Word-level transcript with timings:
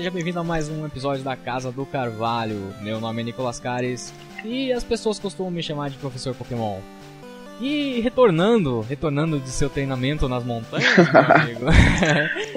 Seja 0.00 0.10
bem-vindo 0.10 0.40
a 0.40 0.42
mais 0.42 0.66
um 0.70 0.86
episódio 0.86 1.22
da 1.22 1.36
Casa 1.36 1.70
do 1.70 1.84
Carvalho. 1.84 2.74
Meu 2.80 2.98
nome 2.98 3.20
é 3.20 3.24
Nicolas 3.26 3.60
Cares 3.60 4.14
e 4.42 4.72
as 4.72 4.82
pessoas 4.82 5.18
costumam 5.18 5.52
me 5.52 5.62
chamar 5.62 5.90
de 5.90 5.98
Professor 5.98 6.34
Pokémon. 6.34 6.80
E 7.60 8.00
retornando, 8.00 8.80
retornando 8.80 9.38
de 9.38 9.50
seu 9.50 9.68
treinamento 9.68 10.28
nas 10.28 10.42
montanhas, 10.44 10.96
meu 10.96 11.06
amigo. 11.36 11.66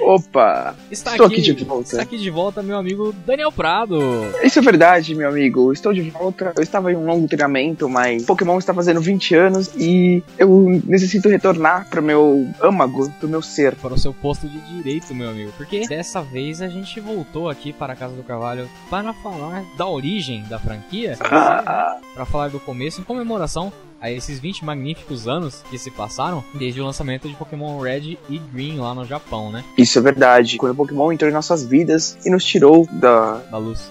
Opa! 0.00 0.74
Está 0.90 1.10
estou 1.12 1.26
aqui, 1.26 1.36
aqui 1.36 1.52
de 1.52 1.64
volta. 1.64 1.82
Está 1.90 2.02
aqui 2.02 2.16
de 2.16 2.30
volta 2.30 2.62
meu 2.62 2.78
amigo 2.78 3.14
Daniel 3.26 3.52
Prado. 3.52 3.98
Isso 4.42 4.58
é 4.58 4.62
verdade, 4.62 5.14
meu 5.14 5.28
amigo. 5.28 5.72
Estou 5.72 5.92
de 5.92 6.00
volta. 6.02 6.52
Eu 6.56 6.62
estava 6.62 6.90
em 6.90 6.96
um 6.96 7.04
longo 7.04 7.28
treinamento, 7.28 7.88
mas 7.88 8.24
Pokémon 8.24 8.58
está 8.58 8.72
fazendo 8.72 9.00
20 9.00 9.34
anos 9.34 9.70
e 9.76 10.22
eu 10.38 10.80
necessito 10.86 11.28
retornar 11.28 11.86
para 11.90 12.00
o 12.00 12.04
meu 12.04 12.48
âmago, 12.62 13.12
do 13.20 13.28
meu 13.28 13.42
ser. 13.42 13.74
Para 13.76 13.92
o 13.94 13.98
seu 13.98 14.14
posto 14.14 14.48
de 14.48 14.58
direito, 14.60 15.14
meu 15.14 15.28
amigo. 15.28 15.52
Porque 15.56 15.86
dessa 15.86 16.22
vez 16.22 16.62
a 16.62 16.68
gente 16.68 16.98
voltou 17.00 17.48
aqui 17.50 17.72
para 17.72 17.92
a 17.92 17.96
Casa 17.96 18.14
do 18.14 18.22
Carvalho 18.22 18.68
para 18.88 19.12
falar 19.12 19.64
da 19.76 19.86
origem 19.86 20.44
da 20.48 20.58
franquia, 20.58 21.16
Ah, 21.20 21.98
para 22.14 22.24
falar 22.24 22.48
do 22.48 22.58
começo, 22.60 23.00
em 23.00 23.04
comemoração 23.04 23.72
a 24.04 24.10
esses 24.10 24.38
20 24.38 24.66
magníficos 24.66 25.26
anos 25.26 25.62
que 25.70 25.78
se 25.78 25.90
passaram 25.90 26.44
desde 26.52 26.78
o 26.78 26.84
lançamento 26.84 27.26
de 27.26 27.34
Pokémon 27.34 27.80
Red 27.80 28.18
e 28.28 28.38
Green 28.52 28.78
lá 28.78 28.94
no 28.94 29.02
Japão, 29.06 29.50
né? 29.50 29.64
isso 29.78 29.98
é 29.98 30.02
verdade. 30.02 30.58
Quando 30.58 30.72
o 30.72 30.74
Pokémon 30.74 31.10
entrou 31.10 31.30
em 31.30 31.32
nossas 31.32 31.64
vidas 31.64 32.18
e 32.24 32.28
nos 32.28 32.44
tirou 32.44 32.86
da, 32.92 33.38
Da 33.50 33.56
luz. 33.56 33.90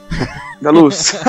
da 0.62 0.70
luz. 0.70 1.14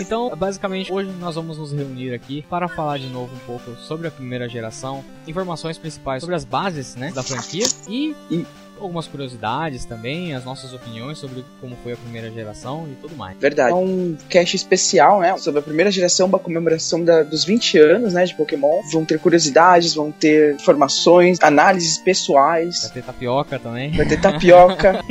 Então, 0.00 0.34
basicamente, 0.36 0.92
hoje 0.92 1.10
nós 1.18 1.34
vamos 1.34 1.58
nos 1.58 1.72
reunir 1.72 2.12
aqui 2.14 2.44
para 2.48 2.68
falar 2.68 2.98
de 2.98 3.06
novo 3.08 3.34
um 3.34 3.38
pouco 3.46 3.74
sobre 3.80 4.06
a 4.06 4.10
primeira 4.10 4.48
geração, 4.48 5.04
informações 5.26 5.78
principais 5.78 6.20
sobre 6.22 6.36
as 6.36 6.44
bases 6.44 6.94
né, 6.96 7.10
da 7.12 7.22
franquia 7.22 7.66
e, 7.88 8.14
E- 8.30 8.46
algumas 8.82 9.06
curiosidades 9.06 9.84
também, 9.84 10.34
as 10.34 10.44
nossas 10.44 10.72
opiniões 10.72 11.18
sobre 11.18 11.44
como 11.60 11.76
foi 11.82 11.92
a 11.92 11.96
primeira 11.96 12.30
geração 12.30 12.88
e 12.90 12.94
tudo 12.96 13.16
mais. 13.16 13.36
verdade. 13.38 13.72
É 13.72 13.74
um 13.74 14.16
cast 14.28 14.56
especial, 14.56 15.20
né? 15.20 15.36
Sobre 15.38 15.60
a 15.60 15.62
primeira 15.62 15.90
geração, 15.90 16.26
uma 16.26 16.38
comemoração 16.38 17.04
da- 17.04 17.22
dos 17.22 17.44
20 17.44 17.78
anos, 17.78 18.14
né? 18.14 18.24
De 18.24 18.34
Pokémon. 18.34 18.82
Vão 18.92 19.04
ter 19.04 19.18
curiosidades, 19.18 19.94
vão 19.94 20.10
ter 20.10 20.54
informações, 20.54 21.38
análises 21.40 21.98
pessoais. 21.98 22.82
Vai 22.82 22.90
ter 22.92 23.02
tapioca 23.02 23.58
também. 23.58 23.90
Vai 23.92 24.06
ter 24.06 24.20
tapioca. 24.20 25.00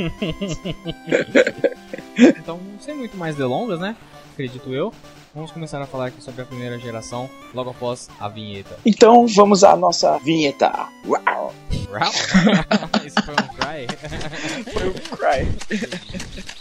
Então, 2.18 2.58
sem 2.80 2.94
muito 2.94 3.16
mais 3.16 3.36
delongas, 3.36 3.80
né? 3.80 3.96
Acredito 4.32 4.72
eu. 4.74 4.92
Vamos 5.34 5.52
começar 5.52 5.80
a 5.80 5.86
falar 5.86 6.06
aqui 6.06 6.20
sobre 6.20 6.42
a 6.42 6.44
primeira 6.44 6.76
geração 6.78 7.30
logo 7.54 7.70
após 7.70 8.08
a 8.18 8.28
vinheta. 8.28 8.76
Então 8.84 9.28
vamos 9.28 9.62
à 9.62 9.76
nossa 9.76 10.18
vinheta. 10.18 10.72
Uau! 11.06 11.54
Isso 13.04 13.16
foi 13.22 13.34
um 13.34 13.48
cry? 13.54 13.86
Foi 14.72 14.88
um 14.88 14.92
cry. 15.16 16.50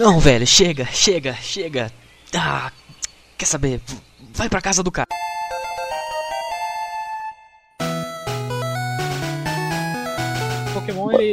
Não, 0.00 0.18
velho, 0.18 0.46
chega, 0.46 0.86
chega, 0.86 1.34
chega. 1.34 1.92
Ah, 2.34 2.72
quer 3.36 3.44
saber? 3.44 3.82
Vai 4.32 4.48
pra 4.48 4.62
casa 4.62 4.82
do 4.82 4.90
cara. 4.90 5.06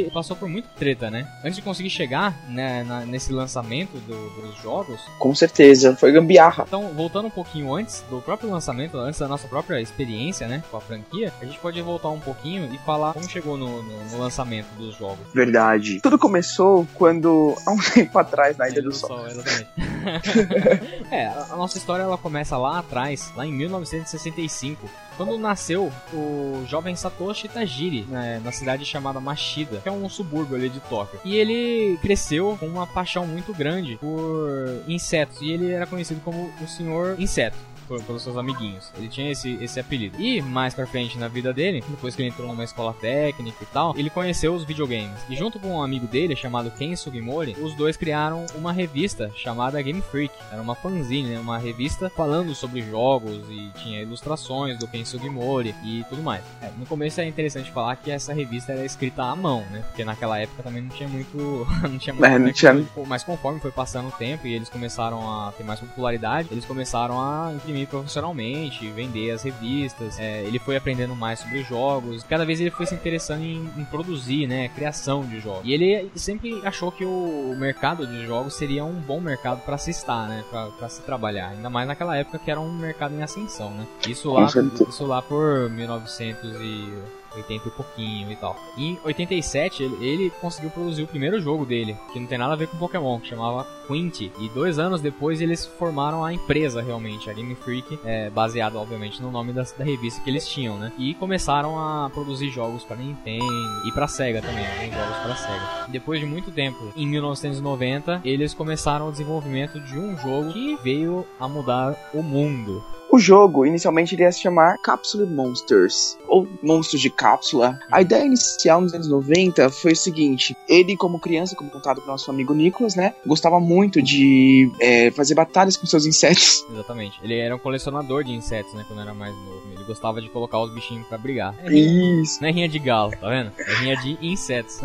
Ele 0.00 0.10
passou 0.10 0.36
por 0.36 0.48
muita 0.48 0.68
treta, 0.76 1.10
né? 1.10 1.26
Antes 1.44 1.56
de 1.56 1.62
conseguir 1.62 1.90
chegar 1.90 2.34
né, 2.48 2.82
na- 2.84 3.04
nesse 3.04 3.32
lançamento 3.32 3.98
do- 3.98 4.30
dos 4.40 4.56
jogos. 4.62 5.00
Com 5.18 5.34
certeza, 5.34 5.96
foi 5.96 6.12
gambiarra. 6.12 6.64
Então, 6.66 6.88
voltando 6.94 7.26
um 7.26 7.30
pouquinho 7.30 7.72
antes 7.74 8.02
do 8.10 8.20
próprio 8.20 8.50
lançamento, 8.50 8.96
antes 8.98 9.18
da 9.20 9.28
nossa 9.28 9.46
própria 9.48 9.80
experiência, 9.80 10.46
né, 10.48 10.62
com 10.70 10.76
a 10.76 10.80
franquia, 10.80 11.32
a 11.40 11.44
gente 11.44 11.58
pode 11.58 11.80
voltar 11.82 12.08
um 12.10 12.20
pouquinho 12.20 12.72
e 12.72 12.78
falar 12.78 13.12
como 13.12 13.28
chegou 13.28 13.56
no, 13.56 13.82
no- 13.82 14.04
no 14.10 14.18
lançamento 14.18 14.68
dos 14.76 14.96
jogos. 14.96 15.26
Verdade. 15.34 16.00
Tudo 16.00 16.18
começou 16.18 16.86
quando, 16.94 17.54
há 17.66 17.70
um 17.70 17.78
tempo 17.94 18.18
atrás, 18.18 18.56
na 18.56 18.68
Ilha 18.68 18.82
do 18.82 18.92
Sol. 18.92 19.26
exatamente. 19.26 19.68
é, 21.10 21.26
a 21.26 21.48
a 21.50 21.56
nossa 21.56 21.78
história 21.78 22.02
ela 22.02 22.16
começa 22.18 22.56
lá 22.56 22.78
atrás, 22.78 23.32
lá 23.36 23.44
em 23.46 23.52
1965, 23.52 24.88
quando 25.18 25.36
nasceu 25.36 25.92
o 26.14 26.64
jovem 26.66 26.96
Satoshi 26.96 27.48
Tajiri, 27.48 28.06
né, 28.08 28.40
na 28.42 28.52
cidade 28.52 28.84
chamada 28.84 29.20
Mashida, 29.20 29.80
que 29.82 29.88
é 29.88 29.92
um 29.92 30.08
subúrbio 30.08 30.56
ali 30.56 30.70
de 30.70 30.80
Tóquio. 30.80 31.20
E 31.24 31.36
ele 31.36 31.98
cresceu 32.00 32.56
com 32.58 32.66
uma 32.66 32.86
paixão 32.86 33.26
muito 33.26 33.52
grande 33.52 33.96
por 33.96 34.82
insetos, 34.86 35.42
e 35.42 35.50
ele 35.50 35.72
era 35.72 35.86
conhecido 35.86 36.20
como 36.24 36.50
o 36.62 36.68
Senhor 36.68 37.20
Inseto 37.20 37.56
por- 37.88 38.02
pelos 38.02 38.22
seus 38.22 38.36
amiguinhos. 38.36 38.92
Ele 38.96 39.08
tinha 39.08 39.30
esse, 39.32 39.54
esse 39.60 39.80
apelido. 39.80 40.20
E 40.20 40.40
mais 40.42 40.74
pra 40.74 40.86
frente 40.86 41.18
na 41.18 41.26
vida 41.28 41.52
dele, 41.52 41.82
depois 41.88 42.14
que 42.14 42.22
ele 42.22 42.28
entrou 42.28 42.46
numa 42.46 42.62
escola 42.64 42.92
técnica 42.94 43.56
e 43.62 43.66
tal, 43.66 43.94
ele 43.96 44.10
conheceu 44.10 44.54
os 44.54 44.64
videogames. 44.64 45.18
E 45.28 45.34
junto 45.36 45.58
com 45.58 45.76
um 45.76 45.82
amigo 45.82 46.06
dele, 46.06 46.36
chamado 46.36 46.70
Ken 46.70 46.94
Sugimori, 46.94 47.56
os 47.60 47.74
dois 47.74 47.96
criaram 47.96 48.44
uma 48.54 48.72
revista 48.72 49.30
chamada 49.36 49.80
Game 49.82 50.02
Freak. 50.02 50.34
Era 50.52 50.60
uma 50.60 50.74
fanzine, 50.74 51.30
né? 51.30 51.40
uma 51.40 51.58
revista 51.58 52.10
falando 52.10 52.54
sobre 52.54 52.82
jogos 52.82 53.40
e 53.48 53.70
tinha 53.82 54.02
ilustrações 54.02 54.78
do 54.78 54.86
Ken 54.86 55.04
Sugimori 55.04 55.74
e 55.84 56.04
tudo 56.08 56.22
mais. 56.22 56.42
É, 56.60 56.70
no 56.76 56.84
começo 56.86 57.20
é 57.20 57.26
interessante 57.26 57.70
falar 57.70 57.96
que 57.96 58.10
essa 58.10 58.32
revista 58.32 58.72
era 58.72 58.84
escrita 58.84 59.22
à 59.22 59.34
mão, 59.36 59.60
né? 59.70 59.82
Porque 59.88 60.04
naquela 60.04 60.38
época 60.38 60.62
também 60.62 60.82
não 60.82 60.90
tinha 60.90 61.08
muito. 61.08 61.66
não 61.82 61.98
tinha 61.98 62.12
muito. 62.14 62.24
É, 62.26 62.38
não 62.38 62.52
tinha- 62.52 62.72
tecnologia. 62.74 63.04
Mas 63.06 63.22
conforme 63.22 63.60
foi 63.60 63.70
passando 63.70 64.08
o 64.08 64.12
tempo 64.12 64.46
e 64.46 64.52
eles 64.54 64.68
começaram 64.68 65.20
a 65.30 65.52
ter 65.52 65.62
mais 65.64 65.78
popularidade, 65.80 66.48
eles 66.50 66.64
começaram 66.64 67.20
a 67.20 67.52
imprimir 67.54 67.77
profissionalmente, 67.86 68.88
vender 68.90 69.30
as 69.30 69.42
revistas. 69.42 70.18
é, 70.18 70.42
ele 70.42 70.58
foi 70.58 70.76
aprendendo 70.76 71.14
mais 71.14 71.40
sobre 71.40 71.62
jogos. 71.62 72.22
Cada 72.24 72.44
vez 72.44 72.60
ele 72.60 72.70
foi 72.70 72.86
se 72.86 72.94
interessando 72.94 73.42
em, 73.42 73.68
em 73.76 73.84
produzir, 73.84 74.46
né, 74.46 74.68
criação 74.68 75.24
de 75.24 75.40
jogos. 75.40 75.62
E 75.64 75.72
ele 75.72 76.10
sempre 76.14 76.60
achou 76.64 76.90
que 76.90 77.04
o 77.04 77.54
mercado 77.58 78.06
de 78.06 78.26
jogos 78.26 78.54
seria 78.54 78.84
um 78.84 79.00
bom 79.00 79.20
mercado 79.20 79.60
para 79.62 79.78
se 79.78 79.90
estar, 79.90 80.28
né, 80.28 80.44
para 80.50 80.88
se 80.88 81.02
trabalhar. 81.02 81.50
Ainda 81.50 81.70
mais 81.70 81.86
naquela 81.86 82.16
época 82.16 82.38
que 82.38 82.50
era 82.50 82.60
um 82.60 82.72
mercado 82.72 83.14
em 83.14 83.22
ascensão, 83.22 83.70
né. 83.70 83.86
Isso 84.06 84.32
lá, 84.32 84.46
isso 84.88 85.06
lá 85.06 85.22
por 85.22 85.70
1900 85.70 86.60
e 86.60 87.17
80 87.34 87.68
e 87.68 87.70
pouquinho 87.70 88.32
e 88.32 88.36
tal. 88.36 88.56
Em 88.76 88.98
87, 89.04 89.82
ele, 89.82 90.04
ele 90.04 90.30
conseguiu 90.40 90.70
produzir 90.70 91.02
o 91.02 91.06
primeiro 91.06 91.40
jogo 91.40 91.64
dele, 91.64 91.96
que 92.12 92.20
não 92.20 92.26
tem 92.26 92.38
nada 92.38 92.52
a 92.52 92.56
ver 92.56 92.68
com 92.68 92.76
Pokémon, 92.76 93.20
que 93.20 93.28
chamava 93.28 93.66
Quint. 93.86 94.20
E 94.20 94.48
dois 94.54 94.78
anos 94.78 95.00
depois 95.00 95.40
eles 95.40 95.66
formaram 95.66 96.24
a 96.24 96.32
empresa 96.32 96.82
realmente, 96.82 97.30
a 97.30 97.32
Game 97.32 97.54
Freak, 97.54 97.98
é, 98.04 98.30
baseado 98.30 98.76
obviamente 98.76 99.22
no 99.22 99.30
nome 99.30 99.52
da, 99.52 99.62
da 99.62 99.84
revista 99.84 100.20
que 100.22 100.30
eles 100.30 100.48
tinham, 100.48 100.76
né? 100.78 100.92
E 100.98 101.14
começaram 101.14 101.78
a 101.78 102.10
produzir 102.10 102.50
jogos 102.50 102.84
para 102.84 102.96
Nintendo 102.96 103.44
e 103.86 103.92
para 103.92 104.06
Sega 104.06 104.42
também, 104.42 104.66
alguns 104.66 104.94
jogos 104.94 105.16
para 105.18 105.36
Sega. 105.36 105.86
Depois 105.88 106.20
de 106.20 106.26
muito 106.26 106.50
tempo, 106.50 106.92
em 106.96 107.06
1990, 107.06 108.22
eles 108.24 108.54
começaram 108.54 109.08
o 109.08 109.12
desenvolvimento 109.12 109.80
de 109.80 109.98
um 109.98 110.16
jogo 110.16 110.52
que 110.52 110.76
veio 110.82 111.26
a 111.38 111.48
mudar 111.48 111.94
o 112.12 112.22
mundo. 112.22 112.82
O 113.10 113.18
jogo, 113.18 113.64
inicialmente, 113.64 114.14
ele 114.14 114.22
ia 114.22 114.32
se 114.32 114.40
chamar 114.40 114.76
Capsule 114.78 115.26
Monsters, 115.26 116.18
ou 116.26 116.46
Monstros 116.62 117.00
de 117.00 117.08
Cápsula. 117.08 117.78
A 117.90 118.02
ideia 118.02 118.24
inicial 118.24 118.80
nos 118.80 118.92
anos 118.92 119.08
90 119.08 119.70
foi 119.70 119.92
o 119.92 119.96
seguinte: 119.96 120.56
ele, 120.68 120.96
como 120.96 121.18
criança, 121.18 121.56
como 121.56 121.70
contado 121.70 121.96
pelo 121.96 122.08
nosso 122.12 122.30
amigo 122.30 122.54
Nicolas, 122.54 122.94
né, 122.94 123.14
gostava 123.26 123.58
muito 123.58 124.02
de 124.02 124.70
é, 124.80 125.10
fazer 125.10 125.34
batalhas 125.34 125.76
com 125.76 125.86
seus 125.86 126.04
insetos. 126.04 126.64
Exatamente. 126.70 127.18
Ele 127.22 127.38
era 127.38 127.54
um 127.54 127.58
colecionador 127.58 128.24
de 128.24 128.32
insetos, 128.32 128.74
né? 128.74 128.84
Quando 128.86 129.00
era 129.00 129.14
mais 129.14 129.34
novo. 129.34 129.62
Ele 129.72 129.84
gostava 129.84 130.20
de 130.20 130.28
colocar 130.28 130.60
os 130.60 130.72
bichinhos 130.72 131.06
pra 131.06 131.16
brigar. 131.16 131.54
É 131.64 131.72
Isso. 131.72 132.40
Não 132.42 132.48
é 132.48 132.52
rinha 132.52 132.68
de 132.68 132.78
galo, 132.78 133.12
tá 133.12 133.28
vendo? 133.28 133.52
É 133.58 133.74
rinha 133.76 133.96
de 133.96 134.18
insetos. 134.20 134.80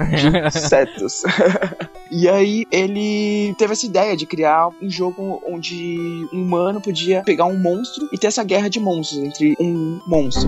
insetos. 0.56 1.24
E 2.16 2.30
aí 2.30 2.68
ele 2.72 3.56
teve 3.58 3.74
essa 3.74 3.88
ideia 3.88 4.16
de 4.16 4.28
criar 4.28 4.70
um 4.80 4.88
jogo 4.88 5.42
onde 5.48 5.98
um 6.32 6.44
humano 6.44 6.80
podia 6.80 7.24
pegar 7.24 7.46
um 7.46 7.58
monstro 7.58 8.08
e 8.14 8.18
ter 8.20 8.28
essa 8.28 8.44
guerra 8.44 8.70
de 8.70 8.80
monstros 8.80 9.24
entre 9.24 9.56
um 9.60 10.00
monstro. 10.06 10.48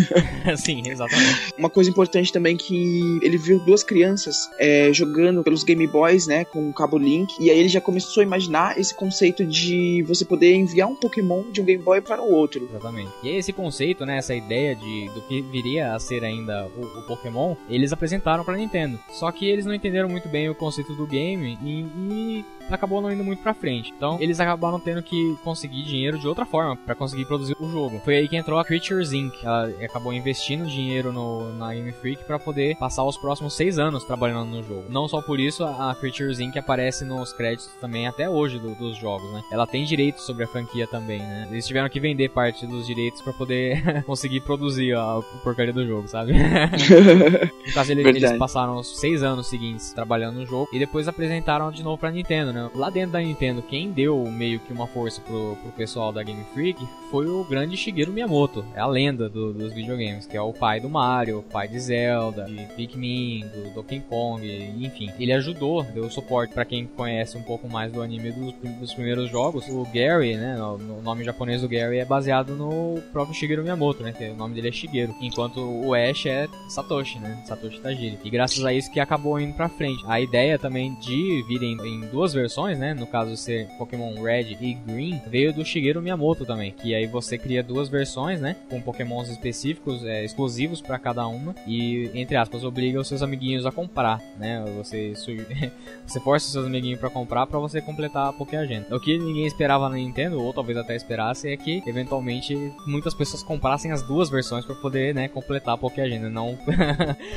Sim, 0.56 0.82
exatamente. 0.86 1.52
Uma 1.58 1.68
coisa 1.68 1.90
importante 1.90 2.32
também 2.32 2.56
que 2.56 3.20
ele 3.22 3.36
viu 3.36 3.58
duas 3.58 3.82
crianças 3.82 4.48
é, 4.58 4.90
jogando 4.90 5.42
pelos 5.42 5.62
Game 5.62 5.86
Boys, 5.86 6.26
né, 6.26 6.46
com 6.46 6.70
o 6.70 6.72
cabo 6.72 6.96
Link, 6.96 7.34
e 7.38 7.50
aí 7.50 7.58
ele 7.58 7.68
já 7.68 7.80
começou 7.80 8.22
a 8.22 8.24
imaginar 8.24 8.78
esse 8.78 8.94
conceito 8.94 9.44
de 9.44 10.02
você 10.08 10.24
poder 10.24 10.54
enviar 10.54 10.88
um 10.88 10.96
Pokémon 10.96 11.42
de 11.52 11.60
um 11.60 11.64
Game 11.64 11.82
Boy 11.82 12.00
para 12.00 12.22
o 12.22 12.32
outro. 12.32 12.66
Exatamente. 12.70 13.10
E 13.22 13.28
esse 13.36 13.52
conceito, 13.52 14.06
né, 14.06 14.16
essa 14.16 14.34
ideia 14.34 14.74
de 14.74 15.10
do 15.10 15.20
que 15.22 15.42
viria 15.42 15.94
a 15.94 15.98
ser 15.98 16.24
ainda 16.24 16.66
o, 16.74 17.00
o 17.00 17.02
Pokémon, 17.02 17.54
eles 17.68 17.92
apresentaram 17.92 18.44
para 18.44 18.56
Nintendo. 18.56 18.98
Só 19.10 19.30
que 19.30 19.46
eles 19.46 19.66
não 19.66 19.74
entenderam 19.74 20.08
muito 20.08 20.28
bem 20.28 20.48
o 20.48 20.54
conceito 20.54 20.94
do 20.94 21.01
game 21.06 21.58
e, 21.62 21.84
e 21.84 22.44
acabou 22.74 23.00
não 23.00 23.10
indo 23.10 23.24
muito 23.24 23.42
pra 23.42 23.54
frente. 23.54 23.92
Então, 23.96 24.18
eles 24.20 24.40
acabaram 24.40 24.80
tendo 24.80 25.02
que 25.02 25.36
conseguir 25.42 25.82
dinheiro 25.82 26.18
de 26.18 26.26
outra 26.26 26.44
forma 26.44 26.76
para 26.76 26.94
conseguir 26.94 27.24
produzir 27.24 27.56
o 27.58 27.70
jogo. 27.70 28.00
Foi 28.04 28.16
aí 28.16 28.28
que 28.28 28.36
entrou 28.36 28.58
a 28.58 28.64
Creatures 28.64 29.12
Inc. 29.12 29.34
Ela 29.42 29.68
acabou 29.84 30.12
investindo 30.12 30.66
dinheiro 30.66 31.12
no, 31.12 31.52
na 31.54 31.72
Game 31.74 31.92
Freak 31.92 32.24
para 32.24 32.38
poder 32.38 32.76
passar 32.76 33.04
os 33.04 33.16
próximos 33.16 33.54
seis 33.54 33.78
anos 33.78 34.04
trabalhando 34.04 34.50
no 34.50 34.62
jogo. 34.62 34.84
Não 34.88 35.08
só 35.08 35.20
por 35.20 35.38
isso, 35.38 35.64
a 35.64 35.94
Creatures 35.94 36.40
Inc. 36.40 36.56
aparece 36.56 37.04
nos 37.04 37.32
créditos 37.32 37.70
também 37.80 38.06
até 38.06 38.28
hoje 38.28 38.58
do, 38.58 38.74
dos 38.74 38.96
jogos, 38.96 39.30
né? 39.32 39.42
Ela 39.50 39.66
tem 39.66 39.84
direitos 39.84 40.24
sobre 40.24 40.44
a 40.44 40.46
franquia 40.46 40.86
também, 40.86 41.18
né? 41.18 41.48
Eles 41.50 41.66
tiveram 41.66 41.88
que 41.88 42.00
vender 42.00 42.30
parte 42.30 42.66
dos 42.66 42.86
direitos 42.86 43.22
para 43.22 43.32
poder 43.32 44.02
conseguir 44.04 44.40
produzir 44.40 44.94
a, 44.94 45.20
porcaria 45.42 45.72
do 45.72 45.86
jogo, 45.86 46.08
sabe? 46.08 46.32
no 47.66 47.72
caso, 47.72 47.92
eles, 47.92 48.06
eles 48.06 48.32
passaram 48.32 48.76
os 48.78 49.00
seis 49.00 49.22
anos 49.22 49.48
seguintes 49.48 49.92
trabalhando 49.92 50.36
no 50.36 50.46
jogo 50.46 50.68
e 50.72 50.78
depois 50.78 51.08
apresentaram 51.08 51.70
de 51.70 51.82
novo 51.82 51.98
pra 51.98 52.10
Nintendo, 52.10 52.52
né? 52.52 52.61
Lá 52.74 52.90
dentro 52.90 53.12
da 53.12 53.20
Nintendo, 53.20 53.62
quem 53.62 53.90
deu 53.90 54.24
meio 54.30 54.60
que 54.60 54.72
uma 54.72 54.86
força 54.86 55.20
pro, 55.20 55.56
pro 55.62 55.72
pessoal 55.72 56.12
da 56.12 56.22
Game 56.22 56.44
Freak 56.52 56.86
foi 57.10 57.26
o 57.26 57.44
grande 57.44 57.76
Shigeru 57.76 58.12
Miyamoto. 58.12 58.64
É 58.74 58.80
a 58.80 58.86
lenda 58.86 59.28
do, 59.28 59.52
dos 59.52 59.72
videogames, 59.72 60.26
que 60.26 60.36
é 60.36 60.40
o 60.40 60.52
pai 60.52 60.80
do 60.80 60.88
Mario, 60.88 61.40
o 61.40 61.42
pai 61.42 61.68
de 61.68 61.78
Zelda, 61.78 62.44
de 62.44 62.64
Pikmin, 62.74 63.40
do 63.40 63.74
Donkey 63.74 64.00
Kong, 64.00 64.46
enfim. 64.78 65.10
Ele 65.18 65.32
ajudou, 65.32 65.82
deu 65.82 66.10
suporte 66.10 66.54
para 66.54 66.64
quem 66.64 66.86
conhece 66.86 67.36
um 67.36 67.42
pouco 67.42 67.68
mais 67.68 67.92
do 67.92 68.02
anime 68.02 68.32
dos, 68.32 68.54
dos 68.78 68.94
primeiros 68.94 69.30
jogos. 69.30 69.68
O 69.68 69.84
Gary, 69.92 70.36
né? 70.36 70.56
O 70.62 71.02
nome 71.02 71.24
japonês 71.24 71.62
do 71.62 71.68
Gary 71.68 71.98
é 71.98 72.04
baseado 72.04 72.54
no 72.54 73.00
próprio 73.12 73.34
Shigeru 73.34 73.62
Miyamoto, 73.62 74.02
né? 74.02 74.12
Que 74.12 74.30
o 74.30 74.36
nome 74.36 74.54
dele 74.54 74.68
é 74.68 74.72
Shigeru. 74.72 75.14
Enquanto 75.20 75.60
o 75.60 75.94
Ash 75.94 76.26
é 76.26 76.48
Satoshi, 76.68 77.18
né? 77.18 77.42
Satoshi 77.46 77.80
Tajiri. 77.80 78.18
E 78.24 78.30
graças 78.30 78.64
a 78.64 78.72
isso 78.72 78.90
que 78.90 79.00
acabou 79.00 79.38
indo 79.38 79.54
pra 79.54 79.68
frente. 79.68 80.02
A 80.06 80.20
ideia 80.20 80.58
também 80.58 80.94
de 81.00 81.42
vir 81.46 81.62
em, 81.62 81.76
em 81.76 82.00
duas 82.08 82.32
versões, 82.32 82.41
né? 82.78 82.94
No 82.94 83.06
caso 83.06 83.36
ser 83.36 83.66
Pokémon 83.78 84.14
Red 84.22 84.56
e 84.60 84.74
Green, 84.74 85.20
veio 85.26 85.52
do 85.52 85.64
Shigeru 85.64 86.02
Miyamoto 86.02 86.44
também. 86.44 86.72
Que 86.72 86.94
aí 86.94 87.06
você 87.06 87.38
cria 87.38 87.62
duas 87.62 87.88
versões, 87.88 88.40
né? 88.40 88.56
Com 88.68 88.80
Pokémons 88.80 89.28
específicos, 89.28 90.04
é, 90.04 90.24
exclusivos 90.24 90.80
para 90.80 90.98
cada 90.98 91.26
uma. 91.26 91.54
E, 91.66 92.10
entre 92.14 92.36
aspas, 92.36 92.64
obriga 92.64 93.00
os 93.00 93.08
seus 93.08 93.22
amiguinhos 93.22 93.66
a 93.66 93.72
comprar, 93.72 94.20
né? 94.38 94.64
Você, 94.76 95.12
você 96.06 96.20
força 96.20 96.46
os 96.46 96.52
seus 96.52 96.66
amiguinhos 96.66 97.00
para 97.00 97.10
comprar 97.10 97.46
para 97.46 97.58
você 97.58 97.80
completar 97.80 98.28
a 98.28 98.32
Poké 98.32 98.56
Agenda. 98.56 98.94
O 98.94 99.00
que 99.00 99.18
ninguém 99.18 99.46
esperava 99.46 99.88
na 99.88 99.96
Nintendo, 99.96 100.40
ou 100.40 100.52
talvez 100.52 100.78
até 100.78 100.96
esperasse, 100.96 101.48
é 101.48 101.56
que 101.56 101.82
eventualmente 101.86 102.56
muitas 102.86 103.14
pessoas 103.14 103.42
comprassem 103.42 103.92
as 103.92 104.02
duas 104.02 104.30
versões 104.30 104.64
para 104.64 104.74
poder, 104.74 105.14
né, 105.14 105.28
completar 105.28 105.74
a 105.74 105.78
Poké 105.78 106.02
Agenda. 106.02 106.28
Não. 106.28 106.58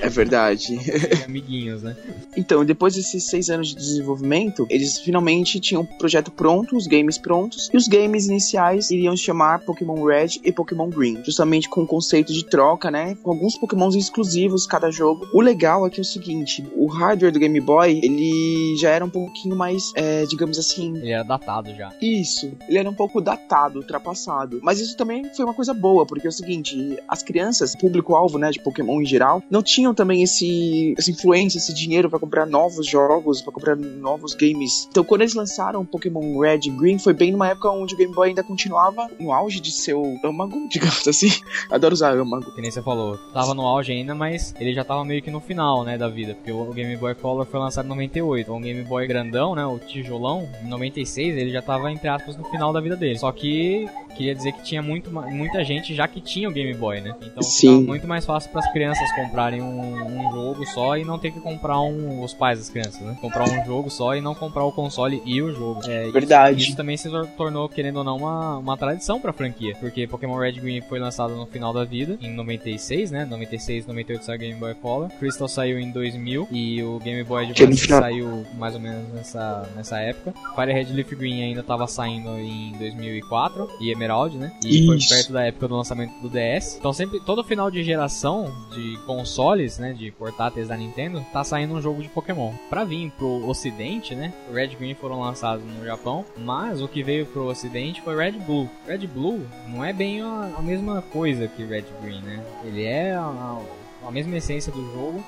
é 0.02 0.10
verdade. 0.10 0.78
amiguinhos, 1.26 1.84
né? 1.84 1.96
Então, 2.38 2.64
depois 2.64 2.96
desses 2.96 3.28
seis 3.30 3.50
anos 3.50 3.70
de 3.70 3.76
desenvolvimento, 3.76 4.66
eles 4.70 4.95
finalmente 5.00 5.60
tinham 5.60 5.84
o 5.84 5.98
projeto 5.98 6.32
pronto, 6.32 6.76
os 6.76 6.88
games 6.88 7.18
prontos, 7.18 7.70
e 7.74 7.78
os 7.78 7.88
games 7.88 8.28
iniciais 8.28 8.92
iriam 8.92 9.16
se 9.16 9.24
chamar 9.24 9.60
Pokémon 9.60 10.04
Red 10.04 10.40
e 10.44 10.52
Pokémon 10.52 10.90
Green, 10.90 11.24
justamente 11.24 11.70
com 11.70 11.84
o 11.84 11.88
conceito 11.88 12.34
de 12.34 12.46
troca, 12.46 12.90
né? 12.90 13.16
Com 13.22 13.32
alguns 13.32 13.58
Pokémons 13.58 13.96
exclusivos 13.96 14.68
cada 14.68 14.92
jogo. 14.92 15.28
O 15.34 15.42
legal 15.42 15.86
é 15.86 15.90
que 15.90 16.00
é 16.00 16.04
o 16.04 16.06
seguinte: 16.06 16.66
o 16.76 16.88
hardware 16.88 17.32
do 17.32 17.40
Game 17.40 17.60
Boy 17.60 18.00
ele 18.04 18.76
já 18.78 18.90
era 18.90 19.04
um 19.04 19.10
pouquinho 19.10 19.56
mais, 19.56 19.92
é, 19.96 20.26
digamos 20.26 20.58
assim. 20.58 20.96
Ele 20.98 21.12
era 21.12 21.24
datado 21.24 21.74
já. 21.76 21.92
Isso, 22.02 22.52
ele 22.68 22.78
era 22.78 22.90
um 22.90 22.94
pouco 22.94 23.22
datado, 23.22 23.80
ultrapassado. 23.80 24.60
Mas 24.62 24.80
isso 24.80 24.96
também 24.96 25.24
foi 25.36 25.46
uma 25.46 25.54
coisa 25.54 25.74
boa, 25.74 26.06
porque 26.06 26.28
é 26.28 26.30
o 26.30 26.34
seguinte: 26.34 26.98
as 27.08 27.24
crianças, 27.24 27.76
público-alvo, 27.76 28.38
né, 28.38 28.52
de 28.52 28.60
Pokémon 28.60 29.02
em 29.02 29.06
geral, 29.06 29.42
não 29.50 29.62
tinham 29.62 29.94
também 29.94 30.24
esse, 30.24 30.94
essa 30.98 31.12
influência, 31.12 31.58
esse 31.58 31.74
dinheiro 31.74 32.10
para 32.10 32.20
comprar 32.20 32.46
novos 32.46 32.88
jogos, 32.88 33.42
para 33.42 33.54
comprar 33.54 33.76
novos 33.76 34.34
games. 34.34 34.85
Então, 34.90 35.04
quando 35.04 35.22
eles 35.22 35.34
lançaram 35.34 35.86
Pokémon 35.86 36.40
Red 36.40 36.62
e 36.66 36.70
Green, 36.70 36.98
foi 36.98 37.14
bem 37.14 37.32
numa 37.32 37.50
época 37.50 37.70
onde 37.70 37.94
o 37.94 37.98
Game 37.98 38.14
Boy 38.14 38.30
ainda 38.30 38.44
continuava 38.44 39.10
no 39.20 39.32
auge 39.32 39.60
de 39.60 39.72
seu 39.72 40.18
âmago, 40.24 40.68
digamos 40.70 41.08
assim. 41.08 41.30
Adoro 41.70 41.94
usar 41.94 42.16
âmago. 42.16 42.52
Que 42.52 42.62
nem 42.62 42.72
você 42.72 42.82
falou, 42.82 43.18
tava 43.34 43.54
no 43.54 43.66
auge 43.66 43.92
ainda, 43.92 44.16
mas 44.16 44.54
ele 44.60 44.74
já 44.74 44.84
tava 44.84 45.04
meio 45.04 45.22
que 45.22 45.32
no 45.32 45.40
final, 45.40 45.84
né, 45.84 45.98
da 45.98 46.08
vida, 46.08 46.36
porque 46.36 46.52
o 46.52 46.66
Game 46.72 46.96
Boy 46.98 47.16
Color 47.16 47.46
foi 47.46 47.60
lançado 47.60 47.86
em 47.86 47.90
98. 47.90 48.52
O 48.52 48.60
Game 48.60 48.84
Boy 48.84 49.08
grandão, 49.08 49.56
né, 49.56 49.66
o 49.66 49.78
tijolão, 49.80 50.48
em 50.64 50.68
96, 50.68 51.38
ele 51.38 51.52
já 51.52 51.62
tava, 51.62 51.92
entre 51.92 52.08
aspas, 52.08 52.38
no 52.38 52.44
final 52.46 52.72
da 52.72 52.80
vida 52.80 52.96
dele. 52.96 53.18
Só 53.18 53.32
que 53.32 53.88
queria 54.16 54.34
dizer 54.34 54.54
que 54.54 54.64
tinha 54.64 54.82
muito, 54.82 55.12
muita 55.12 55.64
gente 55.64 55.94
já 55.94 56.08
que 56.08 56.22
tinha 56.22 56.50
o 56.50 56.52
Game 56.52 56.74
Boy, 56.74 57.02
né? 57.02 57.14
Então 57.22 57.44
Sim. 57.44 57.84
muito 57.84 58.08
mais 58.08 58.26
fácil 58.26 58.50
para 58.50 58.62
as 58.62 58.72
crianças 58.72 59.12
comprarem 59.14 59.62
um, 59.62 60.06
um, 60.06 60.32
jogo 60.32 60.66
só 60.66 60.98
e 60.98 61.04
não 61.04 61.20
ter 61.20 61.32
que 61.32 61.40
comprar 61.40 61.80
um. 61.82 62.24
Os 62.24 62.34
pais 62.34 62.60
das 62.60 62.70
crianças, 62.70 63.02
né? 63.02 63.18
Comprar 63.20 63.44
um 63.44 63.66
jogo 63.66 63.90
só 63.90 64.16
e 64.16 64.22
não 64.22 64.34
comprar 64.34 64.64
o 64.64 64.72
console 64.76 65.22
e 65.26 65.42
o 65.42 65.54
jogo. 65.54 65.82
É, 65.88 66.10
Verdade. 66.12 66.58
Isso, 66.58 66.68
isso 66.70 66.78
também 66.78 66.98
se 66.98 67.10
tornou, 67.38 67.68
querendo 67.70 67.98
ou 67.98 68.04
não, 68.04 68.18
uma, 68.18 68.58
uma 68.58 68.78
tradição 68.78 69.20
pra 69.20 69.34
franquia. 69.34 69.76
Porque 69.80 70.08
Pokémon 70.08 70.38
Red 70.38 70.54
Green 70.54 70.82
foi 70.82 71.00
lançado 71.00 71.36
no 71.36 71.46
final 71.46 71.74
da 71.74 71.84
vida, 71.84 72.18
em 72.22 72.34
96, 72.34 73.12
né? 73.12 73.26
96, 73.26 73.88
98 73.88 74.26
saiu 74.26 74.40
Game 74.40 74.60
Boy 74.60 74.76
Color. 74.76 75.10
Crystal 75.20 75.48
saiu 75.48 75.80
em 75.80 75.92
2000 75.92 76.48
e 76.52 76.84
o 76.84 77.00
Game 77.00 77.24
Boy 77.24 77.46
Advance 77.46 77.88
saiu 77.88 78.46
mais 78.58 78.76
ou 78.76 78.82
menos 78.82 79.08
nessa, 79.14 79.70
nessa 79.76 80.00
época. 80.00 80.34
Fire 80.56 80.74
Red 80.74 80.94
Leaf 80.94 81.12
Green 81.16 81.44
ainda 81.44 81.64
tava 81.64 81.88
saindo 81.88 82.30
em 82.38 82.74
2004 82.78 83.70
e 83.80 83.92
Emerald, 83.92 84.38
né? 84.38 84.52
E 84.64 84.80
Isso. 84.80 84.88
foi 84.88 85.18
perto 85.18 85.34
da 85.34 85.44
época 85.44 85.68
do 85.68 85.76
lançamento 85.76 86.14
do 86.22 86.30
DS. 86.30 86.78
Então 86.78 86.92
sempre, 86.94 87.20
todo 87.20 87.44
final 87.44 87.70
de 87.72 87.84
geração 87.84 88.52
de 88.74 88.98
consoles, 89.06 89.78
né, 89.78 89.94
de 89.94 90.12
portáteis 90.12 90.68
da 90.68 90.78
Nintendo, 90.78 91.26
tá 91.32 91.44
saindo 91.44 91.74
um 91.74 91.82
jogo 91.82 92.02
de 92.02 92.10
Pokémon. 92.10 92.54
Pra 92.70 92.84
vir 92.84 93.12
pro 93.12 93.48
ocidente, 93.48 94.16
né, 94.16 94.34
o 94.50 94.54
Red 94.66 94.76
Green 94.76 94.96
foram 94.96 95.20
lançados 95.20 95.64
no 95.64 95.86
Japão, 95.86 96.26
mas 96.38 96.82
o 96.82 96.88
que 96.88 97.04
veio 97.04 97.26
pro 97.28 97.46
ocidente 97.46 98.02
foi 98.02 98.16
Red 98.16 98.40
Blue. 98.40 98.68
Red 98.88 99.06
Blue 99.06 99.46
não 99.68 99.86
é 99.86 99.94
bem 99.94 100.22
a, 100.22 100.56
a 100.58 100.62
mesma 100.62 101.02
coisa 101.04 101.48
que 101.48 101.64
Red 101.64 101.86
Green, 102.02 102.22
né? 102.22 102.44
Ele 102.64 102.84
é 102.84 103.14
a, 103.14 103.60
a 104.08 104.12
mesma 104.12 104.36
essência 104.38 104.72
do 104.72 104.84
jogo, 104.92 105.24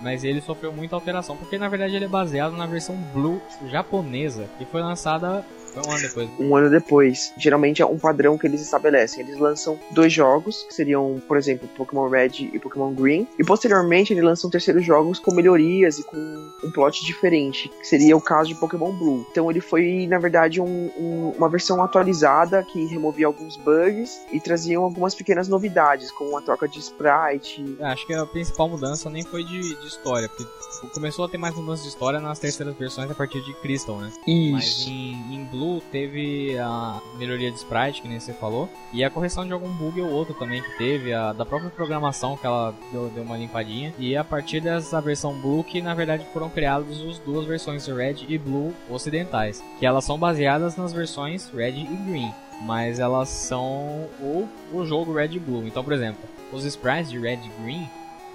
mas 0.00 0.24
ele 0.24 0.40
sofreu 0.40 0.72
muita 0.72 0.96
alteração, 0.96 1.36
porque 1.36 1.58
na 1.58 1.68
verdade 1.68 1.94
ele 1.94 2.06
é 2.06 2.08
baseado 2.08 2.56
na 2.56 2.64
versão 2.64 2.96
Blue 3.12 3.42
japonesa, 3.70 4.48
que 4.56 4.64
foi 4.64 4.80
lançada 4.80 5.44
um 5.76 5.90
ano 5.90 6.02
depois. 6.02 6.30
Um 6.38 6.56
ano 6.56 6.70
depois. 6.70 7.32
Geralmente 7.38 7.82
é 7.82 7.86
um 7.86 7.98
padrão 7.98 8.36
que 8.38 8.46
eles 8.46 8.60
estabelecem. 8.60 9.24
Eles 9.24 9.38
lançam 9.38 9.78
dois 9.90 10.12
jogos, 10.12 10.64
que 10.64 10.74
seriam, 10.74 11.20
por 11.26 11.36
exemplo, 11.36 11.68
Pokémon 11.76 12.08
Red 12.08 12.50
e 12.52 12.58
Pokémon 12.58 12.92
Green. 12.92 13.26
E 13.38 13.44
posteriormente 13.44 14.12
eles 14.12 14.24
lançam 14.24 14.50
terceiros 14.50 14.84
jogos 14.84 15.18
com 15.18 15.34
melhorias 15.34 15.98
e 15.98 16.04
com 16.04 16.16
um 16.62 16.70
plot 16.70 17.04
diferente, 17.04 17.68
que 17.68 17.86
seria 17.86 18.16
o 18.16 18.20
caso 18.20 18.48
de 18.48 18.54
Pokémon 18.54 18.92
Blue. 18.92 19.26
Então 19.30 19.50
ele 19.50 19.60
foi, 19.60 20.06
na 20.08 20.18
verdade, 20.18 20.60
um, 20.60 20.90
um, 20.98 21.32
uma 21.36 21.48
versão 21.48 21.82
atualizada 21.82 22.62
que 22.62 22.86
removia 22.86 23.26
alguns 23.26 23.56
bugs 23.56 24.20
e 24.32 24.40
trazia 24.40 24.78
algumas 24.78 25.14
pequenas 25.14 25.48
novidades, 25.48 26.10
como 26.10 26.36
a 26.36 26.42
troca 26.42 26.68
de 26.68 26.78
sprite. 26.78 27.76
Acho 27.80 28.06
que 28.06 28.14
a 28.14 28.26
principal 28.26 28.68
mudança 28.68 29.08
nem 29.10 29.24
foi 29.24 29.44
de, 29.44 29.74
de 29.74 29.86
história, 29.86 30.28
porque 30.28 30.46
começou 30.94 31.24
a 31.24 31.28
ter 31.28 31.38
mais 31.38 31.54
mudanças 31.54 31.84
de 31.84 31.90
história 31.90 32.20
nas 32.20 32.38
terceiras 32.38 32.76
versões 32.76 33.10
a 33.10 33.14
partir 33.14 33.42
de 33.42 33.52
Crystal, 33.54 33.96
né? 33.98 34.12
Isso. 34.26 34.52
Mas 34.52 34.86
em, 34.86 35.34
em 35.34 35.44
Blue 35.44 35.57
teve 35.90 36.58
a 36.58 37.00
melhoria 37.16 37.50
de 37.50 37.56
sprite, 37.56 38.02
que 38.02 38.08
nem 38.08 38.20
você 38.20 38.32
falou, 38.32 38.68
e 38.92 39.04
a 39.04 39.10
correção 39.10 39.46
de 39.46 39.52
algum 39.52 39.70
bug 39.70 40.00
ou 40.00 40.10
outro 40.10 40.34
também 40.34 40.62
que 40.62 40.78
teve, 40.78 41.12
a 41.12 41.32
da 41.32 41.44
própria 41.44 41.70
programação 41.70 42.36
que 42.36 42.46
ela 42.46 42.74
deu, 42.92 43.08
deu 43.08 43.22
uma 43.22 43.36
limpadinha. 43.36 43.92
E 43.98 44.16
a 44.16 44.24
partir 44.24 44.60
dessa 44.60 45.00
versão 45.00 45.38
Blue 45.40 45.64
que 45.64 45.80
na 45.80 45.94
verdade 45.94 46.24
foram 46.32 46.48
criadas 46.48 47.00
as 47.00 47.18
duas 47.18 47.46
versões 47.46 47.86
Red 47.86 48.26
e 48.28 48.38
Blue 48.38 48.74
ocidentais, 48.90 49.62
que 49.78 49.86
elas 49.86 50.04
são 50.04 50.18
baseadas 50.18 50.76
nas 50.76 50.92
versões 50.92 51.48
Red 51.50 51.70
e 51.70 51.96
Green, 52.08 52.32
mas 52.62 52.98
elas 52.98 53.28
são 53.28 54.08
o, 54.20 54.48
o 54.72 54.84
jogo 54.84 55.14
Red 55.14 55.32
e 55.32 55.38
Blue. 55.38 55.66
Então, 55.66 55.84
por 55.84 55.92
exemplo, 55.92 56.20
os 56.52 56.64
sprites 56.64 57.10
de 57.10 57.18
Red 57.18 57.40
e 57.44 57.62
Green 57.62 57.88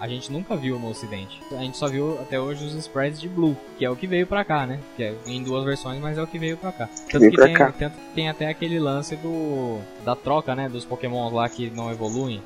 a 0.03 0.07
gente 0.09 0.29
nunca 0.29 0.57
viu 0.57 0.77
no 0.77 0.89
ocidente. 0.89 1.39
A 1.53 1.61
gente 1.61 1.77
só 1.77 1.87
viu 1.87 2.19
até 2.19 2.37
hoje 2.37 2.65
os 2.65 2.75
sprites 2.75 3.21
de 3.21 3.29
Blue, 3.29 3.55
que 3.77 3.85
é 3.85 3.89
o 3.89 3.95
que 3.95 4.05
veio 4.05 4.27
pra 4.27 4.43
cá, 4.43 4.67
né? 4.67 4.81
Que 4.97 5.03
é 5.03 5.15
em 5.25 5.41
duas 5.41 5.63
versões, 5.63 6.01
mas 6.01 6.17
é 6.17 6.21
o 6.21 6.27
que 6.27 6.37
veio 6.37 6.57
pra 6.57 6.73
cá. 6.73 6.89
Tanto 7.09 7.29
que, 7.29 7.37
tem, 7.37 7.55
tanto 7.55 7.97
que 7.97 8.13
tem 8.13 8.27
até 8.27 8.49
aquele 8.49 8.77
lance 8.79 9.15
do 9.15 9.79
da 10.03 10.13
troca, 10.13 10.53
né? 10.55 10.67
Dos 10.67 10.83
pokémons 10.83 11.31
lá 11.31 11.47
que 11.47 11.69
não 11.69 11.89
evoluem. 11.89 12.43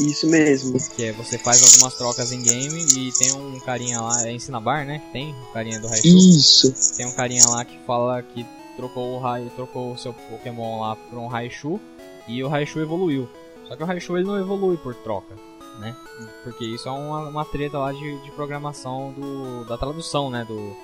Isso 0.00 0.30
mesmo. 0.30 0.78
Que 0.94 1.06
é 1.06 1.12
você 1.12 1.36
faz 1.38 1.60
algumas 1.60 1.98
trocas 1.98 2.30
em 2.30 2.40
game 2.40 2.80
e 2.96 3.10
tem 3.18 3.32
um 3.32 3.58
carinha 3.58 4.00
lá, 4.00 4.24
é 4.24 4.30
em 4.30 4.38
Cinnabar, 4.38 4.86
né? 4.86 5.02
Tem 5.12 5.34
um 5.34 5.52
carinha 5.52 5.80
do 5.80 5.88
Raichu. 5.88 6.06
Isso. 6.06 6.96
Tem 6.96 7.04
um 7.04 7.12
carinha 7.12 7.48
lá 7.48 7.64
que 7.64 7.76
fala 7.84 8.22
que 8.22 8.46
trocou 8.76 9.16
o 9.16 9.18
raio, 9.18 9.50
trocou 9.56 9.92
o 9.92 9.98
seu 9.98 10.12
Pokémon 10.12 10.82
lá 10.82 10.94
por 10.94 11.18
um 11.18 11.26
Raichu 11.26 11.80
e 12.28 12.44
o 12.44 12.48
Raichu 12.48 12.78
evoluiu. 12.78 13.28
Só 13.66 13.74
que 13.74 13.82
o 13.82 13.86
Raichu 13.86 14.16
ele 14.16 14.26
não 14.26 14.38
evolui 14.38 14.76
por 14.76 14.94
troca, 14.94 15.34
né? 15.78 15.96
Porque 16.42 16.64
isso 16.64 16.88
é 16.88 16.92
uma, 16.92 17.20
uma 17.28 17.44
treta 17.44 17.78
lá 17.78 17.92
de, 17.92 18.22
de 18.22 18.30
programação 18.32 19.12
do, 19.12 19.64
da 19.64 19.76
tradução, 19.76 20.30
né? 20.30 20.44
Do, 20.44 20.76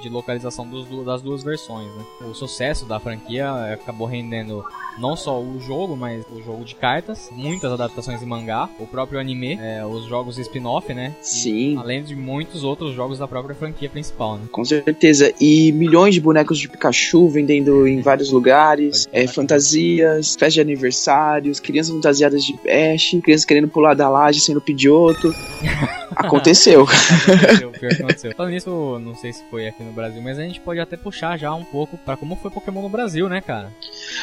de 0.00 0.08
localização 0.08 0.66
dos, 0.66 0.86
das 1.04 1.22
duas 1.22 1.42
versões. 1.42 1.88
Né? 1.94 2.04
O 2.28 2.34
sucesso 2.34 2.84
da 2.84 2.98
franquia 2.98 3.72
acabou 3.72 4.06
rendendo 4.06 4.64
não 4.98 5.16
só 5.16 5.40
o 5.40 5.60
jogo, 5.60 5.96
mas 5.96 6.24
o 6.32 6.42
jogo 6.42 6.64
de 6.64 6.74
cartas, 6.74 7.28
muitas 7.32 7.70
adaptações 7.70 8.22
em 8.22 8.26
mangá, 8.26 8.68
o 8.78 8.86
próprio 8.86 9.20
anime, 9.20 9.58
é, 9.60 9.84
os 9.84 10.06
jogos 10.06 10.38
spin-off, 10.38 10.92
né? 10.94 11.14
Sim. 11.20 11.74
E, 11.74 11.76
além 11.76 12.02
de 12.02 12.16
muitos 12.16 12.64
outros 12.64 12.94
jogos 12.94 13.18
da 13.18 13.28
própria 13.28 13.54
franquia 13.54 13.88
principal, 13.88 14.38
né? 14.38 14.46
Com 14.50 14.64
certeza. 14.64 15.32
E 15.40 15.70
milhões 15.72 16.14
de 16.14 16.20
bonecos 16.20 16.58
de 16.58 16.68
Pikachu 16.68 17.28
vendendo 17.28 17.86
em 17.86 18.00
vários 18.00 18.30
lugares, 18.30 19.06
é, 19.12 19.26
fantasias, 19.26 20.30
festas 20.30 20.54
de 20.54 20.60
aniversários, 20.60 21.60
crianças 21.60 21.94
fantasiadas 21.94 22.42
de 22.44 22.54
Ash, 22.68 23.16
crianças 23.22 23.44
querendo 23.44 23.68
pular 23.68 23.94
da 23.94 24.08
laje 24.08 24.40
sendo 24.40 24.60
pidioto. 24.60 25.34
Aconteceu. 26.16 26.82
aconteceu, 26.82 27.70
pior 27.72 27.90
que 27.90 28.02
aconteceu. 28.02 28.34
Falando 28.34 28.52
nisso, 28.52 28.98
não 29.00 29.14
sei 29.14 29.34
se 29.34 29.44
foi 29.50 29.68
aqui 29.68 29.82
no 29.86 29.92
Brasil, 29.92 30.20
mas 30.22 30.38
a 30.38 30.42
gente 30.42 30.60
pode 30.60 30.80
até 30.80 30.96
puxar 30.96 31.38
já 31.38 31.54
um 31.54 31.64
pouco 31.64 31.96
para 31.96 32.16
como 32.16 32.36
foi 32.36 32.50
Pokémon 32.50 32.82
no 32.82 32.88
Brasil, 32.88 33.28
né, 33.28 33.40
cara? 33.40 33.72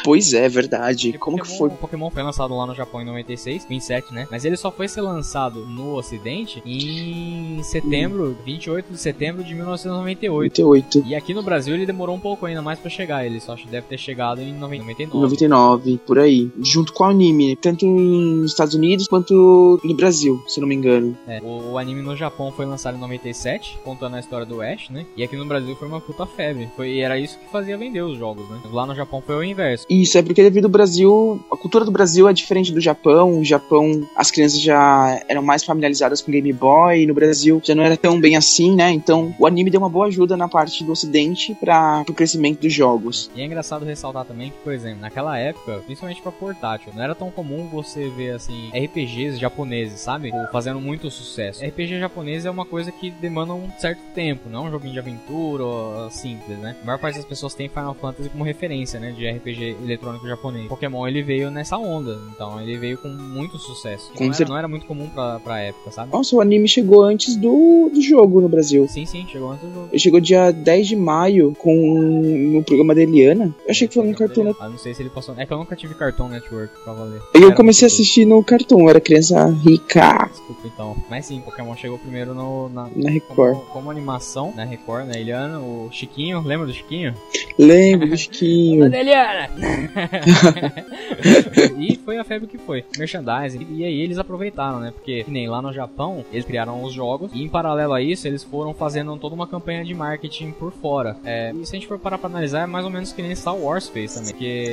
Pois 0.02 0.32
é, 0.32 0.48
verdade. 0.48 1.08
Porque 1.08 1.18
como 1.18 1.38
Pokémon, 1.38 1.52
que 1.52 1.58
foi? 1.58 1.68
O 1.68 1.72
Pokémon 1.72 2.10
foi 2.10 2.22
lançado 2.22 2.56
lá 2.56 2.66
no 2.66 2.74
Japão 2.74 3.00
em 3.00 3.04
96, 3.04 3.66
27, 3.66 4.14
né? 4.14 4.26
Mas 4.30 4.44
ele 4.44 4.56
só 4.56 4.70
foi 4.70 4.88
ser 4.88 5.00
lançado 5.00 5.66
no 5.66 5.94
ocidente 5.94 6.62
em 6.64 7.62
setembro, 7.62 8.36
28 8.44 8.92
de 8.92 8.98
setembro 8.98 9.42
de 9.42 9.54
1998. 9.54 10.44
98. 10.62 11.04
E 11.06 11.14
aqui 11.14 11.34
no 11.34 11.42
Brasil 11.42 11.74
ele 11.74 11.86
demorou 11.86 12.16
um 12.16 12.20
pouco 12.20 12.46
ainda 12.46 12.62
mais 12.62 12.78
pra 12.78 12.90
chegar, 12.90 13.24
ele 13.24 13.40
só 13.40 13.56
deve 13.70 13.86
ter 13.86 13.98
chegado 13.98 14.40
em 14.40 14.52
99. 14.52 15.18
99, 15.18 15.98
por 16.06 16.18
aí. 16.18 16.50
Junto 16.60 16.92
com 16.92 17.04
o 17.04 17.06
anime, 17.06 17.56
tanto 17.56 17.86
nos 17.86 18.50
Estados 18.50 18.74
Unidos 18.74 19.06
quanto 19.06 19.80
no 19.82 19.94
Brasil, 19.94 20.42
se 20.46 20.60
não 20.60 20.68
me 20.68 20.74
engano. 20.74 21.16
É, 21.26 21.40
o, 21.42 21.72
o 21.72 21.78
anime 21.78 22.02
no 22.02 22.16
Japão 22.16 22.52
foi 22.52 22.66
lançado 22.66 22.96
em 22.96 23.00
97, 23.00 23.78
contando 23.84 24.16
a 24.16 24.20
história 24.20 24.46
do 24.46 24.60
Ash, 24.60 24.90
né? 24.90 25.06
E 25.16 25.22
aqui 25.22 25.36
no 25.36 25.43
Brasil 25.46 25.76
foi 25.76 25.88
uma 25.88 26.00
puta 26.00 26.26
febre. 26.26 26.68
Foi, 26.76 26.90
e 26.90 27.00
era 27.00 27.18
isso 27.18 27.38
que 27.38 27.50
fazia 27.50 27.76
vender 27.76 28.02
os 28.02 28.18
jogos, 28.18 28.48
né? 28.48 28.60
Lá 28.70 28.86
no 28.86 28.94
Japão 28.94 29.22
foi 29.24 29.36
o 29.36 29.44
inverso. 29.44 29.86
Isso 29.88 30.18
é 30.18 30.22
porque 30.22 30.42
devido 30.42 30.64
ao 30.64 30.70
Brasil, 30.70 31.40
a 31.50 31.56
cultura 31.56 31.84
do 31.84 31.90
Brasil 31.90 32.28
é 32.28 32.32
diferente 32.32 32.72
do 32.72 32.80
Japão. 32.80 33.38
O 33.38 33.44
Japão, 33.44 34.06
as 34.16 34.30
crianças 34.30 34.60
já 34.60 35.20
eram 35.28 35.42
mais 35.42 35.64
familiarizadas 35.64 36.20
com 36.20 36.32
Game 36.32 36.52
Boy, 36.52 37.02
e 37.02 37.06
no 37.06 37.14
Brasil 37.14 37.60
já 37.64 37.74
não 37.74 37.82
era 37.82 37.96
tão 37.96 38.20
bem 38.20 38.36
assim, 38.36 38.74
né? 38.74 38.90
Então 38.90 39.34
o 39.38 39.46
anime 39.46 39.70
deu 39.70 39.80
uma 39.80 39.88
boa 39.88 40.06
ajuda 40.06 40.36
na 40.36 40.48
parte 40.48 40.84
do 40.84 40.92
ocidente 40.92 41.54
para 41.54 42.04
o 42.08 42.12
crescimento 42.12 42.60
dos 42.60 42.72
jogos. 42.72 43.30
E 43.34 43.40
é 43.40 43.44
engraçado 43.44 43.84
ressaltar 43.84 44.24
também 44.24 44.50
que, 44.50 44.58
por 44.58 44.72
exemplo, 44.72 45.00
naquela 45.00 45.38
época, 45.38 45.82
principalmente 45.84 46.22
pra 46.22 46.32
portátil, 46.32 46.92
não 46.94 47.02
era 47.02 47.14
tão 47.14 47.30
comum 47.30 47.68
você 47.68 48.08
ver 48.08 48.32
assim 48.32 48.70
RPGs 48.70 49.38
japoneses, 49.38 50.00
sabe? 50.00 50.30
Fazendo 50.52 50.80
muito 50.80 51.10
sucesso. 51.10 51.64
RPG 51.64 52.00
japonês 52.00 52.44
é 52.44 52.50
uma 52.50 52.64
coisa 52.64 52.90
que 52.90 53.10
demanda 53.10 53.52
um 53.52 53.70
certo 53.78 54.00
tempo, 54.14 54.48
não 54.48 54.64
é 54.64 54.68
um 54.68 54.70
joguinho 54.70 54.92
de 54.92 54.98
aventura 54.98 55.33
ou 55.34 56.10
simples, 56.10 56.58
né? 56.58 56.76
A 56.82 56.86
maior 56.86 56.98
parte 56.98 57.16
das 57.16 57.24
pessoas 57.24 57.54
tem 57.54 57.68
Final 57.68 57.94
Fantasy 57.94 58.28
como 58.28 58.44
referência, 58.44 59.00
né, 59.00 59.12
de 59.12 59.28
RPG 59.28 59.76
eletrônico 59.82 60.26
japonês. 60.26 60.66
Pokémon 60.68 61.06
ele 61.06 61.22
veio 61.22 61.50
nessa 61.50 61.76
onda, 61.76 62.18
então 62.34 62.60
ele 62.60 62.76
veio 62.76 62.98
com 62.98 63.08
muito 63.08 63.58
sucesso. 63.58 64.12
Com 64.12 64.24
não, 64.24 64.34
era, 64.34 64.44
não 64.48 64.58
era 64.58 64.68
muito 64.68 64.86
comum 64.86 65.08
pra, 65.08 65.40
pra 65.40 65.60
época, 65.60 65.90
sabe? 65.90 66.12
Nossa, 66.12 66.34
o 66.36 66.40
anime 66.40 66.68
chegou 66.68 67.02
antes 67.02 67.36
do, 67.36 67.90
do 67.92 68.00
jogo 68.00 68.40
no 68.40 68.48
Brasil. 68.48 68.86
Sim, 68.88 69.06
sim, 69.06 69.26
chegou 69.30 69.50
antes 69.50 69.66
do 69.66 69.74
jogo. 69.74 69.88
Ele 69.90 69.98
chegou 69.98 70.20
dia 70.20 70.50
10 70.50 70.86
de 70.88 70.96
maio 70.96 71.54
com 71.58 71.74
no 71.74 72.62
programa 72.62 72.94
da 72.94 73.02
Eliana. 73.02 73.54
Eu 73.64 73.70
achei 73.70 73.88
que 73.88 73.94
foi 73.94 74.06
no 74.06 74.14
Cartoon 74.14 74.44
Network. 74.44 74.64
Ah, 74.64 74.68
não 74.68 74.78
sei 74.78 74.94
se 74.94 75.02
ele 75.02 75.10
passou. 75.10 75.34
É 75.36 75.46
que 75.46 75.52
eu 75.52 75.58
nunca 75.58 75.76
tive 75.76 75.94
Cartoon 75.94 76.28
Network 76.28 76.72
pra 76.82 76.92
valer. 76.92 77.20
E 77.34 77.38
eu 77.38 77.46
Era 77.46 77.56
comecei 77.56 77.86
a 77.86 77.88
assistir 77.88 78.24
no 78.24 78.42
Cartoon, 78.42 78.82
eu 78.82 78.90
era 78.90 79.00
criança 79.00 79.48
rica 79.64 80.28
Desculpa 80.30 80.66
então. 80.66 80.96
Mas 81.08 81.26
sim, 81.26 81.40
Pokémon 81.40 81.74
chegou 81.76 81.98
primeiro 81.98 82.34
no, 82.34 82.68
na, 82.68 82.88
na 82.94 83.10
Record. 83.10 83.54
como, 83.54 83.66
como 83.70 83.90
animação 83.90 84.52
na 84.54 84.64
Record, 84.64 85.06
na 85.06 85.18
Eliana, 85.24 85.58
o 85.58 85.88
Chiquinho, 85.90 86.42
lembra 86.42 86.66
do 86.66 86.74
Chiquinho? 86.74 87.14
Lembro 87.58 88.08
do 88.08 88.16
Chiquinho. 88.16 88.94
Eliana! 88.94 89.48
e 91.78 91.96
foi 91.96 92.18
a 92.18 92.24
febre 92.24 92.46
que 92.46 92.58
foi. 92.58 92.84
Merchandising. 92.98 93.66
E 93.70 93.84
aí 93.84 94.00
eles 94.00 94.18
aproveitaram, 94.18 94.80
né? 94.80 94.90
Porque 94.90 95.24
que 95.24 95.30
nem 95.30 95.48
lá 95.48 95.62
no 95.62 95.72
Japão, 95.72 96.24
eles 96.30 96.44
criaram 96.44 96.82
os 96.82 96.92
jogos 96.92 97.32
e 97.32 97.42
em 97.42 97.48
paralelo 97.48 97.94
a 97.94 98.02
isso, 98.02 98.28
eles 98.28 98.44
foram 98.44 98.74
fazendo 98.74 99.16
toda 99.16 99.34
uma 99.34 99.46
campanha 99.46 99.82
de 99.82 99.94
marketing 99.94 100.50
por 100.50 100.72
fora. 100.72 101.16
É, 101.24 101.52
e 101.52 101.64
se 101.64 101.74
a 101.74 101.78
gente 101.78 101.88
for 101.88 101.98
parar 101.98 102.18
pra 102.18 102.28
analisar, 102.28 102.64
é 102.64 102.66
mais 102.66 102.84
ou 102.84 102.90
menos 102.90 103.12
que 103.12 103.22
nem 103.22 103.34
Star 103.34 103.56
Wars 103.56 103.88
fez 103.88 104.14
também. 104.14 104.34
Que 104.34 104.68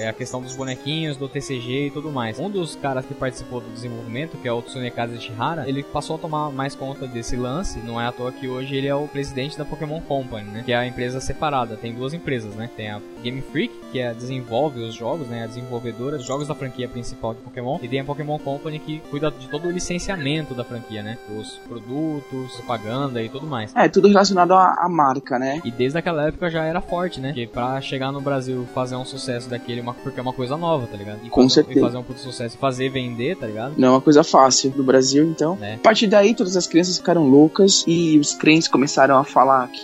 é 0.00 0.08
a 0.08 0.12
questão 0.12 0.42
dos 0.42 0.56
bonequinhos, 0.56 1.16
do 1.16 1.28
TCG 1.28 1.86
e 1.86 1.90
tudo 1.90 2.10
mais. 2.10 2.40
Um 2.40 2.50
dos 2.50 2.74
caras 2.74 3.06
que 3.06 3.14
participou 3.14 3.60
do 3.60 3.70
desenvolvimento, 3.70 4.36
que 4.38 4.48
é 4.48 4.52
o 4.52 4.62
Tsunekaze 4.62 5.20
Shihara, 5.20 5.68
ele 5.68 5.84
passou 5.84 6.16
a 6.16 6.18
tomar 6.18 6.50
mais 6.50 6.74
conta 6.74 7.06
desse 7.06 7.36
lance. 7.36 7.78
Não 7.78 8.00
é 8.00 8.06
à 8.06 8.12
toa 8.12 8.32
que 8.32 8.48
hoje 8.48 8.74
ele 8.74 8.88
é 8.88 8.94
o 8.94 9.06
presidente 9.06 9.56
da 9.56 9.64
Pokémon 9.64 9.91
Company, 10.00 10.48
né? 10.50 10.62
Que 10.64 10.72
é 10.72 10.76
a 10.76 10.86
empresa 10.86 11.20
separada. 11.20 11.76
Tem 11.76 11.92
duas 11.94 12.12
empresas, 12.14 12.54
né? 12.54 12.68
Tem 12.76 12.90
a 12.90 13.00
Game 13.22 13.40
Freak, 13.42 13.72
que 13.90 13.98
é 14.00 14.08
a 14.08 14.12
desenvolve 14.12 14.80
os 14.80 14.94
jogos, 14.94 15.26
né? 15.28 15.44
A 15.44 15.46
desenvolvedora 15.46 16.16
dos 16.16 16.26
jogos 16.26 16.48
da 16.48 16.54
franquia 16.54 16.88
principal 16.88 17.34
de 17.34 17.40
Pokémon. 17.40 17.78
E 17.82 17.88
tem 17.88 18.00
a 18.00 18.04
Pokémon 18.04 18.38
Company 18.38 18.78
que 18.78 19.00
cuida 19.10 19.30
de 19.30 19.48
todo 19.48 19.68
o 19.68 19.70
licenciamento 19.70 20.54
da 20.54 20.64
franquia, 20.64 21.02
né? 21.02 21.18
Os 21.38 21.58
produtos, 21.68 22.52
propaganda 22.56 23.22
e 23.22 23.28
tudo 23.28 23.46
mais. 23.46 23.74
É, 23.74 23.88
tudo 23.88 24.08
relacionado 24.08 24.52
à, 24.54 24.74
à 24.78 24.88
marca, 24.88 25.38
né? 25.38 25.60
E 25.64 25.70
desde 25.70 25.98
aquela 25.98 26.26
época 26.28 26.50
já 26.50 26.64
era 26.64 26.80
forte, 26.80 27.20
né? 27.20 27.28
Porque 27.28 27.46
pra 27.46 27.80
chegar 27.80 28.12
no 28.12 28.20
Brasil 28.20 28.66
fazer 28.74 28.96
um 28.96 29.04
sucesso 29.04 29.48
daquele, 29.48 29.80
uma- 29.80 29.94
porque 29.94 30.18
é 30.18 30.22
uma 30.22 30.32
coisa 30.32 30.56
nova, 30.56 30.86
tá 30.86 30.96
ligado? 30.96 31.20
E 31.24 31.28
Com 31.30 31.42
fazer, 31.42 31.54
certeza. 31.54 31.78
E 31.78 31.82
fazer 31.82 31.96
um 31.98 32.02
puto 32.02 32.20
sucesso 32.20 32.56
e 32.56 32.58
fazer 32.58 32.88
vender, 32.90 33.36
tá 33.36 33.46
ligado? 33.46 33.74
Não 33.76 33.88
é 33.88 33.90
uma 33.92 34.00
coisa 34.00 34.22
fácil 34.24 34.72
no 34.76 34.82
Brasil, 34.84 35.24
então. 35.24 35.58
É. 35.60 35.74
A 35.74 35.78
partir 35.78 36.06
daí, 36.06 36.34
todas 36.34 36.56
as 36.56 36.66
crianças 36.66 36.96
ficaram 36.98 37.26
loucas 37.28 37.84
e 37.86 38.18
os 38.18 38.32
crentes 38.34 38.68
começaram 38.68 39.16
a 39.18 39.24
falar 39.24 39.66
que 39.68 39.81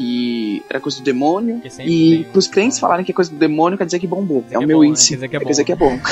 era 0.69 0.81
coisa 0.81 0.99
do 0.99 1.05
demônio. 1.05 1.61
E 1.81 2.25
tem 2.25 2.33
pros 2.33 2.47
crentes 2.47 2.79
falarem 2.79 3.05
que 3.05 3.13
é 3.13 3.15
coisa 3.15 3.31
do 3.31 3.37
demônio, 3.37 3.77
quer 3.79 3.85
dizer 3.85 3.99
que 3.99 4.07
bombou. 4.07 4.43
Quer 4.43 4.57
É 4.57 4.59
o 4.59 4.63
meu 4.63 4.69
que 4.69 4.73
é 4.73 4.77
bom, 4.77 4.85
índice. 4.85 5.17
né? 5.17 5.29
Quer 5.29 5.45
dizer 5.45 5.65
que 5.65 5.69
que 5.69 5.73
é 5.73 5.77
bom. 5.77 5.99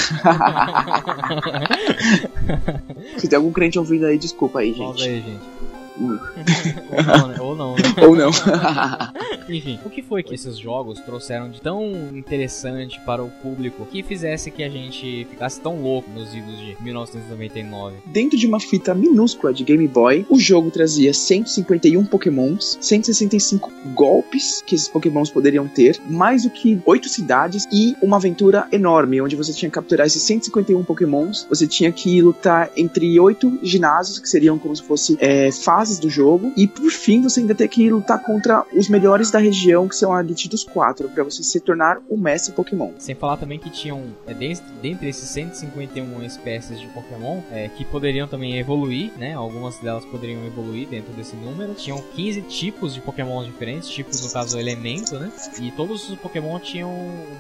Se 3.19 3.29
tem 3.29 3.37
algum 3.37 3.53
crente 3.53 3.79
ouvindo 3.79 4.07
aí, 4.07 4.19
desculpa 4.19 4.61
aí, 4.61 4.73
gente. 4.73 5.03
aí, 5.03 5.21
gente. 5.23 5.57
Ou 5.99 7.03
não, 7.03 7.29
né? 7.29 7.37
Ou 7.57 7.75
não, 7.75 7.75
né? 7.75 7.83
Ou 8.07 8.17
não. 8.17 8.31
Enfim, 9.49 9.79
o 9.85 9.91
que 9.91 10.03
foi 10.03 10.23
que 10.23 10.35
esses 10.35 10.59
jogos 10.59 11.01
trouxeram 11.01 11.49
de 11.51 11.61
tão 11.61 11.93
interessante 12.13 13.01
para 13.01 13.23
o 13.23 13.31
público 13.31 13.87
que 13.87 14.03
fizesse 14.03 14.51
que 14.51 14.63
a 14.63 14.69
gente 14.69 15.27
ficasse 15.31 15.61
tão 15.61 15.81
louco 15.81 16.11
nos 16.11 16.35
idos 16.35 16.59
de 16.59 16.77
1999? 16.81 17.97
Dentro 18.07 18.37
de 18.37 18.47
uma 18.47 18.61
fita 18.61 18.95
minúscula 18.95 19.55
de 19.55 19.65
Game 19.65 19.87
Boy, 19.87 20.27
o 20.29 20.39
jogo 20.39 20.71
trazia 20.71 21.15
151 21.15 22.05
pokémons, 22.07 22.77
165 22.81 23.71
golpes 23.95 24.63
que 24.67 24.75
esses 24.75 24.89
pokémons 24.89 25.31
poderiam 25.31 25.69
ter, 25.69 26.01
mais 26.09 26.43
do 26.43 26.51
que 26.51 26.81
8 26.85 27.09
cidades 27.09 27.67
e 27.73 27.97
uma 28.03 28.17
aventura 28.17 28.67
enorme, 28.73 29.21
onde 29.21 29.37
você 29.37 29.53
tinha 29.53 29.71
que 29.71 29.75
capturar 29.75 30.07
esses 30.07 30.23
151 30.23 30.83
pokémons, 30.85 31.47
você 31.49 31.67
tinha 31.67 31.93
que 31.93 32.21
lutar 32.21 32.71
entre 32.77 33.19
8 33.19 33.61
ginásios, 33.63 34.19
que 34.19 34.29
seriam 34.29 34.59
como 34.59 34.75
se 34.75 34.83
fosse 34.83 35.17
é, 35.21 35.53
fases 35.53 35.99
do 35.99 36.11
jogo, 36.11 36.53
e 36.57 36.67
por 36.67 36.91
fim 36.91 37.23
você 37.23 37.41
ainda 37.47 37.55
tem 37.55 37.69
que 37.69 37.89
lutar 37.89 38.23
contra 38.23 38.65
os 38.75 38.89
melhores 38.89 39.31
da 39.31 39.39
região, 39.39 39.89
que 39.89 39.95
são 39.95 40.13
a 40.13 40.21
Elite 40.21 40.49
dos 40.49 40.65
4, 40.65 41.09
para 41.11 41.23
você 41.23 41.43
se 41.43 41.61
tornar 41.61 41.99
o 42.09 42.17
mestre 42.17 42.53
Pokémon. 42.53 42.91
Sem 42.99 43.15
falar 43.15 43.37
também 43.37 43.59
que 43.59 43.71
tinham, 43.71 44.03
é, 44.27 44.35
dentre 44.35 45.09
esses 45.09 45.29
151 45.31 46.23
espécies 46.25 46.81
de 46.81 46.87
Pokémon, 46.89 47.41
é, 47.51 47.69
que 47.69 47.85
poderiam 47.85 48.27
também 48.27 48.59
evoluir, 48.59 49.13
né? 49.17 49.35
Algumas 49.35 49.79
delas 49.79 50.05
poderiam 50.05 50.45
evoluir 50.47 50.89
dentro 50.89 51.13
desse 51.13 51.37
número. 51.37 51.75
Tinham 51.75 52.03
15 52.15 52.43
tipos 52.43 52.95
de 52.95 53.01
Pokémon 53.01 53.45
diferentes, 53.45 53.89
tipos 53.89 54.23
no 54.23 54.33
caso 54.33 54.59
elemento, 54.59 55.19
né? 55.19 55.31
E 55.61 55.71
todos 55.73 56.09
os 56.11 56.19
Pokémon 56.19 56.59
tinham 56.59 56.91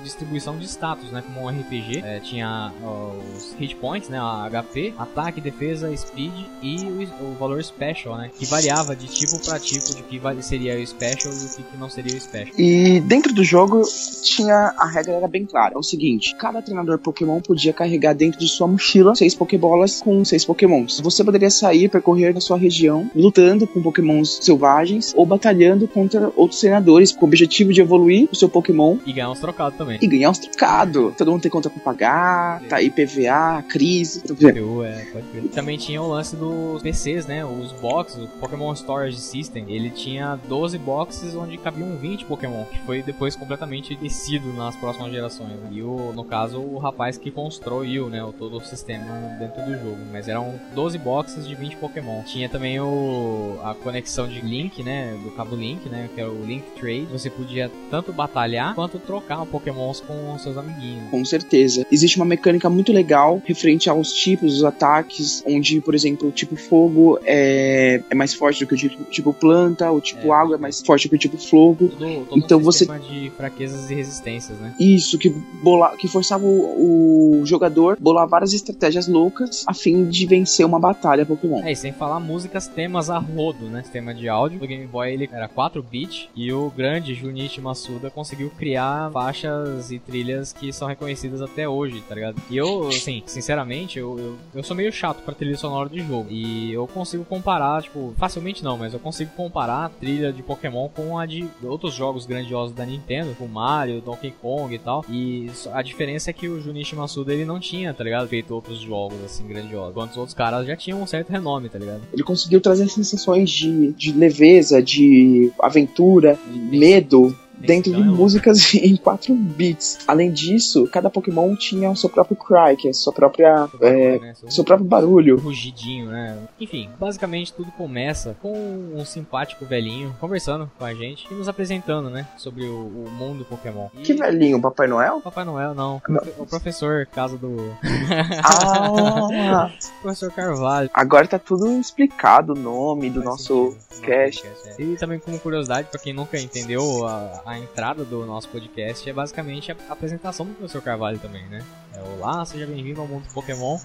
distribuição 0.03 0.57
de 0.57 0.67
status, 0.67 1.11
né? 1.11 1.23
Como 1.23 1.47
um 1.47 1.49
RPG. 1.49 2.03
É, 2.05 2.21
tinha 2.21 2.73
ó, 2.83 3.13
os 3.37 3.55
hit 3.59 3.75
points, 3.77 4.09
né? 4.09 4.19
A 4.19 4.49
HP, 4.51 4.95
ataque, 4.97 5.41
defesa, 5.41 5.95
speed 5.97 6.33
e 6.63 6.85
o, 6.85 7.33
o 7.33 7.35
valor 7.35 7.63
special, 7.65 8.17
né? 8.17 8.31
Que 8.39 8.47
variava 8.47 8.95
de 8.95 9.07
tipo 9.07 9.45
para 9.45 9.59
tipo 9.59 9.96
de 9.97 10.03
que 10.03 10.21
seria 10.43 10.79
o 10.79 10.87
Special 10.87 11.33
e 11.33 11.61
o 11.61 11.65
que 11.65 11.77
não 11.79 11.89
seria 11.89 12.17
o 12.17 12.21
Special. 12.21 12.55
E 12.59 13.01
dentro 13.01 13.33
do 13.35 13.43
jogo 13.43 13.83
tinha 14.23 14.75
a 14.79 14.87
regra 14.87 15.15
era 15.15 15.29
bem 15.29 15.45
clara. 15.47 15.75
É 15.75 15.79
o 15.79 15.83
seguinte: 15.83 16.35
cada 16.37 16.61
treinador 16.63 16.99
Pokémon 16.99 17.41
podia 17.41 17.73
carregar 17.73 18.15
dentro 18.15 18.39
de 18.39 18.49
sua 18.49 18.67
mochila 18.67 19.15
seis 19.15 19.35
Pokébolas 19.35 20.01
com 20.03 20.25
seis 20.25 20.45
Pokémons. 20.45 21.01
Você 21.01 21.25
poderia 21.25 21.51
sair 21.51 21.89
percorrer 21.89 22.33
na 22.35 22.41
sua 22.41 22.57
região 22.59 23.11
lutando 23.15 23.67
com 23.67 23.83
Pokémons 23.83 24.39
selvagens 24.43 25.13
ou 25.17 25.25
batalhando 25.27 25.87
contra 25.89 26.31
outros 26.37 26.61
treinadores 26.61 27.13
com 27.13 27.25
o 27.25 27.29
objetivo 27.29 27.73
de 27.73 27.81
evoluir 27.81 28.29
o 28.31 28.37
seu 28.37 28.49
Pokémon 28.49 28.99
E 29.07 29.13
ganhar 29.13 29.31
uns 29.31 29.41
trocados 29.41 29.77
também. 29.79 29.99
e 30.01 30.07
ganhar 30.07 30.31
uns 30.31 30.39
trocados. 30.39 31.15
Todo 31.17 31.31
mundo 31.31 31.43
tem 31.43 31.51
conta 31.51 31.71
pra 31.71 31.81
pagar, 31.83 32.63
tá 32.69 32.77
aí 32.77 32.91
PVA, 32.91 33.63
crise. 33.69 34.21
tá 34.23 34.35
vendo? 34.37 34.61
PU, 34.67 34.83
é, 34.85 35.05
pode 35.13 35.27
crer. 35.29 35.43
Também 35.49 35.77
tinha 35.79 36.01
o 36.03 36.09
lance 36.09 36.37
dos 36.37 36.83
PCs, 36.83 37.27
né? 37.27 37.45
Os 37.45 37.73
boxes, 37.73 38.23
o 38.25 38.27
Pokémon 38.41 38.73
Storage 38.75 39.19
System, 39.21 39.65
ele 39.69 39.86
tinha 39.91 40.39
12 40.49 40.79
boxes 40.79 41.35
onde 41.35 41.57
cabiam 41.59 41.97
20 41.97 42.25
Pokémon, 42.25 42.65
que 42.65 42.79
foi 42.81 43.03
depois 43.03 43.37
completamente 43.37 43.95
descido 43.95 44.53
nas 44.53 44.77
próximas 44.77 45.13
gerações. 45.13 45.59
E 45.71 45.83
o, 45.83 46.13
no 46.15 46.25
caso, 46.25 46.61
o 46.61 46.79
rapaz 46.79 47.19
que 47.19 47.31
construiu, 47.31 48.09
né, 48.09 48.23
o, 48.23 48.33
todo 48.33 48.57
o 48.57 48.61
sistema 48.61 49.37
dentro 49.39 49.65
do 49.65 49.73
jogo. 49.73 49.99
Mas 50.13 50.29
eram 50.29 50.55
12 50.75 50.99
boxes 50.99 51.47
de 51.47 51.55
20 51.55 51.77
Pokémon. 51.77 52.23
Tinha 52.23 52.49
também 52.49 52.81
o, 52.81 53.59
a 53.63 53.75
conexão 53.75 54.29
de 54.29 54.41
Link, 54.41 54.83
né, 54.83 55.19
do 55.23 55.31
cabo 55.33 55.57
Link, 55.57 55.89
né, 55.89 56.09
que 56.15 56.21
é 56.21 56.27
o 56.27 56.45
Link 56.45 56.65
Trade. 56.79 57.07
Você 57.13 57.31
podia 57.31 57.71
tanto 57.91 58.13
batalhar 58.13 58.75
quanto 58.75 58.99
trocar 58.99 59.45
Pokémons 59.47 60.01
com 60.01 60.39
seus 60.39 60.57
amiguinhos. 60.57 61.11
Com 61.11 61.25
certeza. 61.25 61.87
Existe 61.91 62.17
uma 62.17 62.25
mecânica 62.25 62.69
muito 62.69 62.93
legal 62.93 63.43
referente 63.45 63.89
aos 63.89 64.13
tipos, 64.13 64.57
os 64.57 64.65
ataques, 64.65 65.43
onde, 65.47 65.81
por 65.81 65.95
exemplo, 65.95 66.29
o 66.29 66.33
tipo 66.33 66.57
fogo 66.57 67.19
é, 67.25 68.01
é 68.09 68.15
mais 68.15 68.35
forte 68.35 68.65
do 68.65 68.69
que 68.69 68.75
o 68.75 68.79
tipo, 68.79 69.05
tipo 69.05 69.33
planta, 69.33 69.76
o 69.91 70.01
tipo 70.01 70.29
É. 70.29 70.31
água 70.33 70.57
é 70.57 70.59
mais 70.59 70.81
forte 70.81 71.09
que 71.09 71.15
o 71.15 71.19
tipo 71.19 71.37
fogo. 71.39 71.89
Todo, 71.89 72.27
todo 72.27 72.39
Então 72.39 72.59
um 72.59 72.63
você- 72.63 72.87
de 72.87 73.31
fraquezas 73.37 73.91
e 73.91 73.95
resistências, 73.95 74.59
né? 74.59 74.75
Isso, 74.79 75.19
que, 75.19 75.31
bola, 75.63 75.97
que 75.97 76.09
forçava 76.09 76.45
o, 76.45 77.41
o 77.41 77.47
jogador 77.47 77.97
bolar 78.01 78.27
várias 78.29 78.53
estratégias 78.53 79.07
loucas 79.09 79.65
a 79.67 79.75
fim 79.75 80.05
de 80.09 80.27
vencer 80.27 80.65
uma 80.67 80.79
batalha 80.79 81.25
Pokémon. 81.27 81.63
É, 81.63 81.73
e 81.73 81.77
sem 81.77 81.93
falar 81.93 82.21
músicas, 82.21 82.67
temas 82.67 83.11
a 83.11 83.19
rodo, 83.19 83.67
né? 83.67 83.83
Sistema 83.83 84.15
de 84.15 84.29
áudio. 84.29 84.63
O 84.63 84.67
Game 84.67 84.87
Boy 84.87 85.13
ele 85.13 85.29
era 85.33 85.49
4-bit 85.49 86.31
e 86.35 86.53
o 86.53 86.71
grande 86.77 87.15
Junichi 87.15 87.61
Masuda 87.61 88.11
conseguiu 88.11 88.51
criar 88.51 89.11
faixas 89.13 89.91
e 89.91 89.99
trilhas 89.99 90.53
que 90.53 90.73
são 90.73 90.89
reconhecidas 90.89 91.43
até 91.43 91.69
hoje, 91.69 92.03
tá 92.09 92.15
ligado? 92.15 92.41
E 92.51 92.57
eu, 92.57 92.89
assim, 92.89 93.23
sinceramente, 93.27 93.99
eu, 93.99 94.19
eu, 94.19 94.37
eu 94.55 94.63
sou 94.63 94.77
meio 94.77 94.93
chato 94.93 95.23
pra 95.23 95.35
trilha 95.35 95.57
sonora 95.57 95.89
de 95.89 96.01
jogo. 96.01 96.27
E 96.31 96.73
eu 96.73 96.87
consigo 96.87 97.25
comparar, 97.25 97.83
tipo, 97.83 98.15
facilmente 98.17 98.63
não, 98.65 98.77
mas 98.79 98.93
eu 98.93 98.99
consigo 99.01 99.31
comparar 99.37 99.66
a 99.71 99.89
trilha 99.89 100.33
de 100.33 100.43
Pokémon 100.43 100.89
com 100.89 101.19
a 101.19 101.27
de 101.27 101.49
outros 101.63 101.95
jogos 101.95 102.27
grandiosos 102.27 102.75
da 102.75 102.85
Nintendo, 102.85 103.35
com 103.35 103.47
Mario, 103.47 104.01
Donkey 104.01 104.33
Kong 104.43 104.75
e 104.75 104.79
tal. 104.79 105.05
E 105.09 105.51
a 105.73 105.83
diferença 105.83 106.31
é 106.31 106.33
que 106.33 106.49
o 106.49 106.61
Junichi 106.61 106.95
Masuda 106.95 107.33
ele 107.33 107.45
não 107.45 107.59
tinha, 107.59 107.93
tá 107.93 108.05
ligado? 108.05 108.29
Feito 108.29 108.55
outros 108.55 108.81
jogos 108.81 109.23
assim 109.25 109.47
grandiosos. 109.47 109.91
Enquanto 109.91 110.11
os 110.13 110.17
outros 110.17 110.35
caras 110.35 110.67
já 110.67 110.77
tinham 110.77 111.03
um 111.03 111.07
certo 111.07 111.31
renome, 111.31 111.69
tá 111.69 111.79
ligado? 111.79 112.03
Ele 112.13 112.23
conseguiu 112.23 112.61
trazer 112.61 112.89
sensações 112.89 113.51
de, 113.51 113.93
de 113.93 114.13
leveza, 114.13 114.83
de 114.83 115.53
aventura, 115.61 116.39
de 116.51 116.59
medo. 116.59 117.37
Dentro 117.59 117.93
de 117.93 118.01
Então, 118.01 118.15
músicas 118.15 118.75
em 118.75 118.97
4 118.97 119.35
bits. 119.35 119.99
Além 120.07 120.31
disso, 120.33 120.89
cada 120.93 121.11
Pokémon 121.11 121.55
tinha 121.57 121.91
o 121.91 121.97
seu 121.97 122.09
próprio 122.09 122.37
cry, 122.37 122.77
que 122.77 122.89
é 122.89 122.93
sua 122.93 123.13
própria. 123.13 123.69
É, 123.81 124.19
né? 124.19 124.35
Seu 124.35 124.51
seu 124.51 124.65
próprio 124.65 124.87
barulho. 124.87 125.39
rugidinho, 125.39 126.07
né? 126.07 126.39
Enfim, 126.61 126.89
basicamente 126.99 127.53
tudo 127.53 127.71
começa 127.73 128.37
com 128.41 128.53
um 128.95 129.05
simpático 129.05 129.65
velhinho 129.65 130.15
conversando 130.21 130.71
com 130.79 130.85
a 130.85 130.95
gente 130.95 131.27
e 131.31 131.35
nos 131.35 131.49
apresentando, 131.49 132.11
né? 132.11 132.27
Sobre 132.37 132.65
o, 132.65 133.07
o 133.07 133.11
mundo 133.11 133.45
Pokémon. 133.45 133.89
E... 133.95 134.03
Que 134.03 134.15
velhinho, 134.15 134.61
Papai 134.61 134.87
Noel? 134.87 135.21
Papai 135.21 135.45
Noel, 135.45 135.75
não. 135.75 136.01
Não. 136.09 136.23
O 136.39 136.47
professor, 136.47 137.07
casa 137.07 137.37
do. 137.37 137.57
Ah! 138.45 139.71
professor 140.03 140.31
Carvalho. 140.33 140.91
Agora 140.93 141.27
tá 141.27 141.39
tudo 141.39 141.79
explicado 141.79 142.53
o 142.53 142.57
nome 142.57 143.09
do 143.11 143.23
Faz 143.23 143.27
nosso 143.27 143.73
sentido, 143.73 143.97
do 143.97 144.01
cast. 144.03 144.47
é. 144.47 144.83
E 144.83 144.97
também 144.97 145.19
como 145.19 145.39
curiosidade, 145.39 145.89
pra 145.91 145.99
quem 146.01 146.13
nunca 146.13 146.39
entendeu, 146.39 147.07
a, 147.07 147.43
a 147.47 147.57
entrada 147.57 148.05
do 148.05 148.27
nosso 148.27 148.49
podcast 148.49 149.09
é 149.09 149.13
basicamente 149.13 149.71
a 149.71 149.77
apresentação 149.89 150.45
do 150.45 150.53
professor 150.55 150.83
Carvalho 150.83 151.19
também, 151.21 151.47
né? 151.47 151.65
É, 151.95 152.03
Olá, 152.03 152.45
seja 152.45 152.67
bem-vindo 152.67 153.01
ao 153.01 153.07
mundo 153.07 153.25
do 153.25 153.33
Pokémon. 153.33 153.79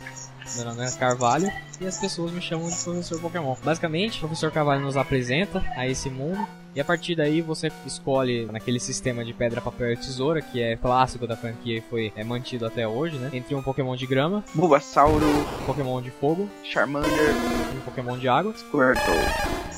Meu 0.56 0.66
nome 0.66 0.84
é 0.84 0.92
Carvalho 0.92 1.48
e 1.80 1.86
as 1.86 2.00
pessoas 2.00 2.32
me 2.32 2.42
chamam 2.42 2.68
de 2.68 2.76
professor 2.76 3.22
Pokémon. 3.22 3.56
Basicamente, 3.64 4.18
o 4.18 4.22
professor 4.22 4.52
Carvalho 4.52 4.82
nos 4.82 4.98
apresenta 4.98 5.64
a 5.76 5.88
esse 5.88 6.10
mundo 6.10 6.46
e 6.76 6.82
a 6.82 6.86
partir 6.86 7.16
daí 7.16 7.42
você 7.42 7.72
escolhe 7.86 8.46
naquele 8.46 8.80
sistema 8.80 9.24
de 9.24 9.34
pedra, 9.34 9.62
papel 9.62 9.94
e 9.94 9.98
tesoura 9.98 10.42
que 10.42 10.62
é 10.62 10.76
clássico 10.76 11.28
da 11.28 11.36
franquia 11.36 11.78
e 11.78 11.82
foi 11.82 12.12
é, 12.16 12.24
mantido 12.24 12.66
até 12.66 12.88
hoje, 12.88 13.18
né? 13.18 13.30
Entre 13.34 13.54
um 13.56 13.62
Pokémon 13.62 13.96
de 13.96 14.06
grama, 14.06 14.44
Bulbasauro, 14.54 15.26
um 15.26 15.66
Pokémon 15.66 16.02
de 16.02 16.12
fogo 16.12 16.50
Charmander, 16.64 17.10
e 17.12 17.78
um 17.78 17.82
Pokémon 17.82 18.18
de 18.18 18.28
água. 18.28 18.54
Squirtle. 18.56 19.16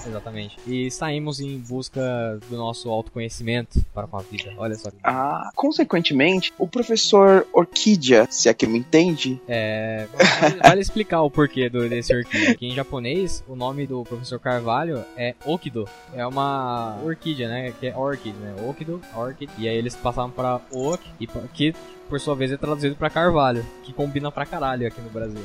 Exatamente. 0.06 0.58
E 0.68 0.92
saímos 0.92 1.40
em 1.40 1.58
busca 1.58 2.38
do 2.50 2.58
nosso 2.58 2.90
autoconhecimento 2.90 3.82
para 3.94 4.06
com 4.06 4.18
a 4.18 4.22
vida. 4.22 4.52
Olha 4.58 4.76
só. 4.76 4.90
Ah, 5.02 5.50
consequentemente, 5.56 6.52
o 6.58 6.68
professor 6.68 7.48
Orquídea, 7.54 8.28
se 8.30 8.50
é 8.50 8.54
que 8.54 8.68
me 8.68 8.80
entende, 8.80 9.42
É, 9.48 10.08
vale, 10.42 10.60
vale 10.62 10.82
explicar 10.82 11.22
o 11.22 11.32
porquê 11.32 11.70
do, 11.70 11.88
desse 11.88 12.14
orquídea. 12.14 12.52
Aqui 12.52 12.68
em 12.68 12.76
japonês, 12.76 13.44
o 13.48 13.56
nome 13.56 13.88
do 13.88 14.04
professor 14.04 14.40
Carvalho 14.40 15.06
é 15.16 15.36
Okido. 15.46 15.88
É 16.14 16.28
uma 16.28 16.83
orquídea, 17.04 17.48
né? 17.48 17.74
Que 17.80 17.88
é 17.88 17.98
orchid, 17.98 18.36
né? 18.38 18.56
Okido, 18.68 19.02
orchid. 19.16 19.50
E 19.58 19.68
aí 19.68 19.76
eles 19.76 19.96
passaram 19.96 20.30
para 20.32 20.60
Ok, 20.72 21.06
e 21.20 21.28
pa- 21.28 21.42
que 21.54 21.74
por 22.10 22.20
sua 22.20 22.36
vez 22.36 22.52
é 22.52 22.58
traduzido 22.58 22.96
para 22.96 23.10
Carvalho, 23.10 23.66
que 23.84 23.94
combina 23.94 24.32
pra 24.32 24.46
caralho 24.46 24.88
aqui 24.88 25.02
no 25.02 25.10
Brasil. 25.10 25.42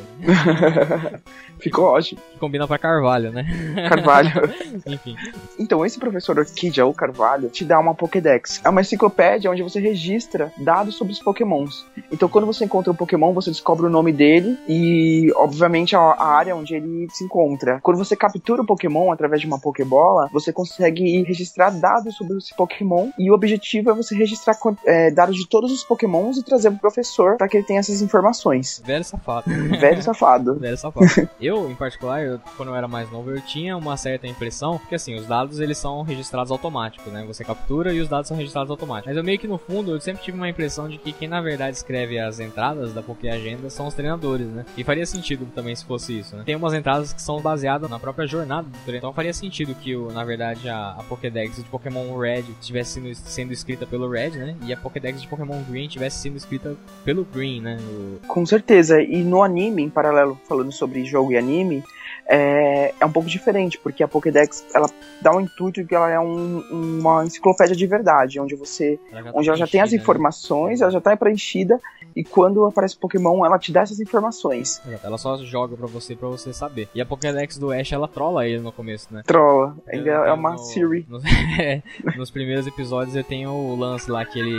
ficou 1.59 1.87
ótimo. 1.87 2.21
Que 2.33 2.39
combina 2.39 2.67
pra 2.67 2.79
Carvalho, 2.79 3.33
né? 3.33 3.47
Carvalho. 3.89 4.31
Enfim. 4.87 5.17
Então, 5.59 5.85
esse 5.85 5.99
professor 5.99 6.39
Orquídea, 6.39 6.85
ou 6.85 6.95
Carvalho, 6.95 7.49
te 7.49 7.65
dá 7.65 7.79
uma 7.79 7.95
Pokédex. 7.95 8.61
É 8.65 8.69
uma 8.69 8.81
enciclopédia 8.81 9.51
onde 9.51 9.63
você 9.63 9.81
registra 9.81 10.53
dados 10.59 10.95
sobre 10.97 11.13
os 11.13 11.21
Pokémons. 11.21 11.87
Então, 12.13 12.29
quando 12.29 12.47
você 12.47 12.65
encontra 12.65 12.93
um 12.93 12.97
Pokémon, 12.97 13.33
você 13.33 13.51
descobre 13.51 13.87
o 13.87 13.91
nome 13.91 14.13
dele 14.13 14.59
e, 14.69 15.33
obviamente, 15.37 15.97
a, 15.97 16.17
área 16.19 16.55
onde 16.55 16.75
ele 16.75 17.07
se 17.11 17.25
encontra. 17.25 17.81
Quando 17.83 17.97
você 17.97 18.15
captura 18.15 18.63
o 18.63 18.67
Pokémon 18.67 19.11
através 19.11 19.41
de 19.41 19.47
uma 19.47 19.59
Pokébola, 19.59 20.29
você 20.33 20.53
consegue 20.53 21.23
registrar 21.23 21.71
dados 21.71 22.17
sobre 22.17 22.37
esse 22.37 22.55
Pokémon 22.55 23.11
e 23.19 23.31
o 23.31 23.35
objetivo 23.35 23.91
é 23.91 23.95
você 23.95 24.15
registrar 24.15 24.57
é, 24.85 25.11
dados 25.11 25.37
de 25.37 25.49
todos 25.49 25.73
os 25.73 25.85
Pokémons 25.85 26.37
e 26.37 26.45
trazer 26.49 26.71
pro 26.71 26.81
professor 26.81 27.37
para 27.37 27.49
que 27.49 27.57
ele 27.57 27.67
tenha 27.67 27.81
essas 27.81 28.03
informações. 28.03 28.83
Velho 28.85 29.05
safado. 29.05 29.51
Velho 29.79 30.03
safado. 30.03 30.55
Velho 30.55 30.77
safado. 30.77 31.07
eu, 31.41 31.71
em 31.71 31.75
particular, 31.75 32.23
eu, 32.23 32.41
quando 32.57 32.71
eu 32.71 32.77
era 32.77 32.89
mais 32.89 33.11
novo, 33.11 33.31
eu 33.31 33.41
tinha 33.41 33.77
uma 33.77 33.97
certa 33.97 34.27
impressão 34.27 34.81
que, 34.89 34.95
assim, 34.95 35.15
os 35.15 35.27
dados, 35.27 35.61
eles 35.61 35.79
são 35.79 36.03
registrados 36.03 36.51
automáticos, 36.51 37.13
né? 37.13 37.25
Você 37.27 37.45
captura 37.45 37.93
e 37.93 38.01
os 38.01 38.09
dados 38.09 38.29
são 38.29 38.37
registrados 38.37 38.71
automáticos. 38.71 39.09
Mas 39.09 39.17
eu 39.17 39.25
meio 39.25 39.39
que, 39.39 39.47
no 39.47 39.59
fundo, 39.59 39.93
eu 39.93 40.01
sempre 40.01 40.23
tive 40.23 40.37
uma 40.37 40.49
impressão 40.49 40.89
de 40.89 40.99
que 40.99 41.13
quem, 41.13 41.29
na 41.29 41.41
verdade, 41.41 41.77
escreve 41.77 42.19
as 42.19 42.41
entradas 42.41 42.93
da 42.93 43.03
Poké 43.03 43.31
Agenda 43.31 43.71
são 43.71 43.87
os 43.87 43.95
treinadores, 43.95 44.47
né? 44.47 44.65
E 44.77 44.85
faria 44.85 45.07
sentido 45.07 45.47
também 45.55 45.75
se 45.75 45.85
fosse 45.85 46.19
isso, 46.19 46.37
né? 46.37 46.43
Tem 46.45 46.57
umas 46.57 46.75
entradas 46.75 47.13
que 47.13 47.23
são 47.23 47.41
baseadas 47.41 47.89
na 47.91 47.99
própria 47.99 48.27
jornada 48.27 48.69
do 48.69 48.79
treinador. 48.85 48.99
Então 48.99 49.13
faria 49.13 49.33
sentido 49.33 49.75
que, 49.75 49.97
na 50.13 50.25
verdade, 50.25 50.69
a, 50.69 50.93
a 50.93 51.03
Pokédex 51.05 51.57
de 51.57 51.65
Pokémon 51.65 52.17
Red 52.17 52.45
estivesse 52.61 52.93
sendo, 52.93 53.15
sendo 53.15 53.53
escrita 53.53 53.87
pelo 53.87 54.09
Red, 54.09 54.31
né? 54.31 54.57
E 54.63 54.73
a 54.73 54.77
Pokédex 54.77 55.21
de 55.21 55.29
Pokémon 55.29 55.63
Green 55.69 55.87
estivesse 55.87 56.19
sendo 56.19 56.37
escrita 56.39 56.75
pelo 57.05 57.25
Green, 57.25 57.61
né? 57.61 57.77
O- 57.81 58.27
Com 58.27 58.47
certeza. 58.47 59.01
E 59.03 59.23
no 59.23 59.43
anime, 59.43 59.83
em 59.83 59.91
paralelo, 59.91 60.39
falando 60.49 60.73
sobre 60.73 61.05
jogo 61.05 61.33
e 61.33 61.37
anime, 61.37 61.83
é, 62.29 62.93
é 63.01 63.07
um 63.07 63.11
pouco 63.11 63.29
diferente, 63.29 63.79
porque 63.79 64.03
a 64.03 64.09
Pokédex 64.09 64.65
ela 64.75 64.89
dá 65.21 65.35
um 65.35 65.41
intuito 65.41 65.85
que 65.87 65.95
ela 65.95 66.11
é 66.11 66.21
um- 66.21 66.61
uma 66.71 67.25
enciclopédia 67.25 67.75
de 67.75 67.87
verdade, 67.87 68.39
onde 68.39 68.55
você. 68.55 68.99
ela 69.11 69.25
tá 69.25 69.33
onde 69.35 69.49
ela 69.49 69.57
já 69.59 69.67
tem 69.67 69.81
as 69.81 69.93
né? 69.93 69.97
informações, 69.99 70.81
ela 70.81 70.91
já 70.91 71.01
tá 71.01 71.17
preenchida, 71.17 71.81
e 72.15 72.23
quando 72.25 72.67
aparece 72.67 72.97
Pokémon, 72.97 73.45
ela 73.47 73.59
te 73.59 73.73
dá 73.73 73.81
essas 73.83 74.01
informações. 74.01 74.81
Ela 75.03 75.17
só 75.19 75.37
joga 75.39 75.77
pra 75.77 75.87
você 75.87 76.15
pra 76.17 76.29
você 76.29 76.53
saber. 76.53 76.89
E 76.95 77.01
a 77.01 77.07
Pokédex 77.07 77.57
do 77.59 77.71
Ash, 77.73 77.93
ela 77.93 78.09
trola 78.09 78.47
ele 78.47 78.61
no 78.61 78.73
começo, 78.73 79.07
né? 79.13 79.23
Trola. 79.25 79.77
Ainda 79.93 80.11
é 80.11 80.33
uma 80.33 80.53
no- 80.53 80.59
Siri. 80.59 81.07
no- 81.09 81.21
é, 81.61 81.83
nos 82.17 82.31
primeiros 82.31 82.67
episódios 82.67 83.15
eu 83.17 83.25
tenho 83.25 83.51
o 83.51 83.75
lance 83.77 84.11
lá 84.11 84.25
que 84.25 84.39
ele, 84.39 84.57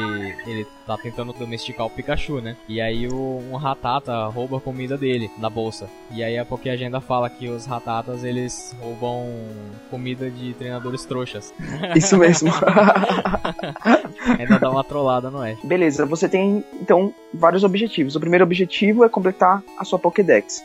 ele 0.47 0.65
tá 0.87 0.97
tentando 0.97 1.33
domesticar 1.33 1.85
o 1.85 1.89
Pikachu, 1.89 2.39
né? 2.41 2.55
E 2.67 2.79
aí 2.81 3.07
o, 3.07 3.41
um 3.51 3.55
ratata 3.57 4.25
rouba 4.27 4.57
a 4.57 4.61
comida 4.61 4.97
dele 4.97 5.29
da 5.37 5.49
bolsa. 5.49 5.87
E 6.11 6.23
aí 6.23 6.37
a 6.37 6.45
Poké 6.45 6.69
Agenda 6.71 6.99
fala 7.01 7.29
que 7.29 7.47
os 7.49 7.58
ratatas 7.65 8.23
eles 8.23 8.75
roubam 8.79 9.27
comida 9.89 10.29
de 10.29 10.53
treinadores 10.53 11.05
trouxas. 11.05 11.53
Isso 11.95 12.17
mesmo. 12.17 12.51
Ainda 14.37 14.59
dá 14.59 14.69
uma 14.69 14.83
trollada 14.83 15.29
no 15.29 15.41
Ash. 15.41 15.59
Beleza, 15.63 16.05
você 16.05 16.27
tem 16.27 16.63
então 16.81 17.13
vários 17.33 17.63
objetivos. 17.63 18.15
O 18.15 18.19
primeiro 18.19 18.43
objetivo 18.43 19.03
é 19.03 19.09
completar 19.09 19.63
a 19.77 19.83
sua 19.83 19.99
Pokédex. 19.99 20.63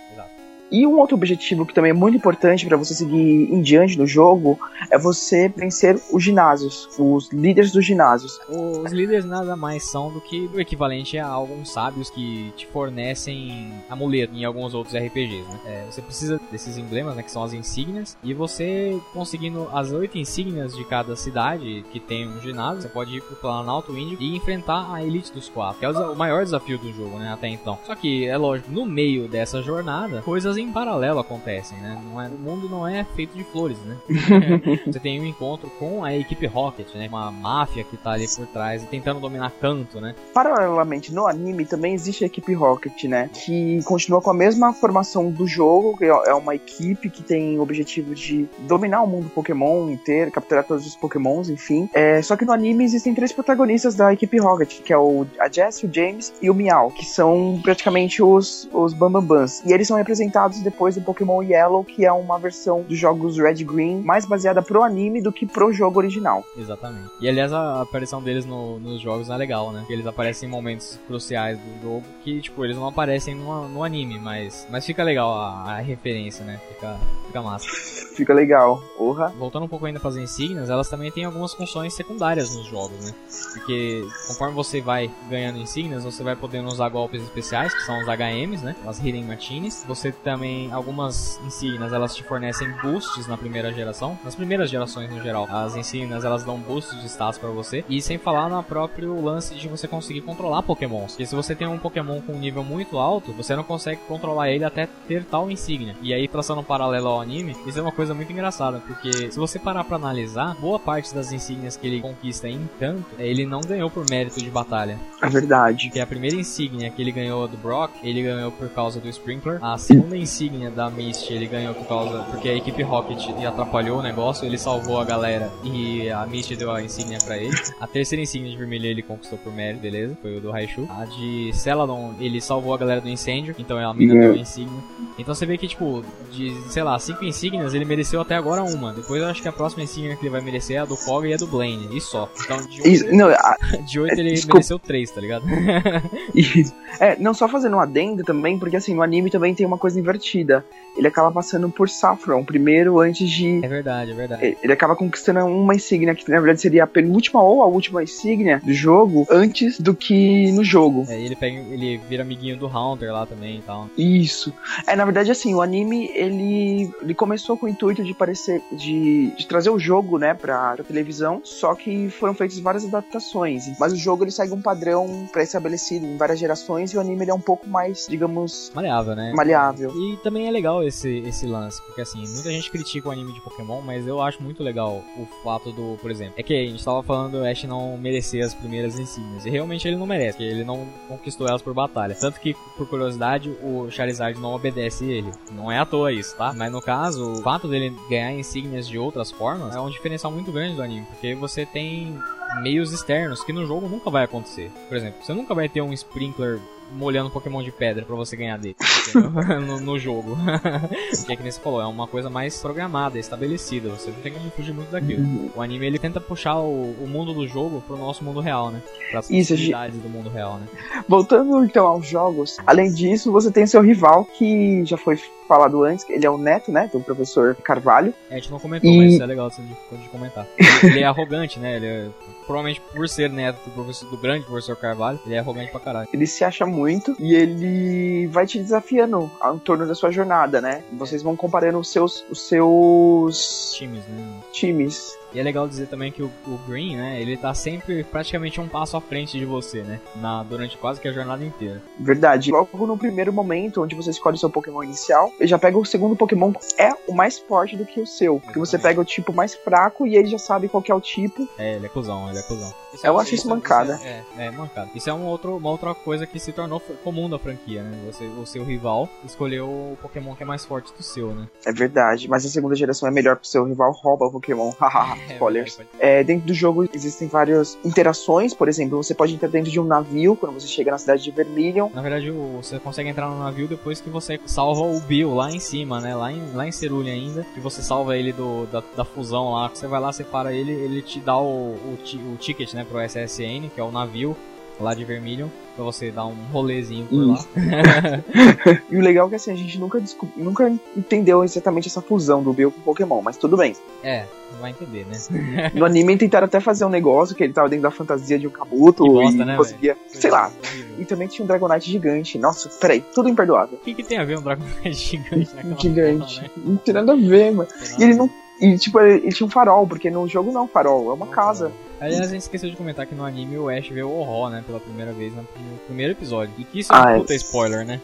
E 0.74 0.84
um 0.84 0.98
outro 0.98 1.14
objetivo 1.14 1.64
que 1.64 1.72
também 1.72 1.92
é 1.92 1.94
muito 1.94 2.16
importante 2.16 2.66
para 2.66 2.76
você 2.76 2.94
seguir 2.94 3.16
em 3.16 3.62
diante 3.62 3.96
no 3.96 4.08
jogo 4.08 4.58
é 4.90 4.98
você 4.98 5.48
vencer 5.48 5.96
os 6.10 6.20
ginásios, 6.20 6.88
os 6.98 7.30
líderes 7.32 7.70
dos 7.70 7.86
ginásios. 7.86 8.40
Os 8.48 8.90
líderes 8.90 9.24
nada 9.24 9.54
mais 9.54 9.88
são 9.88 10.12
do 10.12 10.20
que 10.20 10.50
o 10.52 10.60
equivalente 10.60 11.16
a 11.16 11.28
alguns 11.28 11.72
sábios 11.72 12.10
que 12.10 12.52
te 12.56 12.66
fornecem 12.66 13.72
amuleto 13.88 14.34
em 14.34 14.44
alguns 14.44 14.74
outros 14.74 14.96
RPGs, 14.96 15.48
né? 15.48 15.60
É, 15.64 15.84
você 15.88 16.02
precisa 16.02 16.40
desses 16.50 16.76
emblemas, 16.76 17.14
né, 17.14 17.22
que 17.22 17.30
são 17.30 17.44
as 17.44 17.52
insígnias, 17.52 18.18
e 18.24 18.34
você 18.34 18.98
conseguindo 19.12 19.68
as 19.72 19.92
oito 19.92 20.18
insígnias 20.18 20.74
de 20.74 20.84
cada 20.84 21.14
cidade 21.14 21.84
que 21.92 22.00
tem 22.00 22.26
um 22.26 22.40
ginásio, 22.40 22.82
você 22.82 22.88
pode 22.88 23.16
ir 23.16 23.22
pro 23.22 23.36
Planalto 23.36 23.96
Índio 23.96 24.18
e 24.20 24.34
enfrentar 24.34 24.92
a 24.92 25.04
elite 25.04 25.32
dos 25.32 25.48
quatro, 25.48 25.78
que 25.78 25.86
é 25.86 25.88
o 25.88 26.16
maior 26.16 26.42
desafio 26.42 26.78
do 26.78 26.92
jogo, 26.92 27.16
né, 27.16 27.32
até 27.32 27.46
então. 27.46 27.78
Só 27.86 27.94
que, 27.94 28.26
é 28.26 28.36
lógico, 28.36 28.72
no 28.72 28.84
meio 28.84 29.28
dessa 29.28 29.62
jornada, 29.62 30.20
coisas 30.22 30.63
em 30.64 30.72
paralelo 30.72 31.20
acontecem, 31.20 31.78
né? 31.78 32.00
Não 32.04 32.20
é, 32.20 32.28
o 32.28 32.38
mundo 32.38 32.68
não 32.68 32.86
é 32.86 33.04
feito 33.14 33.36
de 33.36 33.44
flores, 33.44 33.78
né? 33.84 33.96
você 34.86 34.98
tem 34.98 35.20
um 35.20 35.26
encontro 35.26 35.70
com 35.78 36.04
a 36.04 36.14
equipe 36.14 36.46
Rocket, 36.46 36.94
né? 36.94 37.08
Uma 37.08 37.30
máfia 37.30 37.84
que 37.84 37.96
tá 37.96 38.12
ali 38.12 38.26
por 38.34 38.46
trás 38.46 38.82
e 38.82 38.86
tentando 38.86 39.20
dominar 39.20 39.50
canto, 39.60 40.00
né? 40.00 40.14
Paralelamente, 40.32 41.12
no 41.14 41.26
anime 41.26 41.64
também 41.64 41.94
existe 41.94 42.24
a 42.24 42.26
equipe 42.26 42.52
Rocket, 42.54 43.04
né? 43.04 43.30
Que 43.32 43.82
continua 43.84 44.20
com 44.20 44.30
a 44.30 44.34
mesma 44.34 44.72
formação 44.72 45.30
do 45.30 45.46
jogo, 45.46 45.96
que 45.96 46.04
é 46.04 46.34
uma 46.34 46.54
equipe 46.54 47.10
que 47.10 47.22
tem 47.22 47.58
o 47.58 47.62
objetivo 47.62 48.14
de 48.14 48.48
dominar 48.60 49.02
o 49.02 49.06
mundo 49.06 49.30
Pokémon 49.30 49.90
inteiro, 49.90 50.30
capturar 50.30 50.64
todos 50.64 50.86
os 50.86 50.96
Pokémons, 50.96 51.48
enfim. 51.48 51.88
É, 51.92 52.20
só 52.22 52.36
que 52.36 52.44
no 52.44 52.52
anime 52.52 52.84
existem 52.84 53.14
três 53.14 53.32
protagonistas 53.32 53.94
da 53.94 54.12
equipe 54.12 54.38
Rocket, 54.38 54.80
que 54.82 54.92
é 54.92 54.98
o, 54.98 55.26
a 55.38 55.48
Jess, 55.48 55.82
o 55.82 55.92
James 55.92 56.32
e 56.40 56.50
o 56.50 56.54
Meow, 56.54 56.90
que 56.90 57.04
são 57.04 57.60
praticamente 57.62 58.22
os, 58.22 58.68
os 58.72 58.92
Bambambans. 58.92 59.62
E 59.66 59.72
eles 59.72 59.88
são 59.88 59.96
representados 59.96 60.43
depois 60.48 60.94
do 60.94 61.02
Pokémon 61.02 61.42
Yellow, 61.42 61.84
que 61.84 62.04
é 62.04 62.12
uma 62.12 62.38
versão 62.38 62.82
dos 62.82 62.98
jogos 62.98 63.38
Red 63.38 63.64
Green, 63.64 64.00
mais 64.02 64.26
baseada 64.26 64.62
pro 64.62 64.82
anime 64.82 65.22
do 65.22 65.32
que 65.32 65.46
pro 65.46 65.72
jogo 65.72 65.98
original. 65.98 66.44
Exatamente. 66.56 67.10
E 67.20 67.28
aliás, 67.28 67.52
a 67.52 67.82
aparição 67.82 68.22
deles 68.22 68.44
no, 68.44 68.78
nos 68.78 69.00
jogos 69.00 69.30
é 69.30 69.36
legal, 69.36 69.72
né? 69.72 69.84
Eles 69.88 70.06
aparecem 70.06 70.48
em 70.48 70.52
momentos 70.52 70.98
cruciais 71.06 71.58
do 71.58 71.82
jogo 71.82 72.04
que, 72.22 72.40
tipo, 72.40 72.64
eles 72.64 72.76
não 72.76 72.86
aparecem 72.86 73.34
no, 73.34 73.68
no 73.68 73.82
anime, 73.82 74.18
mas, 74.18 74.66
mas 74.70 74.84
fica 74.84 75.02
legal 75.02 75.32
a, 75.32 75.74
a 75.74 75.80
referência, 75.80 76.44
né? 76.44 76.60
Fica, 76.68 76.96
fica 77.26 77.42
massa. 77.42 77.66
Fica 78.14 78.32
legal. 78.32 78.80
Porra. 78.96 79.28
Voltando 79.36 79.64
um 79.64 79.68
pouco 79.68 79.86
ainda 79.86 79.98
para 79.98 80.10
as 80.10 80.16
insígnias, 80.16 80.70
elas 80.70 80.88
também 80.88 81.10
têm 81.10 81.24
algumas 81.24 81.52
funções 81.52 81.92
secundárias 81.94 82.54
nos 82.54 82.66
jogos, 82.66 83.04
né? 83.04 83.12
Porque 83.54 84.06
conforme 84.28 84.54
você 84.54 84.80
vai 84.80 85.10
ganhando 85.28 85.58
insígnias, 85.58 86.04
você 86.04 86.22
vai 86.22 86.36
podendo 86.36 86.68
usar 86.68 86.88
golpes 86.88 87.22
especiais, 87.22 87.74
que 87.74 87.82
são 87.82 88.00
os 88.00 88.06
HMs, 88.06 88.64
né? 88.64 88.76
As 88.86 88.98
Hidden 88.98 89.24
Martinis. 89.24 89.84
Você 89.88 90.12
também, 90.12 90.33
algumas 90.72 91.40
insígnias, 91.46 91.92
elas 91.92 92.14
te 92.14 92.22
fornecem 92.22 92.70
boosts 92.82 93.26
na 93.26 93.36
primeira 93.36 93.72
geração. 93.72 94.18
Nas 94.24 94.34
primeiras 94.34 94.70
gerações, 94.70 95.10
no 95.10 95.22
geral, 95.22 95.46
as 95.50 95.76
insígnias, 95.76 96.24
elas 96.24 96.44
dão 96.44 96.58
boosts 96.58 97.00
de 97.00 97.06
status 97.08 97.38
para 97.38 97.50
você. 97.50 97.84
E 97.88 98.00
sem 98.00 98.18
falar 98.18 98.48
no 98.48 98.62
próprio 98.62 99.22
lance 99.22 99.54
de 99.54 99.68
você 99.68 99.86
conseguir 99.86 100.22
controlar 100.22 100.62
pokémons. 100.62 101.12
Porque 101.12 101.26
se 101.26 101.34
você 101.34 101.54
tem 101.54 101.66
um 101.66 101.78
pokémon 101.78 102.20
com 102.20 102.32
um 102.32 102.38
nível 102.38 102.64
muito 102.64 102.98
alto, 102.98 103.32
você 103.32 103.54
não 103.54 103.64
consegue 103.64 104.00
controlar 104.08 104.50
ele 104.50 104.64
até 104.64 104.88
ter 105.08 105.24
tal 105.24 105.50
insígnia. 105.50 105.94
E 106.02 106.12
aí, 106.12 106.26
traçando 106.28 106.60
um 106.60 106.64
paralelo 106.64 107.08
ao 107.08 107.20
anime, 107.20 107.56
isso 107.66 107.78
é 107.78 107.82
uma 107.82 107.92
coisa 107.92 108.14
muito 108.14 108.32
engraçada. 108.32 108.80
Porque 108.86 109.30
se 109.30 109.38
você 109.38 109.58
parar 109.58 109.84
pra 109.84 109.96
analisar, 109.96 110.54
boa 110.60 110.78
parte 110.78 111.14
das 111.14 111.32
insígnias 111.32 111.76
que 111.76 111.86
ele 111.86 112.00
conquista 112.00 112.48
em 112.48 112.68
tanto, 112.78 113.04
ele 113.18 113.46
não 113.46 113.60
ganhou 113.60 113.90
por 113.90 114.04
mérito 114.08 114.40
de 114.40 114.50
batalha. 114.50 114.98
É 115.22 115.28
verdade. 115.28 115.90
Que 115.90 116.00
a 116.00 116.06
primeira 116.06 116.36
insígnia 116.36 116.90
que 116.90 117.00
ele 117.00 117.12
ganhou 117.12 117.46
do 117.48 117.56
Brock, 117.56 117.92
ele 118.02 118.22
ganhou 118.22 118.50
por 118.52 118.68
causa 118.70 119.00
do 119.00 119.08
Sprinkler. 119.08 119.58
A 119.62 119.78
segunda 119.78 120.16
insígnia 120.24 120.70
da 120.70 120.90
Mist, 120.90 121.30
ele 121.32 121.46
ganhou 121.46 121.74
por 121.74 121.86
causa. 121.86 122.24
Porque 122.30 122.48
a 122.48 122.54
equipe 122.54 122.82
Rocket 122.82 123.24
atrapalhou 123.46 123.98
o 123.98 124.02
negócio, 124.02 124.44
ele 124.44 124.58
salvou 124.58 124.98
a 125.00 125.04
galera 125.04 125.50
e 125.62 126.10
a 126.10 126.26
Mist 126.26 126.54
deu 126.56 126.70
a 126.72 126.82
insígnia 126.82 127.18
pra 127.24 127.36
ele. 127.38 127.54
A 127.80 127.86
terceira 127.86 128.22
insígnia 128.22 128.50
de 128.50 128.56
vermelho 128.56 128.86
ele 128.86 129.02
conquistou 129.02 129.38
por 129.38 129.52
mérito, 129.52 129.82
beleza? 129.82 130.16
Foi 130.20 130.36
o 130.36 130.40
do 130.40 130.50
Raichu. 130.50 130.88
A 130.90 131.04
de 131.04 131.52
Celadon, 131.54 132.14
ele 132.18 132.40
salvou 132.40 132.74
a 132.74 132.78
galera 132.78 133.00
do 133.00 133.08
incêndio, 133.08 133.54
então 133.58 133.78
a 133.78 133.94
mina 133.94 134.14
deu 134.14 134.32
a 134.32 134.36
insígnia. 134.36 134.80
Então 135.18 135.34
você 135.34 135.46
vê 135.46 135.56
que, 135.56 135.68
tipo, 135.68 136.02
de, 136.32 136.52
sei 136.70 136.82
lá, 136.82 136.98
cinco 136.98 137.24
insígnias, 137.24 137.72
ele 137.74 137.84
mereceu 137.84 138.20
até 138.20 138.34
agora 138.34 138.62
uma. 138.64 138.92
Depois 138.92 139.22
eu 139.22 139.28
acho 139.28 139.40
que 139.40 139.48
a 139.48 139.52
próxima 139.52 139.84
insígnia 139.84 140.16
que 140.16 140.22
ele 140.22 140.30
vai 140.30 140.40
merecer 140.40 140.76
é 140.76 140.80
a 140.80 140.84
do 140.84 140.96
Fog 140.96 141.24
e 141.28 141.32
a 141.34 141.36
do 141.36 141.46
Blaine, 141.46 141.88
e 141.96 142.00
só. 142.00 142.28
Então 142.44 142.56
de 142.66 142.78
oito, 142.82 142.88
Isso, 142.88 143.14
não, 143.14 143.28
a- 143.28 143.56
de 143.86 144.00
oito 144.00 144.14
é, 144.16 144.20
ele 144.20 144.30
desculpa. 144.30 144.54
mereceu 144.54 144.78
três, 144.78 145.10
tá 145.10 145.20
ligado? 145.20 145.44
Isso. 146.34 146.72
É, 146.98 147.16
não 147.18 147.34
só 147.34 147.48
fazendo 147.48 147.76
um 147.76 147.80
adendo 147.80 148.22
também, 148.24 148.58
porque 148.58 148.76
assim, 148.76 148.94
no 148.94 149.02
anime 149.02 149.30
também 149.30 149.54
tem 149.54 149.66
uma 149.66 149.78
coisa 149.78 149.98
invertida 149.98 150.13
partida. 150.14 150.66
Ele 150.96 151.08
acaba 151.08 151.30
passando 151.30 151.68
por 151.70 151.88
Saffron 151.88 152.44
primeiro 152.44 153.00
antes 153.00 153.28
de. 153.28 153.64
é 153.64 153.68
verdade, 153.68 154.12
é 154.12 154.14
verdade. 154.14 154.56
Ele 154.62 154.72
acaba 154.72 154.94
conquistando 154.96 155.40
uma 155.40 155.74
insígnia 155.74 156.14
que 156.14 156.28
na 156.30 156.38
verdade 156.38 156.60
seria 156.60 156.84
a 156.84 156.86
penúltima 156.86 157.42
ou 157.42 157.62
a 157.62 157.66
última 157.66 158.02
insígnia 158.02 158.60
do 158.64 158.72
jogo 158.72 159.26
antes 159.30 159.78
do 159.78 159.94
que 159.94 160.50
no 160.52 160.64
jogo. 160.64 161.04
É, 161.08 161.20
ele 161.20 161.36
pega, 161.36 161.58
ele 161.58 161.98
vira 162.08 162.22
amiguinho 162.22 162.56
do 162.56 162.66
Haunter 162.66 163.12
lá 163.12 163.26
também 163.26 163.58
e 163.58 163.62
tal. 163.62 163.88
Isso. 163.96 164.52
É, 164.86 164.94
na 164.94 165.04
verdade, 165.04 165.30
assim, 165.30 165.54
o 165.54 165.62
anime, 165.62 166.10
ele, 166.14 166.90
ele 167.02 167.14
começou 167.14 167.56
com 167.56 167.66
o 167.66 167.68
intuito 167.68 168.02
de 168.04 168.14
parecer, 168.14 168.62
de, 168.72 169.32
de 169.36 169.46
trazer 169.46 169.70
o 169.70 169.78
jogo, 169.78 170.18
né, 170.18 170.34
pra, 170.34 170.74
pra 170.74 170.84
televisão, 170.84 171.40
só 171.44 171.74
que 171.74 172.08
foram 172.10 172.34
feitas 172.34 172.58
várias 172.58 172.84
adaptações. 172.84 173.64
Mas 173.78 173.92
o 173.92 173.96
jogo, 173.96 174.24
ele 174.24 174.30
segue 174.30 174.52
um 174.52 174.62
padrão 174.62 175.28
pré-estabelecido 175.32 176.06
em 176.06 176.16
várias 176.16 176.38
gerações 176.38 176.92
e 176.92 176.96
o 176.96 177.00
anime, 177.00 177.22
ele 177.22 177.30
é 177.30 177.34
um 177.34 177.40
pouco 177.40 177.68
mais, 177.68 178.06
digamos, 178.08 178.70
Maleável, 178.74 179.14
né? 179.14 179.32
maleável. 179.34 179.92
E 179.94 180.16
também 180.22 180.46
é 180.46 180.50
legal 180.50 180.83
esse, 180.86 181.18
esse 181.18 181.46
lance, 181.46 181.80
porque 181.82 182.00
assim, 182.00 182.26
muita 182.28 182.50
gente 182.50 182.70
critica 182.70 183.08
o 183.08 183.12
anime 183.12 183.32
de 183.32 183.40
Pokémon, 183.40 183.80
mas 183.80 184.06
eu 184.06 184.20
acho 184.20 184.42
muito 184.42 184.62
legal 184.62 185.02
o 185.16 185.26
fato 185.42 185.72
do, 185.72 185.98
por 186.00 186.10
exemplo, 186.10 186.34
é 186.36 186.42
que 186.42 186.54
a 186.54 186.66
gente 186.70 186.84
tava 186.84 187.02
falando 187.02 187.32
do 187.32 187.44
Ash 187.44 187.64
não 187.64 187.96
merecer 187.96 188.44
as 188.44 188.54
primeiras 188.54 188.98
insígnias, 188.98 189.44
e 189.46 189.50
realmente 189.50 189.86
ele 189.86 189.96
não 189.96 190.06
merece, 190.06 190.38
porque 190.38 190.44
ele 190.44 190.64
não 190.64 190.86
conquistou 191.08 191.48
elas 191.48 191.62
por 191.62 191.74
batalha. 191.74 192.14
Tanto 192.14 192.40
que, 192.40 192.54
por 192.76 192.88
curiosidade, 192.88 193.50
o 193.62 193.90
Charizard 193.90 194.38
não 194.38 194.54
obedece 194.54 195.04
ele. 195.04 195.30
Não 195.52 195.70
é 195.70 195.78
à 195.78 195.86
toa 195.86 196.12
isso, 196.12 196.36
tá? 196.36 196.52
Mas 196.52 196.70
no 196.70 196.80
caso, 196.80 197.32
o 197.32 197.42
fato 197.42 197.68
dele 197.68 197.94
ganhar 198.08 198.32
insígnias 198.32 198.88
de 198.88 198.98
outras 198.98 199.30
formas 199.30 199.74
é 199.74 199.80
um 199.80 199.90
diferencial 199.90 200.32
muito 200.32 200.52
grande 200.52 200.76
do 200.76 200.82
anime, 200.82 201.06
porque 201.06 201.34
você 201.34 201.64
tem 201.66 202.18
meios 202.62 202.92
externos 202.92 203.42
que 203.42 203.52
no 203.52 203.66
jogo 203.66 203.88
nunca 203.88 204.10
vai 204.10 204.24
acontecer. 204.24 204.70
Por 204.88 204.96
exemplo, 204.96 205.22
você 205.22 205.32
nunca 205.32 205.54
vai 205.54 205.68
ter 205.68 205.80
um 205.80 205.92
Sprinkler 205.92 206.60
molhando 206.92 207.30
Pokémon 207.30 207.62
de 207.62 207.72
pedra 207.72 208.04
pra 208.04 208.14
você 208.14 208.36
ganhar 208.36 208.58
dele 208.58 208.76
no, 209.66 209.80
no 209.80 209.98
jogo. 209.98 210.36
Porque 211.16 211.32
é 211.32 211.36
que 211.36 211.42
nem 211.42 211.50
você 211.50 211.60
falou, 211.60 211.80
é 211.80 211.86
uma 211.86 212.06
coisa 212.06 212.28
mais 212.30 212.60
programada, 212.60 213.18
estabelecida. 213.18 213.88
Você 213.90 214.10
não 214.10 214.20
tem 214.20 214.32
como 214.32 214.50
fugir 214.50 214.72
muito 214.74 214.90
daquilo. 214.90 215.50
O 215.56 215.60
anime 215.62 215.86
ele 215.86 215.98
tenta 215.98 216.20
puxar 216.20 216.56
o, 216.58 216.92
o 217.00 217.06
mundo 217.08 217.32
do 217.34 217.46
jogo 217.46 217.82
pro 217.86 217.96
nosso 217.96 218.22
mundo 218.24 218.40
real, 218.40 218.70
né? 218.70 218.82
Para 219.10 219.20
as 219.20 219.30
Isso, 219.30 219.56
gente- 219.56 219.74
do 219.74 220.08
mundo 220.08 220.30
real, 220.30 220.58
né? 220.58 220.66
Voltando 221.08 221.64
então 221.64 221.86
aos 221.86 222.06
jogos, 222.06 222.56
além 222.66 222.92
disso, 222.92 223.30
você 223.32 223.50
tem 223.50 223.66
seu 223.66 223.80
rival 223.82 224.24
que 224.24 224.84
já 224.84 224.96
foi 224.96 225.18
falado 225.46 225.82
antes, 225.84 226.04
que 226.04 226.12
ele 226.12 226.24
é 226.24 226.30
o 226.30 226.38
neto, 226.38 226.72
né, 226.72 226.88
do 226.92 227.00
professor 227.00 227.54
Carvalho. 227.56 228.14
É, 228.30 228.34
a 228.34 228.38
gente 228.38 228.50
não 228.50 228.58
comentou, 228.58 228.90
E- 228.90 228.96
mas 228.98 229.12
isso 229.14 229.22
é 229.22 229.26
legal 229.26 229.50
de, 229.50 229.56
de 230.02 230.08
comentar. 230.08 230.46
Ele, 230.56 230.68
ele 230.92 231.00
é 231.00 231.04
arrogante, 231.04 231.58
né? 231.58 231.76
Ele 231.76 231.86
é, 231.86 232.08
provavelmente 232.46 232.80
por 232.80 233.08
ser 233.08 233.30
neto 233.30 233.58
do, 233.64 233.70
professor, 233.70 234.08
do 234.08 234.16
grande 234.16 234.44
professor 234.44 234.76
Carvalho, 234.76 235.18
ele 235.24 235.34
é 235.34 235.38
arrogante 235.38 235.70
pra 235.70 235.80
caralho. 235.80 236.08
Ele 236.12 236.26
se 236.26 236.44
acha 236.44 236.64
muito 236.66 237.16
e 237.18 237.34
ele 237.34 238.26
vai 238.28 238.46
te 238.46 238.58
desafiando 238.58 239.30
em 239.54 239.58
torno 239.58 239.86
da 239.86 239.94
sua 239.94 240.10
jornada, 240.10 240.60
né? 240.60 240.82
Vocês 240.92 241.22
vão 241.22 241.36
comparando 241.36 241.78
os 241.78 241.90
seus, 241.90 242.24
os 242.30 242.48
seus 242.48 243.72
Times, 243.74 244.04
né? 244.06 244.40
times. 244.52 245.18
E 245.34 245.40
é 245.40 245.42
legal 245.42 245.66
dizer 245.66 245.86
também 245.86 246.12
que 246.12 246.22
o, 246.22 246.30
o 246.46 246.58
Green, 246.66 246.96
né, 246.96 247.20
ele 247.20 247.36
tá 247.36 247.52
sempre 247.52 248.04
praticamente 248.04 248.60
um 248.60 248.68
passo 248.68 248.96
à 248.96 249.00
frente 249.00 249.38
de 249.38 249.44
você, 249.44 249.82
né? 249.82 250.00
Na, 250.16 250.42
durante 250.42 250.76
quase 250.78 251.00
que 251.00 251.08
a 251.08 251.12
jornada 251.12 251.44
inteira. 251.44 251.82
Verdade. 251.98 252.50
Logo 252.50 252.86
no 252.86 252.96
primeiro 252.96 253.32
momento, 253.32 253.82
onde 253.82 253.94
você 253.94 254.10
escolhe 254.10 254.36
o 254.36 254.38
seu 254.38 254.48
Pokémon 254.50 254.82
inicial, 254.82 255.32
ele 255.38 255.48
já 255.48 255.58
pega 255.58 255.76
o 255.76 255.84
segundo 255.84 256.14
Pokémon 256.14 256.52
que 256.52 256.80
é 256.80 256.92
o 257.08 257.14
mais 257.14 257.38
forte 257.38 257.76
do 257.76 257.84
que 257.84 258.00
o 258.00 258.06
seu. 258.06 258.38
Porque 258.40 258.58
você 258.58 258.78
pega 258.78 259.00
o 259.00 259.04
tipo 259.04 259.32
mais 259.32 259.54
fraco 259.54 260.06
e 260.06 260.16
ele 260.16 260.28
já 260.28 260.38
sabe 260.38 260.68
qual 260.68 260.82
que 260.82 260.92
é 260.92 260.94
o 260.94 261.00
tipo. 261.00 261.48
É, 261.58 261.74
ele 261.74 261.86
é 261.86 261.88
cuzão, 261.88 262.28
ele 262.28 262.38
é 262.38 262.42
cuzão. 262.42 262.72
Eu 263.02 263.18
acho 263.18 263.34
isso 263.34 263.48
mancada. 263.48 263.98
É, 264.04 264.22
é, 264.38 264.50
mancada. 264.50 264.90
Isso 264.94 265.10
é 265.10 265.14
um 265.14 265.26
outro, 265.26 265.56
uma 265.56 265.70
outra 265.70 265.94
coisa 265.94 266.26
que 266.26 266.38
se 266.38 266.52
tornou 266.52 266.80
comum 267.02 267.28
da 267.28 267.38
franquia, 267.38 267.82
né? 267.82 267.98
Você, 268.06 268.24
o 268.24 268.46
seu 268.46 268.64
rival 268.64 269.08
escolheu 269.24 269.66
o 269.66 269.98
Pokémon 270.00 270.34
que 270.34 270.42
é 270.42 270.46
mais 270.46 270.64
forte 270.64 270.92
do 270.94 271.02
seu, 271.02 271.34
né? 271.34 271.48
É 271.66 271.72
verdade. 271.72 272.28
Mas 272.28 272.44
a 272.44 272.48
segunda 272.48 272.74
geração 272.74 273.08
é 273.08 273.12
melhor 273.12 273.36
pro 273.36 273.46
seu 273.46 273.64
rival 273.64 273.92
rouba 273.92 274.26
o 274.26 274.32
Pokémon. 274.32 274.72
Hahaha, 274.78 275.16
spoilers. 275.32 275.76
pode- 275.76 275.88
É, 275.98 276.22
dentro 276.24 276.46
do 276.46 276.54
jogo 276.54 276.88
existem 276.92 277.28
várias 277.28 277.78
interações, 277.84 278.52
por 278.54 278.68
exemplo, 278.68 279.02
você 279.02 279.14
pode 279.14 279.34
entrar 279.34 279.48
dentro 279.48 279.70
de 279.70 279.80
um 279.80 279.84
navio 279.84 280.36
quando 280.36 280.52
você 280.54 280.66
chega 280.66 280.90
na 280.90 280.98
cidade 280.98 281.22
de 281.22 281.30
Vermilion. 281.30 281.88
Na 281.94 282.02
verdade, 282.02 282.30
você 282.30 282.78
consegue 282.78 283.08
entrar 283.08 283.28
no 283.28 283.38
navio 283.38 283.66
depois 283.68 284.00
que 284.00 284.10
você 284.10 284.38
salva 284.46 284.82
o 284.82 285.00
Bill 285.00 285.34
lá 285.34 285.50
em 285.50 285.60
cima, 285.60 286.00
né? 286.00 286.14
Lá 286.14 286.32
em, 286.32 286.52
lá 286.52 286.66
em 286.66 286.72
Cerulha 286.72 287.12
ainda. 287.12 287.44
Que 287.54 287.60
você 287.60 287.82
salva 287.82 288.16
ele 288.16 288.32
do, 288.32 288.66
da, 288.66 288.82
da 288.96 289.04
fusão 289.04 289.52
lá. 289.52 289.68
Você 289.68 289.86
vai 289.86 290.00
lá, 290.00 290.12
separa 290.12 290.52
ele, 290.52 290.72
ele 290.72 291.02
te 291.02 291.20
dá 291.20 291.38
o, 291.38 291.72
o, 291.74 291.98
o 292.32 292.36
ticket, 292.36 292.72
né? 292.74 292.84
Pro 292.88 293.00
SSN, 293.00 293.68
que 293.74 293.80
é 293.80 293.82
o 293.84 293.90
navio. 293.90 294.36
Lá 294.80 294.94
de 294.94 295.04
Vermilion, 295.04 295.48
pra 295.76 295.84
você 295.84 296.10
dar 296.10 296.26
um 296.26 296.34
rolezinho 296.52 297.06
por 297.06 297.34
Isso. 297.34 297.48
lá. 297.56 298.80
E 298.90 298.96
o 298.96 299.00
legal 299.00 299.26
é 299.26 299.30
que 299.30 299.36
assim, 299.36 299.52
a 299.52 299.56
gente 299.56 299.78
nunca, 299.78 300.02
nunca 300.36 300.72
entendeu 300.96 301.42
exatamente 301.44 301.88
essa 301.88 302.00
fusão 302.00 302.42
do 302.42 302.52
Bill 302.52 302.70
com 302.70 302.80
Pokémon, 302.80 303.20
mas 303.22 303.36
tudo 303.36 303.56
bem. 303.56 303.74
é, 304.02 304.24
não 304.52 304.60
vai 304.60 304.70
entender, 304.70 305.06
né? 305.06 305.70
No 305.74 305.84
anime 305.84 306.16
tentaram 306.16 306.44
até 306.46 306.60
fazer 306.60 306.84
um 306.84 306.88
negócio 306.88 307.34
que 307.34 307.42
ele 307.42 307.52
tava 307.52 307.68
dentro 307.68 307.82
da 307.84 307.90
fantasia 307.90 308.38
de 308.38 308.46
um 308.46 308.50
Kabuto 308.50 309.02
Que 309.04 309.10
bosta, 309.10 309.42
e 309.42 309.44
né, 309.44 309.56
conseguia. 309.56 309.96
Sei 310.08 310.30
lá. 310.30 310.46
Horrível. 310.48 310.94
E 311.00 311.04
também 311.04 311.26
tinha 311.28 311.44
um 311.44 311.46
Dragonite 311.48 311.90
gigante. 311.90 312.38
Nossa, 312.38 312.68
peraí, 312.68 313.00
tudo 313.14 313.28
imperdoável. 313.28 313.78
O 313.80 313.84
que, 313.84 313.94
que 313.94 314.02
tem 314.04 314.18
a 314.18 314.24
ver 314.24 314.38
um 314.38 314.42
Dragonite 314.42 314.92
gigante 314.92 315.54
naquela 315.54 315.80
Gigante. 315.80 316.34
porra, 316.36 316.42
né? 316.42 316.50
Não 316.64 316.76
tem 316.76 316.94
nada 316.94 317.12
a 317.12 317.16
ver, 317.16 317.50
mano. 317.52 317.68
E 317.98 318.02
ele 318.04 318.14
não. 318.14 318.30
E 318.60 318.78
tipo, 318.78 319.00
ele, 319.00 319.30
tinha 319.32 319.46
um 319.46 319.50
farol, 319.50 319.86
porque 319.86 320.10
no 320.10 320.28
jogo 320.28 320.52
não 320.52 320.60
é 320.60 320.64
um 320.64 320.68
farol, 320.68 321.10
é 321.10 321.14
uma 321.14 321.26
casa. 321.26 321.72
Aliás, 322.00 322.26
a 322.28 322.30
gente 322.30 322.42
esqueceu 322.42 322.70
de 322.70 322.76
comentar 322.76 323.06
que 323.06 323.14
no 323.14 323.24
anime 323.24 323.56
o 323.58 323.68
Ash 323.68 323.88
vê 323.88 324.02
o 324.02 324.10
Ho, 324.10 324.48
né, 324.50 324.62
pela 324.66 324.78
primeira 324.78 325.12
vez 325.12 325.32
no 325.34 325.44
primeiro 325.86 326.12
episódio. 326.12 326.52
E 326.58 326.64
que 326.64 326.80
isso 326.80 326.92
é 326.92 326.96
Ah, 326.96 327.04
um 327.06 327.08
é. 327.08 327.18
puta 327.18 327.34
spoiler, 327.34 327.84
né? 327.86 328.00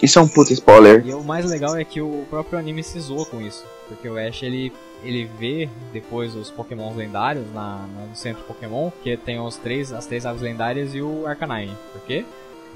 Isso 0.00 0.18
é 0.18 0.22
um 0.22 0.28
puta 0.28 0.52
spoiler. 0.52 1.04
E 1.06 1.12
o 1.12 1.22
mais 1.22 1.44
legal 1.44 1.76
é 1.76 1.84
que 1.84 2.00
o 2.00 2.24
próprio 2.30 2.58
anime 2.58 2.82
se 2.82 2.98
zoa 3.00 3.26
com 3.26 3.40
isso. 3.40 3.64
Porque 3.88 4.08
o 4.08 4.16
Ash, 4.16 4.42
ele, 4.42 4.72
ele 5.02 5.28
vê 5.38 5.68
depois 5.92 6.34
os 6.34 6.50
pokémons 6.50 6.96
lendários 6.96 7.52
na, 7.52 7.86
no 8.08 8.14
centro 8.14 8.42
Pokémon, 8.44 8.90
que 9.02 9.16
tem 9.16 9.40
os 9.40 9.56
três, 9.56 9.92
as 9.92 10.06
três 10.06 10.24
aves 10.24 10.40
lendárias 10.40 10.94
e 10.94 11.02
o 11.02 11.26
Arcanine. 11.26 11.76
Por 11.92 12.02
quê? 12.02 12.24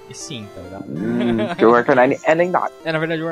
E 0.08 0.14
sim, 0.14 0.46
tá 0.54 0.60
ligado? 0.62 0.84
Hum, 0.88 1.46
porque 1.48 1.64
o 1.66 1.74
Arcanine 1.74 2.18
é 2.24 2.34
lendário. 2.34 2.72
É, 2.84 2.92
na 2.92 2.98
verdade, 2.98 3.22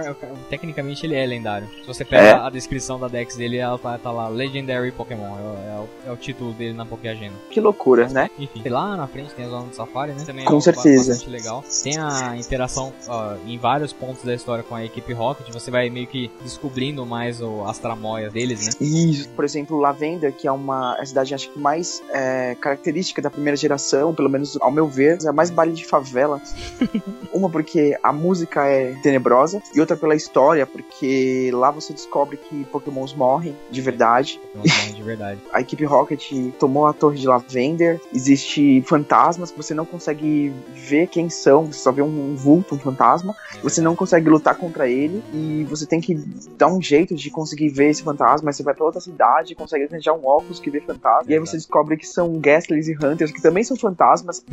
tecnicamente 0.50 1.06
ele 1.06 1.14
é 1.14 1.24
lendário. 1.26 1.68
Se 1.80 1.86
você 1.86 2.04
pega 2.04 2.22
É? 2.22 2.32
a 2.32 2.50
descrição 2.50 2.98
da 2.98 3.06
Dex 3.08 3.36
dele, 3.36 3.58
ela 3.58 3.78
tá, 3.78 3.96
tá 3.98 4.10
lá, 4.10 4.28
Legendary 4.28 4.90
Pokémon. 4.90 5.24
É, 5.24 5.40
o- 5.78 5.88
é 6.06 6.08
é 6.08 6.12
o 6.12 6.16
título 6.16 6.52
dele 6.52 6.74
na 6.74 6.84
Pokéagenda. 6.84 7.34
Que 7.50 7.60
loucura, 7.60 8.08
né? 8.08 8.28
Enfim, 8.38 8.68
lá 8.68 8.94
na 8.96 9.06
frente 9.06 9.32
tem 9.34 9.44
a 9.46 9.48
zona 9.48 9.66
do 9.68 9.74
Safari, 9.74 10.12
né? 10.12 10.22
Também 10.24 10.44
Com 10.44 10.58
é 10.58 10.60
certeza. 10.60 11.12
bastante 11.12 11.30
legal. 11.30 11.64
Tem 11.82 11.96
a 11.98 12.36
interação 12.36 12.92
ó, 13.08 13.34
em 13.46 13.56
vários 13.58 13.92
pontos 13.92 14.22
da 14.22 14.34
história 14.34 14.62
com 14.62 14.74
a 14.74 14.84
equipe 14.84 15.12
Rocket. 15.12 15.50
Você 15.52 15.70
vai 15.70 15.88
meio 15.88 16.06
que 16.06 16.30
descobrindo 16.42 17.06
mais 17.06 17.40
o, 17.40 17.64
as 17.64 17.78
tramóias 17.78 18.32
deles, 18.32 18.66
né? 18.66 18.72
Isso. 18.86 19.28
Por 19.30 19.44
exemplo, 19.44 19.78
Lavender, 19.78 20.32
que 20.32 20.46
é 20.46 20.52
uma 20.52 20.94
a 20.94 21.06
cidade 21.06 21.34
acho 21.34 21.50
que 21.50 21.58
mais 21.58 22.02
é, 22.10 22.54
característica 22.60 23.22
da 23.22 23.30
primeira 23.30 23.56
geração, 23.56 24.14
pelo 24.14 24.28
menos 24.28 24.58
ao 24.60 24.70
meu 24.70 24.86
ver, 24.86 25.18
é 25.24 25.28
a 25.28 25.32
mais 25.32 25.48
baile 25.50 25.72
de 25.72 25.86
favela. 25.86 26.40
uma 27.32 27.48
porque 27.50 27.96
a 28.02 28.12
música 28.12 28.66
é 28.66 28.94
tenebrosa 29.02 29.62
e 29.74 29.80
outra 29.80 29.96
pela 29.96 30.14
história, 30.14 30.66
porque 30.66 31.50
lá 31.52 31.70
você 31.70 31.92
descobre 31.92 32.36
que 32.36 32.64
Pokémons 32.64 33.14
morrem 33.14 33.56
de 33.70 33.80
verdade. 33.80 34.40
Morrem 34.54 34.94
de 34.94 35.02
verdade. 35.02 35.40
A 35.52 35.60
equipe 35.60 35.84
Rocket 35.84 36.32
tomou 36.58 36.86
a 36.86 36.92
torre 36.92 37.18
de 37.18 37.26
Lavender. 37.26 38.00
Existe 38.12 38.82
fantasmas 38.82 39.50
que 39.50 39.56
você 39.56 39.74
não 39.74 39.84
consegue 39.84 40.52
ver 40.74 41.06
quem 41.06 41.28
são, 41.28 41.66
você 41.66 41.78
só 41.78 41.92
vê 41.92 42.02
um 42.02 42.34
vulto, 42.34 42.74
um 42.74 42.78
fantasma. 42.78 43.34
Você 43.62 43.80
não 43.80 43.94
consegue 43.94 44.28
lutar 44.28 44.56
contra 44.56 44.88
ele 44.88 45.22
e 45.32 45.64
você 45.64 45.86
tem 45.86 46.00
que 46.00 46.14
dar 46.56 46.68
um 46.68 46.80
jeito 46.80 47.14
de 47.14 47.30
conseguir 47.30 47.68
ver 47.68 47.90
esse 47.90 48.02
fantasma. 48.02 48.50
Aí 48.50 48.54
você 48.54 48.62
vai 48.62 48.74
pra 48.74 48.84
outra 48.84 49.00
cidade 49.00 49.52
e 49.52 49.56
consegue 49.56 49.84
arranjar 49.84 50.12
um 50.14 50.26
óculos 50.26 50.58
que 50.58 50.70
vê 50.70 50.80
fantasma. 50.80 51.30
E 51.30 51.34
aí 51.34 51.40
você 51.40 51.56
descobre 51.56 51.96
que 51.96 52.06
são 52.06 52.38
Gastlys 52.38 52.88
e 52.88 52.96
Hunters 52.96 53.30
que 53.30 53.42
também 53.42 53.64
são 53.64 53.76
fantasmas. 53.76 54.44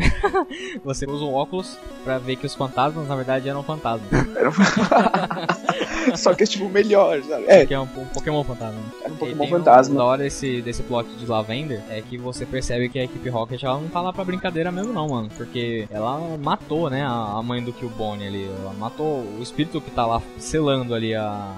Você 0.84 1.06
usa 1.06 1.26
um 1.26 1.34
óculos 1.34 1.78
pra 2.04 2.18
ver 2.18 2.36
que 2.36 2.46
os 2.46 2.54
fantasmas, 2.56 3.08
na 3.08 3.16
verdade, 3.16 3.48
eram 3.50 3.64
fantasmas. 3.64 4.10
Eram- 4.36 4.52
Só 6.16 6.34
que 6.34 6.44
é 6.44 6.46
tipo 6.48 6.68
melhor, 6.70 7.22
sabe? 7.24 7.46
É, 7.48 7.66
Que 7.66 7.74
é 7.74 7.80
um, 7.80 7.84
um 7.84 8.06
Pokémon 8.14 8.44
fantasma. 8.44 8.80
era 9.04 9.14
um 9.14 9.18
Pokémon 9.18 9.48
fantasma. 9.48 9.94
O 9.96 9.98
da 9.98 10.04
hora 10.04 10.24
desse, 10.24 10.62
desse 10.62 10.82
plot 10.84 11.08
de 11.18 11.26
Lavender 11.26 11.82
é 11.90 12.02
que 12.02 12.18
você 12.18 12.46
percebe 12.46 12.90
que 12.90 13.00
a 13.00 13.04
equipe 13.04 13.30
Rocket 13.30 13.62
ela 13.64 13.80
não 13.80 13.88
tá 13.88 14.02
lá 14.02 14.12
pra 14.12 14.24
brincadeira 14.24 14.72
mesmo, 14.72 14.92
não, 14.94 15.08
mano. 15.08 15.30
Porque 15.38 15.88
ela 15.92 16.20
matou, 16.38 16.90
né, 16.90 17.04
a, 17.06 17.38
a 17.38 17.44
mãe 17.44 17.64
do 17.64 17.72
Killbone 17.72 18.26
ali. 18.28 18.46
Ela 18.62 18.74
matou 18.74 19.22
o 19.22 19.40
espírito 19.42 19.80
que 19.80 19.92
tá 19.92 20.06
lá 20.06 20.22
selando 20.38 20.94
ali 20.96 21.14
a. 21.16 21.54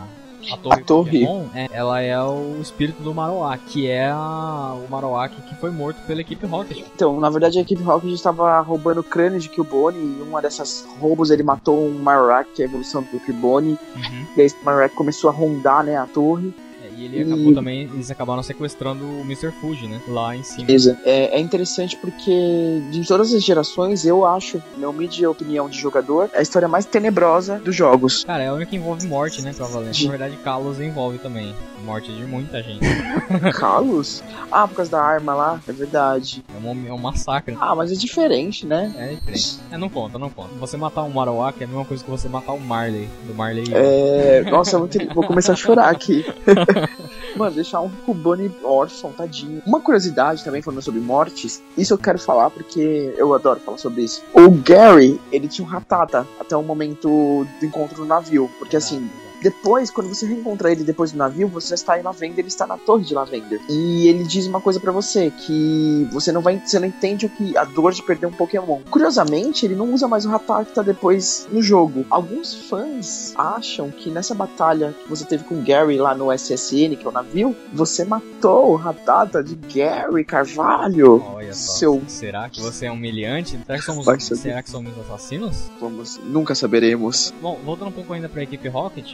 A 0.51 0.58
torre, 0.58 0.82
A 0.82 0.84
torre. 0.84 1.25
Pokémon, 1.25 1.45
é, 1.56 1.67
ela 1.71 2.01
é 2.01 2.19
o 2.21 2.58
espírito 2.62 3.01
do 3.01 3.13
Marowak, 3.13 3.63
que 3.65 3.88
é 3.88 4.10
a- 4.10 4.75
o 4.75 4.89
Marowak 4.91 5.36
que 5.43 5.56
foi 5.56 5.71
morto 5.71 5.97
pela 6.06 6.21
equipe 6.21 6.45
Rocket. 6.45 6.79
Então, 6.95 7.19
na 7.19 7.29
verdade, 7.29 7.58
a 7.58 7.62
equipe 7.62 7.82
Rocket 7.82 8.12
estava 8.12 8.60
roubando 8.62 8.99
o 8.99 9.03
crânio 9.03 9.39
de 9.39 9.49
Killbone 9.49 9.97
e 9.97 10.21
uma 10.21 10.41
dessas 10.41 10.86
roubos 10.99 11.29
ele 11.29 11.43
matou 11.43 11.88
um 11.88 11.99
Marowak, 11.99 12.49
que 12.53 12.62
é 12.62 12.65
a 12.65 12.67
evolução 12.67 13.01
do 13.03 13.19
Killbone. 13.19 13.77
Uhum. 13.95 14.25
E 14.36 14.41
aí 14.41 14.45
esse 14.47 14.58
Marowak 14.63 14.95
começou 14.95 15.29
a 15.29 15.34
rondar, 15.34 15.84
né, 15.84 15.95
a 15.97 16.06
torre. 16.06 16.53
E 16.97 17.06
ele 17.06 17.19
E- 17.19 17.21
acabou 17.23 17.53
também, 17.53 17.82
eles 17.93 18.10
acabaram 18.12 18.43
sequestrando 18.43 19.03
o 19.06 19.21
Mr. 19.21 19.51
Fuji, 19.51 19.88
né? 19.88 20.01
Lá 20.08 20.36
em 20.36 20.43
cima. 20.43 20.67
É, 21.03 21.38
é 21.38 21.39
interessante 21.39 21.95
porque 21.97 22.82
de 22.91 23.06
todas 23.08 23.34
as 23.34 23.43
gerações, 23.43 24.06
eu 24.06 24.25
acho, 24.25 24.62
na 24.77 24.89
humilde 24.89 25.25
opinião 25.25 25.69
de 25.69 25.77
jogador, 25.79 26.29
é 26.34 26.39
a 26.39 26.41
história 26.41 26.67
mais 26.67 26.86
tenebrosa 26.86 27.60
dos 27.60 27.75
jogos. 27.75 28.23
Cara, 28.23 28.43
é 28.43 28.47
a 28.47 28.53
única 28.53 28.71
que 28.71 28.77
envolve 28.77 29.08
morte, 29.08 29.41
né, 29.41 29.53
provavelmente. 29.56 29.97
Sim. 29.99 30.06
Na 30.06 30.12
verdade, 30.12 30.38
Kalos 30.43 30.79
envolve 30.79 31.17
também. 31.17 31.53
Morte 31.86 32.13
de 32.13 32.23
muita 32.25 32.63
gente. 32.63 32.79
Carlos? 33.60 34.23
Ah, 34.49 34.65
por 34.65 34.75
causa 34.75 34.89
da 34.91 35.01
arma 35.03 35.34
lá, 35.34 35.62
é 35.67 35.71
verdade. 35.73 36.41
É 36.56 36.65
um, 36.65 36.88
é 36.88 36.93
um 36.93 36.97
massacre. 36.97 37.58
Ah, 37.60 37.75
mas 37.75 37.91
é 37.91 37.95
diferente, 37.95 38.65
né? 38.65 38.93
É 38.97 39.15
diferente. 39.15 39.60
É, 39.69 39.77
não 39.77 39.89
conta, 39.89 40.17
não 40.17 40.29
conta. 40.29 40.49
Você 40.60 40.77
matar 40.77 41.03
um 41.03 41.10
Marowak 41.10 41.62
é 41.62 41.65
a 41.65 41.67
mesma 41.67 41.84
coisa 41.84 42.01
que 42.01 42.10
você 42.10 42.29
matar 42.29 42.53
um 42.53 42.60
Marley. 42.60 43.10
Do 43.27 43.34
Marley. 43.36 43.65
É. 43.73 44.43
Nossa, 44.49 44.79
muito... 44.79 44.97
vou 45.13 45.25
começar 45.25 45.53
a 45.53 45.56
chorar 45.58 45.89
aqui. 45.89 46.25
Mano, 47.35 47.55
deixar 47.55 47.81
um 47.81 47.89
Cubone 47.89 48.51
órfão, 48.63 49.11
tadinho. 49.11 49.61
Uma 49.65 49.79
curiosidade 49.79 50.43
também, 50.43 50.61
falando 50.61 50.81
sobre 50.81 50.99
mortes, 50.99 51.61
isso 51.77 51.93
eu 51.93 51.97
quero 51.97 52.19
falar 52.19 52.49
porque 52.49 53.13
eu 53.17 53.33
adoro 53.33 53.59
falar 53.59 53.77
sobre 53.77 54.03
isso. 54.03 54.23
O 54.33 54.49
Gary, 54.51 55.19
ele 55.31 55.47
tinha 55.47 55.67
um 55.67 55.69
Ratata 55.69 56.27
até 56.39 56.55
o 56.55 56.63
momento 56.63 57.45
do 57.59 57.65
encontro 57.65 58.01
no 58.01 58.05
navio. 58.05 58.49
Porque 58.59 58.77
assim, 58.77 59.09
depois, 59.43 59.91
quando 59.91 60.08
você 60.08 60.25
reencontra 60.25 60.71
ele 60.71 60.84
depois 60.84 61.12
do 61.12 61.17
navio, 61.17 61.47
você 61.47 61.69
já 61.69 61.75
está 61.75 61.99
em 61.99 62.01
Lavender, 62.01 62.39
ele 62.39 62.47
está 62.47 62.65
na 62.65 62.77
torre 62.77 63.03
de 63.03 63.13
Lavender. 63.13 63.60
E 63.69 64.08
ele 64.08 64.23
diz 64.23 64.47
uma 64.47 64.62
coisa 64.62 64.79
pra 64.79 64.91
você, 64.91 65.29
que 65.32 66.08
você 66.12 66.32
não 66.32 66.41
vai, 66.41 66.58
você 66.65 66.79
não 66.79 66.88
entende 66.88 67.25
o 67.25 67.29
que 67.29 67.58
a 67.58 67.63
dor 67.65 67.91
de 67.93 68.01
perder 68.01 68.25
um 68.27 68.32
Pokémon. 68.32 68.79
Curiosamente, 68.89 69.65
ele 69.65 69.75
não 69.75 69.93
usa 69.93 70.08
mais 70.08 70.25
o 70.25 70.29
Rattata 70.29 70.82
depois 70.82 71.47
no 71.51 71.62
jogo. 71.62 72.06
Alguns 72.10 72.53
fãs 72.69 73.34
acham 73.38 73.91
que 73.91 74.10
nessa 74.10 74.34
batalha 74.34 74.95
que 75.03 75.10
você 75.10 75.25
teve 75.25 75.43
com 75.43 75.56
o 75.56 75.62
Gary 75.62 75.97
lá 75.97 76.15
no 76.15 76.32
SSN, 76.32 76.95
que 76.95 77.06
é 77.06 77.10
o 77.10 77.12
navio, 77.12 77.56
você 77.73 78.06
matou 78.06 78.71
o 78.71 78.75
Rattata 78.75 79.43
de 79.43 79.56
Gary 79.56 80.23
Carvalho. 80.23 81.21
Olha 81.36 81.53
só. 81.53 81.73
Seu- 81.73 82.01
Será 82.08 82.49
que 82.49 82.62
você 82.62 82.86
é 82.86 82.91
humilhante? 82.91 83.60
Será 83.65 83.77
que 83.77 83.84
somos, 83.86 84.06
será 84.23 84.63
que 84.63 84.69
somos 84.69 84.93
assassinos? 84.99 85.69
Vamos, 85.82 86.17
nunca 86.23 86.56
saberemos. 86.56 87.34
Bom, 87.41 87.60
voltando 87.65 87.89
um 87.89 87.91
pouco 87.91 88.13
ainda 88.13 88.29
pra 88.29 88.43
equipe 88.43 88.67
Rocket, 88.69 89.13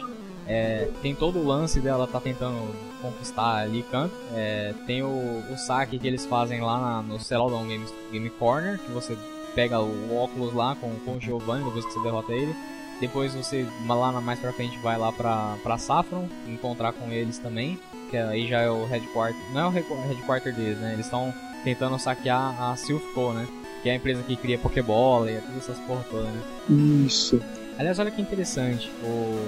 é, 0.50 0.88
tem 1.00 1.14
todo 1.14 1.38
o 1.38 1.46
lance 1.46 1.80
dela 1.80 2.06
tá 2.08 2.18
tentando 2.20 2.58
conquistar 3.00 3.58
ali 3.58 3.84
canto. 3.90 4.12
É, 4.34 4.74
tem 4.86 5.02
o, 5.02 5.42
o 5.50 5.56
saque 5.56 5.98
que 5.98 6.06
eles 6.08 6.26
fazem 6.26 6.60
lá 6.60 6.78
na- 6.80 7.02
no 7.02 7.20
Celadon 7.20 7.64
Game, 7.66 7.86
Game 8.10 8.28
Corner, 8.30 8.78
que 8.78 8.90
você 8.90 9.16
pega 9.54 9.80
o 9.80 10.16
óculos 10.16 10.52
lá 10.52 10.74
com, 10.80 10.92
com 11.04 11.12
o 11.16 11.20
Giovanni 11.20 11.64
depois 11.64 11.84
que 11.86 11.92
você 11.92 12.02
derrota 12.02 12.32
ele. 12.32 12.54
Depois 13.00 13.32
você, 13.34 13.64
lá 13.88 14.12
na- 14.12 14.20
mais 14.20 14.38
pra 14.40 14.52
frente, 14.52 14.76
vai 14.80 14.98
lá 14.98 15.10
pra, 15.12 15.56
pra 15.62 15.78
Saffron, 15.78 16.28
encontrar 16.46 16.92
com 16.92 17.10
eles 17.12 17.38
também. 17.38 17.78
Que 18.10 18.16
aí 18.16 18.48
já 18.48 18.60
é 18.60 18.68
o 18.70 18.84
headquarter. 18.86 19.40
Não 19.52 19.60
é 19.60 19.66
o 19.66 19.70
headqu- 19.70 19.94
headquarter 20.08 20.52
deles, 20.54 20.78
né? 20.78 20.94
Eles 20.94 21.06
estão 21.06 21.32
tentando 21.62 21.96
saquear 21.98 22.60
a 22.60 22.74
Silphco, 22.76 23.32
né? 23.32 23.46
Que 23.82 23.88
é 23.88 23.92
a 23.92 23.94
empresa 23.94 24.22
que 24.24 24.36
cria 24.36 24.58
Pokébola 24.58 25.30
e 25.30 25.40
todas 25.40 25.56
essas 25.58 25.78
porra 25.86 26.04
toda, 26.10 26.24
né? 26.24 26.42
Isso. 27.06 27.40
Aliás, 27.78 27.98
olha 28.00 28.10
que 28.10 28.20
interessante. 28.20 28.90
O, 29.02 29.38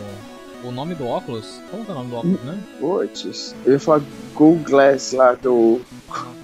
o 0.64 0.70
nome 0.70 0.94
do 0.94 1.06
óculos. 1.06 1.60
Como 1.70 1.84
que 1.84 1.90
é 1.90 1.94
o 1.94 1.96
nome 1.96 2.10
do 2.10 2.16
óculos, 2.16 2.40
né? 2.42 2.62
Puts, 2.80 3.54
eu 3.64 3.72
ia 3.72 3.80
falar 3.80 4.02
Go 4.34 4.56
Glass 4.56 5.12
lá 5.12 5.34
do, 5.34 5.80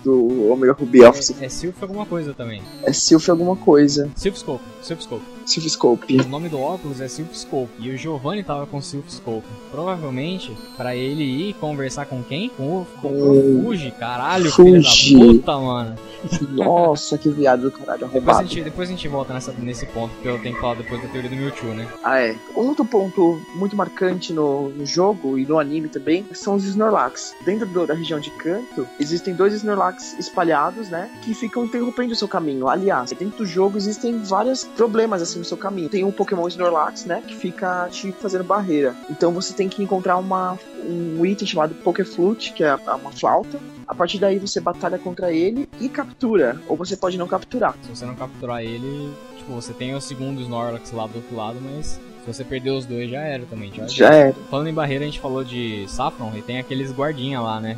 do 0.04 0.50
Omega 0.50 0.72
Ruby 0.72 1.04
Office. 1.04 1.35
É, 1.40 1.46
é 1.46 1.48
Sylph 1.48 1.83
alguma 1.83 2.07
coisa 2.07 2.35
também. 2.35 2.62
É 2.83 2.92
Sylph 2.92 3.28
alguma 3.28 3.57
coisa. 3.57 4.11
Sylphscope. 4.16 4.64
Sylphscope. 4.83 5.38
Sylphscope. 5.48 6.20
O 6.20 6.28
nome 6.28 6.48
do 6.48 6.61
óculos 6.61 7.00
é 7.00 7.08
Sylphscope. 7.08 7.70
E 7.78 7.90
o 7.90 7.96
Giovanni 7.96 8.42
tava 8.42 8.66
com 8.66 8.80
Sylphscope. 8.80 9.46
Provavelmente, 9.70 10.56
pra 10.76 10.94
ele 10.94 11.22
ir 11.22 11.54
conversar 11.54 12.06
com 12.06 12.22
quem? 12.22 12.48
Com 12.50 12.80
o, 12.82 12.87
com 13.00 13.08
o 13.08 13.62
Fuji. 13.64 13.90
Caralho, 13.92 14.50
filho 14.52 14.82
Fuji. 14.82 15.14
da 15.18 15.24
puta, 15.26 15.58
mano. 15.58 15.96
Nossa, 16.50 17.16
que 17.16 17.28
viado 17.28 17.62
do 17.62 17.70
caralho 17.70 18.00
Depois 18.00 18.14
a, 18.14 18.18
arrombado. 18.30 18.48
gente, 18.48 18.64
depois 18.64 18.88
a 18.88 18.92
gente 18.92 19.08
volta 19.08 19.32
nessa, 19.32 19.52
nesse 19.52 19.87
ponto, 19.87 20.12
porque 20.14 20.28
eu 20.28 20.38
tenho 20.40 20.54
que 20.54 20.61
falar 20.61 20.74
depois 20.74 21.00
da 21.02 21.08
teoria 21.08 21.30
do 21.30 21.37
Mewtwo, 21.37 21.68
né? 21.74 21.87
Ah, 22.02 22.20
é. 22.20 22.37
Outro 22.54 22.84
ponto 22.84 23.40
muito 23.54 23.76
marcante 23.76 23.88
marcante 23.98 24.32
no, 24.34 24.68
no 24.68 24.84
jogo 24.87 25.38
e 25.38 25.46
no 25.46 25.58
anime 25.58 25.88
também 25.88 26.24
são 26.34 26.54
os 26.56 26.64
Snorlax. 26.64 27.34
Dentro 27.44 27.66
do- 27.66 27.87
da 27.87 27.94
região 27.94 28.20
de 28.20 28.30
canto, 28.32 28.87
existem 29.00 29.34
dois 29.34 29.54
Snorlax 29.54 30.14
espalhados, 30.18 30.88
né? 30.88 31.11
Que 31.22 31.32
ficam 31.34 31.64
interrompendo 31.64 32.12
o 32.12 32.16
seu 32.16 32.28
caminho. 32.28 32.68
Aliás, 32.68 33.11
dentro 33.12 33.38
do 33.38 33.46
jogo 33.46 33.76
existem 33.78 34.18
vários 34.22 34.64
problemas 34.64 35.22
assim 35.22 35.38
no 35.38 35.44
seu 35.44 35.57
caminho. 35.57 35.88
Tem 35.88 36.05
um 36.05 36.11
Pokémon 36.12 36.46
Snorlax, 36.48 37.05
né? 37.05 37.22
Que 37.27 37.35
fica 37.35 37.88
te 37.90 38.12
fazendo 38.12 38.44
barreira. 38.44 38.94
Então 39.11 39.33
você 39.33 39.55
tem 39.55 39.68
que 39.68 39.83
encontrar 39.83 40.16
uma, 40.16 40.59
um 40.85 41.24
item 41.24 41.46
chamado 41.46 41.74
Pokéflute, 41.74 42.53
que 42.53 42.64
é 42.64 42.74
uma 42.74 43.12
flauta. 43.12 43.59
A 43.87 43.94
partir 43.94 44.18
daí 44.18 44.38
você 44.38 44.61
batalha 44.61 44.98
contra 44.98 45.33
ele 45.33 45.68
e 45.81 45.88
captura. 45.88 46.61
Ou 46.68 46.77
você 46.77 46.96
pode 46.96 47.16
não 47.16 47.27
capturar. 47.27 47.74
Se 47.83 47.88
você 47.88 48.05
não 48.05 48.14
capturar 48.14 48.62
ele, 48.62 49.12
tipo, 49.37 49.53
você 49.53 49.72
tem 49.72 49.94
o 49.94 50.01
segundo 50.01 50.40
Snorlax 50.42 50.92
lá 50.92 51.07
do 51.07 51.16
outro 51.16 51.35
lado, 51.35 51.59
mas 51.62 51.98
se 52.24 52.27
você 52.27 52.44
perder 52.44 52.70
os 52.70 52.85
dois 52.85 53.11
já 53.11 53.20
era 53.20 53.44
também. 53.46 53.72
Já, 53.72 53.87
Já 53.87 54.14
era. 54.14 54.35
Falando 54.51 54.68
em 54.68 54.74
barreira, 54.74 55.05
a 55.05 55.07
gente 55.07 55.20
falou 55.20 55.42
de 55.42 55.87
Saffron 55.88 56.33
e 56.37 56.42
tem 56.42 56.59
aqueles 56.59 56.92
guardinha 56.92 57.40
lá, 57.40 57.61
né? 57.61 57.77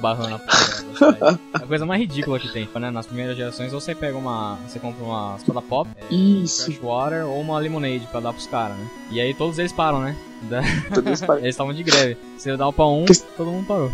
Barrando 0.00 0.34
a 0.36 0.38
porta. 0.38 0.86
É 1.60 1.64
a 1.64 1.66
coisa 1.66 1.84
mais 1.84 2.00
ridícula 2.00 2.38
que 2.40 2.48
tem, 2.48 2.66
né? 2.76 2.90
Nas 2.90 3.06
primeiras 3.06 3.36
gerações 3.36 3.70
você 3.72 3.94
pega 3.94 4.16
uma. 4.16 4.56
Você 4.66 4.78
compra 4.78 5.04
uma 5.04 5.38
soda 5.44 5.60
pop, 5.60 5.90
é, 6.10 6.14
Isso. 6.14 6.64
fresh 6.64 6.78
water 6.82 7.26
ou 7.26 7.40
uma 7.40 7.58
lemonade 7.58 8.06
pra 8.10 8.20
dar 8.20 8.32
pros 8.32 8.46
caras, 8.46 8.76
né? 8.78 8.86
E 9.10 9.20
aí 9.20 9.34
todos 9.34 9.58
eles 9.58 9.72
param, 9.72 10.00
né? 10.00 10.16
Da- 10.42 10.62
Tudo 10.94 11.10
isso 11.12 11.26
para- 11.26 11.40
Eles 11.40 11.50
estavam 11.54 11.74
de 11.74 11.82
greve. 11.82 12.16
Você 12.38 12.56
dá 12.56 12.66
o 12.68 12.72
pra 12.72 12.86
um, 12.86 13.04
Que- 13.04 13.18
todo 13.36 13.50
mundo 13.50 13.66
parou. 13.66 13.90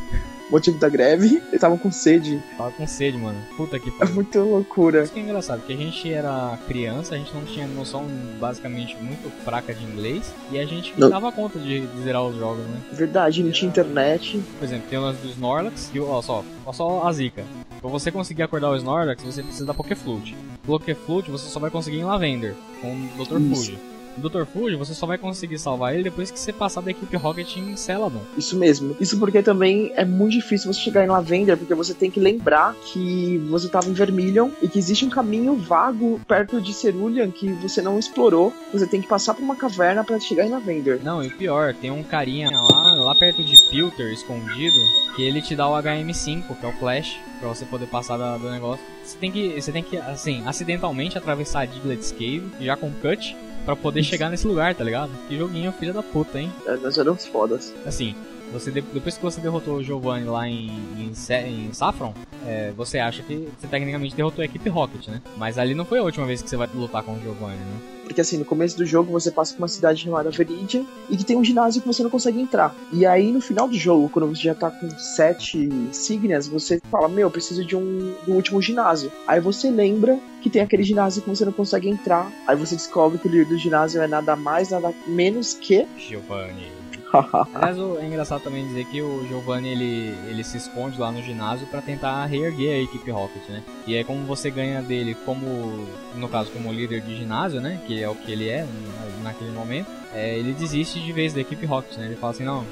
Motivo 0.53 0.79
da 0.79 0.89
greve, 0.89 1.37
eles 1.37 1.55
estavam 1.55 1.77
com 1.77 1.91
sede. 1.91 2.41
Tava 2.57 2.71
com 2.71 2.87
sede, 2.87 3.19
mano. 3.19 3.39
Puta 3.57 3.79
que 3.79 3.89
É 3.89 3.93
pariu. 3.93 4.15
muita 4.15 4.39
loucura. 4.41 5.03
Isso 5.03 5.13
que 5.13 5.19
é 5.19 5.23
engraçado, 5.23 5.59
porque 5.61 5.73
a 5.73 5.77
gente 5.77 6.13
era 6.13 6.59
criança, 6.69 7.15
a 7.15 7.19
gente 7.19 7.35
não 7.35 7.45
tinha 7.45 7.67
noção 7.67 8.07
basicamente 8.39 8.97
muito 9.01 9.31
fraca 9.45 9.75
de 9.75 9.83
inglês 9.85 10.33
e 10.51 10.59
a 10.59 10.65
gente 10.65 10.93
Não. 10.97 11.11
dava 11.11 11.33
conta 11.33 11.59
de, 11.59 11.81
de 11.87 12.03
zerar 12.03 12.23
os 12.25 12.37
jogos, 12.37 12.65
né? 12.67 12.81
Verdade, 12.93 13.43
não 13.43 13.51
tinha 13.51 13.69
internet. 13.69 14.41
Por 14.59 14.65
exemplo, 14.65 14.87
tem 14.89 14.99
o 14.99 15.03
lance 15.03 15.21
do 15.21 15.29
Snorlax 15.29 15.91
e 15.95 15.99
ó 16.01 16.21
só, 16.23 16.45
ó 16.67 16.73
só 16.73 17.07
a 17.07 17.13
zica. 17.13 17.45
Pra 17.81 17.91
você 17.91 18.13
conseguir 18.13 18.43
acordar 18.45 18.71
o 18.71 18.77
Snorlax, 18.77 19.23
você 19.25 19.43
precisa 19.43 19.67
da 19.67 19.75
Pokéflute. 19.75 20.37
Pokéflute 20.65 21.31
você 21.31 21.49
só 21.49 21.59
vai 21.59 21.71
conseguir 21.71 21.99
em 21.99 22.05
Lavender, 22.05 22.55
com 22.81 22.93
o 22.93 23.25
Dr. 23.25 23.41
Fuji. 23.55 23.79
Dr. 24.17 24.45
Fuji 24.45 24.77
você 24.77 24.95
só 24.95 25.07
vai 25.07 25.19
conseguir 25.19 25.59
salvar 25.59 25.95
ele 25.95 26.03
depois 26.05 26.31
que 26.31 26.39
você 26.39 26.53
passar 26.53 26.81
da 26.81 26.91
equipe 26.91 27.17
Rocket 27.17 27.57
em 27.57 27.77
Celadon. 27.77 28.21
Isso 28.37 28.57
mesmo. 28.57 28.97
Isso 29.01 29.19
porque 29.19 29.43
também 29.43 29.93
é 29.97 30.05
muito 30.05 30.33
difícil 30.33 30.73
você 30.73 30.81
chegar 30.81 31.05
em 31.05 31.09
Lavender, 31.09 31.57
porque 31.57 31.75
você 31.75 31.95
tem 31.95 32.11
que 32.11 32.21
lembrar 32.21 32.75
que 32.93 33.39
você 33.51 33.67
estava 33.67 33.89
em 33.89 33.93
Vermilion 33.93 34.51
e 34.63 34.69
que 34.69 34.79
existe 34.79 35.05
um 35.05 35.11
caminho 35.11 35.55
vago 35.57 36.21
perto 36.27 36.61
de 36.61 36.73
Cerulean 36.73 37.31
que 37.31 37.49
você 37.55 37.81
não 37.83 37.99
explorou. 37.99 38.53
Você 38.73 38.87
tem 38.87 39.01
que 39.01 39.09
passar 39.09 39.35
por 39.35 39.43
uma 39.43 39.57
caverna 39.57 40.05
para 40.05 40.19
chegar 40.21 40.47
em 40.47 40.51
Lavender. 40.51 41.01
Não, 41.03 41.23
e 41.23 41.29
o 41.29 41.37
pior, 41.37 41.75
tem 41.75 41.91
um 41.91 42.03
carinha 42.03 42.51
lá, 42.51 42.95
lá 42.95 43.15
perto 43.15 43.43
de 43.43 43.57
Pilter, 43.71 44.13
escondido, 44.13 44.77
que 45.17 45.23
ele 45.23 45.41
te 45.43 45.55
dá 45.57 45.69
o 45.69 45.75
HM5, 45.75 46.57
que 46.59 46.67
é 46.67 46.69
o 46.69 46.73
Flash, 46.75 47.19
pra 47.41 47.49
você 47.49 47.65
poder 47.65 47.87
passar 47.87 48.17
da- 48.17 48.37
do 48.37 48.51
negócio. 48.51 48.85
Você 49.05 49.17
tem 49.19 49.31
que, 49.33 49.61
você 49.61 49.73
tem 49.73 49.83
que, 49.83 49.97
assim, 49.97 50.43
acidentalmente 50.47 51.19
atravessar 51.19 51.63
a 51.63 51.67
Diglett's 51.67 52.13
Cave, 52.13 52.43
já 52.61 52.77
com 52.77 52.91
cut, 52.91 53.37
pra 53.65 53.77
poder 53.77 54.03
chegar 54.03 54.29
nesse 54.31 54.47
lugar, 54.47 54.75
tá 54.75 54.85
ligado? 54.85 55.11
Que 55.29 55.37
joguinho 55.39 55.73
filha 55.73 55.93
da 55.93 56.03
puta, 56.03 56.39
hein? 56.41 56.53
É, 56.67 56.77
Nós 56.77 56.97
éramos 56.99 57.27
fodas. 57.27 57.73
Assim, 57.87 58.15
você 58.53 58.71
de- 58.71 58.81
depois 58.83 59.17
que 59.17 59.23
você 59.23 59.41
derrotou 59.41 59.77
o 59.77 59.83
Giovanni 59.83 60.27
lá 60.27 60.47
em, 60.49 60.69
em, 60.99 61.13
em 61.47 61.73
Saffron, 61.73 62.13
é, 62.47 62.73
você 62.77 62.99
acha 62.99 63.23
que 63.23 63.49
você 63.59 63.67
tecnicamente 63.67 64.15
derrotou 64.15 64.43
a 64.43 64.45
equipe 64.47 64.69
Rocket, 64.69 65.09
né? 65.09 65.23
Mas 65.37 65.59
ali 65.59 65.75
não 65.75 65.85
foi 65.85 65.99
a 65.99 66.03
última 66.03 66.27
vez 66.27 66.43
que 66.43 66.51
você 66.51 66.57
vai 66.57 66.69
lutar 66.75 67.03
com 67.03 67.13
o 67.15 67.21
Giovanni, 67.21 67.57
né? 67.57 67.81
Porque 68.13 68.21
assim, 68.21 68.37
no 68.37 68.45
começo 68.45 68.77
do 68.77 68.85
jogo 68.85 69.11
você 69.11 69.31
passa 69.31 69.55
por 69.55 69.63
uma 69.63 69.69
cidade 69.69 70.03
chamada 70.03 70.31
Veridian 70.31 70.85
e 71.09 71.17
que 71.17 71.25
tem 71.25 71.35
um 71.35 71.43
ginásio 71.43 71.81
que 71.81 71.87
você 71.87 72.03
não 72.03 72.11
consegue 72.11 72.39
entrar. 72.39 72.77
E 72.93 73.07
aí 73.07 73.33
no 73.33 73.41
final 73.41 73.67
do 73.67 73.75
jogo, 73.75 74.11
quando 74.11 74.29
você 74.29 74.43
já 74.43 74.55
tá 74.55 74.71
com 74.71 74.91
sete 74.91 75.71
signas, 75.93 76.47
você 76.47 76.79
fala, 76.91 77.09
meu, 77.09 77.29
eu 77.29 77.31
preciso 77.31 77.65
de 77.65 77.75
um 77.75 78.15
do 78.27 78.35
último 78.35 78.61
ginásio. 78.61 79.11
Aí 79.27 79.41
você 79.41 79.71
lembra 79.71 80.19
que 80.43 80.51
tem 80.51 80.61
aquele 80.61 80.83
ginásio 80.83 81.23
que 81.23 81.31
você 81.31 81.43
não 81.43 81.53
consegue 81.53 81.89
entrar. 81.89 82.31
Aí 82.47 82.55
você 82.55 82.77
descobre 82.77 83.19
que 83.19 83.27
o 83.27 83.31
líder 83.31 83.47
do 83.47 83.57
ginásio 83.57 84.03
é 84.03 84.07
nada 84.07 84.37
mais, 84.37 84.69
nada 84.69 84.93
menos 85.07 85.55
que. 85.55 85.87
Giovanni. 85.97 86.82
O- 87.79 87.99
é 87.99 88.07
engraçado 88.07 88.43
também 88.43 88.67
dizer 88.67 88.85
que 88.87 89.01
o 89.03 89.27
Giovanni 89.29 89.69
ele, 89.69 90.15
ele 90.29 90.43
se 90.45 90.57
esconde 90.57 90.99
lá 91.01 91.11
no 91.13 91.23
ginásio 91.23 91.67
pra 91.67 91.81
tentar 91.83 92.25
reerguer 92.27 92.75
a 92.75 92.83
equipe 92.83 93.11
Rocket, 93.11 93.43
né? 93.49 93.63
E 93.87 93.97
aí 93.97 94.05
como 94.05 94.25
você 94.27 94.51
ganha 94.51 94.81
dele 94.83 95.15
como, 95.25 95.87
no 96.17 96.29
caso, 96.29 96.51
como 96.51 96.73
líder 96.73 97.01
de 97.03 97.17
ginásio, 97.17 97.61
né? 97.61 97.81
Que 97.87 98.03
é 98.03 98.09
o 98.09 98.15
que 98.15 98.31
ele 98.33 98.49
é 98.49 98.65
na- 98.65 99.23
naquele 99.31 99.51
momento, 99.53 99.87
é, 100.15 100.39
ele 100.39 100.53
desiste 100.53 101.01
de 101.01 101.13
vez 101.13 101.33
da 101.33 101.41
equipe 101.41 101.65
Rocket, 101.67 101.97
né? 101.99 102.07
Ele 102.07 102.17
fala 102.17 102.33
assim, 102.33 102.45
não, 102.45 102.65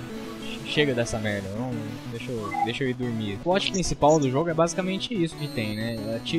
chega 0.67 0.95
dessa 0.95 1.19
merda, 1.19 1.49
não, 1.59 1.71
deixa, 2.11 2.31
eu, 2.31 2.51
deixa 2.65 2.85
eu 2.85 2.91
ir 2.91 2.95
dormir. 2.95 3.35
O 3.35 3.39
plot 3.39 3.73
principal 3.73 4.19
do 4.21 4.31
jogo 4.31 4.51
é 4.51 4.55
basicamente 4.55 5.13
isso 5.15 5.35
que 5.37 5.49
tem, 5.49 5.75
né? 5.77 5.97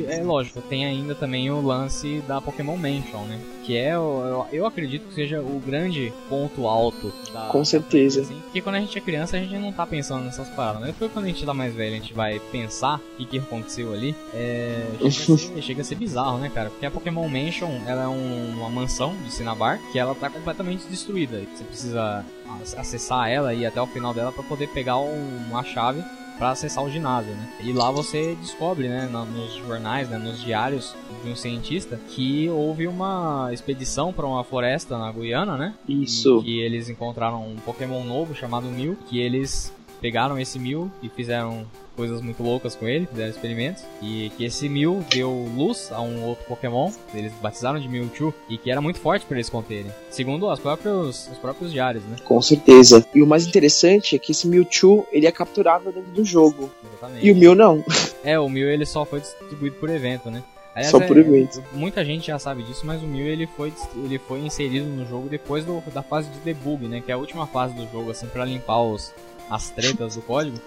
É, 0.08 0.14
É 0.14 0.22
lógico, 0.22 0.60
tem 0.62 0.84
ainda 0.86 1.14
também 1.14 1.50
o 1.50 1.60
lance 1.60 2.22
da 2.26 2.40
Pokémon 2.40 2.76
Mansion, 2.76 3.24
né? 3.24 3.38
Que 3.64 3.76
é, 3.76 3.94
eu, 3.94 4.46
eu 4.52 4.66
acredito 4.66 5.06
que 5.08 5.14
seja 5.14 5.40
o 5.40 5.60
grande 5.64 6.12
ponto 6.28 6.66
alto 6.66 7.12
da, 7.32 7.42
Com 7.50 7.64
certeza. 7.64 8.22
Assim, 8.22 8.34
porque 8.40 8.60
quando 8.60 8.74
a 8.76 8.80
gente 8.80 8.96
é 8.96 9.00
criança, 9.00 9.36
a 9.36 9.40
gente 9.40 9.56
não 9.56 9.72
tá 9.72 9.86
pensando 9.86 10.24
nessas 10.24 10.48
paradas. 10.50 10.80
Mas 10.80 10.90
depois, 10.90 11.12
quando 11.12 11.24
a 11.26 11.28
gente 11.28 11.44
tá 11.46 11.54
mais 11.54 11.72
velho, 11.74 11.92
a 11.94 11.98
gente 11.98 12.12
vai 12.12 12.40
pensar 12.50 12.98
o 12.98 13.16
que, 13.18 13.24
que 13.26 13.38
aconteceu 13.38 13.92
ali. 13.92 14.14
É, 14.34 14.86
chega, 15.10 15.34
a 15.34 15.38
ser, 15.38 15.38
chega 15.62 15.80
a 15.82 15.84
ser 15.84 15.94
bizarro, 15.94 16.38
né, 16.38 16.50
cara? 16.52 16.70
Porque 16.70 16.86
a 16.86 16.90
Pokémon 16.90 17.28
Mansion 17.28 17.70
ela 17.86 18.02
é 18.04 18.08
um- 18.08 18.52
uma 18.58 18.68
mansão 18.70 19.14
de 19.24 19.32
Cinnabar 19.32 19.78
que 19.92 19.98
ela 19.98 20.14
tá 20.14 20.28
completamente 20.28 20.84
destruída. 20.88 21.40
Você 21.54 21.64
precisa 21.64 22.24
ac- 22.60 22.76
acessar 22.78 23.28
ela 23.30 23.54
e 23.54 23.60
ir 23.60 23.66
até 23.66 23.80
o 23.80 23.86
final 23.86 24.12
dela 24.12 24.32
pra 24.32 24.42
poder 24.42 24.68
pegar 24.68 24.98
um- 24.98 25.36
uma 25.48 25.62
chave 25.64 26.02
para 26.42 26.50
acessar 26.50 26.82
o 26.82 26.90
ginásio, 26.90 27.32
né? 27.36 27.48
E 27.60 27.72
lá 27.72 27.88
você 27.92 28.36
descobre, 28.40 28.88
né, 28.88 29.08
nos 29.32 29.54
jornais, 29.64 30.08
né, 30.08 30.18
nos 30.18 30.42
diários 30.42 30.92
de 31.22 31.30
um 31.30 31.36
cientista, 31.36 32.00
que 32.08 32.48
houve 32.50 32.88
uma 32.88 33.50
expedição 33.52 34.12
para 34.12 34.26
uma 34.26 34.42
floresta 34.42 34.98
na 34.98 35.12
Guiana, 35.12 35.56
né? 35.56 35.72
Isso. 35.88 36.40
E 36.40 36.42
que 36.42 36.60
eles 36.60 36.88
encontraram 36.88 37.46
um 37.46 37.54
Pokémon 37.64 38.02
novo 38.02 38.34
chamado 38.34 38.66
Mew, 38.66 38.96
que 39.08 39.20
eles 39.20 39.72
pegaram 40.02 40.38
esse 40.38 40.58
Mew 40.58 40.90
e 41.02 41.08
fizeram 41.08 41.64
coisas 41.96 42.20
muito 42.20 42.42
loucas 42.42 42.74
com 42.74 42.88
ele, 42.88 43.06
fizeram 43.06 43.30
experimentos, 43.30 43.84
e 44.02 44.30
que 44.36 44.44
esse 44.44 44.68
Mew 44.68 45.04
deu 45.10 45.30
luz 45.54 45.90
a 45.92 46.00
um 46.00 46.24
outro 46.24 46.44
Pokémon, 46.46 46.90
eles 47.14 47.32
batizaram 47.40 47.78
de 47.78 47.86
Mewtwo, 47.88 48.34
e 48.48 48.56
que 48.58 48.70
era 48.70 48.80
muito 48.80 48.98
forte 48.98 49.24
para 49.26 49.36
eles 49.36 49.48
conterem, 49.50 49.92
segundo 50.10 50.48
as 50.50 50.58
próprios, 50.58 51.28
os 51.30 51.38
próprios 51.38 51.70
diários, 51.70 52.02
né? 52.04 52.16
Com 52.24 52.40
certeza. 52.42 53.06
E 53.14 53.22
o 53.22 53.26
mais 53.26 53.46
interessante 53.46 54.16
é 54.16 54.18
que 54.18 54.32
esse 54.32 54.48
Mewtwo, 54.48 55.06
ele 55.12 55.26
é 55.26 55.30
capturável 55.32 55.92
dentro 55.92 56.10
do 56.12 56.24
jogo. 56.24 56.70
Exatamente. 56.92 57.26
E 57.26 57.30
o 57.30 57.36
Mew 57.36 57.54
não. 57.54 57.84
É, 58.24 58.38
o 58.38 58.48
Mew 58.48 58.68
ele 58.68 58.86
só 58.86 59.04
foi 59.04 59.18
distribuído 59.20 59.74
por 59.76 59.90
evento, 59.90 60.30
né? 60.30 60.44
Aliás, 60.76 60.92
Só 60.92 60.98
é- 60.98 61.06
por 61.08 61.18
evento. 61.18 61.60
Muita 61.72 62.04
gente 62.04 62.28
já 62.28 62.38
sabe 62.38 62.62
disso, 62.62 62.82
mas 62.86 63.02
o 63.02 63.06
Mew 63.06 63.26
ele 63.26 63.46
foi, 63.48 63.72
ele 63.96 64.16
foi 64.16 64.38
inserido 64.38 64.86
no 64.86 65.04
jogo 65.06 65.28
depois 65.28 65.64
do- 65.64 65.82
da 65.92 66.02
fase 66.04 66.30
de 66.30 66.38
debug, 66.38 66.86
né? 66.86 67.02
Que 67.04 67.10
é 67.10 67.14
a 67.14 67.18
última 67.18 67.46
fase 67.48 67.74
do 67.74 67.84
jogo, 67.90 68.12
assim, 68.12 68.28
pra 68.28 68.44
limpar 68.44 68.80
os, 68.80 69.12
as 69.52 69.70
tretas 69.70 70.16
do 70.16 70.22
código, 70.22 70.58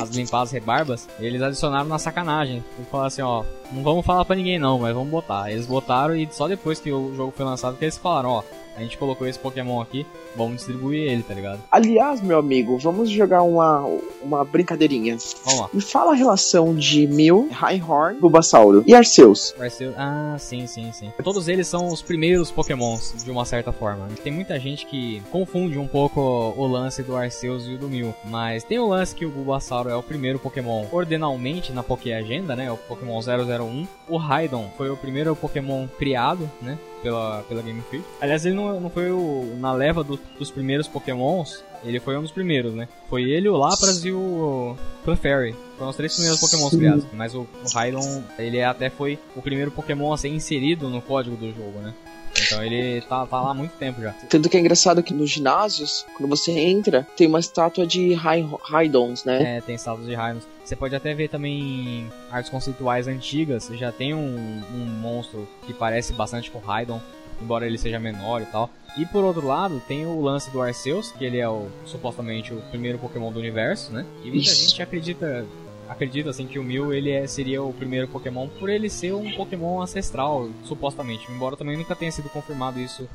as 0.00 0.10
limpar 0.10 0.42
as 0.42 0.50
rebarbas. 0.50 1.08
Eles 1.20 1.40
adicionaram 1.40 1.88
na 1.88 1.98
sacanagem. 1.98 2.64
E 2.78 2.84
falaram 2.84 3.06
assim, 3.06 3.22
ó, 3.22 3.44
não 3.70 3.82
vamos 3.82 4.04
falar 4.04 4.24
pra 4.24 4.34
ninguém 4.34 4.58
não, 4.58 4.78
mas 4.78 4.94
vamos 4.94 5.10
botar. 5.10 5.50
Eles 5.50 5.66
botaram 5.66 6.16
e 6.16 6.28
só 6.30 6.48
depois 6.48 6.80
que 6.80 6.92
o 6.92 7.14
jogo 7.14 7.32
foi 7.36 7.44
lançado 7.44 7.76
que 7.76 7.84
eles 7.84 7.96
falaram, 7.96 8.30
ó, 8.30 8.42
a 8.76 8.80
gente 8.80 8.98
colocou 8.98 9.26
esse 9.26 9.38
Pokémon 9.38 9.80
aqui, 9.80 10.06
vamos 10.36 10.56
distribuir 10.56 11.10
ele, 11.10 11.22
tá 11.22 11.34
ligado? 11.34 11.60
Aliás, 11.70 12.20
meu 12.20 12.38
amigo, 12.38 12.78
vamos 12.78 13.10
jogar 13.10 13.42
uma, 13.42 13.86
uma 14.22 14.44
brincadeirinha. 14.44 15.16
Vamos 15.44 15.60
lá. 15.60 15.68
Me 15.72 15.80
fala 15.80 16.12
a 16.12 16.14
relação 16.14 16.74
de 16.74 17.06
Mew, 17.06 17.48
Rhyhorn, 17.52 18.18
Bulbasauro 18.20 18.82
e 18.86 18.94
Arceus. 18.94 19.54
Ser. 19.70 19.94
Ah, 19.96 20.36
sim, 20.38 20.66
sim, 20.66 20.90
sim. 20.92 21.12
Todos 21.22 21.48
eles 21.48 21.66
são 21.66 21.86
os 21.88 22.02
primeiros 22.02 22.50
Pokémons, 22.50 23.14
de 23.24 23.30
uma 23.30 23.44
certa 23.44 23.72
forma. 23.72 24.08
Tem 24.22 24.32
muita 24.32 24.58
gente 24.60 24.84
que 24.86 25.22
confunde 25.30 25.78
um 25.78 25.86
pouco 25.86 26.20
o 26.20 26.66
lance 26.66 27.02
do 27.02 27.16
Arceus 27.16 27.66
e 27.66 27.74
o 27.74 27.78
do 27.78 27.88
Mew. 27.88 28.14
Mas 28.24 28.64
tem 28.64 28.78
o 28.78 28.86
lance 28.86 29.14
que 29.14 29.24
o 29.24 29.30
Bulbasauro 29.30 29.88
é 29.88 29.96
o 29.96 30.02
primeiro 30.02 30.38
Pokémon 30.38 30.84
ordinalmente 30.92 31.72
na 31.72 31.82
Poké 31.82 32.14
Agenda, 32.14 32.54
né? 32.56 32.70
O 32.70 32.76
Pokémon 32.76 33.18
001. 33.20 33.86
O 34.08 34.16
Raidon 34.16 34.68
foi 34.76 34.90
o 34.90 34.96
primeiro 34.96 35.34
Pokémon 35.36 35.86
criado, 35.98 36.50
né? 36.60 36.78
Pela, 37.02 37.42
pela 37.48 37.62
Game 37.62 37.82
Freak. 37.90 38.04
Aliás, 38.20 38.46
ele 38.46 38.54
não, 38.54 38.78
não 38.80 38.88
foi 38.88 39.10
o, 39.10 39.56
na 39.58 39.72
leva 39.72 40.04
do- 40.04 40.20
dos 40.38 40.50
primeiros 40.50 40.88
Pokémons. 40.88 41.62
Ele 41.84 41.98
foi 41.98 42.16
um 42.16 42.22
dos 42.22 42.30
primeiros, 42.30 42.74
né? 42.74 42.88
Foi 43.10 43.24
ele, 43.24 43.48
o 43.48 43.56
Lapras 43.56 44.04
e 44.04 44.12
o 44.12 44.76
Clefairy. 45.04 45.54
Foram 45.76 45.90
os 45.90 45.96
três 45.96 46.14
primeiros 46.14 46.40
Pokémons 46.40 46.70
Sim. 46.70 46.78
criados. 46.78 47.04
Mas 47.12 47.34
o, 47.34 47.40
o 47.40 48.22
ele 48.38 48.62
até 48.62 48.88
foi 48.88 49.18
o 49.34 49.42
primeiro 49.42 49.70
Pokémon 49.70 50.12
a 50.12 50.18
ser 50.18 50.28
inserido 50.28 50.88
no 50.88 51.02
código 51.02 51.36
do 51.36 51.48
jogo, 51.48 51.80
né? 51.80 51.92
Então 52.40 52.64
ele 52.64 53.00
tá, 53.02 53.26
tá 53.26 53.40
lá 53.40 53.50
há 53.50 53.54
muito 53.54 53.72
tempo 53.72 54.00
já. 54.00 54.12
Tanto 54.28 54.48
que 54.48 54.56
é 54.56 54.60
engraçado 54.60 55.02
que 55.02 55.12
nos 55.12 55.30
ginásios, 55.30 56.06
quando 56.16 56.28
você 56.28 56.52
entra, 56.52 57.06
tem 57.16 57.26
uma 57.26 57.40
estátua 57.40 57.86
de 57.86 58.14
Rhydons, 58.14 59.24
né? 59.24 59.58
É, 59.58 59.60
tem 59.60 59.76
saltos 59.76 60.06
de 60.06 60.14
Rainos. 60.14 60.44
Você 60.64 60.76
pode 60.76 60.94
até 60.94 61.12
ver 61.14 61.28
também 61.28 62.10
artes 62.30 62.50
conceituais 62.50 63.08
antigas, 63.08 63.68
já 63.74 63.92
tem 63.92 64.14
um, 64.14 64.62
um 64.72 64.84
monstro 65.00 65.46
que 65.66 65.74
parece 65.74 66.12
bastante 66.12 66.50
com 66.50 66.58
Raidon. 66.58 67.00
Embora 67.42 67.66
ele 67.66 67.76
seja 67.78 67.98
menor 67.98 68.40
e 68.42 68.46
tal. 68.46 68.70
E 68.96 69.06
por 69.06 69.24
outro 69.24 69.46
lado, 69.46 69.80
tem 69.88 70.04
o 70.06 70.20
lance 70.20 70.50
do 70.50 70.60
Arceus, 70.60 71.10
que 71.12 71.24
ele 71.24 71.38
é 71.38 71.48
o, 71.48 71.66
supostamente 71.86 72.52
o 72.52 72.60
primeiro 72.70 72.98
Pokémon 72.98 73.32
do 73.32 73.38
universo, 73.38 73.90
né? 73.92 74.04
E 74.22 74.28
muita 74.30 74.50
Isso. 74.50 74.68
gente 74.68 74.82
acredita 74.82 75.46
acredita 75.88 76.30
assim 76.30 76.46
que 76.46 76.58
o 76.58 76.62
Mew 76.64 76.92
ele 76.94 77.10
é, 77.10 77.26
seria 77.26 77.62
o 77.62 77.70
primeiro 77.72 78.08
Pokémon 78.08 78.48
por 78.58 78.70
ele 78.70 78.88
ser 78.88 79.12
um 79.12 79.30
Pokémon 79.32 79.82
ancestral, 79.82 80.48
supostamente, 80.64 81.30
embora 81.30 81.54
também 81.56 81.76
nunca 81.76 81.94
tenha 81.94 82.10
sido 82.10 82.30
confirmado 82.30 82.80
isso 82.80 83.06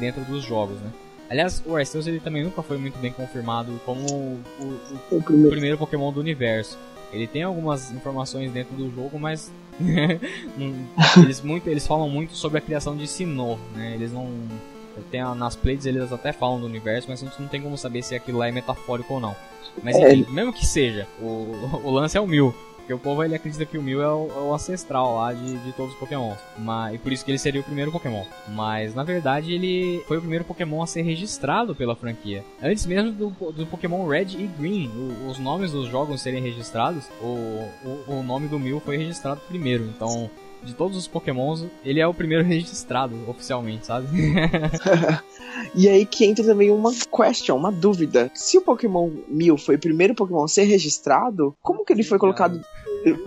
dentro 0.00 0.24
dos 0.24 0.42
jogos, 0.44 0.76
né? 0.80 0.90
Aliás, 1.30 1.62
o 1.64 1.76
Arceus 1.76 2.06
ele 2.06 2.18
também 2.20 2.42
nunca 2.44 2.60
foi 2.62 2.76
muito 2.76 2.98
bem 2.98 3.12
confirmado 3.12 3.72
como 3.84 4.00
o, 4.00 4.40
o- 4.60 4.80
O 5.12 5.16
o 5.18 5.22
primeiro. 5.22 5.50
primeiro 5.50 5.78
Pokémon 5.78 6.12
do 6.12 6.20
universo. 6.20 6.76
Ele 7.12 7.26
tem 7.28 7.42
algumas 7.44 7.92
informações 7.92 8.50
dentro 8.52 8.74
do 8.74 8.90
jogo, 8.94 9.18
mas 9.18 9.50
eles 11.16 11.40
muito 11.40 11.68
eles 11.68 11.86
falam 11.86 12.08
muito 12.08 12.34
sobre 12.34 12.58
a 12.58 12.60
criação 12.60 12.96
de 12.96 13.06
Sinnoh, 13.06 13.58
né? 13.74 13.94
Eles 13.94 14.12
não 14.12 14.30
tem 15.10 15.22
nas 15.34 15.56
plays 15.56 15.86
eles 15.86 16.12
até 16.12 16.32
falam 16.32 16.60
do 16.60 16.66
universo, 16.66 17.08
mas 17.08 17.22
a 17.22 17.26
gente 17.26 17.40
não 17.40 17.48
tem 17.48 17.60
como 17.60 17.76
saber 17.76 18.02
se 18.02 18.14
aquilo 18.14 18.38
lá 18.38 18.48
é 18.48 18.52
metafórico 18.52 19.14
ou 19.14 19.20
não. 19.20 19.34
Mas 19.82 19.96
É, 19.96 20.14
enfim, 20.14 20.32
mesmo 20.32 20.52
que 20.52 20.64
seja, 20.64 21.06
o, 21.20 21.80
o 21.82 21.90
lance 21.90 22.16
é 22.16 22.20
o 22.20 22.26
Mew. 22.26 22.54
Porque 22.84 22.92
o 22.92 22.98
povo 22.98 23.24
ele 23.24 23.34
acredita 23.34 23.64
que 23.64 23.78
o 23.78 23.82
Mew 23.82 24.02
é 24.02 24.06
o, 24.12 24.28
é 24.28 24.40
o 24.40 24.52
ancestral 24.54 25.16
lá 25.16 25.32
de, 25.32 25.56
de 25.58 25.72
todos 25.72 25.94
os 25.94 25.98
Pokémon. 25.98 26.34
Mas, 26.58 26.94
e 26.94 26.98
por 26.98 27.12
isso 27.12 27.24
que 27.24 27.30
ele 27.30 27.38
seria 27.38 27.62
o 27.62 27.64
primeiro 27.64 27.90
Pokémon. 27.90 28.24
Mas 28.48 28.94
na 28.94 29.02
verdade 29.02 29.52
ele 29.54 30.02
foi 30.06 30.18
o 30.18 30.20
primeiro 30.20 30.44
Pokémon 30.44 30.82
a 30.82 30.86
ser 30.86 31.00
registrado 31.00 31.74
pela 31.74 31.96
franquia. 31.96 32.44
Antes 32.62 32.84
mesmo 32.84 33.10
do, 33.12 33.52
do 33.52 33.66
Pokémon 33.66 34.06
Red 34.06 34.36
e 34.38 34.46
Green, 34.58 34.88
o- 34.88 35.30
os 35.30 35.38
nomes 35.38 35.72
dos 35.72 35.88
jogos 35.88 36.20
serem 36.20 36.42
registrados, 36.42 37.06
o, 37.22 37.66
o, 37.84 38.04
o 38.18 38.22
nome 38.22 38.48
do 38.48 38.58
Mew 38.58 38.80
foi 38.80 38.98
registrado 38.98 39.40
primeiro. 39.48 39.84
Então, 39.84 40.30
de 40.64 40.74
todos 40.74 40.96
os 40.96 41.06
Pokémons, 41.06 41.64
ele 41.84 42.00
é 42.00 42.06
o 42.06 42.14
primeiro 42.14 42.42
registrado 42.44 43.14
oficialmente, 43.28 43.86
sabe? 43.86 44.08
E 45.74 45.88
aí 45.88 46.04
que 46.04 46.24
entra 46.24 46.44
também 46.44 46.70
uma 46.70 46.92
question, 46.92 47.56
uma 47.56 47.70
dúvida. 47.70 48.30
Se 48.34 48.58
o 48.58 48.62
Pokémon 48.62 49.10
Mil 49.28 49.56
foi 49.56 49.76
o 49.76 49.78
primeiro 49.78 50.14
Pokémon 50.14 50.44
a 50.44 50.48
ser 50.48 50.64
registrado, 50.64 51.54
como 51.62 51.84
que 51.84 51.92
ele 51.92 52.02
foi 52.02 52.18
colocado 52.18 52.60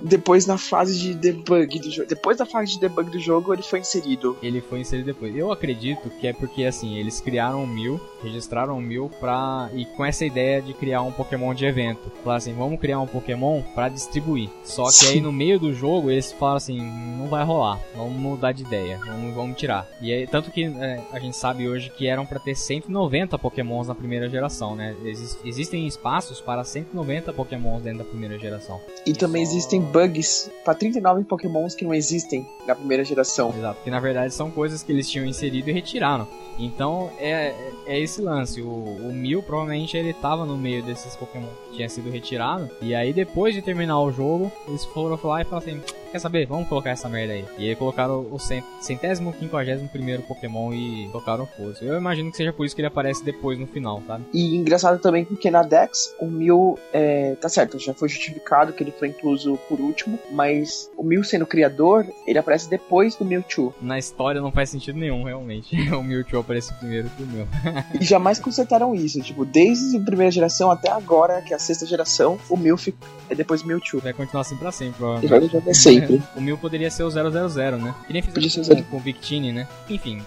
depois 0.03 0.45
na 0.45 0.57
fase 0.57 0.97
de 0.97 1.13
debug 1.13 1.79
do 1.79 1.91
jogo? 1.91 2.07
Depois 2.07 2.37
da 2.37 2.45
fase 2.45 2.73
de 2.73 2.79
debug 2.79 3.09
do 3.09 3.19
jogo, 3.19 3.53
ele 3.53 3.61
foi 3.61 3.79
inserido. 3.79 4.37
ele 4.41 4.61
foi 4.61 4.79
inserido 4.79 5.05
depois. 5.05 5.35
Eu 5.35 5.51
acredito 5.51 6.09
que 6.09 6.27
é 6.27 6.33
porque 6.33 6.65
assim, 6.65 6.97
eles 6.97 7.21
criaram 7.21 7.63
o 7.63 7.67
Mil, 7.67 7.99
registraram 8.21 8.77
o 8.77 8.81
Mil 8.81 9.09
pra. 9.19 9.69
e 9.73 9.85
com 9.85 10.03
essa 10.05 10.25
ideia 10.25 10.61
de 10.61 10.73
criar 10.73 11.01
um 11.01 11.11
Pokémon 11.11 11.53
de 11.53 11.65
evento. 11.65 12.11
Falaram 12.23 12.37
assim, 12.37 12.53
vamos 12.53 12.79
criar 12.79 12.99
um 12.99 13.07
Pokémon 13.07 13.61
pra 13.75 13.89
distribuir. 13.89 14.49
Só 14.63 14.85
que 14.91 15.05
aí 15.07 15.21
no 15.21 15.31
meio 15.31 15.59
do 15.59 15.73
jogo 15.73 16.09
eles 16.11 16.31
falaram 16.31 16.57
assim, 16.57 16.79
não 17.17 17.27
vai 17.27 17.43
rolar, 17.43 17.79
vamos 17.95 18.13
mudar 18.13 18.51
de 18.51 18.63
ideia, 18.63 18.99
vamos, 19.05 19.33
vamos 19.33 19.57
tirar. 19.57 19.87
E 20.01 20.11
aí, 20.13 20.27
tanto 20.27 20.51
que 20.51 20.65
é, 20.65 21.01
a 21.11 21.19
gente 21.19 21.35
sabe 21.35 21.67
hoje 21.67 21.89
que 21.89 22.07
eram 22.07 22.25
pra 22.25 22.39
ter 22.39 22.55
190 22.55 23.37
Pokémons 23.37 23.87
na 23.87 23.95
primeira 23.95 24.29
geração, 24.29 24.75
né? 24.75 24.95
Exis- 25.03 25.37
existem 25.43 25.87
espaços 25.87 26.39
para 26.41 26.63
190 26.63 27.33
Pokémons 27.33 27.81
dentro 27.81 27.99
da 27.99 28.05
primeira 28.05 28.37
geração. 28.37 28.79
E 29.05 29.13
também 29.13 29.45
só- 29.45 29.51
existem 29.51 29.81
bugs 29.81 30.49
pra 30.63 30.73
39 30.73 31.23
Pokémons 31.23 31.75
que 31.75 31.83
não 31.85 31.93
existem 31.93 32.45
na 32.67 32.75
primeira 32.75 33.03
geração. 33.03 33.53
Exato, 33.57 33.75
porque 33.75 33.91
na 33.91 33.99
verdade 33.99 34.33
são 34.33 34.49
coisas 34.51 34.83
que 34.83 34.91
eles 34.91 35.09
tinham 35.09 35.25
inserido 35.25 35.69
e 35.69 35.73
retiraram. 35.73 36.27
Então 36.59 37.11
é, 37.19 37.53
é 37.85 37.99
esse 38.07 38.21
lance. 38.21 38.61
O, 38.61 38.67
o 38.67 39.13
Mil 39.13 39.43
provavelmente 39.43 39.95
ele 39.95 40.13
tava 40.13 40.45
no 40.45 40.57
meio 40.57 40.83
desses 40.83 41.15
Pokémon 41.15 41.47
que 41.69 41.77
tinha 41.77 41.89
sido 41.89 42.09
retirado. 42.09 42.69
E 42.81 42.95
aí 42.95 43.13
depois 43.13 43.53
de 43.53 43.61
terminar 43.61 43.99
o 44.01 44.11
jogo, 44.11 44.51
eles 44.67 44.83
foram 44.85 45.19
lá 45.23 45.41
e 45.41 45.45
falaram 45.45 45.57
assim: 45.57 45.81
Quer 46.11 46.19
saber? 46.19 46.45
Vamos 46.47 46.67
colocar 46.69 46.91
essa 46.91 47.09
merda 47.09 47.33
aí. 47.33 47.45
E 47.57 47.69
aí 47.69 47.75
colocaram 47.75 48.25
o 48.31 48.39
cent- 48.39 48.63
centésimo, 48.79 49.33
quinquagésimo 49.33 49.89
primeiro 49.89 50.23
Pokémon 50.23 50.73
e 50.73 51.09
tocaram 51.11 51.45
foda 51.45 51.77
Eu 51.81 51.97
imagino 51.97 52.31
que 52.31 52.37
seja 52.37 52.53
por 52.53 52.65
isso 52.65 52.73
que 52.75 52.81
ele 52.81 52.87
aparece 52.87 53.23
depois 53.23 53.59
no 53.59 53.67
final, 53.67 54.01
sabe? 54.07 54.23
E 54.33 54.55
engraçado 54.55 54.99
também 54.99 55.25
porque 55.25 55.51
na 55.51 55.63
Dex, 55.63 56.15
o 56.19 56.25
Mil, 56.25 56.79
é, 56.93 57.35
tá 57.35 57.49
certo, 57.49 57.77
já 57.77 57.93
foi 57.93 58.07
justificado 58.09 58.71
que 58.73 58.83
ele 58.83 58.91
foi 58.91 59.09
incluso 59.09 59.57
por 59.67 59.79
último, 59.79 60.17
mas 60.31 60.89
o 60.97 61.03
Mil 61.03 61.23
sendo 61.23 61.45
criador, 61.45 62.05
ele 62.25 62.39
aparece 62.39 62.69
depois 62.69 63.15
do 63.15 63.25
Mewtwo. 63.25 63.73
Na 63.81 63.99
história 63.99 64.39
não 64.39 64.51
faz 64.51 64.69
sentido 64.69 64.97
nenhum, 64.97 65.23
realmente. 65.23 65.75
o 65.91 66.01
Mewtwo 66.01 66.39
aparece 66.39 66.73
primeiro 66.75 67.09
que 67.09 67.23
o 67.23 67.27
meu. 67.27 67.47
E 67.99 68.05
jamais 68.05 68.39
consertaram 68.39 68.93
isso, 68.93 69.21
tipo, 69.21 69.45
desde 69.45 69.97
a 69.97 69.99
primeira 69.99 70.31
geração 70.31 70.71
até 70.71 70.89
agora, 70.89 71.41
que 71.41 71.53
é 71.53 71.55
a 71.55 71.59
sexta 71.59 71.85
geração, 71.85 72.39
o 72.49 72.57
Mil 72.57 72.77
fica, 72.77 72.97
é 73.29 73.35
depois 73.35 73.63
Mewtwo. 73.63 73.99
Vai 73.99 74.13
continuar 74.13 74.41
assim 74.41 74.57
pra 74.57 74.71
sempre, 74.71 74.97
provavelmente. 74.97 75.29
vai 75.29 75.49
jogar 75.49 75.73
sempre. 75.73 76.21
O 76.35 76.41
Mil 76.41 76.57
poderia 76.57 76.89
ser 76.91 77.03
o 77.03 77.09
000, 77.09 77.29
né? 77.77 77.95
Que 78.05 78.13
nem 78.13 78.21
fizeram 78.21 78.83
com, 78.83 78.91
com 78.91 78.97
o 78.97 78.99
Victini, 78.99 79.51
né? 79.51 79.67
Enfim, 79.89 80.21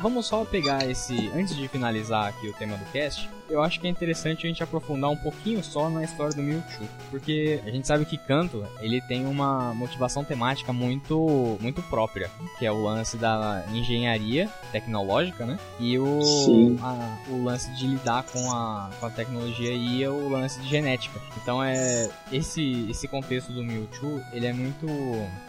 vamos 0.00 0.26
só 0.26 0.44
pegar 0.44 0.88
esse. 0.88 1.30
Antes 1.34 1.56
de 1.56 1.68
finalizar 1.68 2.28
aqui 2.28 2.48
o 2.48 2.52
tema 2.52 2.76
do 2.76 2.84
cast, 2.92 3.28
eu 3.48 3.62
acho 3.62 3.80
que 3.80 3.86
é 3.86 3.90
interessante 3.90 4.46
a 4.46 4.48
gente 4.48 4.62
aprofundar 4.62 5.10
um 5.10 5.16
pouquinho 5.16 5.62
só 5.62 5.88
na 5.90 6.02
história 6.04 6.34
do 6.34 6.42
Mewtwo. 6.42 6.86
Porque 7.10 7.60
a 7.66 7.70
gente 7.70 7.86
sabe 7.86 8.04
que 8.04 8.16
Kanto, 8.18 8.64
ele 8.80 9.00
tem 9.02 9.26
uma 9.26 9.74
motivação 9.74 10.24
temática 10.24 10.72
muito, 10.72 11.58
muito 11.60 11.82
própria, 11.82 12.30
que 12.58 12.66
é 12.66 12.72
o 12.72 12.82
lance 12.82 13.16
da 13.16 13.64
engenharia 13.72 14.48
tecnológica, 14.72 15.44
né? 15.46 15.58
E 15.78 15.98
o, 15.98 16.76
a- 16.82 17.16
o 17.28 17.44
lance 17.44 17.70
de 17.74 17.86
lidar 17.86 18.22
com 18.24 18.50
a, 18.52 18.90
com 18.98 19.06
a 19.06 19.10
tecnologia 19.10 19.72
e 19.72 20.06
o 20.08 20.28
lance 20.28 20.60
de 20.60 20.68
genética. 20.68 21.20
Então 21.42 21.62
é 21.62 22.08
esse 22.32 22.86
esse 22.90 23.06
contexto 23.08 23.52
do 23.52 23.62
Mewtwo, 23.62 24.20
ele 24.32 24.46
é 24.46 24.52
muito 24.52 24.86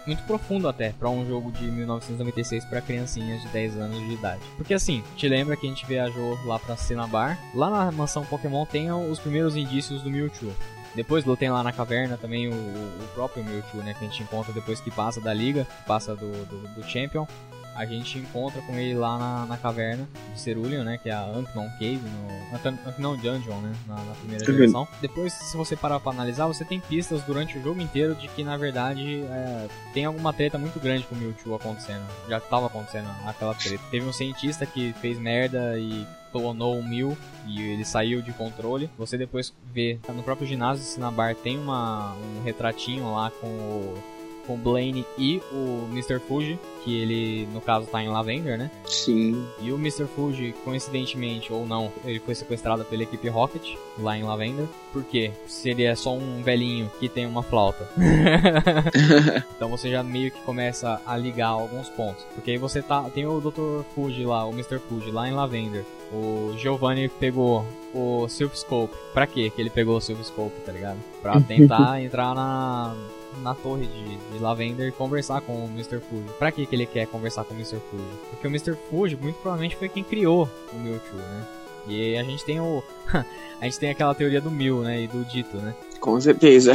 muito 0.05 0.23
profundo 0.23 0.67
até 0.67 0.89
pra 0.91 1.09
um 1.09 1.25
jogo 1.25 1.51
de 1.51 1.63
1996 1.65 2.65
pra 2.65 2.81
criancinhas 2.81 3.41
de 3.41 3.47
10 3.49 3.77
anos 3.77 3.99
de 3.99 4.13
idade. 4.13 4.41
Porque 4.57 4.73
assim, 4.73 5.03
te 5.15 5.27
lembra 5.27 5.55
que 5.55 5.65
a 5.65 5.69
gente 5.69 5.85
viajou 5.85 6.37
lá 6.45 6.59
pra 6.59 6.75
Cinnabar? 6.77 7.37
Lá 7.53 7.69
na 7.69 7.84
mansão 7.91 8.25
Pokémon 8.25 8.65
tem 8.65 8.91
os 8.91 9.19
primeiros 9.19 9.55
indícios 9.55 10.01
do 10.01 10.09
Mewtwo. 10.09 10.53
Depois 10.95 11.25
tem 11.37 11.49
lá 11.49 11.61
na 11.61 11.73
caverna 11.73 12.17
também 12.17 12.47
o, 12.47 12.53
o 12.53 13.07
próprio 13.13 13.43
Mewtwo, 13.43 13.83
né? 13.83 13.93
Que 13.93 14.05
a 14.05 14.07
gente 14.07 14.23
encontra 14.23 14.53
depois 14.53 14.79
que 14.79 14.89
passa 14.89 15.19
da 15.19 15.33
liga, 15.33 15.67
passa 15.85 16.15
do, 16.15 16.45
do, 16.45 16.75
do 16.75 16.83
Champion. 16.83 17.27
A 17.75 17.85
gente 17.85 18.17
encontra 18.17 18.61
com 18.61 18.73
ele 18.75 18.93
lá 18.93 19.17
na, 19.17 19.45
na 19.47 19.57
caverna 19.57 20.07
de 20.33 20.39
Cerulean, 20.39 20.85
né? 20.85 20.97
Que 20.97 21.09
é 21.09 21.13
a 21.13 21.25
Unknown 21.25 21.69
Cave, 21.71 21.99
no, 21.99 22.89
Unknown 22.89 23.17
Dungeon, 23.17 23.59
né? 23.59 23.75
Na, 23.85 23.95
na 23.95 24.13
primeira 24.13 24.45
geração. 24.45 24.87
Depois, 25.01 25.33
se 25.33 25.57
você 25.57 25.75
parar 25.75 25.99
pra 25.99 26.13
analisar, 26.13 26.47
você 26.47 26.63
tem 26.63 26.79
pistas 26.79 27.21
durante 27.23 27.57
o 27.57 27.61
jogo 27.61 27.81
inteiro 27.81 28.15
de 28.15 28.29
que, 28.29 28.45
na 28.45 28.55
verdade, 28.55 29.23
é, 29.23 29.67
tem 29.93 30.05
alguma 30.05 30.31
treta 30.31 30.57
muito 30.57 30.79
grande 30.79 31.03
com 31.03 31.15
o 31.15 31.17
Mewtwo 31.17 31.53
acontecendo. 31.53 32.05
Já 32.29 32.39
tava 32.39 32.67
acontecendo 32.67 33.09
aquela 33.25 33.53
treta. 33.53 33.83
Teve 33.91 34.07
um 34.07 34.13
cientista 34.13 34.65
que 34.65 34.93
fez 35.01 35.19
merda 35.19 35.77
e 35.77 36.07
clonou 36.35 36.77
o 36.77 36.83
Mew 36.83 37.17
e 37.47 37.61
ele 37.61 37.85
saiu 37.85 38.21
de 38.21 38.33
controle. 38.33 38.89
Você 38.97 39.17
depois 39.17 39.53
vê 39.73 39.97
no 40.13 40.21
próprio 40.21 40.45
ginásio 40.45 40.83
de 40.83 40.89
Cinnabar 40.89 41.33
tem 41.33 41.57
uma, 41.57 42.13
um 42.13 42.43
retratinho 42.43 43.13
lá 43.13 43.31
com 43.31 43.47
o, 43.47 44.03
com 44.45 44.55
o 44.55 44.57
Blaine 44.57 45.05
e 45.17 45.41
o 45.51 45.87
Mr. 45.91 46.19
Fuji, 46.19 46.59
que 46.83 46.97
ele 46.97 47.47
no 47.53 47.61
caso 47.61 47.87
tá 47.87 48.01
em 48.01 48.07
Lavender, 48.07 48.57
né? 48.57 48.71
Sim. 48.85 49.45
E 49.61 49.71
o 49.71 49.75
Mr. 49.75 50.05
Fuji, 50.05 50.53
coincidentemente 50.63 51.51
ou 51.51 51.65
não, 51.65 51.91
ele 52.03 52.19
foi 52.19 52.35
sequestrado 52.35 52.85
pela 52.85 53.03
equipe 53.03 53.27
Rocket 53.29 53.75
lá 53.97 54.17
em 54.17 54.23
Lavender. 54.23 54.67
Por 54.93 55.03
quê? 55.03 55.31
Se 55.47 55.69
ele 55.69 55.83
é 55.83 55.95
só 55.95 56.13
um 56.13 56.41
velhinho 56.41 56.89
que 56.99 57.09
tem 57.09 57.25
uma 57.25 57.43
flauta. 57.43 57.87
então 59.55 59.69
você 59.69 59.89
já 59.89 60.03
meio 60.03 60.31
que 60.31 60.41
começa 60.41 61.01
a 61.05 61.17
ligar 61.17 61.47
alguns 61.47 61.89
pontos. 61.89 62.23
Porque 62.33 62.51
aí 62.51 62.57
você 62.57 62.81
tá. 62.81 63.03
Tem 63.09 63.25
o 63.25 63.39
Dr. 63.39 63.83
Fuji 63.93 64.25
lá, 64.25 64.45
o 64.45 64.51
Mr. 64.51 64.79
Fuji 64.79 65.11
lá 65.11 65.27
em 65.27 65.33
Lavender. 65.33 65.85
O 66.11 66.55
Giovanni 66.57 67.09
pegou 67.09 67.65
o 67.93 68.27
Silph 68.27 68.55
Scope. 68.55 68.95
Pra 69.13 69.25
quê 69.25 69.49
que 69.49 69.61
ele 69.61 69.69
pegou 69.69 69.97
o 69.97 70.01
Silph 70.01 70.23
Scope, 70.23 70.59
tá 70.65 70.71
ligado? 70.71 70.97
Pra 71.21 71.39
tentar 71.41 72.01
entrar 72.01 72.35
na. 72.35 72.95
Na 73.41 73.53
torre 73.53 73.85
de, 73.85 74.17
de 74.17 74.39
Lavender 74.39 74.89
e 74.89 74.91
conversar 74.91 75.41
com 75.41 75.65
o 75.65 75.67
Mr. 75.67 75.99
Fuji. 75.99 76.25
Pra 76.39 76.51
que, 76.51 76.65
que 76.65 76.75
ele 76.75 76.85
quer 76.85 77.07
conversar 77.07 77.43
com 77.43 77.53
o 77.53 77.57
Mr. 77.57 77.79
Fuji? 77.89 78.03
Porque 78.29 78.47
o 78.47 78.49
Mr. 78.49 78.75
Fuji 78.89 79.15
muito 79.15 79.35
provavelmente 79.35 79.75
foi 79.75 79.89
quem 79.89 80.03
criou 80.03 80.49
o 80.73 80.77
Mewtwo, 80.77 81.15
né? 81.15 81.45
E 81.87 82.17
a 82.17 82.23
gente 82.23 82.43
tem 82.43 82.59
o. 82.59 82.83
a 83.61 83.65
gente 83.65 83.79
tem 83.79 83.89
aquela 83.89 84.15
teoria 84.15 84.41
do 84.41 84.49
Mew, 84.49 84.81
né? 84.81 85.03
E 85.03 85.07
do 85.07 85.23
Dito, 85.25 85.57
né? 85.57 85.75
Com 85.99 86.19
certeza. 86.19 86.73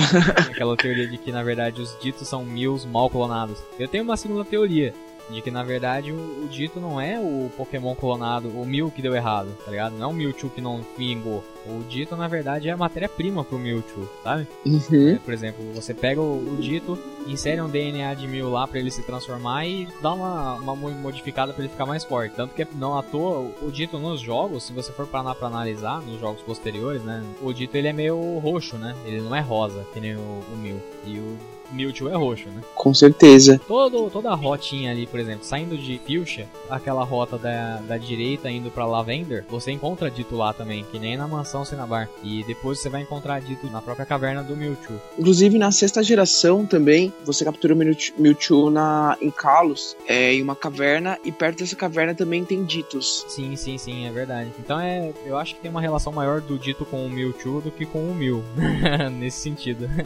Aquela 0.50 0.76
teoria 0.76 1.06
de 1.06 1.18
que 1.18 1.30
na 1.30 1.42
verdade 1.42 1.80
os 1.80 1.96
Ditos 2.00 2.26
são 2.26 2.44
Mews 2.44 2.84
mal 2.84 3.10
clonados. 3.10 3.58
Eu 3.78 3.88
tenho 3.88 4.04
uma 4.04 4.16
segunda 4.16 4.44
teoria. 4.44 4.94
De 5.32 5.40
que 5.42 5.50
na 5.50 5.62
verdade 5.62 6.12
o, 6.12 6.44
o 6.44 6.48
Dito 6.48 6.80
não 6.80 7.00
é 7.00 7.18
o 7.18 7.50
Pokémon 7.56 7.94
clonado, 7.94 8.48
o 8.48 8.64
Mew 8.66 8.90
que 8.90 9.00
deu 9.02 9.14
errado, 9.14 9.48
tá 9.64 9.70
ligado? 9.70 9.96
Não 9.96 10.08
é 10.08 10.10
o 10.10 10.14
Mewtwo 10.14 10.50
que 10.50 10.60
não 10.60 10.80
vingou. 10.98 11.44
O 11.66 11.82
Dito 11.88 12.16
na 12.16 12.26
verdade 12.26 12.68
é 12.68 12.72
a 12.72 12.76
matéria-prima 12.76 13.44
pro 13.44 13.58
Mewtwo, 13.58 14.08
sabe? 14.24 14.46
Uhum. 14.64 15.10
É, 15.14 15.18
por 15.18 15.32
exemplo, 15.34 15.64
você 15.74 15.92
pega 15.94 16.20
o, 16.20 16.54
o 16.54 16.56
Dito, 16.60 16.98
insere 17.26 17.60
um 17.60 17.68
DNA 17.68 18.14
de 18.14 18.26
Mew 18.26 18.50
lá 18.50 18.66
pra 18.66 18.78
ele 18.80 18.90
se 18.90 19.02
transformar 19.02 19.66
e 19.66 19.86
dá 20.02 20.12
uma, 20.12 20.54
uma 20.54 20.74
mo- 20.74 20.90
modificada 20.90 21.52
pra 21.52 21.62
ele 21.62 21.70
ficar 21.72 21.86
mais 21.86 22.02
forte. 22.02 22.34
Tanto 22.34 22.54
que 22.54 22.66
não 22.74 22.96
à 22.98 23.02
toa, 23.02 23.38
o, 23.60 23.66
o 23.66 23.70
Dito 23.70 23.98
nos 23.98 24.20
jogos, 24.20 24.64
se 24.64 24.72
você 24.72 24.90
for 24.92 25.06
parar 25.06 25.34
pra 25.34 25.48
analisar, 25.48 26.00
nos 26.00 26.18
jogos 26.18 26.40
posteriores, 26.42 27.02
né? 27.04 27.22
O 27.42 27.52
Dito 27.52 27.76
ele 27.76 27.88
é 27.88 27.92
meio 27.92 28.38
roxo, 28.38 28.76
né? 28.78 28.96
Ele 29.04 29.20
não 29.20 29.36
é 29.36 29.40
rosa, 29.40 29.84
que 29.92 30.00
nem 30.00 30.16
o, 30.16 30.18
o 30.18 30.56
Mew. 30.56 30.80
E 31.06 31.18
o 31.18 31.36
Mewtwo 31.72 32.08
é 32.08 32.14
roxo, 32.16 32.48
né? 32.48 32.60
Com 32.74 32.92
certeza. 32.94 33.60
Todo, 33.66 34.10
toda 34.10 34.30
a 34.30 34.34
rotinha 34.34 34.90
ali, 34.90 35.06
por 35.06 35.18
exemplo, 35.20 35.44
saindo 35.44 35.76
de 35.76 35.98
Fuchsia, 36.06 36.46
aquela 36.68 37.04
rota 37.04 37.36
da, 37.38 37.76
da 37.78 37.96
direita 37.96 38.50
indo 38.50 38.70
pra 38.70 38.86
Lavender, 38.86 39.44
você 39.48 39.70
encontra 39.70 40.10
Dito 40.10 40.36
lá 40.36 40.52
também, 40.52 40.84
que 40.90 40.98
nem 40.98 41.16
na 41.16 41.26
mansão 41.28 41.64
Cinnabar. 41.64 42.08
E 42.22 42.42
depois 42.44 42.78
você 42.80 42.88
vai 42.88 43.02
encontrar 43.02 43.40
Dito 43.40 43.66
na 43.70 43.80
própria 43.82 44.06
caverna 44.06 44.42
do 44.42 44.56
Mewtwo. 44.56 45.00
Inclusive, 45.18 45.58
na 45.58 45.70
sexta 45.70 46.02
geração 46.02 46.64
também, 46.66 47.12
você 47.24 47.44
captura 47.44 47.74
o 47.74 47.76
Mewtwo- 47.76 48.14
Mewtwo 48.18 48.70
na, 48.70 49.16
em 49.20 49.30
Kalos, 49.30 49.96
é, 50.06 50.34
em 50.34 50.42
uma 50.42 50.56
caverna, 50.56 51.18
e 51.24 51.30
perto 51.32 51.58
dessa 51.58 51.76
caverna 51.76 52.14
também 52.14 52.44
tem 52.44 52.64
Ditos. 52.64 53.24
Sim, 53.28 53.56
sim, 53.56 53.78
sim, 53.78 54.06
é 54.06 54.10
verdade. 54.10 54.50
Então 54.58 54.78
é, 54.80 55.12
eu 55.24 55.36
acho 55.36 55.54
que 55.54 55.60
tem 55.60 55.70
uma 55.70 55.80
relação 55.80 56.12
maior 56.12 56.40
do 56.40 56.58
Dito 56.58 56.84
com 56.84 57.04
o 57.06 57.10
Mewtwo 57.10 57.60
do 57.60 57.70
que 57.70 57.84
com 57.86 57.98
o 58.10 58.14
Mew, 58.14 58.42
nesse 59.18 59.38
sentido. 59.40 59.88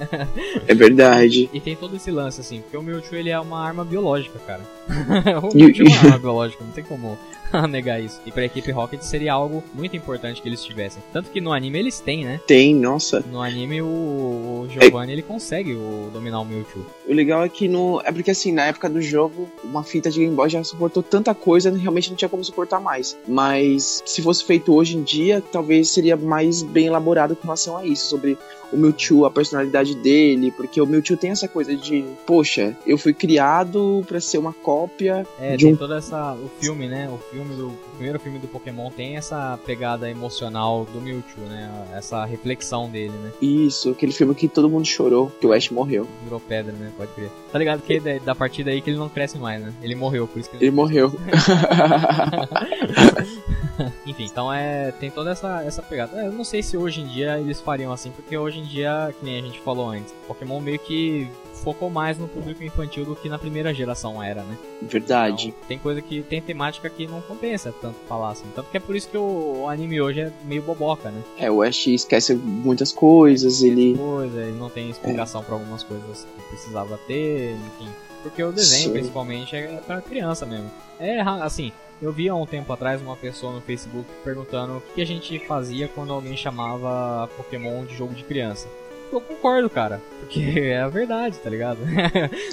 É 0.67 0.75
verdade. 0.75 1.49
E 1.55 1.61
tem 1.61 1.77
todo 1.77 1.95
esse 1.97 2.11
lance, 2.11 2.41
assim, 2.41 2.61
porque 2.63 2.77
o 2.77 2.83
Mewtwo 2.83 3.15
ele 3.17 3.31
é 3.31 3.39
uma 3.39 3.65
arma 3.65 3.85
biológica, 3.85 4.39
cara. 4.41 4.61
o 5.41 5.57
E- 5.57 5.63
Mewtwo 5.65 5.87
é 5.87 5.89
uma 5.89 5.99
arma 6.01 6.19
biológica, 6.19 6.65
não 6.65 6.73
tem 6.73 6.83
como 6.85 7.17
negar 7.69 8.01
isso. 8.01 8.21
E 8.27 8.33
pra 8.33 8.45
equipe 8.45 8.71
Rocket 8.71 9.03
seria 9.03 9.33
algo 9.33 9.63
muito 9.75 9.97
importante 9.97 10.41
que 10.41 10.49
eles 10.49 10.63
tivessem. 10.65 11.03
Tanto 11.13 11.31
que 11.31 11.41
no 11.41 11.53
anime 11.53 11.79
eles 11.79 12.01
têm, 12.01 12.25
né? 12.25 12.41
Tem, 12.47 12.75
nossa. 12.75 13.25
No 13.31 13.41
anime 13.41 13.83
o, 13.83 13.87
o 13.87 14.69
Giovanni 14.69 15.13
ele 15.13 15.23
consegue 15.23 15.75
o, 15.75 16.11
dominar 16.13 16.41
o 16.41 16.45
Mewtwo. 16.45 16.85
O 17.07 17.13
legal 17.13 17.45
é 17.45 17.49
que 17.49 17.69
no. 17.69 18.01
É 18.05 18.13
porque 18.13 18.31
assim, 18.31 18.53
na 18.53 18.67
época 18.67 18.89
do 18.89 19.01
jogo, 19.01 19.49
uma 19.63 19.83
fita 19.83 20.11
de 20.11 20.21
Game 20.21 20.35
Boy 20.35 20.49
já 20.49 20.63
suportou 20.65 21.03
tanta 21.03 21.35
coisa, 21.35 21.71
realmente 21.71 22.11
não 22.11 22.17
tinha 22.17 22.29
como 22.29 22.45
suportar 22.45 22.81
mais. 22.81 23.17
Mas 23.27 24.03
se 24.05 24.23
fosse 24.23 24.45
feito 24.45 24.75
hoje 24.75 24.97
em 24.97 25.03
dia, 25.03 25.43
talvez 25.53 25.91
seria 25.91 26.17
mais 26.17 26.63
bem 26.63 26.87
elaborado 26.87 27.37
com 27.37 27.43
relação 27.43 27.77
a 27.77 27.87
isso, 27.87 28.07
sobre 28.07 28.39
o 28.73 28.77
Mewtwo, 28.77 29.25
a 29.25 29.31
personalidade 29.31 29.95
dele, 29.95 30.51
porque 30.51 30.81
o 30.81 30.87
Mewtwo 30.87 31.17
tem 31.17 31.31
essa 31.31 31.47
coisa 31.47 31.77
de, 31.77 32.05
poxa, 32.27 32.77
eu 32.87 32.99
fui 32.99 33.13
criado 33.13 34.05
pra 34.07 34.21
ser 34.21 34.39
uma 34.39 34.53
cópia 34.53 35.25
É, 35.41 35.57
de 35.57 35.65
tem 35.65 35.75
um 35.75 35.77
toda 35.77 35.99
essa. 35.99 36.35
O 36.35 36.51
filme, 36.61 36.89
né? 36.89 37.09
O 37.09 37.19
filme 37.31 37.44
O 37.53 37.77
primeiro 37.97 38.19
filme 38.19 38.39
do 38.39 38.49
Pokémon 38.49 38.91
tem 38.91 39.17
essa 39.17 39.59
pegada 39.65 40.11
emocional 40.11 40.87
do 40.93 41.01
Mewtwo, 41.01 41.43
né? 41.43 41.71
Essa 41.95 42.25
reflexão 42.25 42.89
dele, 42.89 43.15
né? 43.23 43.33
isso, 43.41 43.91
aquele 43.91 44.13
filme 44.13 44.35
que 44.35 44.49
todo 44.49 44.69
mundo 44.69 44.87
chorou, 44.87 45.31
que 45.41 45.47
o 45.47 45.53
Ash 45.53 45.71
morreu. 45.71 46.07
Virou 46.23 46.41
pedra, 46.41 46.73
né? 46.73 46.91
Pode 46.97 47.13
crer. 47.13 47.31
Tá 47.53 47.59
ligado 47.59 47.83
que 47.83 48.01
da, 48.01 48.19
da 48.19 48.35
partida 48.35 48.71
aí 48.71 48.81
que 48.81 48.91
ele 48.91 48.99
não 48.99 49.09
cresce 49.09 49.39
mais, 49.39 49.61
né? 49.61 49.73
Ele 49.83 49.95
morreu, 49.95 50.27
por 50.27 50.39
isso 50.39 50.51
que 50.51 50.57
ele 50.57 50.67
Ele 50.67 50.73
morreu. 50.73 51.13
Enfim, 54.07 54.25
então 54.25 54.53
é. 54.53 54.93
Tem 54.93 55.11
toda 55.11 55.31
essa, 55.31 55.63
essa 55.65 55.83
pegada. 55.83 56.23
É, 56.23 56.27
eu 56.27 56.33
não 56.33 56.45
sei 56.45 56.63
se 56.63 56.77
hoje 56.77 57.01
em 57.01 57.07
dia 57.07 57.39
eles 57.39 57.61
fariam 57.61 57.93
assim, 57.93 58.11
porque 58.11 58.37
hoje 58.37 58.59
em 58.59 58.65
dia, 58.65 59.15
que 59.19 59.25
nem 59.25 59.39
a 59.39 59.43
gente 59.43 59.61
falou 59.61 59.91
antes, 59.91 60.13
Pokémon 60.27 60.61
meio 60.61 60.79
que 60.79 61.29
focou 61.63 61.89
mais 61.89 62.19
no 62.19 62.29
público 62.29 62.63
infantil 62.63 63.05
do 63.05 63.17
que 63.17 63.29
na 63.29 63.39
primeira 63.39 63.73
geração 63.73 64.23
era, 64.23 64.43
né? 64.43 64.57
Verdade. 64.83 65.49
Então, 65.49 65.69
tem 65.69 65.79
coisa 65.79 66.03
que 66.03 66.23
tem 66.23 66.41
temática 66.41 66.91
que 66.91 67.07
não 67.07 67.23
compensa 67.23 67.73
tanto 67.81 67.97
falar 68.07 68.33
assim. 68.33 68.45
Tanto 68.55 68.71
que 68.71 68.77
é 68.77 68.81
por 68.81 68.95
isso 68.95 69.09
que 69.09 69.17
o, 69.17 69.67
anime 69.69 70.01
hoje 70.01 70.21
é 70.21 70.33
meio 70.45 70.63
boboca, 70.63 71.11
né? 71.11 71.23
É, 71.39 71.51
o 71.51 71.63
Ash 71.63 71.87
esquece 71.87 72.35
muitas 72.35 72.93
coisas, 72.93 73.63
ele. 73.63 73.97
Coisa, 73.97 74.43
ele 74.43 74.59
não 74.59 74.69
tem 74.69 74.91
explicação 74.91 75.43
pra 75.43 75.55
algumas 75.55 75.83
coisas 75.83 76.27
que 76.37 76.43
precisava 76.49 76.99
ter, 77.07 77.53
enfim. 77.55 77.89
Porque 78.23 78.43
o 78.43 78.53
desenho, 78.53 78.85
Sim. 78.85 78.93
principalmente, 78.93 79.55
é 79.55 79.81
pra 79.87 80.01
criança 80.01 80.47
mesmo. 80.47 80.71
É, 80.99 81.21
assim, 81.21 81.73
eu 82.05 82.13
vi 82.13 82.29
há 82.29 82.35
um 82.35 82.45
tempo 82.45 82.71
atrás 82.71 83.01
uma 83.01 83.17
pessoa 83.17 83.53
no 83.53 83.61
Facebook 83.63 84.07
perguntando 84.23 84.77
o 84.77 84.83
que 84.95 85.01
a 85.01 85.07
gente 85.07 85.39
fazia 85.39 85.89
quando 85.89 86.13
alguém 86.13 86.37
chamava 86.37 87.29
Pokémon 87.37 87.85
de 87.85 87.97
jogo 87.97 88.15
de 88.15 88.23
criança. 88.23 88.69
Eu 89.11 89.21
concordo, 89.21 89.71
cara. 89.71 90.03
Porque 90.21 90.41
é 90.61 90.81
a 90.81 90.89
verdade, 90.89 91.39
tá 91.39 91.49
ligado? 91.49 91.79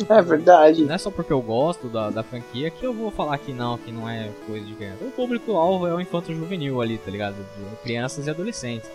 É 0.09 0.21
verdade. 0.21 0.83
Não 0.83 0.95
é 0.95 0.97
só 0.97 1.11
porque 1.11 1.33
eu 1.33 1.41
gosto 1.41 1.89
da, 1.89 2.09
da 2.09 2.23
franquia 2.23 2.69
que 2.69 2.85
eu 2.85 2.93
vou 2.93 3.11
falar 3.11 3.37
que 3.39 3.51
não, 3.51 3.77
que 3.77 3.91
não 3.91 4.09
é 4.09 4.29
coisa 4.47 4.65
de 4.65 4.73
criança. 4.73 5.03
O 5.03 5.11
público-alvo 5.11 5.87
é 5.87 5.93
o 5.93 5.99
infanto 5.99 6.33
juvenil 6.33 6.81
ali, 6.81 6.97
tá 6.97 7.11
ligado? 7.11 7.35
De 7.35 7.75
crianças 7.83 8.27
e 8.27 8.29
adolescentes. 8.29 8.89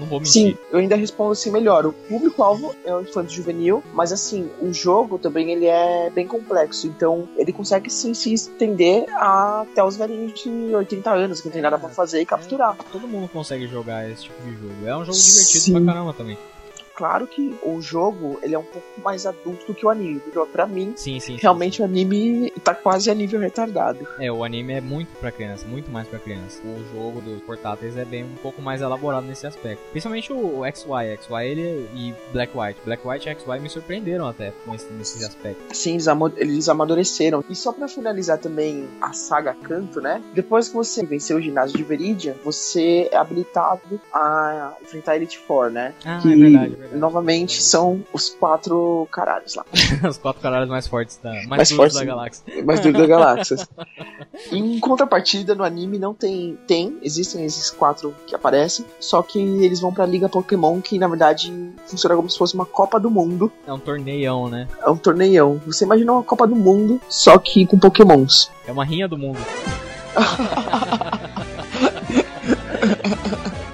Não 0.00 0.06
vou 0.06 0.18
mentir. 0.18 0.32
Sim, 0.32 0.58
eu 0.72 0.78
ainda 0.78 0.96
respondo 0.96 1.32
assim 1.32 1.50
melhor. 1.50 1.84
O 1.84 1.92
público-alvo 1.92 2.74
é 2.84 2.94
o 2.94 3.02
infanto 3.02 3.30
juvenil, 3.30 3.84
mas 3.92 4.12
assim, 4.12 4.50
o 4.60 4.72
jogo 4.72 5.18
também 5.18 5.52
ele 5.52 5.66
é 5.66 6.10
bem 6.10 6.26
complexo, 6.26 6.86
então 6.86 7.28
ele 7.36 7.52
consegue 7.52 7.90
sim 7.90 8.14
se 8.14 8.32
estender 8.32 9.04
até 9.14 9.84
os 9.84 9.96
velhinhos 9.96 10.32
de 10.40 10.48
80 10.48 11.10
anos, 11.10 11.40
que 11.40 11.48
não 11.48 11.52
tem 11.52 11.62
nada 11.62 11.78
pra 11.78 11.90
fazer 11.90 12.22
e 12.22 12.26
capturar. 12.26 12.76
Todo 12.90 13.06
mundo 13.06 13.28
consegue 13.28 13.66
jogar 13.66 14.10
esse 14.10 14.24
tipo 14.24 14.42
de 14.42 14.52
jogo. 14.52 14.86
É 14.86 14.96
um 14.96 15.04
jogo 15.04 15.18
divertido 15.18 15.64
Sim. 15.64 15.72
pra 15.72 15.92
caramba 15.92 16.14
também. 16.14 16.38
Claro 17.00 17.26
que 17.26 17.58
o 17.62 17.80
jogo 17.80 18.38
ele 18.42 18.54
é 18.54 18.58
um 18.58 18.62
pouco 18.62 18.86
mais 19.02 19.24
adulto 19.24 19.66
do 19.66 19.74
que 19.74 19.86
o 19.86 19.88
anime, 19.88 20.20
pra 20.52 20.66
mim, 20.66 20.92
Sim, 20.96 21.18
sim. 21.18 21.32
sim, 21.32 21.38
realmente 21.40 21.80
o 21.80 21.84
anime 21.86 22.50
tá 22.62 22.74
quase 22.74 23.10
a 23.10 23.14
nível 23.14 23.40
retardado. 23.40 24.00
sim. 24.00 24.26
É, 24.26 24.30
o 24.30 24.44
anime 24.44 24.74
é 24.74 24.82
muito 24.82 25.08
pra 25.18 25.32
criança, 25.32 25.66
muito 25.66 25.90
mais 25.90 26.06
pra 26.06 26.18
criança. 26.18 26.60
O 26.62 26.84
jogo 26.92 27.22
dos 27.22 27.40
portáteis 27.40 27.96
é 27.96 28.04
bem 28.04 28.24
um 28.24 28.34
pouco 28.42 28.60
mais 28.60 28.82
elaborado 28.82 29.26
nesse 29.26 29.46
aspecto. 29.46 29.82
Principalmente 29.92 30.30
o 30.30 30.60
XY. 30.70 31.16
XY 31.22 31.34
ele 31.42 31.88
e 31.94 32.14
Black 32.34 32.52
White. 32.54 32.80
Black 32.84 33.08
White 33.08 33.30
e 33.30 33.34
XY 33.34 33.60
me 33.60 33.70
surpreenderam 33.70 34.26
até 34.26 34.52
com 34.66 34.74
esse, 34.74 34.92
nesse 34.92 35.24
aspecto. 35.24 35.62
Assim, 35.70 35.96
eles, 36.36 36.68
amadureceram. 36.68 37.42
E 37.48 37.54
só 37.54 37.72
pra 37.72 37.88
finalizar 37.88 38.36
também 38.36 38.86
a 39.00 39.14
saga 39.14 39.54
Canto, 39.54 40.02
né? 40.02 40.22
Depois 40.34 40.68
que 40.68 40.74
você 40.74 41.06
venceu 41.06 41.38
o 41.38 41.40
ginásio 41.40 41.78
de 41.78 41.82
Veridian, 41.82 42.34
você 42.44 43.08
é 43.10 43.16
habilitado 43.16 43.98
a 44.12 44.76
enfrentar 44.82 45.16
Elite 45.16 45.38
Four, 45.38 45.70
né? 45.70 45.94
Ah, 46.04 46.18
que 46.20 46.32
é 46.32 46.36
verdade, 46.36 46.74
é 46.74 46.76
verdade. 46.76 46.89
Novamente 46.92 47.62
são 47.62 48.04
os 48.12 48.28
quatro 48.28 49.08
caralhos 49.10 49.54
lá. 49.54 49.64
Os 50.08 50.18
quatro 50.18 50.40
caralhos 50.40 50.68
mais 50.68 50.86
fortes 50.86 51.18
da, 51.22 51.30
mais, 51.30 51.46
Mais 51.46 51.68
duros 51.68 51.76
fortes, 51.76 51.98
da 51.98 52.04
galáxia. 52.04 52.64
Mais 52.64 52.80
duro 52.80 52.98
da 52.98 53.06
galáxia. 53.06 53.56
em 54.50 54.78
contrapartida, 54.80 55.54
no 55.54 55.62
anime 55.64 55.98
não 55.98 56.14
tem. 56.14 56.58
Tem, 56.66 56.98
existem 57.02 57.44
esses 57.44 57.70
quatro 57.70 58.14
que 58.26 58.34
aparecem. 58.34 58.84
Só 58.98 59.22
que 59.22 59.38
eles 59.38 59.80
vão 59.80 59.92
pra 59.92 60.06
Liga 60.06 60.28
Pokémon, 60.28 60.80
que 60.80 60.98
na 60.98 61.08
verdade 61.08 61.52
funciona 61.86 62.16
como 62.16 62.28
se 62.28 62.38
fosse 62.38 62.54
uma 62.54 62.66
Copa 62.66 62.98
do 62.98 63.10
Mundo. 63.10 63.52
É 63.66 63.72
um 63.72 63.78
torneião, 63.78 64.48
né? 64.48 64.68
É 64.82 64.90
um 64.90 64.96
torneião. 64.96 65.60
Você 65.66 65.84
imagina 65.84 66.12
uma 66.12 66.22
Copa 66.22 66.46
do 66.46 66.56
Mundo, 66.56 67.00
só 67.08 67.38
que 67.38 67.66
com 67.66 67.78
Pokémons. 67.78 68.50
É 68.66 68.72
uma 68.72 68.84
rinha 68.84 69.08
do 69.08 69.18
mundo. 69.18 69.38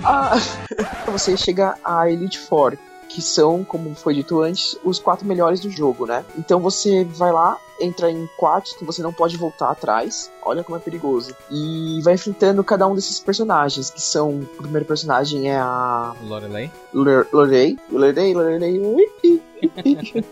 Ah, 0.08 0.36
você 1.10 1.36
chega 1.36 1.74
a 1.84 2.08
Elite 2.08 2.38
Four, 2.38 2.78
que 3.16 3.22
são, 3.22 3.64
como 3.64 3.94
foi 3.94 4.12
dito 4.12 4.42
antes, 4.42 4.78
os 4.84 4.98
quatro 4.98 5.26
melhores 5.26 5.58
do 5.58 5.70
jogo, 5.70 6.04
né? 6.04 6.22
Então 6.36 6.60
você 6.60 7.02
vai 7.02 7.32
lá, 7.32 7.56
entra 7.80 8.10
em 8.10 8.28
quartos 8.36 8.74
que 8.74 8.84
você 8.84 9.02
não 9.02 9.10
pode 9.10 9.38
voltar 9.38 9.70
atrás. 9.70 10.30
Olha 10.44 10.62
como 10.62 10.76
é 10.76 10.80
perigoso. 10.80 11.34
E 11.50 11.98
vai 12.02 12.12
enfrentando 12.12 12.62
cada 12.62 12.86
um 12.86 12.94
desses 12.94 13.18
personagens, 13.18 13.88
que 13.88 14.02
são. 14.02 14.40
O 14.40 14.44
primeiro 14.58 14.84
personagem 14.84 15.50
é 15.50 15.56
a 15.56 16.12
Lorelei. 16.22 16.70
Lore- 16.92 17.26
Lorelei. 17.32 17.78
Lorelei, 17.90 18.34
Lorelei. 18.34 19.10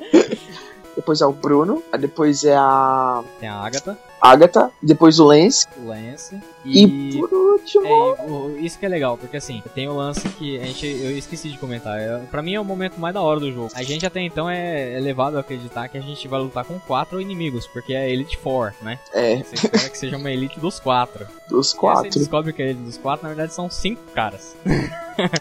Depois 0.95 1.21
é 1.23 1.27
o 1.27 1.33
Bruno. 1.33 1.83
Depois 1.99 2.45
é 2.45 2.55
a 2.55 3.25
Tem 3.41 3.49
a 3.49 3.55
Agatha, 3.57 3.99
Agatha. 4.21 4.71
Depois 4.83 5.19
o 5.19 5.25
Lance. 5.25 5.67
o 5.83 5.89
Lance. 5.89 6.39
E, 6.65 6.85
E. 6.85 7.19
por 7.19 7.33
último. 7.33 7.85
É, 7.87 8.27
e 8.27 8.31
o- 8.31 8.57
isso 8.59 8.79
que 8.79 8.87
é 8.87 8.89
legal, 8.89 9.17
porque 9.19 9.37
assim, 9.37 9.63
tem 9.75 9.89
o 9.89 9.95
lance 9.97 10.29
que 10.31 10.59
a 10.59 10.65
gente, 10.65 10.87
eu 10.87 11.17
esqueci 11.17 11.51
de 11.51 11.59
comentar. 11.59 11.99
É, 11.99 12.19
pra 12.31 12.43
mim 12.43 12.55
é 12.55 12.61
o 12.61 12.65
momento 12.65 12.99
mais 12.99 13.13
da 13.15 13.21
hora 13.21 13.39
do 13.41 13.53
jogo. 13.53 13.71
A 13.75 13.83
gente 13.83 14.05
até 14.07 14.21
então 14.21 14.49
é, 14.49 14.95
é 14.95 15.01
levado 15.01 15.37
a 15.37 15.41
acreditar 15.41 15.89
que 15.89 15.99
a 15.99 16.01
gente 16.01 16.27
vai 16.29 16.41
lutar 16.41 16.65
com 16.65 16.79
quatro 16.81 17.21
inimigos, 17.21 17.67
porque 17.67 17.93
é 17.95 18.11
Elite 18.11 18.37
Four, 18.39 18.73
né? 18.83 18.99
É, 19.13 19.37
Você 19.37 19.55
espera 19.57 19.89
que 19.91 19.99
seja 19.99 20.17
uma 20.17 20.31
elite 20.31 20.59
dos 20.59 20.81
quatro. 20.81 21.27
dos 21.49 21.73
E 21.73 21.75
aí 21.75 21.75
Você 21.75 21.77
quatro. 21.79 22.11
descobre 22.19 22.53
que 22.53 22.63
a 22.63 22.67
elite 22.67 22.83
dos 22.83 22.97
quatro, 22.99 23.23
na 23.25 23.35
verdade, 23.35 23.53
são 23.55 23.69
cinco 23.71 24.03
caras. 24.15 24.57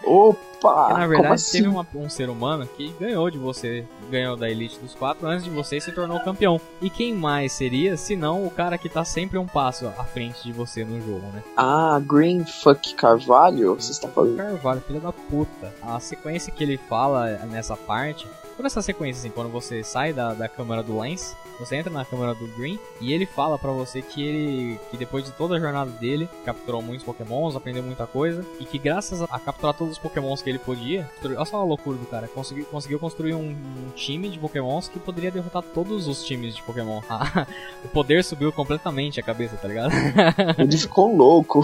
Opa! 0.04 0.38
Porque, 0.60 0.92
na 0.94 1.06
verdade, 1.06 1.34
assim? 1.34 1.58
teve 1.58 1.68
uma- 1.68 1.86
um 1.94 2.08
ser 2.08 2.30
humano 2.30 2.66
que 2.66 2.88
ganhou 2.98 3.30
de 3.30 3.36
você, 3.36 3.84
ganhou 4.10 4.34
da 4.34 4.48
elite 4.50 4.78
dos 4.78 4.94
quatro 4.94 5.26
antes 5.26 5.44
de 5.44 5.50
você 5.50 5.76
e 5.76 5.80
se 5.80 5.92
tornou 5.92 6.18
campeão. 6.20 6.58
E 6.80 6.88
quem 6.88 7.12
mais 7.14 7.52
seria, 7.52 7.96
se 7.98 8.16
não 8.16 8.46
o 8.46 8.50
cara 8.50 8.78
que 8.78 8.88
tá 8.88 9.04
sempre 9.04 9.36
um 9.36 9.46
passo 9.46 9.86
à 9.98 10.04
frente 10.04 10.42
de 10.42 10.52
você 10.52 10.82
no 10.84 10.98
jogo, 11.02 11.13
né? 11.18 11.42
Ah, 11.56 12.00
Green 12.00 12.44
Fuck 12.44 12.94
Carvalho? 12.94 13.74
Você 13.74 13.92
está 13.92 14.08
falando? 14.08 14.36
Carvalho, 14.36 14.80
filho 14.80 15.00
da 15.00 15.12
puta. 15.12 15.72
A 15.82 15.98
sequência 16.00 16.52
que 16.52 16.62
ele 16.62 16.76
fala 16.76 17.38
nessa 17.46 17.76
parte, 17.76 18.26
toda 18.56 18.66
essa 18.66 18.82
sequência, 18.82 19.20
assim, 19.20 19.30
quando 19.30 19.50
você 19.50 19.82
sai 19.82 20.12
da, 20.12 20.34
da 20.34 20.48
câmera 20.48 20.82
do 20.82 20.96
Lance, 20.96 21.36
você 21.58 21.76
entra 21.76 21.92
na 21.92 22.04
câmera 22.04 22.34
do 22.34 22.46
Green 22.48 22.78
e 23.00 23.12
ele 23.12 23.26
fala 23.26 23.58
pra 23.58 23.70
você 23.70 24.02
que 24.02 24.22
ele, 24.22 24.80
que 24.90 24.96
depois 24.96 25.24
de 25.24 25.32
toda 25.32 25.56
a 25.56 25.60
jornada 25.60 25.90
dele, 25.92 26.28
capturou 26.44 26.82
muitos 26.82 27.04
pokémons, 27.04 27.56
aprendeu 27.56 27.82
muita 27.82 28.06
coisa, 28.06 28.44
e 28.60 28.64
que 28.64 28.78
graças 28.78 29.22
a, 29.22 29.26
a 29.26 29.38
capturar 29.38 29.74
todos 29.74 29.94
os 29.94 29.98
pokémons 29.98 30.42
que 30.42 30.50
ele 30.50 30.58
podia, 30.58 31.08
olha 31.24 31.44
só 31.44 31.60
a 31.60 31.64
loucura 31.64 31.98
do 31.98 32.06
cara, 32.06 32.28
conseguiu, 32.28 32.64
conseguiu 32.66 32.98
construir 32.98 33.34
um, 33.34 33.50
um 33.50 33.90
time 33.94 34.28
de 34.28 34.38
pokémons 34.38 34.88
que 34.88 34.98
poderia 34.98 35.30
derrotar 35.30 35.62
todos 35.62 36.06
os 36.08 36.24
times 36.24 36.54
de 36.54 36.62
pokémon. 36.62 37.00
Ah, 37.08 37.46
o 37.84 37.88
poder 37.88 38.24
subiu 38.24 38.52
completamente 38.52 39.20
a 39.20 39.22
cabeça, 39.22 39.56
tá 39.56 39.68
ligado? 39.68 39.92
Ele 40.58 40.76
ficou 40.78 41.14
louco. 41.14 41.62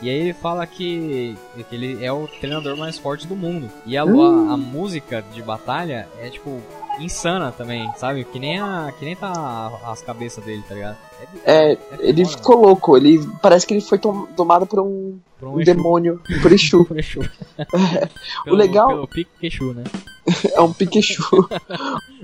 E 0.00 0.10
aí 0.10 0.16
ele 0.16 0.32
fala 0.32 0.66
que, 0.66 1.36
que 1.68 1.74
ele 1.74 2.04
é 2.04 2.12
o 2.12 2.26
treinador 2.26 2.76
mais 2.76 2.98
forte 2.98 3.26
do 3.26 3.34
mundo. 3.34 3.70
E 3.86 3.96
a, 3.96 4.02
a, 4.02 4.04
a 4.04 4.56
música 4.56 5.22
de 5.32 5.42
batalha 5.42 6.08
é 6.20 6.28
tipo 6.28 6.60
insana 7.00 7.52
também, 7.52 7.90
sabe? 7.96 8.24
Que 8.24 8.38
nem, 8.38 8.58
a, 8.60 8.92
que 8.98 9.04
nem 9.04 9.14
tá 9.16 9.70
as 9.86 10.02
cabeças 10.02 10.44
dele, 10.44 10.62
tá 10.68 10.74
ligado? 10.74 10.96
É, 11.44 11.76
ele 12.00 12.24
foda, 12.24 12.36
ficou 12.36 12.56
louco. 12.66 12.96
Ele 12.96 13.26
parece 13.42 13.66
que 13.66 13.74
ele 13.74 13.80
foi 13.80 13.98
tom- 13.98 14.26
tomado 14.36 14.66
por 14.66 14.80
um, 14.80 15.18
Por 15.40 15.48
um 15.48 15.60
Exu. 15.60 15.64
demônio, 15.74 16.20
por 16.42 16.52
Exu. 16.52 16.84
Por 16.86 16.98
Exu. 16.98 17.20
O 18.46 18.54
legal- 18.54 18.88
Pelo 18.88 19.08
Pikachu, 19.08 19.72
né? 19.74 19.84
é 20.54 20.60
um 20.60 20.72
Pikachu. 20.72 21.22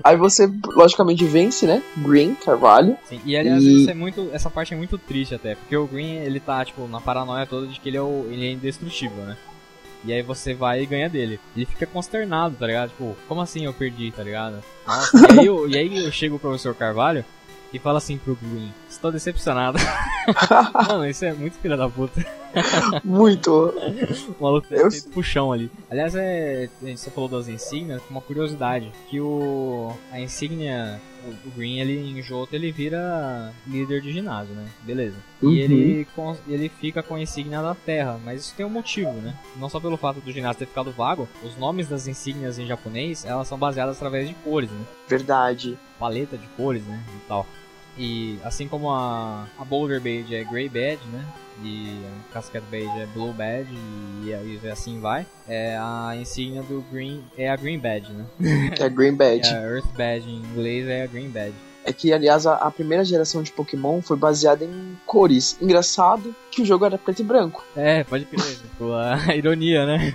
Aí 0.03 0.17
você, 0.17 0.51
logicamente, 0.75 1.23
vence, 1.25 1.65
né? 1.65 1.81
Green, 1.97 2.35
Carvalho. 2.35 2.97
Sim, 3.05 3.19
e 3.25 3.35
aliás, 3.37 3.63
E- 3.63 3.89
é 3.89 3.93
muito, 3.93 4.29
essa 4.33 4.49
parte 4.49 4.73
é 4.73 4.77
muito 4.77 4.97
triste 4.97 5.35
até, 5.35 5.55
porque 5.55 5.75
o 5.75 5.85
Green, 5.87 6.15
ele 6.17 6.39
tá, 6.39 6.63
tipo, 6.65 6.87
na 6.87 6.99
paranoia 7.01 7.45
toda 7.45 7.67
de 7.67 7.79
que 7.79 7.89
ele 7.89 7.97
é, 7.97 8.01
o, 8.01 8.25
ele 8.29 8.47
é 8.47 8.51
indestrutível, 8.51 9.23
né? 9.23 9.37
E 10.03 10.11
aí 10.11 10.21
você 10.21 10.53
vai 10.53 10.81
e 10.81 10.85
ganha 10.85 11.09
dele. 11.09 11.39
Ele 11.55 11.65
fica 11.65 11.85
consternado, 11.85 12.55
tá 12.55 12.65
ligado? 12.65 12.89
Tipo, 12.89 13.15
como 13.27 13.41
assim 13.41 13.65
eu 13.65 13.73
perdi, 13.73 14.11
tá 14.11 14.23
ligado? 14.23 14.63
Nossa, 14.85 15.17
e, 15.17 15.39
aí 15.39 15.45
eu, 15.45 15.69
e 15.69 15.77
aí 15.77 16.05
eu 16.05 16.11
chego 16.11 16.35
o 16.35 16.39
professor 16.39 16.73
Carvalho 16.73 17.23
e 17.73 17.79
falo 17.79 17.97
assim 17.97 18.17
pro 18.17 18.35
Green, 18.35 18.73
estou 18.89 19.11
decepcionado. 19.11 19.77
Mano, 20.87 21.07
isso 21.07 21.23
é 21.23 21.33
muito 21.33 21.57
filha 21.59 21.77
da 21.77 21.87
puta. 21.87 22.25
Muito. 23.03 23.51
O 24.39 24.43
maluco 24.43 24.67
Eu- 24.71 24.89
tem 24.89 25.01
puxão 25.03 25.51
ali. 25.51 25.71
Aliás, 25.89 26.15
é, 26.15 26.69
você 26.81 27.09
falou 27.09 27.29
das 27.29 27.47
insígnias, 27.47 28.01
uma 28.09 28.21
curiosidade, 28.21 28.91
que 29.09 29.19
o 29.19 29.91
a 30.11 30.19
insígnia, 30.19 30.99
o, 31.45 31.49
Green, 31.51 31.79
ele 31.79 31.97
em 31.97 32.21
Johto, 32.21 32.55
ele 32.55 32.71
vira 32.71 33.53
líder 33.67 34.01
de 34.01 34.11
ginásio, 34.11 34.53
né? 34.55 34.65
Beleza. 34.83 35.17
Uhum. 35.41 35.51
E 35.51 35.59
ele, 35.59 36.07
ele 36.47 36.69
fica 36.69 37.01
com 37.03 37.15
a 37.15 37.21
insígnia 37.21 37.61
da 37.61 37.75
Terra, 37.75 38.19
mas 38.23 38.41
isso 38.41 38.53
tem 38.55 38.65
um 38.65 38.69
motivo, 38.69 39.11
né? 39.13 39.35
Não 39.57 39.69
só 39.69 39.79
pelo 39.79 39.97
fato 39.97 40.19
do 40.21 40.31
ginásio 40.31 40.59
ter 40.59 40.65
ficado 40.67 40.91
vago, 40.91 41.27
os 41.43 41.57
nomes 41.57 41.87
das 41.87 42.07
insígnias 42.07 42.57
em 42.59 42.67
japonês, 42.67 43.25
elas 43.25 43.47
são 43.47 43.57
baseadas 43.57 43.97
através 43.97 44.27
de 44.27 44.33
cores, 44.35 44.69
né? 44.69 44.85
Verdade. 45.07 45.77
paleta 45.99 46.35
de 46.37 46.47
cores, 46.57 46.83
né, 46.83 46.99
e 47.15 47.27
tal. 47.27 47.45
E 47.97 48.39
assim 48.43 48.67
como 48.67 48.89
a, 48.89 49.47
a 49.59 49.65
Boulder 49.65 49.99
Badge 49.99 50.33
é 50.35 50.43
Grey 50.43 50.69
Badge, 50.69 51.05
né, 51.11 51.25
e 51.63 52.01
a 52.29 52.33
Cascade 52.33 52.65
Badge 52.71 53.01
é 53.01 53.05
Blue 53.13 53.33
Badge, 53.33 53.69
e, 54.23 54.33
aí 54.33 54.59
assim 54.71 54.99
vai, 54.99 55.25
é, 55.47 55.77
a 55.77 56.15
insígnia 56.15 56.63
do 56.63 56.81
Green 56.91 57.23
é 57.37 57.49
a 57.49 57.55
Green 57.55 57.77
Badge, 57.77 58.11
né. 58.13 58.25
É 58.79 58.89
Green 58.89 59.09
E 59.09 59.15
Badge. 59.15 59.49
a 59.53 59.61
Earth 59.61 59.91
Badge 59.97 60.29
em 60.29 60.37
inglês 60.37 60.87
é 60.87 61.03
a 61.03 61.07
Green 61.07 61.29
Badge. 61.29 61.53
É 61.83 61.91
que, 61.91 62.13
aliás, 62.13 62.45
a, 62.45 62.55
a 62.55 62.69
primeira 62.69 63.03
geração 63.03 63.41
de 63.41 63.51
Pokémon 63.51 64.01
foi 64.01 64.15
baseada 64.15 64.63
em 64.63 64.97
cores. 65.05 65.57
Engraçado 65.59 66.35
que 66.51 66.61
o 66.61 66.65
jogo 66.65 66.85
era 66.85 66.97
preto 66.97 67.21
e 67.21 67.25
branco. 67.25 67.63
É, 67.75 68.03
pode 68.03 68.25
crer, 68.25 68.41
tipo, 68.43 68.93
a 68.93 69.17
ironia, 69.35 69.85
né. 69.87 70.13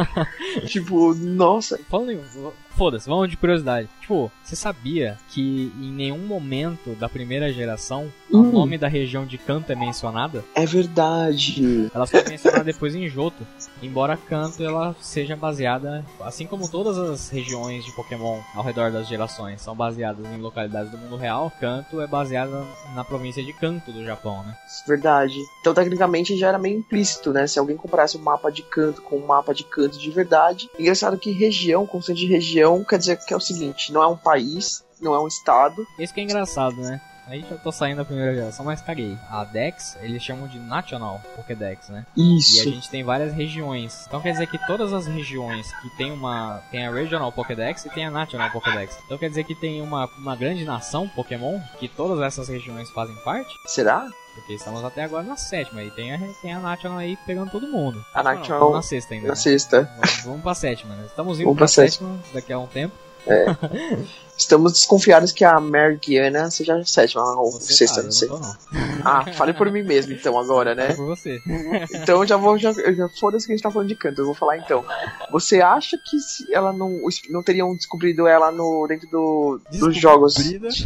tipo, 0.66 1.14
nossa. 1.14 1.78
Falando. 1.88 2.52
Foda-se, 2.76 3.06
vamos 3.06 3.28
de 3.28 3.36
curiosidade. 3.36 3.86
Tipo, 4.00 4.32
você 4.42 4.56
sabia 4.56 5.18
que 5.28 5.70
em 5.78 5.92
nenhum 5.92 6.18
momento 6.26 6.94
da 6.98 7.06
primeira 7.08 7.52
geração 7.52 8.10
o 8.30 8.38
Hum. 8.38 8.50
nome 8.50 8.78
da 8.78 8.88
região 8.88 9.26
de 9.26 9.36
Kanto 9.36 9.70
é 9.70 9.74
mencionada? 9.74 10.42
É 10.54 10.64
verdade. 10.64 11.90
Ela 11.94 12.06
foi 12.06 12.24
mencionada 12.26 12.64
depois 12.64 12.94
em 12.94 13.06
Johto, 13.10 13.46
embora 13.82 14.16
Kanto 14.16 14.62
ela 14.62 14.94
seja 15.00 15.36
baseada, 15.36 16.04
assim 16.20 16.46
como 16.46 16.68
todas 16.68 16.98
as 16.98 17.28
regiões 17.28 17.84
de 17.84 17.92
Pokémon 17.92 18.40
ao 18.54 18.62
redor 18.62 18.90
das 18.90 19.08
gerações 19.08 19.60
são 19.60 19.74
baseadas 19.74 20.24
em 20.26 20.38
localidades 20.38 20.90
do 20.90 20.98
mundo 20.98 21.16
real, 21.16 21.52
Kanto 21.60 22.00
é 22.00 22.06
baseada 22.06 22.64
na 22.94 23.04
província 23.04 23.42
de 23.42 23.52
Kanto 23.52 23.92
do 23.92 24.04
Japão, 24.04 24.42
né? 24.44 24.56
Verdade. 24.86 25.36
Então, 25.60 25.74
tecnicamente, 25.74 26.36
já 26.36 26.48
era 26.48 26.58
meio 26.58 26.78
implícito, 26.78 27.32
né? 27.32 27.46
Se 27.46 27.58
alguém 27.58 27.76
comparasse 27.76 28.16
um 28.16 28.22
mapa 28.22 28.50
de 28.50 28.62
canto 28.62 29.02
com 29.02 29.16
um 29.16 29.26
mapa 29.26 29.54
de 29.54 29.64
canto 29.64 29.98
de 29.98 30.10
verdade. 30.10 30.68
Engraçado 30.78 31.18
que 31.18 31.30
região, 31.30 31.86
conceito 31.86 32.18
de 32.18 32.26
região, 32.26 32.84
quer 32.84 32.98
dizer 32.98 33.18
que 33.18 33.34
é 33.34 33.36
o 33.36 33.40
seguinte: 33.40 33.92
não 33.92 34.02
é 34.02 34.06
um 34.06 34.16
país, 34.16 34.84
não 35.00 35.14
é 35.14 35.20
um 35.20 35.26
estado. 35.26 35.86
Isso 35.98 36.14
que 36.14 36.20
é 36.20 36.24
engraçado, 36.24 36.76
né? 36.76 37.00
Aí 37.26 37.44
já 37.48 37.56
tô 37.56 37.70
saindo 37.70 37.98
da 37.98 38.04
primeira 38.04 38.34
geração, 38.34 38.64
mas 38.64 38.80
caguei. 38.80 39.16
A 39.30 39.44
Dex, 39.44 39.96
eles 40.00 40.22
chamam 40.22 40.48
de 40.48 40.58
National 40.58 41.20
Pokédex, 41.36 41.88
né? 41.88 42.04
E 42.16 42.34
a 42.34 42.38
Isso. 42.38 42.64
gente 42.64 42.90
tem 42.90 43.04
várias 43.04 43.32
regiões. 43.32 44.04
Então 44.08 44.20
quer 44.20 44.32
dizer 44.32 44.48
que 44.48 44.58
todas 44.66 44.92
as 44.92 45.06
regiões 45.06 45.72
que 45.80 45.88
tem 45.96 46.10
uma. 46.10 46.60
Tem 46.70 46.86
a 46.86 46.90
Regional 46.92 47.30
Pokédex 47.32 47.84
e 47.86 47.90
tem 47.90 48.04
a 48.06 48.10
National 48.10 48.50
Pokédex. 48.50 48.98
Então 49.06 49.16
quer 49.18 49.28
dizer 49.28 49.44
que 49.44 49.54
tem 49.54 49.80
uma, 49.80 50.06
uma 50.18 50.34
grande 50.36 50.64
nação 50.64 51.08
Pokémon 51.08 51.60
que 51.78 51.88
todas 51.88 52.20
essas 52.20 52.48
regiões 52.48 52.90
fazem 52.90 53.14
parte? 53.24 53.54
Será? 53.66 54.08
Porque 54.34 54.54
estamos 54.54 54.82
até 54.82 55.04
agora 55.04 55.22
na 55.22 55.36
sétima 55.36 55.82
e 55.82 55.90
tem 55.90 56.14
a, 56.14 56.18
tem 56.40 56.52
a 56.54 56.58
National 56.58 56.98
aí 56.98 57.16
pegando 57.26 57.50
todo 57.50 57.66
mundo. 57.68 58.02
A 58.14 58.22
Não, 58.22 58.34
National- 58.34 58.58
estamos 58.58 58.74
na 58.74 58.82
sexta 58.82 59.14
ainda. 59.14 59.26
Na 59.28 59.34
né? 59.34 59.36
sexta. 59.36 59.90
Vamos, 59.96 60.20
vamos 60.24 60.42
pra 60.42 60.54
sétima, 60.54 60.94
né? 60.94 61.04
Estamos 61.06 61.38
indo 61.38 61.44
Vamos 61.44 61.58
pra, 61.58 61.66
pra 61.66 61.68
sétima 61.68 62.18
daqui 62.32 62.52
a 62.52 62.58
um 62.58 62.66
tempo. 62.66 62.94
Estamos 64.36 64.72
desconfiados 64.72 65.30
que 65.30 65.44
a 65.44 65.60
Mergiana 65.60 66.50
seja 66.50 66.76
a 66.76 66.84
sétima 66.84 67.22
ou 67.40 67.52
Você 67.52 67.74
sexta, 67.74 67.96
tá, 68.00 68.02
não 68.04 68.12
sei. 68.12 68.28
não 68.28 68.40
tô 68.40 68.46
não. 68.46 68.56
Ah, 69.04 69.24
falei 69.34 69.54
por 69.54 69.70
mim 69.70 69.82
mesmo 69.82 70.12
então 70.12 70.38
agora, 70.38 70.74
né? 70.74 70.88
É 70.90 70.94
por 70.94 71.06
você. 71.06 71.38
Então 71.94 72.20
eu 72.20 72.26
já 72.26 72.36
vou. 72.36 72.56
Já, 72.58 72.72
já 72.72 73.08
foda-se 73.20 73.46
que 73.46 73.52
a 73.52 73.56
gente 73.56 73.62
tá 73.62 73.70
falando 73.70 73.88
de 73.88 73.94
canto, 73.96 74.20
eu 74.20 74.24
vou 74.26 74.34
falar 74.34 74.56
então. 74.58 74.84
Você 75.30 75.60
acha 75.60 75.96
que 75.98 76.18
se 76.18 76.52
ela 76.52 76.72
não. 76.72 77.00
Não 77.30 77.42
teriam 77.42 77.74
descobrido 77.76 78.26
ela 78.26 78.50
no, 78.50 78.86
dentro 78.88 79.08
do, 79.10 79.60
dos 79.70 79.96
jogos. 79.96 80.34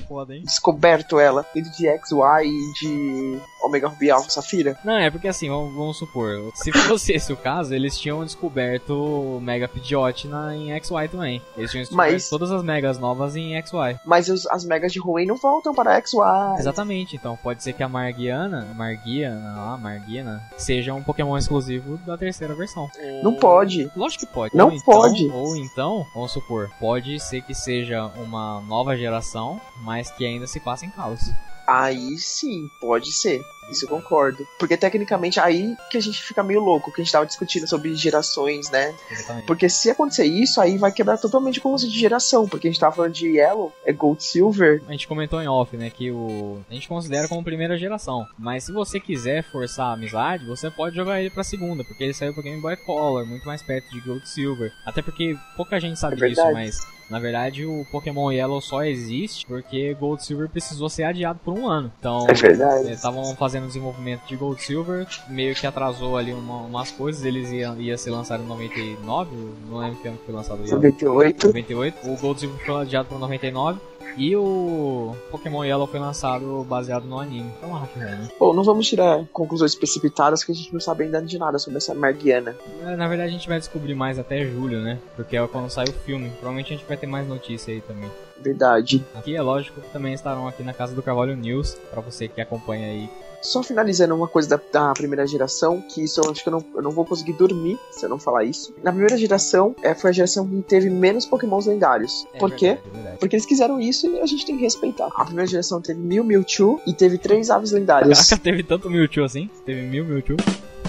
Foda, 0.09 0.34
hein? 0.34 0.42
Descoberto 0.44 1.18
ela 1.18 1.47
dentro 1.55 1.70
de 1.72 1.86
X, 1.86 2.11
Y 2.11 2.42
e 2.44 2.72
de 2.80 3.40
Omega 3.62 3.88
Ruby 3.88 4.11
Alpha 4.11 4.30
Safira? 4.30 4.78
Não, 4.84 4.99
é 4.99 5.11
porque 5.11 5.28
assim, 5.28 5.49
vamos, 5.49 5.74
vamos 5.74 5.99
supor, 5.99 6.51
se 6.55 6.72
fosse 6.72 7.12
esse 7.12 7.32
o 7.32 7.36
caso, 7.36 7.72
eles 7.74 7.97
tinham 7.99 8.24
descoberto 8.24 9.38
Mega 9.42 9.68
Pidgeot 9.68 10.26
na, 10.28 10.55
em 10.55 10.68
XY 10.82 11.09
também. 11.11 11.42
Eles 11.57 11.70
tinham 11.70 11.82
descoberto 11.82 12.12
Mas- 12.12 12.28
todas 12.28 12.51
as 12.51 12.62
megas 12.62 12.99
novas 12.99 13.36
em 13.37 13.61
XY. 13.62 13.99
Mas 14.05 14.28
os- 14.28 14.47
as 14.47 14.64
megas 14.64 14.93
de 14.93 14.99
Ruin 14.99 15.26
não 15.26 15.37
voltam 15.37 15.74
para 15.74 15.95
X, 15.97 16.12
Y. 16.12 16.57
Exatamente, 16.59 17.16
então 17.16 17.37
pode 17.43 17.62
ser 17.62 17.72
que 17.72 17.82
a 17.82 17.89
Margiana, 17.89 18.66
Margiana, 18.74 19.55
lá, 19.57 19.76
Margiana, 19.76 20.43
seja 20.57 20.93
um 20.95 21.03
Pokémon 21.03 21.37
exclusivo 21.37 21.97
da 21.99 22.16
terceira 22.16 22.55
versão. 22.55 22.89
Não 23.22 23.34
pode. 23.34 23.91
Lógico 23.97 24.26
que 24.26 24.32
pode. 24.32 24.57
Não 24.57 24.66
ou 24.68 24.72
então, 24.72 24.84
pode. 24.95 25.26
Ou 25.28 25.57
então, 25.57 26.07
vamos 26.14 26.32
supor, 26.32 26.70
pode 26.80 27.18
ser 27.20 27.43
que 27.43 27.55
seja 27.55 28.07
uma 28.16 28.61
nova 28.62 28.97
geração, 28.97 29.61
mas 29.82 30.11
que 30.11 30.24
ainda 30.26 30.47
se 30.47 30.61
passa 30.61 30.87
em 30.87 30.91
Kalos. 30.91 31.30
Aí 31.67 32.17
sim, 32.19 32.71
pode 32.81 33.12
ser. 33.12 33.43
Isso 33.71 33.85
eu 33.85 33.89
concordo. 33.89 34.47
Porque 34.59 34.77
tecnicamente 34.77 35.41
aí 35.41 35.77
que 35.91 35.99
a 35.99 36.01
gente 36.01 36.23
fica 36.23 36.43
meio 36.43 36.61
louco, 36.61 36.93
que 36.93 37.01
a 37.01 37.05
gente 37.05 37.12
tava 37.12 37.27
discutindo 37.27 37.67
sobre 37.67 37.95
gerações, 37.95 38.71
né? 38.71 38.95
Exatamente. 39.11 39.47
Porque 39.47 39.69
se 39.69 39.91
acontecer 39.91 40.25
isso, 40.25 40.61
aí 40.61 40.79
vai 40.79 40.93
quebrar 40.93 41.19
totalmente 41.19 41.59
o 41.59 41.62
conceito 41.62 41.93
de 41.93 41.99
geração. 41.99 42.49
Porque 42.49 42.69
a 42.69 42.71
gente 42.71 42.81
tava 42.81 42.95
falando 42.95 43.12
de 43.12 43.29
Yellow, 43.29 43.73
é 43.85 43.93
Gold 43.93 44.23
Silver. 44.23 44.83
A 44.87 44.93
gente 44.93 45.09
comentou 45.09 45.43
em 45.43 45.49
off, 45.49 45.77
né, 45.77 45.91
que 45.91 46.11
o 46.11 46.61
a 46.71 46.75
gente 46.75 46.89
considera 46.89 47.29
como 47.29 47.43
primeira 47.43 47.77
geração. 47.77 48.27
Mas 48.39 48.64
se 48.64 48.73
você 48.73 49.01
quiser 49.01 49.43
forçar 49.43 49.87
a 49.87 49.93
amizade, 49.95 50.47
você 50.47 50.71
pode 50.71 50.95
jogar 50.95 51.21
ele 51.21 51.31
pra 51.31 51.43
segunda, 51.43 51.85
porque 51.85 52.05
ele 52.05 52.14
saiu 52.14 52.33
pro 52.33 52.43
Game 52.43 52.61
Boy 52.61 52.77
Color, 52.77 53.27
muito 53.27 53.47
mais 53.47 53.62
perto 53.62 53.91
de 53.91 54.01
Gold 54.01 54.29
Silver. 54.29 54.73
Até 54.85 55.03
porque 55.03 55.37
pouca 55.57 55.81
gente 55.81 55.99
sabe 55.99 56.23
É 56.23 56.29
disso, 56.29 56.53
mas 56.53 56.95
na 57.09 57.19
verdade 57.19 57.65
o 57.65 57.85
Pokémon 57.91 58.31
Yellow 58.31 58.61
só 58.61 58.83
existe 58.85 59.47
porque 59.47 59.95
Gold 59.95 60.25
Silver 60.25 60.49
precisou 60.49 60.89
ser 60.89 61.05
adiado 61.05 61.39
por 61.45 61.57
um 61.59 61.69
ano. 61.69 61.93
Então 61.99 62.27
É 62.29 62.35
verdade. 62.35 62.91
estavam 62.93 63.35
fazendo 63.37 63.67
desenvolvimento 63.67 64.23
de 64.27 64.37
Gold 64.37 64.61
Silver, 64.63 65.07
meio 65.29 65.55
que 65.55 65.67
atrasou 65.67 66.17
ali 66.17 66.33
uma- 66.33 66.63
umas 66.63 66.91
coisas, 66.91 67.25
eles 67.25 67.51
iam 67.53 67.81
ia 67.81 67.97
ser 67.97 68.11
lançado 68.11 68.43
em 68.43 68.47
99, 68.47 69.31
não 69.71 69.79
lembro 69.79 69.97
que 70.01 70.09
ano 70.09 70.19
que 70.19 70.25
foi 70.27 70.35
lançado 70.35 70.59
o 70.61 70.65
Yellow. 70.65 70.77
98. 70.77 71.47
98. 71.49 72.11
O 72.11 72.17
Gold 72.17 72.41
Silver 72.41 72.65
foi 72.67 72.83
adiado 72.83 73.09
para 73.09 73.19
99. 73.19 73.79
E 74.17 74.35
o 74.37 75.15
Pokémon 75.31 75.65
Yellow 75.65 75.87
foi 75.87 76.01
lançado 76.01 76.65
baseado 76.69 77.05
no 77.05 77.19
anime. 77.19 77.51
Então 77.59 77.81
né? 77.97 78.29
Bom, 78.39 78.55
não 78.55 78.65
vamos 78.65 78.87
tirar 78.87 79.25
conclusões 79.33 79.75
precipitadas 79.75 80.43
que 80.45 80.53
a 80.53 80.55
gente 80.55 80.73
não 80.73 80.81
sabe 80.81 81.05
ainda 81.05 81.21
de 81.23 81.39
nada 81.39 81.59
sobre 81.59 81.79
essa 81.79 81.95
Margiana. 81.95 82.57
É, 82.83 82.97
Na 82.97 83.09
verdade 83.09 83.29
a 83.29 83.33
gente 83.33 83.49
vai 83.49 83.59
descobrir 83.59 83.95
mais 83.95 84.19
até 84.19 84.45
julho, 84.45 84.81
né? 84.81 84.99
Porque 85.15 85.37
é 85.37 85.47
quando 85.47 85.71
sai 85.71 85.87
o 85.87 85.93
filme. 85.93 86.31
Provavelmente 86.31 86.73
a 86.73 86.77
gente 86.77 86.87
vai 86.87 86.97
ter 86.97 87.07
mais 87.07 87.27
notícia 87.29 87.73
aí 87.73 87.81
também. 87.81 88.11
Verdade. 88.41 89.05
Aqui 89.15 89.35
é 89.35 89.43
lógico 89.43 89.81
que 89.81 89.91
também 89.91 90.13
estarão 90.13 90.47
aqui 90.47 90.63
na 90.63 90.73
casa 90.73 90.95
do 90.95 91.03
Carvalho 91.03 91.37
News, 91.37 91.75
para 91.91 92.01
você 92.01 92.29
que 92.29 92.41
acompanha 92.41 92.89
aí. 92.89 93.11
Só 93.47 93.62
finalizando 93.62 94.12
uma 94.12 94.26
coisa 94.26 94.49
da, 94.49 94.61
da 94.72 94.92
primeira 94.92 95.24
geração, 95.24 95.80
que 95.80 96.03
isso 96.03 96.20
eu 96.20 96.28
acho 96.28 96.42
que 96.42 96.49
eu 96.49 96.51
não, 96.51 96.64
eu 96.74 96.82
não 96.82 96.90
vou 96.90 97.05
conseguir 97.05 97.32
dormir 97.34 97.78
se 97.92 98.05
eu 98.05 98.09
não 98.09 98.18
falar 98.18 98.42
isso. 98.42 98.74
Na 98.82 98.90
primeira 98.90 99.16
geração, 99.16 99.74
é, 99.82 99.94
foi 99.94 100.11
a 100.11 100.12
geração 100.12 100.44
que 100.49 100.62
teve 100.62 100.90
menos 100.90 101.24
pokémons 101.24 101.66
lendários. 101.66 102.26
É 102.34 102.38
Por 102.38 102.51
quê? 102.51 102.66
verdade, 102.66 102.88
é 102.88 102.92
verdade. 102.92 103.18
Porque 103.20 103.36
eles 103.36 103.47
quiseram 103.47 103.80
isso 103.80 104.09
e 104.09 104.20
a 104.20 104.26
gente 104.26 104.44
tem 104.44 104.57
que 104.57 104.64
respeitar. 104.64 105.09
A 105.14 105.24
primeira 105.24 105.49
geração 105.49 105.80
teve 105.80 106.01
mil 106.01 106.24
Mewtwo 106.24 106.80
e 106.84 106.92
teve 106.92 107.18
três 107.18 107.49
aves 107.49 107.70
lendárias. 107.70 108.28
Caraca, 108.28 108.42
teve 108.42 108.64
tanto 108.64 108.90
Mewtwo 108.90 109.22
assim? 109.22 109.49
Teve 109.64 109.82
mil 109.82 110.05
Mewtwo? 110.05 110.36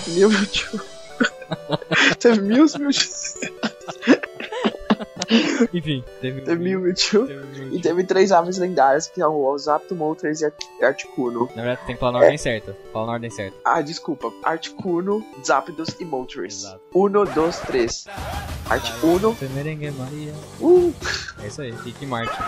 Mil 0.08 0.30
Mewtwo. 0.30 0.82
teve 2.18 2.42
mil 2.42 2.66
Mewtwo. 2.80 2.88
Enfim, 5.74 6.04
teve, 6.22 6.42
Teve 6.42 6.64
Mewtwo. 6.78 7.28
E 7.72 7.82
teve 7.82 8.04
três 8.04 8.32
aves 8.32 8.58
lendárias, 8.58 9.08
que 9.08 9.20
são 9.20 9.36
o 9.36 9.58
Zapdos, 9.58 9.98
Moltres 9.98 10.42
e 10.42 10.46
Art- 10.46 10.64
Articuno. 10.82 11.50
Na 11.56 11.64
verdade 11.64 11.82
tem 11.86 11.96
que 11.96 12.00
falar 12.00 12.14
na 12.14 12.20
ordem 12.20 12.38
certa. 12.38 12.76
Fala 12.94 13.06
na 13.08 13.12
ordem 13.14 13.30
certa. 13.30 13.58
Ah, 13.66 13.82
desculpa. 13.82 14.32
Articuno, 14.44 15.26
Zapdos 15.46 15.96
e 16.00 16.06
Moltres. 16.06 16.64
Exato. 16.64 16.82
Uno, 16.94 17.26
dois, 17.26 17.60
três. 17.60 18.06
Articuno. 18.70 19.36
Maria. 19.98 20.34
Uh, 20.60 20.94
É 21.44 21.48
isso 21.48 21.62
aí, 21.62 21.72
Rick 21.72 22.04
e 22.04 22.08
Martin. 22.08 22.42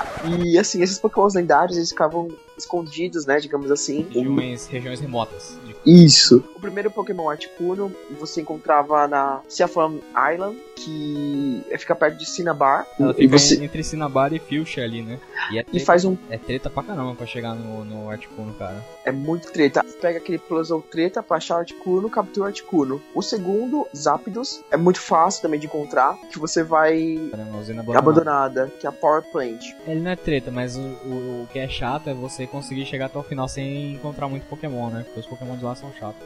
E 0.43 0.57
assim, 0.57 0.81
esses 0.81 0.99
Pokémons 0.99 1.33
lendários, 1.35 1.77
eles 1.77 1.89
ficavam 1.89 2.27
escondidos, 2.63 3.25
né, 3.25 3.39
digamos 3.39 3.71
assim. 3.71 4.05
Regiões, 4.11 4.67
regiões 4.67 4.99
remotas. 4.99 5.57
de- 5.65 5.75
Isso. 6.05 6.43
O 6.55 6.59
primeiro 6.59 6.91
Pokémon 6.91 7.29
Articuno 7.29 7.91
você 8.19 8.41
encontrava 8.41 9.07
na 9.07 9.41
Siafam 9.47 9.99
Island, 10.33 10.57
que 10.75 11.63
fica 11.77 11.95
perto 11.95 12.17
de 12.17 12.25
Cinnabar. 12.25 12.85
Ela 12.99 13.11
e 13.11 13.15
fica 13.23 13.37
você 13.37 13.63
entre 13.63 13.83
Cinnabar 13.83 14.33
e 14.33 14.39
Fuchsia 14.39 14.83
ali, 14.83 15.01
né? 15.01 15.19
E, 15.51 15.57
é 15.57 15.61
e 15.61 15.63
treta, 15.63 15.85
faz 15.85 16.05
um 16.05 16.17
é 16.29 16.37
treta 16.37 16.69
pra 16.69 16.83
caramba 16.83 17.15
pra 17.15 17.25
chegar 17.25 17.53
no, 17.55 17.83
no 17.85 18.09
Articuno, 18.09 18.53
cara. 18.53 18.83
é 19.05 19.11
muito 19.11 19.51
treta. 19.51 19.83
Pega 20.01 20.17
aquele 20.19 20.37
Puzzle 20.37 20.81
treta 20.89 21.21
pra 21.23 21.37
achar 21.37 21.55
o 21.55 21.59
Articuno, 21.59 22.09
captura 22.09 22.45
o 22.45 22.47
Articuno. 22.47 23.01
O 23.13 23.21
segundo, 23.21 23.85
Zapdos, 23.95 24.61
é 24.71 24.77
muito 24.77 24.99
fácil 24.99 25.41
também 25.41 25.59
de 25.59 25.65
encontrar, 25.65 26.15
que 26.31 26.39
você 26.39 26.63
vai 26.63 27.29
Caramba, 27.31 27.59
abandonada. 27.59 27.99
abandonada, 27.99 28.71
que 28.79 28.85
é 28.85 28.89
a 28.89 28.93
Power 28.93 29.23
Plant. 29.31 29.63
Ele 29.87 29.99
não 29.99 30.11
é 30.11 30.15
treta, 30.15 30.51
mas 30.51 30.75
o, 30.75 30.79
o, 30.81 31.43
o 31.43 31.47
que 31.51 31.59
é 31.59 31.67
chato 31.67 32.09
é 32.09 32.13
você 32.13 32.45
conseguir 32.49 32.85
chegar 32.85 33.05
até 33.05 33.17
o 33.17 33.23
final 33.23 33.47
sem 33.47 33.93
encontrar 33.93 34.27
muito 34.27 34.45
Pokémon, 34.47 34.89
né? 34.89 35.03
Porque 35.03 35.19
os 35.19 35.25
Pokémon 35.25 35.55
de 35.55 35.63
lá 35.63 35.75
são 35.75 35.91
chatos. 35.93 36.21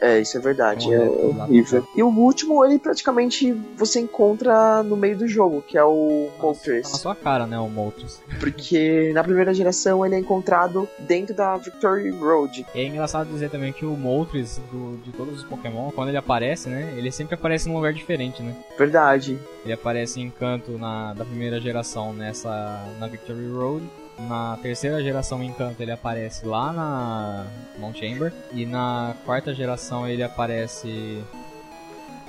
É, 0.00 0.16
é, 0.16 0.20
isso 0.20 0.36
é 0.36 0.40
verdade, 0.40 0.92
é 0.92 0.96
Então, 0.96 1.40
é, 1.40 1.42
horrível. 1.44 1.88
E 1.96 2.02
o 2.02 2.08
último, 2.08 2.64
ele 2.64 2.78
praticamente 2.78 3.52
você 3.76 4.00
encontra 4.00 4.82
no 4.82 4.96
meio 4.96 5.16
do 5.16 5.26
jogo, 5.26 5.62
que 5.62 5.76
é 5.76 5.84
o 5.84 6.28
Tá 6.28 6.36
na 6.38 6.42
Moltres. 6.42 6.88
sua 6.88 7.14
cara, 7.14 7.46
né, 7.46 7.58
o 7.58 7.68
Moltres. 7.68 8.20
Porque 8.40 9.10
na 9.14 9.22
primeira 9.22 9.52
geração 9.54 10.04
ele 10.04 10.14
é 10.14 10.18
encontrado 10.18 10.88
dentro 10.98 11.34
da 11.34 11.56
Victory 11.56 12.10
Road. 12.10 12.66
E 12.74 12.80
é 12.80 12.86
engraçado 12.86 13.28
dizer 13.28 13.50
também 13.50 13.72
que 13.72 13.84
o 13.84 13.96
Moltres 13.96 14.60
do, 14.70 14.96
de 14.98 15.12
todos 15.12 15.38
os 15.38 15.44
Pokémon, 15.44 15.90
quando 15.90 16.08
ele 16.08 16.16
aparece, 16.18 16.68
né? 16.68 16.94
Ele 16.96 17.10
sempre 17.10 17.34
aparece 17.34 17.68
num 17.68 17.76
lugar 17.76 17.92
diferente, 17.92 18.42
né? 18.42 18.54
Verdade. 18.76 19.38
Ele 19.64 19.72
aparece 19.72 20.20
em 20.20 20.30
Canto 20.30 20.72
na 20.78 21.14
da 21.14 21.24
primeira 21.24 21.60
geração 21.60 22.12
nessa 22.12 22.84
na 22.98 23.06
Victory 23.06 23.48
Road. 23.50 23.84
Na 24.18 24.58
terceira 24.60 25.02
geração 25.02 25.42
em 25.42 25.52
Canto 25.52 25.80
ele 25.82 25.92
aparece 25.92 26.46
lá 26.46 26.72
na 26.72 27.46
Mount 27.78 27.96
Chamber 27.96 28.32
e 28.52 28.66
na 28.66 29.14
quarta 29.24 29.54
geração 29.54 30.08
ele 30.08 30.22
aparece 30.22 31.22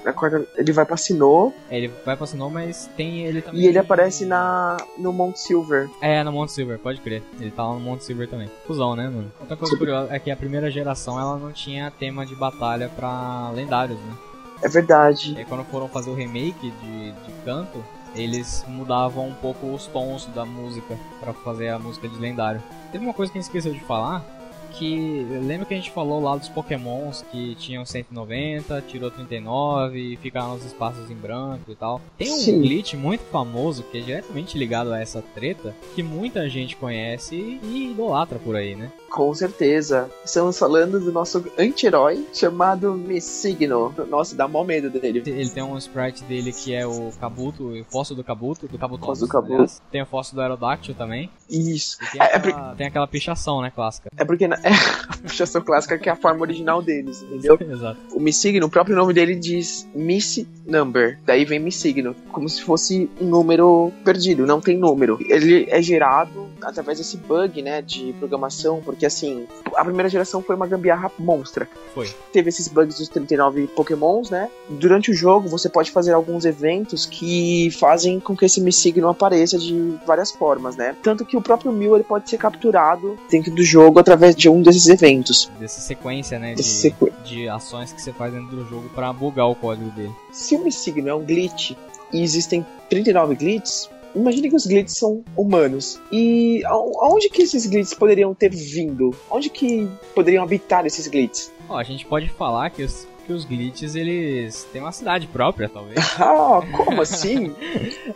Na 0.06 0.14
quarta, 0.14 0.46
ele 0.56 0.72
vai 0.72 0.86
pra 0.86 0.96
Sinnoh 0.98 1.52
é, 1.70 1.78
ele 1.78 1.92
vai 2.06 2.16
pra 2.16 2.28
Sinnoh, 2.28 2.50
mas 2.50 2.90
tem 2.96 3.26
ele 3.26 3.42
também 3.42 3.62
e 3.62 3.68
ele 3.68 3.80
aparece 3.80 4.26
na 4.26 4.78
no 4.98 5.12
Mount 5.12 5.36
Silver. 5.38 5.90
É, 6.02 6.24
no 6.24 6.32
Monte 6.32 6.52
Silver, 6.52 6.78
pode 6.78 7.02
crer. 7.02 7.24
Ele 7.40 7.52
tá 7.52 7.64
lá 7.66 7.74
no 7.74 7.80
Monte 7.80 8.04
Silver 8.04 8.28
também. 8.28 8.50
Fusão, 8.68 8.96
né, 8.96 9.04
mano? 9.10 9.32
Outra 9.40 9.58
coisa 9.58 9.76
curiosa 9.76 10.14
é 10.14 10.20
que 10.20 10.30
a 10.30 10.36
primeira 10.38 10.70
geração 10.70 11.20
ela 11.20 11.38
não 11.38 11.52
tinha 11.52 11.90
tema 11.92 12.26
de 12.26 12.36
batalha 12.36 12.90
pra 12.90 13.50
lendários, 13.52 13.98
né? 14.00 14.14
É 14.62 14.68
verdade. 14.68 15.34
E 15.34 15.40
aí, 15.40 15.46
quando 15.46 15.64
foram 15.66 15.88
fazer 15.88 16.10
o 16.10 16.14
remake 16.14 16.70
de, 16.70 17.12
de 17.12 17.32
canto, 17.46 17.84
eles 18.16 18.66
mudavam 18.68 19.28
um 19.28 19.34
pouco 19.34 19.68
os 19.68 19.86
tons 19.88 20.26
da 20.28 20.46
música 20.46 20.98
pra 21.20 21.34
fazer 21.34 21.70
a 21.70 21.80
música 21.80 22.08
de 22.08 22.18
lendário. 22.18 22.62
Teve 22.92 23.04
uma 23.04 23.14
coisa 23.14 23.32
que 23.32 23.38
a 23.38 23.42
gente 23.42 23.50
esqueceu 23.50 23.74
de 23.74 23.80
falar, 23.82 24.26
que 24.74 25.26
lembra 25.42 25.66
que 25.66 25.74
a 25.74 25.78
gente 25.78 25.92
falou 25.92 26.22
lá 26.22 26.36
dos 26.36 26.48
pokémons 26.48 27.24
que 27.32 27.56
tinham 27.56 27.86
190, 27.86 28.82
tirou 28.88 29.12
39 29.12 30.00
e 30.00 30.18
ficaram 30.18 30.54
nos 30.54 30.66
espaços 30.66 31.10
em 31.10 31.16
branco 31.16 31.72
e 31.72 31.76
tal. 31.76 32.02
Tem 32.18 32.32
um 32.32 32.38
Sim. 32.38 32.62
glitch 32.62 32.94
muito 32.94 33.24
famoso 33.26 33.84
que 33.84 33.98
é 33.98 34.02
diretamente 34.02 34.58
ligado 34.58 34.94
a 34.94 35.00
essa 35.00 35.22
treta, 35.22 35.76
que 35.96 36.04
muita 36.04 36.48
gente 36.50 36.76
conhece 36.76 37.36
e 37.36 37.92
idolatra 37.92 38.40
por 38.40 38.56
aí, 38.56 38.76
né? 38.76 38.92
Com 39.10 39.34
certeza. 39.34 40.10
Estamos 40.24 40.58
falando 40.58 41.00
do 41.00 41.12
nosso 41.12 41.44
anti-herói 41.58 42.26
chamado 42.34 42.94
Missigno. 42.94 43.94
Nossa, 44.10 44.36
dá 44.36 44.48
mó 44.48 44.64
medo 44.64 44.90
dele. 44.90 45.24
Ele 45.26 45.50
tem 45.50 45.64
um 45.64 45.78
sprite 45.78 46.24
dele 46.24 46.52
que 46.52 46.74
é 46.74 46.86
o 46.86 47.12
Kabuto, 47.20 47.70
o 47.70 47.84
fóssil 47.86 48.16
do 48.16 48.24
Kabuto, 48.24 48.68
do 48.68 48.78
Kabuto. 48.78 49.06
Fóssil 49.06 49.28
do 49.28 49.32
Kabuto. 49.32 49.74
Tem 49.92 50.02
o 50.02 50.06
fóssil 50.06 50.36
do 50.36 50.42
Aerodactyl 50.42 50.94
também. 50.94 51.30
Isso. 51.50 51.98
Tem 52.12 52.22
É, 52.22 52.26
é 52.26 52.36
aquela, 52.36 52.76
tem 52.76 52.88
aquela 52.88 53.08
pichação, 53.08 53.62
né, 53.62 53.72
clássica. 53.74 54.10
É 54.16 54.24
porque 54.24 54.48
na... 54.48 54.56
é 54.64 54.70
a 55.10 55.18
puxação 55.18 55.62
clássica 55.62 55.98
que 55.98 56.08
é 56.10 56.12
a 56.12 56.16
forma 56.16 56.42
original 56.42 56.82
deles, 56.82 57.22
entendeu? 57.24 57.58
Exato. 57.62 58.00
O 58.14 58.20
Missigno, 58.20 58.68
o 58.68 58.70
próprio 58.70 58.96
nome 58.96 59.14
dele 59.14 59.36
diz 59.36 59.88
Miss 59.94 60.46
Number. 60.66 61.20
Daí 61.26 61.46
vem 61.46 61.60
Missigno, 61.60 62.16
como 62.32 62.48
se 62.48 62.62
fosse 62.62 63.10
um 63.20 63.26
número 63.26 63.92
perdido, 64.04 64.46
não 64.46 64.62
tem 64.62 64.78
número. 64.78 65.18
Ele 65.22 65.68
é 65.70 65.82
gerado 65.82 66.49
através 66.64 66.98
desse 66.98 67.18
bug, 67.18 67.62
né, 67.62 67.82
de 67.82 68.14
programação, 68.20 68.82
porque 68.84 69.06
assim, 69.06 69.48
a 69.76 69.84
primeira 69.84 70.10
geração 70.10 70.42
foi 70.42 70.56
uma 70.56 70.68
gambiarra 70.68 71.12
monstra. 71.20 71.68
Foi. 71.94 72.08
Teve 72.32 72.50
esses 72.50 72.68
bugs 72.68 72.98
dos 72.98 73.08
39 73.10 73.68
Pokémons, 73.68 74.30
né? 74.30 74.50
Durante 74.70 75.12
o 75.12 75.14
jogo 75.14 75.48
você 75.50 75.70
pode 75.70 75.92
fazer 75.92 76.14
alguns 76.14 76.46
eventos 76.46 77.06
que 77.06 77.70
fazem 77.72 78.20
com 78.20 78.36
que 78.36 78.46
esse 78.46 78.62
Missigno 78.62 79.08
apareça 79.10 79.58
de 79.58 79.98
várias 80.06 80.32
formas, 80.32 80.76
né? 80.76 80.96
Tanto 81.02 81.26
que 81.26 81.36
o 81.38 81.42
próprio 81.42 81.72
Mew 81.72 81.96
ele 81.96 82.04
pode 82.04 82.30
ser 82.30 82.38
capturado 82.38 83.18
dentro 83.30 83.54
do 83.54 83.64
jogo 83.64 84.00
através 84.00 84.36
de 84.36 84.50
um 84.50 84.62
desses 84.62 84.88
eventos. 84.88 85.50
Dessa 85.60 85.82
sequência, 85.82 86.38
né, 86.40 86.54
de, 86.54 86.64
sequ- 86.64 87.12
de 87.24 87.48
ações 87.50 87.92
que 87.94 88.02
você 88.02 88.12
faz 88.14 88.34
dentro 88.34 88.56
do 88.56 88.66
jogo 88.70 88.90
pra 88.96 89.12
bugar 89.14 89.48
o 89.50 89.56
código 89.56 89.90
dele. 89.92 90.12
Se 90.32 90.56
o 90.56 90.64
Missigno 90.64 91.10
é 91.10 91.16
um 91.16 91.24
glitch 91.24 91.72
e 92.12 92.22
existem 92.24 92.66
39 92.90 93.36
glitches, 93.36 93.90
imagine 94.16 94.50
que 94.50 94.56
os 94.56 94.66
glitches 94.66 94.98
são 94.98 95.24
humanos. 95.36 96.00
E 96.12 96.62
aonde 96.66 97.30
que 97.30 97.42
esses 97.44 97.66
glitches 97.66 97.94
poderiam 97.94 98.34
ter 98.34 98.50
vindo? 98.50 99.16
Onde 99.30 99.50
que 99.50 99.88
poderiam 100.16 100.44
habitar 100.44 100.86
esses 100.86 101.08
glitches? 101.08 101.52
Ó, 101.68 101.78
a 101.78 101.84
gente 101.84 102.06
pode 102.06 102.30
falar 102.30 102.70
que 102.72 102.84
os, 102.84 103.08
que 103.28 103.34
os 103.34 103.46
glitches, 103.46 103.94
eles 103.96 104.68
têm 104.74 104.82
uma 104.82 104.92
cidade 104.92 105.28
própria, 105.28 105.70
talvez. 105.70 106.00
Ah, 106.20 106.62
como 106.76 107.02
assim? 107.02 107.54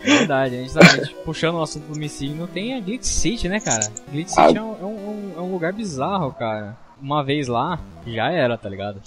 É 0.01 0.17
verdade, 0.17 0.55
a 0.55 0.59
gente 0.59 0.73
tá 0.73 0.81
puxando 1.23 1.55
o 1.55 1.61
assunto 1.61 1.85
do 1.85 1.99
Missigno, 1.99 2.47
tem 2.47 2.73
a 2.75 2.79
Glitch 2.79 3.03
City, 3.05 3.47
né, 3.47 3.59
cara? 3.59 3.91
Glitch 4.11 4.31
Ah. 4.37 4.47
City 4.47 4.57
é, 4.57 4.61
um, 4.61 4.71
é, 4.73 4.85
um, 4.85 5.31
é 5.37 5.41
um 5.41 5.51
lugar 5.51 5.71
bizarro, 5.73 6.31
cara. 6.33 6.77
Uma 7.03 7.21
vez 7.21 7.49
lá, 7.49 7.77
já 8.07 8.31
era, 8.31 8.57
tá 8.57 8.69
ligado? 8.69 9.01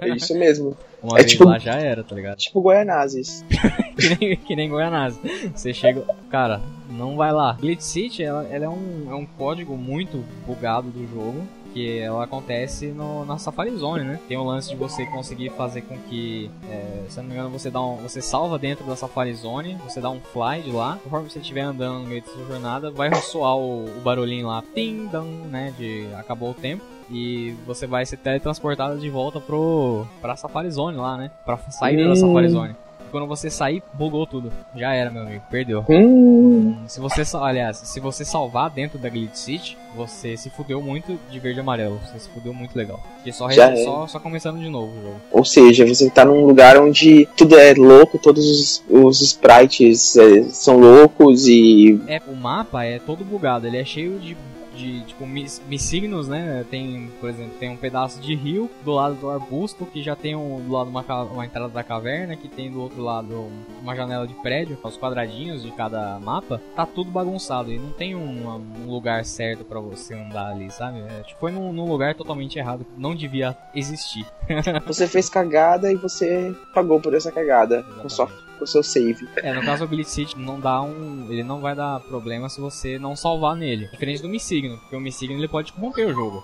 é 0.00 0.08
isso 0.08 0.36
mesmo. 0.36 0.76
Uma 1.00 1.16
É 1.18 1.22
vez 1.22 1.30
tipo- 1.30 1.44
lá 1.44 1.56
já 1.60 1.74
era, 1.74 2.02
tá 2.02 2.12
ligado? 2.16 2.38
Tipo 2.38 2.60
Goianazes. 2.60 3.44
que 3.96 4.16
nem, 4.18 4.36
que 4.36 4.56
nem 4.56 4.68
Goianás. 4.68 5.16
Você 5.54 5.72
chega. 5.72 6.02
Cara, 6.28 6.60
não 6.90 7.16
vai 7.16 7.30
lá. 7.32 7.52
Glitch 7.52 7.82
City, 7.82 8.24
ela, 8.24 8.44
ela 8.48 8.64
é, 8.64 8.68
um, 8.68 9.06
é 9.08 9.14
um 9.14 9.24
código 9.24 9.76
muito 9.76 10.24
bugado 10.44 10.88
do 10.90 11.06
jogo. 11.06 11.46
Que 11.72 11.98
ela 11.98 12.24
acontece 12.24 12.86
no, 12.88 13.24
na 13.24 13.38
Safari 13.38 13.74
Zone, 13.76 14.04
né? 14.04 14.20
Tem 14.26 14.36
o 14.36 14.44
lance 14.44 14.70
de 14.70 14.76
você 14.76 15.06
conseguir 15.06 15.50
fazer 15.50 15.82
com 15.82 15.96
que, 15.98 16.50
é, 16.68 17.04
se 17.08 17.18
eu 17.18 17.22
não 17.22 17.30
me 17.30 17.36
engano, 17.36 17.50
você 17.50 17.70
dá 17.70 17.80
um, 17.80 17.96
você 17.96 18.20
salva 18.20 18.58
dentro 18.58 18.84
da 18.84 18.96
Safari 18.96 19.34
Zone, 19.34 19.76
você 19.84 20.00
dá 20.00 20.10
um 20.10 20.20
fly 20.20 20.62
de 20.62 20.70
lá. 20.70 20.98
Conforme 21.02 21.30
você 21.30 21.38
estiver 21.38 21.62
andando 21.62 22.00
no 22.00 22.06
meio 22.06 22.22
da 22.22 22.28
sua 22.28 22.46
jornada, 22.46 22.90
vai 22.90 23.14
soar 23.14 23.56
o, 23.56 23.84
o 23.84 24.00
barulhinho 24.00 24.46
lá, 24.46 24.62
tim 24.74 25.06
dam, 25.06 25.24
né? 25.24 25.74
De 25.78 26.06
acabou 26.16 26.50
o 26.50 26.54
tempo. 26.54 26.82
E 27.10 27.54
você 27.66 27.86
vai 27.86 28.04
ser 28.04 28.18
teletransportado 28.18 28.98
de 28.98 29.08
volta 29.08 29.40
pro 29.40 30.06
pra 30.20 30.36
Safari 30.36 30.70
Zone 30.70 30.96
lá, 30.96 31.16
né? 31.16 31.30
Pra 31.44 31.56
sair 31.70 31.96
da. 32.06 32.16
Safari 32.16 32.48
Zone. 32.48 32.76
Quando 33.10 33.26
você 33.26 33.50
sair, 33.50 33.82
bugou 33.92 34.26
tudo. 34.26 34.52
Já 34.74 34.92
era, 34.94 35.10
meu 35.10 35.22
amigo. 35.22 35.42
Perdeu. 35.50 35.84
Hum, 35.88 36.76
Se 36.86 37.00
você, 37.00 37.22
aliás, 37.36 37.76
se 37.78 38.00
você 38.00 38.24
salvar 38.24 38.70
dentro 38.70 38.98
da 38.98 39.08
Glitch 39.08 39.34
City, 39.34 39.76
você 39.94 40.36
se 40.36 40.50
fudeu 40.50 40.80
muito 40.82 41.18
de 41.30 41.38
verde 41.38 41.58
e 41.58 41.60
amarelo. 41.60 42.00
Você 42.06 42.18
se 42.20 42.28
fudeu 42.28 42.52
muito 42.54 42.76
legal. 42.76 43.00
Porque 43.16 43.32
só, 43.32 43.50
Já 43.50 43.68
re- 43.68 43.80
é. 43.80 43.84
só, 43.84 44.06
só 44.06 44.18
começando 44.20 44.58
de 44.58 44.68
novo 44.68 44.92
o 44.98 45.02
jogo. 45.02 45.16
ou 45.32 45.44
seja, 45.44 45.86
você 45.86 46.08
tá 46.10 46.24
num 46.24 46.44
lugar 46.46 46.76
onde 46.78 47.26
tudo 47.36 47.56
é 47.58 47.74
louco, 47.74 48.18
todos 48.18 48.44
os, 48.44 48.84
os 48.88 49.20
sprites 49.20 50.16
é, 50.16 50.42
são 50.44 50.78
loucos 50.78 51.46
e 51.48 52.00
É, 52.06 52.20
o 52.26 52.34
mapa 52.36 52.84
é 52.84 52.98
todo 52.98 53.24
bugado. 53.24 53.66
Ele 53.66 53.76
é 53.78 53.84
cheio 53.84 54.18
de, 54.18 54.36
de 54.78 55.00
tipo, 55.02 55.26
mis, 55.26 55.60
missignos, 55.68 56.28
né? 56.28 56.64
Tem, 56.70 57.10
por 57.20 57.28
exemplo, 57.28 57.52
tem 57.58 57.68
um 57.68 57.76
pedaço 57.76 58.20
de 58.20 58.34
rio 58.34 58.70
do 58.84 58.92
lado 58.92 59.16
do 59.16 59.28
arbusto, 59.28 59.84
que 59.84 60.02
já 60.02 60.14
tem 60.14 60.36
um, 60.36 60.60
do 60.60 60.72
lado 60.72 60.88
uma, 60.88 61.02
uma 61.24 61.44
entrada 61.44 61.68
da 61.68 61.82
caverna, 61.82 62.36
que 62.36 62.48
tem 62.48 62.70
do 62.70 62.80
outro 62.80 63.02
lado 63.02 63.48
uma 63.82 63.96
janela 63.96 64.26
de 64.26 64.34
prédio, 64.34 64.76
com 64.76 64.88
os 64.88 64.96
quadradinhos 64.96 65.62
de 65.62 65.72
cada 65.72 66.18
mapa. 66.20 66.60
Tá 66.76 66.86
tudo 66.86 67.10
bagunçado 67.10 67.72
e 67.72 67.78
não 67.78 67.90
tem 67.90 68.14
um, 68.14 68.48
um 68.48 68.90
lugar 68.90 69.24
certo 69.24 69.64
pra 69.64 69.80
você 69.80 70.14
andar 70.14 70.52
ali, 70.52 70.70
sabe? 70.70 71.00
É, 71.00 71.22
tipo, 71.22 71.40
foi 71.40 71.50
num, 71.50 71.72
num 71.72 71.88
lugar 71.88 72.14
totalmente 72.14 72.58
errado, 72.58 72.86
não 72.96 73.14
devia 73.14 73.56
existir. 73.74 74.26
você 74.86 75.06
fez 75.06 75.28
cagada 75.28 75.90
e 75.90 75.96
você 75.96 76.54
pagou 76.72 77.00
por 77.00 77.14
essa 77.14 77.32
cagada 77.32 77.82
com, 77.82 78.08
sua, 78.08 78.30
com 78.58 78.66
seu 78.66 78.82
save. 78.82 79.28
É, 79.36 79.52
no 79.52 79.62
caso 79.62 79.84
o 79.84 79.88
Glitch 79.88 80.08
City 80.08 80.38
não 80.38 80.58
dá 80.60 80.82
um. 80.82 81.26
Ele 81.30 81.42
não 81.42 81.60
vai 81.60 81.74
dar 81.74 82.00
problema 82.00 82.48
se 82.48 82.60
você 82.60 82.98
não 82.98 83.14
salvar 83.16 83.56
nele. 83.56 83.88
Diferente 83.88 84.22
do 84.22 84.28
Missigno, 84.28 84.78
porque 84.78 84.96
o 84.96 85.00
Missigno 85.00 85.38
ele 85.38 85.48
pode 85.48 85.72
corromper 85.72 86.08
o 86.08 86.12
jogo. 86.12 86.42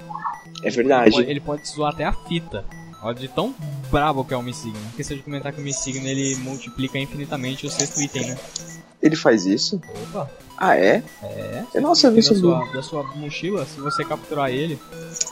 É 0.63 0.69
Ele 0.69 0.77
verdade. 0.77 1.11
pode, 1.11 1.31
ele 1.31 1.41
pode 1.41 1.69
zoar 1.69 1.93
até 1.93 2.05
a 2.05 2.13
fita. 2.13 2.65
Olha 3.03 3.15
de 3.15 3.29
tão 3.29 3.55
brabo 3.91 4.25
que 4.25 4.33
é 4.33 4.37
o 4.37 4.43
Missigno. 4.43 4.79
Esqueci 4.91 5.17
de 5.17 5.23
comentar 5.23 5.53
que 5.53 5.61
o 5.61 5.65
Missigno 5.65 6.07
ele 6.07 6.37
multiplica 6.37 6.99
infinitamente 6.99 7.67
o 7.67 7.71
sexto 7.71 8.01
item, 8.01 8.29
né? 8.29 8.39
Ele 9.03 9.17
faz 9.17 9.45
isso? 9.45 9.79
Opa! 10.09 10.31
Ah, 10.57 10.77
é? 10.77 11.03
É. 11.23 11.65
Eu 11.75 11.83
não 11.83 11.95
sabia 11.95 12.23
da 12.23 12.35
sua, 12.35 12.73
da 12.73 12.83
sua 12.83 13.03
mochila, 13.17 13.67
se 13.67 13.81
você 13.81 14.05
capturar 14.05 14.51
ele, 14.51 14.79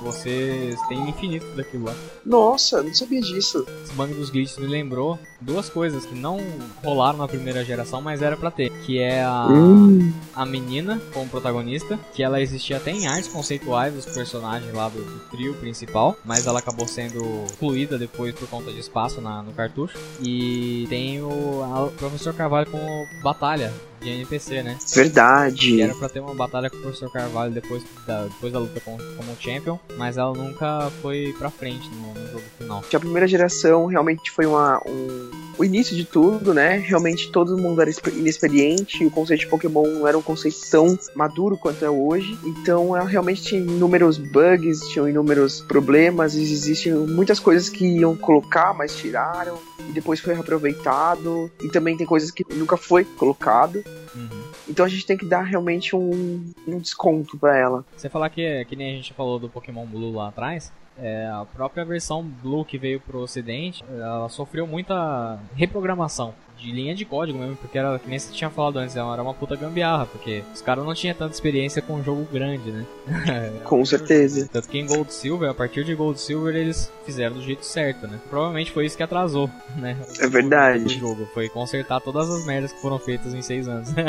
você 0.00 0.76
tem 0.88 1.08
infinito 1.08 1.46
daquilo 1.56 1.84
lá. 1.84 1.94
Nossa, 2.24 2.82
não 2.82 2.92
sabia 2.94 3.20
disso. 3.20 3.64
Esse 3.84 3.92
bug 3.94 4.12
dos 4.14 4.30
glitches 4.30 4.58
me 4.58 4.66
lembrou 4.66 5.18
duas 5.40 5.68
coisas 5.68 6.04
que 6.06 6.14
não 6.14 6.38
rolaram 6.82 7.18
na 7.18 7.28
primeira 7.28 7.64
geração, 7.64 8.00
mas 8.00 8.22
era 8.22 8.36
pra 8.36 8.50
ter. 8.50 8.70
Que 8.84 8.98
é 8.98 9.22
a, 9.22 9.46
Hum, 9.48 10.12
a 10.34 10.44
menina 10.44 11.00
como 11.12 11.28
protagonista, 11.28 11.98
que 12.14 12.22
ela 12.22 12.40
existia 12.40 12.76
até 12.78 12.90
em 12.90 13.06
artes 13.06 13.28
conceituais 13.28 13.94
dos 13.94 14.06
personagens 14.06 14.72
lá 14.74 14.88
do, 14.88 14.98
do 15.02 15.18
trio 15.30 15.54
principal, 15.54 16.16
mas 16.24 16.46
ela 16.46 16.58
acabou 16.58 16.86
sendo 16.88 17.44
fluída 17.58 17.96
depois 17.98 18.34
por 18.34 18.48
conta 18.48 18.72
de 18.72 18.80
espaço 18.80 19.20
na, 19.20 19.42
no 19.42 19.52
cartucho. 19.52 19.96
E 20.20 20.86
tem 20.88 21.20
o 21.22 21.62
a- 21.62 21.84
o 21.84 21.90
Professor 21.92 22.34
Carvalho 22.34 22.68
como 22.70 23.06
batalha 23.22 23.72
de 24.02 24.10
NPC, 24.10 24.62
né? 24.62 24.76
verdade. 24.94 25.76
Que 25.76 25.82
era 25.82 25.94
pra 25.94 26.08
ter 26.08 26.20
uma 26.20 26.34
batalha 26.34 26.68
com 26.68 26.76
o 26.76 26.80
Professor 26.80 27.10
Carvalho 27.10 27.52
depois 27.52 27.82
da, 28.06 28.24
depois 28.24 28.52
da 28.52 28.58
luta 28.58 28.80
com, 28.80 28.96
como 28.96 29.36
champion, 29.38 29.78
mas 29.96 30.16
ela 30.16 30.32
nunca 30.32 30.90
foi 31.00 31.34
pra 31.38 31.50
frente 31.50 31.88
no, 31.90 32.14
no 32.20 32.26
jogo 32.32 32.44
final. 32.58 32.84
a 32.92 33.00
primeira 33.00 33.26
geração 33.26 33.86
realmente 33.86 34.30
foi 34.30 34.46
uma, 34.46 34.80
um, 34.86 35.30
o 35.58 35.64
início 35.64 35.94
de 35.94 36.04
tudo, 36.04 36.52
né? 36.54 36.76
Realmente 36.78 37.30
todo 37.30 37.56
mundo 37.56 37.80
era 37.80 37.90
expe- 37.90 38.10
inexperiente, 38.10 39.04
o 39.04 39.10
conceito 39.10 39.40
de 39.40 39.46
Pokémon 39.46 39.86
não 39.86 40.08
era 40.08 40.16
um 40.16 40.22
conceito 40.22 40.58
tão 40.70 40.98
maduro 41.14 41.56
quanto 41.56 41.84
é 41.84 41.90
hoje. 41.90 42.38
Então, 42.44 42.96
ela 42.96 43.06
realmente 43.06 43.42
tinha 43.42 43.60
inúmeros 43.60 44.18
bugs, 44.18 44.80
tinham 44.88 45.08
inúmeros 45.08 45.60
problemas, 45.60 46.34
e 46.34 46.42
existem 46.42 46.92
muitas 46.92 47.38
coisas 47.38 47.68
que 47.68 47.84
iam 47.84 48.16
colocar, 48.16 48.74
mas 48.74 48.96
tiraram. 48.96 49.58
E 49.88 49.92
depois 49.92 50.20
foi 50.20 50.34
reaproveitado. 50.34 51.50
E 51.62 51.68
também 51.68 51.96
tem 51.96 52.06
coisas 52.06 52.30
que 52.30 52.44
nunca 52.54 52.76
foi 52.76 53.04
colocado. 53.04 53.82
Uhum. 54.14 54.52
Então 54.68 54.84
a 54.84 54.88
gente 54.88 55.06
tem 55.06 55.16
que 55.16 55.26
dar 55.26 55.42
realmente 55.42 55.96
um, 55.96 56.52
um 56.66 56.78
desconto 56.78 57.38
pra 57.38 57.56
ela. 57.56 57.84
Você 57.96 58.08
falar 58.08 58.30
que, 58.30 58.64
que 58.66 58.76
nem 58.76 58.92
a 58.92 58.96
gente 58.96 59.12
falou 59.14 59.38
do 59.38 59.48
Pokémon 59.48 59.86
Blue 59.86 60.14
lá 60.14 60.28
atrás, 60.28 60.72
é, 60.98 61.26
a 61.26 61.44
própria 61.44 61.84
versão 61.84 62.22
Blue 62.22 62.64
que 62.64 62.78
veio 62.78 63.00
pro 63.00 63.20
ocidente, 63.20 63.82
ela 63.90 64.28
sofreu 64.28 64.66
muita 64.66 65.38
reprogramação 65.54 66.34
de 66.62 66.70
linha 66.70 66.94
de 66.94 67.04
código 67.04 67.38
mesmo, 67.38 67.56
porque 67.56 67.76
era, 67.76 67.98
que 67.98 68.08
nem 68.08 68.18
você 68.18 68.32
tinha 68.32 68.48
falado 68.48 68.78
antes, 68.78 68.94
era 68.96 69.22
uma 69.22 69.34
puta 69.34 69.56
gambiarra, 69.56 70.06
porque 70.06 70.44
os 70.54 70.62
caras 70.62 70.84
não 70.84 70.94
tinham 70.94 71.14
tanta 71.14 71.34
experiência 71.34 71.82
com 71.82 71.94
um 71.94 72.04
jogo 72.04 72.26
grande, 72.32 72.70
né? 72.70 72.86
Com 73.64 73.84
certeza. 73.84 74.48
Tanto 74.50 74.68
que 74.68 74.78
em 74.78 74.86
Gold 74.86 75.12
Silver, 75.12 75.50
a 75.50 75.54
partir 75.54 75.84
de 75.84 75.94
Gold 75.94 76.20
Silver, 76.20 76.54
eles 76.54 76.90
fizeram 77.04 77.34
do 77.34 77.42
jeito 77.42 77.66
certo, 77.66 78.06
né? 78.06 78.20
Provavelmente 78.30 78.70
foi 78.70 78.86
isso 78.86 78.96
que 78.96 79.02
atrasou, 79.02 79.50
né? 79.76 79.96
É 80.20 80.28
verdade. 80.28 80.84
O 80.84 80.88
jogo 80.88 81.26
foi 81.34 81.48
consertar 81.48 82.00
todas 82.00 82.30
as 82.30 82.46
merdas 82.46 82.72
que 82.72 82.80
foram 82.80 82.98
feitas 82.98 83.34
em 83.34 83.42
seis 83.42 83.66
anos. 83.66 83.88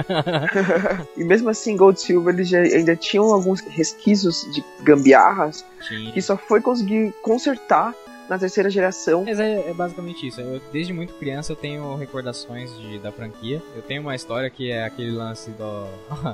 E 1.18 1.24
mesmo 1.24 1.50
assim, 1.50 1.76
Gold 1.76 2.00
Silver 2.00 2.34
eles 2.34 2.50
já, 2.50 2.60
ainda 2.60 2.96
tinham 2.96 3.26
alguns 3.26 3.62
resquícios 3.62 4.48
de 4.54 4.64
gambiarras 4.84 5.66
Tinha. 5.88 6.12
que 6.12 6.22
só 6.22 6.38
foi 6.38 6.62
conseguir 6.62 7.14
consertar 7.22 7.94
na 8.30 8.38
terceira 8.38 8.70
geração. 8.70 9.24
Mas 9.26 9.40
é, 9.40 9.70
é 9.70 9.74
basicamente 9.74 10.28
isso. 10.28 10.42
Eu, 10.42 10.62
desde 10.72 10.94
muito 10.94 11.14
criança 11.16 11.52
eu 11.52 11.56
tenho 11.56 11.96
recordações 11.96 12.76
de, 12.80 13.00
da 13.00 13.12
franquia. 13.12 13.62
Eu 13.76 13.82
tenho 13.82 14.02
uma 14.02 14.16
história 14.16 14.50
que 14.50 14.72
é 14.72 14.86
aquele 14.86 15.12
lance 15.12 15.52
do. 15.52 15.88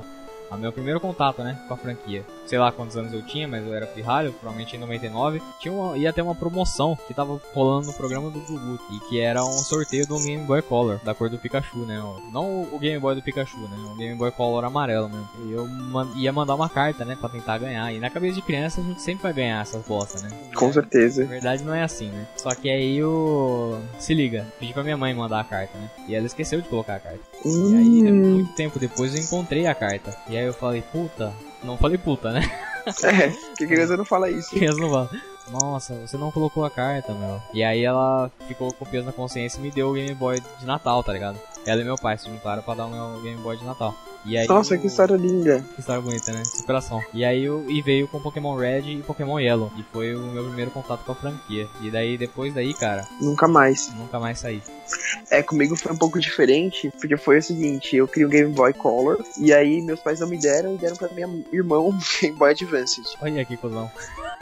o 0.54 0.58
meu 0.58 0.72
primeiro 0.72 1.00
contato, 1.00 1.42
né, 1.42 1.58
com 1.68 1.74
a 1.74 1.76
franquia. 1.76 2.24
Sei 2.46 2.58
lá 2.58 2.72
quantos 2.72 2.96
anos 2.96 3.12
eu 3.12 3.22
tinha, 3.22 3.46
mas 3.46 3.64
eu 3.64 3.72
era 3.72 3.86
pirralho, 3.86 4.32
provavelmente 4.32 4.74
em 4.76 4.78
99. 4.78 5.40
Tinha 5.60 5.72
uma, 5.72 5.96
ia 5.96 6.12
ter 6.12 6.22
uma 6.22 6.34
promoção 6.34 6.98
que 7.06 7.14
tava 7.14 7.40
rolando 7.54 7.86
no 7.86 7.92
programa 7.92 8.28
do 8.30 8.40
Gugu, 8.40 8.78
e 8.90 8.98
que 9.08 9.20
era 9.20 9.44
um 9.44 9.52
sorteio 9.58 10.06
do 10.06 10.18
Game 10.18 10.44
Boy 10.44 10.60
Color, 10.62 10.98
da 11.04 11.14
cor 11.14 11.28
do 11.30 11.38
Pikachu, 11.38 11.78
né? 11.86 12.02
Não 12.32 12.62
o 12.72 12.78
Game 12.78 12.98
Boy 12.98 13.14
do 13.14 13.22
Pikachu, 13.22 13.58
né? 13.58 13.76
O 13.92 13.96
Game 13.96 14.16
Boy 14.16 14.30
Color 14.32 14.64
amarelo 14.64 15.08
mesmo. 15.08 15.28
E 15.46 15.52
eu 15.52 15.68
ia 16.16 16.32
mandar 16.32 16.54
uma 16.56 16.68
carta, 16.68 17.04
né, 17.04 17.16
pra 17.18 17.28
tentar 17.28 17.58
ganhar. 17.58 17.92
E 17.92 18.00
na 18.00 18.10
cabeça 18.10 18.34
de 18.34 18.42
criança 18.42 18.80
a 18.80 18.84
gente 18.84 19.00
sempre 19.00 19.22
vai 19.22 19.32
ganhar 19.32 19.62
essas 19.62 19.84
bosta, 19.86 20.20
né? 20.20 20.30
Com 20.54 20.66
Na 20.68 20.72
certeza. 20.72 21.24
verdade 21.24 21.62
não 21.62 21.74
é 21.74 21.82
assim, 21.82 22.08
né? 22.08 22.26
Só 22.36 22.54
que 22.54 22.68
aí 22.68 23.02
o. 23.04 23.78
Se 23.98 24.12
liga, 24.14 24.46
pedi 24.58 24.72
pra 24.72 24.82
minha 24.82 24.96
mãe 24.96 25.14
mandar 25.14 25.40
a 25.40 25.44
carta, 25.44 25.76
né? 25.78 25.88
E 26.08 26.14
ela 26.14 26.26
esqueceu 26.26 26.60
de 26.60 26.68
colocar 26.68 26.96
a 26.96 27.00
carta. 27.00 27.20
E 27.44 27.76
aí, 27.76 28.00
Hum, 28.10 28.34
muito 28.34 28.52
tempo 28.54 28.78
depois, 28.78 29.14
eu 29.14 29.20
encontrei 29.22 29.66
a 29.66 29.74
carta. 29.74 30.16
E 30.28 30.36
aí 30.40 30.46
eu 30.46 30.54
falei, 30.54 30.82
puta. 30.82 31.32
Não 31.62 31.76
falei 31.76 31.98
puta, 31.98 32.30
né? 32.32 32.40
é, 33.04 33.28
que 33.56 33.66
criança 33.66 33.96
não 33.96 34.04
fala 34.04 34.30
isso. 34.30 34.50
Criança 34.50 34.80
não 34.80 34.90
fala. 34.90 35.10
Nossa, 35.50 35.94
você 36.06 36.16
não 36.16 36.30
colocou 36.30 36.64
a 36.64 36.70
carta, 36.70 37.12
meu. 37.12 37.40
E 37.52 37.62
aí 37.62 37.84
ela 37.84 38.30
ficou 38.46 38.72
com 38.72 38.84
peso 38.84 39.06
na 39.06 39.12
consciência 39.12 39.58
e 39.58 39.62
me 39.62 39.70
deu 39.70 39.90
o 39.90 39.94
Game 39.94 40.14
Boy 40.14 40.40
de 40.58 40.66
Natal, 40.66 41.02
tá 41.02 41.12
ligado? 41.12 41.38
Ela 41.66 41.80
e 41.80 41.84
meu 41.84 41.96
pai 41.96 42.16
se 42.16 42.28
juntaram 42.28 42.62
pra 42.62 42.74
dar 42.74 42.86
o 42.86 42.90
meu 42.90 43.20
Game 43.22 43.40
Boy 43.42 43.56
de 43.56 43.64
Natal. 43.64 43.94
E 44.24 44.36
aí 44.36 44.46
Nossa, 44.46 44.74
o- 44.74 44.78
que 44.78 44.86
história 44.86 45.16
linda. 45.16 45.64
que 45.74 45.80
história 45.80 46.00
bonita, 46.02 46.32
né? 46.32 46.44
Superação. 46.44 47.00
E 47.14 47.24
aí 47.24 47.44
eu, 47.44 47.64
e 47.70 47.80
veio 47.80 48.06
com 48.08 48.20
Pokémon 48.20 48.54
Red 48.56 48.80
e 48.82 49.02
Pokémon 49.02 49.38
Yellow. 49.38 49.70
E 49.78 49.82
foi 49.92 50.14
o 50.14 50.20
meu 50.20 50.44
primeiro 50.44 50.70
contato 50.70 51.04
com 51.04 51.12
a 51.12 51.14
franquia. 51.14 51.66
E 51.80 51.90
daí, 51.90 52.18
depois 52.18 52.52
daí, 52.52 52.74
cara, 52.74 53.06
Nunca 53.20 53.48
mais. 53.48 53.90
nunca 53.94 54.18
mais 54.20 54.38
saí. 54.38 54.62
É, 55.30 55.40
comigo 55.42 55.76
foi 55.76 55.92
um 55.92 55.96
pouco 55.96 56.18
diferente, 56.18 56.90
porque 57.00 57.16
foi 57.16 57.38
o 57.38 57.42
seguinte, 57.42 57.94
eu 57.96 58.08
queria 58.08 58.26
um 58.26 58.30
Game 58.30 58.52
Boy 58.52 58.72
Color, 58.72 59.24
e 59.38 59.52
aí 59.52 59.80
meus 59.80 60.00
pais 60.00 60.18
não 60.18 60.28
me 60.28 60.36
deram, 60.36 60.74
e 60.74 60.78
deram 60.78 60.96
pra 60.96 61.08
minha 61.10 61.28
irmã 61.52 61.78
um 61.78 61.96
Game 62.20 62.36
Boy 62.36 62.50
Advance. 62.50 63.00
Olha 63.22 63.44
que 63.44 63.56
cuzão. 63.56 63.88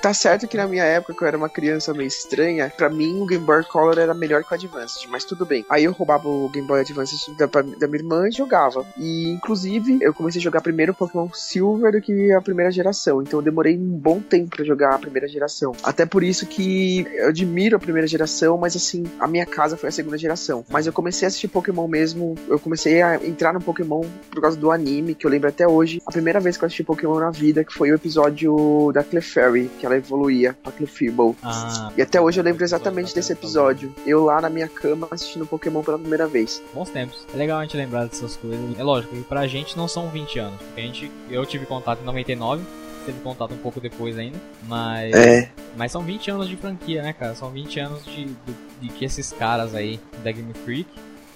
Tá 0.00 0.14
certo 0.14 0.48
que 0.48 0.56
na 0.56 0.66
minha 0.66 0.84
época, 0.84 1.12
que 1.12 1.22
eu 1.22 1.28
era 1.28 1.36
uma 1.36 1.48
criança 1.50 1.92
meio 1.92 2.06
estranha, 2.08 2.72
pra 2.74 2.88
mim 2.88 3.20
o 3.20 3.26
Game 3.26 3.44
Boy 3.44 3.62
Color 3.64 3.98
era 3.98 4.14
melhor 4.14 4.42
que 4.42 4.50
o 4.50 4.54
Advanced, 4.54 5.06
mas 5.10 5.24
tudo 5.24 5.44
bem. 5.44 5.66
Aí 5.68 5.84
eu 5.84 5.92
roubava 5.92 6.28
o 6.28 6.48
Game 6.48 6.66
Boy 6.66 6.80
Advanced 6.80 7.36
da, 7.36 7.46
da 7.46 7.86
minha 7.86 7.98
irmã 8.00 8.26
e 8.28 8.32
jogava. 8.32 8.86
E 8.96 9.28
inclusive 9.30 9.67
eu 10.00 10.14
comecei 10.14 10.40
a 10.40 10.42
jogar 10.42 10.60
primeiro 10.60 10.94
Pokémon 10.94 11.28
Silver 11.32 11.92
do 11.92 12.00
que 12.00 12.32
a 12.32 12.40
primeira 12.40 12.70
geração, 12.70 13.22
então 13.22 13.38
eu 13.40 13.44
demorei 13.44 13.76
um 13.76 13.88
bom 13.98 14.20
tempo 14.20 14.56
pra 14.56 14.64
jogar 14.64 14.94
a 14.94 14.98
primeira 14.98 15.28
geração. 15.28 15.72
Até 15.82 16.06
por 16.06 16.22
isso 16.22 16.46
que 16.46 17.06
eu 17.14 17.28
admiro 17.28 17.76
a 17.76 17.78
primeira 17.78 18.06
geração, 18.06 18.56
mas 18.56 18.74
assim, 18.76 19.04
a 19.18 19.26
minha 19.26 19.46
casa 19.46 19.76
foi 19.76 19.88
a 19.88 19.92
segunda 19.92 20.16
geração. 20.18 20.64
Mas 20.70 20.86
eu 20.86 20.92
comecei 20.92 21.26
a 21.26 21.28
assistir 21.28 21.48
Pokémon 21.48 21.86
mesmo, 21.88 22.34
eu 22.48 22.58
comecei 22.58 23.02
a 23.02 23.16
entrar 23.24 23.52
no 23.52 23.60
Pokémon 23.60 24.02
por 24.30 24.40
causa 24.40 24.56
do 24.56 24.70
anime, 24.70 25.14
que 25.14 25.26
eu 25.26 25.30
lembro 25.30 25.48
até 25.48 25.66
hoje, 25.66 26.00
a 26.06 26.12
primeira 26.12 26.40
vez 26.40 26.56
que 26.56 26.64
eu 26.64 26.66
assisti 26.66 26.84
Pokémon 26.84 27.18
na 27.18 27.30
vida, 27.30 27.64
que 27.64 27.72
foi 27.72 27.90
o 27.90 27.94
episódio 27.94 28.90
da 28.92 29.02
Clefairy, 29.02 29.70
que 29.78 29.86
ela 29.86 29.96
evoluía 29.96 30.56
pra 30.62 30.72
Clefable. 30.72 31.34
Ah, 31.42 31.90
E 31.96 32.02
até 32.02 32.20
hoje 32.20 32.40
eu 32.40 32.44
lembro 32.44 32.64
exatamente 32.64 33.14
desse 33.14 33.32
episódio. 33.32 33.92
Eu 34.06 34.24
lá 34.24 34.40
na 34.40 34.48
minha 34.50 34.68
cama 34.68 35.08
assistindo 35.10 35.46
Pokémon 35.46 35.82
pela 35.82 35.98
primeira 35.98 36.26
vez. 36.26 36.62
bons 36.74 36.90
tempos. 36.90 37.26
É 37.34 37.36
legal 37.36 37.58
a 37.58 37.62
gente 37.62 37.76
lembrar 37.76 38.06
dessas 38.06 38.36
coisas. 38.36 38.58
É 38.78 38.82
lógico 38.82 39.14
que 39.14 39.22
pra 39.22 39.46
gente 39.46 39.57
não 39.76 39.88
são 39.88 40.08
20 40.08 40.38
anos. 40.38 40.60
Porque 40.60 40.80
a 40.80 40.84
gente, 40.84 41.10
eu 41.30 41.44
tive 41.46 41.66
contato 41.66 42.00
em 42.02 42.04
99, 42.04 42.64
teve 43.06 43.20
contato 43.20 43.54
um 43.54 43.58
pouco 43.58 43.80
depois 43.80 44.18
ainda. 44.18 44.38
Mas, 44.66 45.14
É, 45.14 45.50
mas 45.76 45.92
são 45.92 46.02
20 46.02 46.30
anos 46.30 46.48
de 46.48 46.56
franquia, 46.56 47.02
né, 47.02 47.12
cara? 47.12 47.34
São 47.34 47.50
20 47.50 47.80
anos 47.80 48.04
de, 48.04 48.24
de, 48.24 48.54
de 48.80 48.88
que 48.88 49.04
esses 49.04 49.32
caras 49.32 49.74
aí 49.74 49.98
da 50.22 50.30
Game 50.32 50.52
Freak 50.64 50.88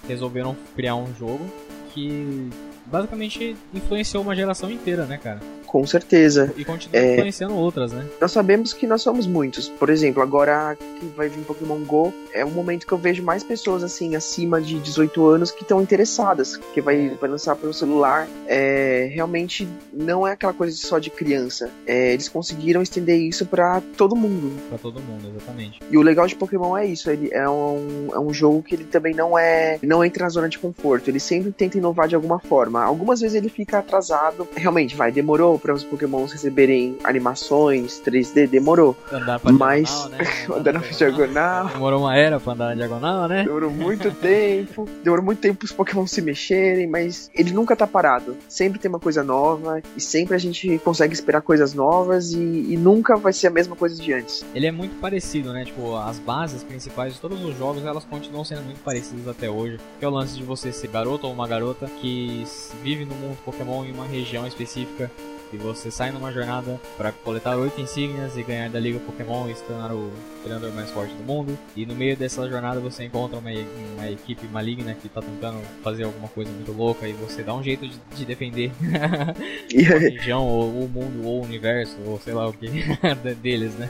resolveram 0.07 0.55
criar 0.75 0.95
um 0.95 1.13
jogo 1.15 1.49
que 1.93 2.49
basicamente 2.85 3.55
influenciou 3.73 4.23
uma 4.23 4.35
geração 4.35 4.69
inteira, 4.69 5.05
né, 5.05 5.17
cara? 5.17 5.39
Com 5.73 5.87
certeza. 5.87 6.53
E 6.55 6.63
continua 6.63 6.95
É. 7.01 7.15
influenciando 7.15 7.55
outras, 7.55 7.91
né? 7.91 8.05
Nós 8.21 8.31
sabemos 8.31 8.73
que 8.73 8.85
nós 8.85 9.01
somos 9.01 9.25
muitos. 9.25 9.67
Por 9.69 9.89
exemplo, 9.89 10.21
agora 10.21 10.77
que 10.99 11.05
vai 11.17 11.27
vir 11.27 11.41
Pokémon 11.45 11.79
GO, 11.79 12.13
é 12.31 12.45
um 12.45 12.51
momento 12.51 12.85
que 12.85 12.93
eu 12.93 12.97
vejo 12.99 13.23
mais 13.23 13.43
pessoas 13.43 13.83
assim, 13.83 14.15
acima 14.15 14.61
de 14.61 14.77
18 14.79 15.25
anos, 15.25 15.49
que 15.49 15.63
estão 15.63 15.81
interessadas. 15.81 16.57
Que 16.75 16.79
vai, 16.79 17.17
vai 17.19 17.27
lançar 17.27 17.55
pelo 17.55 17.73
celular. 17.73 18.27
É, 18.47 19.09
realmente 19.11 19.67
não 19.91 20.27
é 20.27 20.33
aquela 20.33 20.53
coisa 20.53 20.77
só 20.77 20.99
de 20.99 21.09
criança. 21.09 21.71
É, 21.87 22.13
eles 22.13 22.29
conseguiram 22.29 22.83
estender 22.83 23.19
isso 23.19 23.43
pra 23.47 23.81
todo 23.97 24.15
mundo. 24.15 24.51
Pra 24.69 24.77
todo 24.77 25.01
mundo, 25.01 25.27
exatamente. 25.35 25.79
E 25.89 25.97
o 25.97 26.03
legal 26.03 26.27
de 26.27 26.35
Pokémon 26.35 26.77
é 26.77 26.85
isso, 26.85 27.09
ele 27.09 27.29
é 27.31 27.49
um, 27.49 28.09
é 28.13 28.19
um 28.19 28.31
jogo 28.31 28.61
que 28.61 28.75
ele 28.75 28.83
também 28.83 29.15
não 29.15 29.35
é 29.35 29.79
não 29.81 30.03
entra 30.05 30.25
na 30.25 30.29
zona 30.29 30.47
de 30.47 30.59
conforto, 30.59 31.09
ele 31.09 31.19
sempre 31.19 31.51
tenta 31.51 31.79
inovar 31.79 32.07
de 32.07 32.13
alguma 32.13 32.37
forma. 32.39 32.83
Algumas 32.83 33.21
vezes 33.21 33.35
ele 33.35 33.49
fica 33.49 33.79
atrasado, 33.79 34.47
realmente 34.55 34.95
vai, 34.95 35.11
demorou 35.11 35.62
para 35.63 35.73
os 35.73 35.83
Pokémons 35.83 36.33
receberem 36.33 36.97
animações 37.05 38.01
3D, 38.05 38.47
demorou. 38.47 38.97
Andar 39.09 39.39
pra 39.39 39.51
Mas 39.53 39.89
diagonal, 40.11 40.19
né? 40.19 40.57
andando 40.59 40.73
na 40.73 40.87
diagonal, 40.87 41.67
Demorou 41.69 41.99
uma 42.01 42.17
era 42.17 42.39
pra 42.39 42.51
andar 42.53 42.65
na 42.67 42.75
diagonal, 42.75 43.27
né? 43.29 43.43
demorou 43.45 43.71
muito 43.71 44.11
tempo, 44.11 44.87
demorou 45.01 45.23
muito 45.23 45.39
tempo 45.39 45.63
os 45.63 45.71
Pokémon 45.71 46.05
se 46.05 46.21
mexerem, 46.21 46.85
mas 46.85 47.31
ele 47.33 47.53
nunca 47.53 47.75
tá 47.77 47.87
parado. 47.87 48.35
Sempre 48.49 48.77
tem 48.77 48.89
uma 48.89 48.99
coisa 48.99 49.23
nova 49.23 49.81
e 49.95 50.01
sempre 50.01 50.35
a 50.35 50.37
gente 50.37 50.77
consegue 50.79 51.13
esperar 51.13 51.41
coisas 51.41 51.73
novas 51.73 52.33
e, 52.33 52.73
e 52.73 52.77
nunca 52.77 53.15
vai 53.15 53.31
ser 53.31 53.47
a 53.47 53.51
mesma 53.51 53.75
coisa 53.75 53.95
de 53.95 54.13
antes. 54.13 54.45
Ele 54.53 54.67
é 54.67 54.71
muito 54.71 54.99
parecido, 54.99 55.53
né? 55.53 55.63
Tipo, 55.63 55.95
as 55.95 56.19
bases 56.19 56.61
principais 56.61 57.13
de 57.13 57.21
todos 57.21 57.43
os 57.43 57.57
jogos, 57.57 57.85
elas 57.85 58.03
continuam 58.03 58.43
sendo 58.43 58.63
muito 58.63 58.81
parecidas 58.81 59.27
até 59.29 59.49
hoje. 59.49 59.79
Que 59.97 60.03
é 60.03 60.07
o 60.07 60.11
lance 60.11 60.35
de 60.35 60.43
você 60.43 60.73
ser 60.73 60.89
garoto 60.89 61.25
ou 61.25 61.33
uma 61.33 61.47
garota 61.47 61.87
que 62.01 62.43
vive 62.83 63.05
no 63.05 63.15
mundo 63.15 63.37
Pokémon 63.45 63.85
em 63.85 63.91
uma 63.91 64.05
região 64.05 64.45
específica 64.45 65.09
que 65.53 65.63
você 65.63 65.91
sai 65.91 66.11
numa 66.11 66.31
jornada 66.31 66.81
para 66.97 67.11
coletar 67.11 67.55
oito 67.57 67.79
insígnias 67.79 68.35
e 68.35 68.43
ganhar 68.43 68.69
da 68.69 68.79
Liga 68.79 68.99
Pokémon 68.99 69.47
e 69.47 69.55
se 69.55 69.63
tornar 69.63 69.93
o 69.93 70.11
treinador 70.41 70.71
mais 70.73 70.89
forte 70.89 71.13
do 71.13 71.23
mundo. 71.23 71.57
E 71.75 71.85
no 71.85 71.95
meio 71.95 72.17
dessa 72.17 72.49
jornada 72.49 72.79
você 72.79 73.05
encontra 73.05 73.37
uma, 73.37 73.51
uma 73.95 74.09
equipe 74.09 74.47
maligna 74.47 74.95
que 74.95 75.07
tá 75.07 75.21
tentando 75.21 75.59
fazer 75.83 76.03
alguma 76.03 76.27
coisa 76.27 76.51
muito 76.51 76.71
louca 76.71 77.07
e 77.07 77.13
você 77.13 77.43
dá 77.43 77.53
um 77.53 77.63
jeito 77.63 77.87
de, 77.87 77.99
de 78.15 78.25
defender 78.25 78.71
a 79.93 79.99
região, 79.99 80.47
ou 80.47 80.85
o 80.85 80.89
mundo, 80.89 81.25
ou 81.25 81.41
o 81.41 81.43
universo, 81.43 81.95
ou 82.05 82.19
sei 82.19 82.33
lá 82.33 82.47
o 82.47 82.53
que 82.53 82.67
deles, 83.41 83.73
né? 83.75 83.89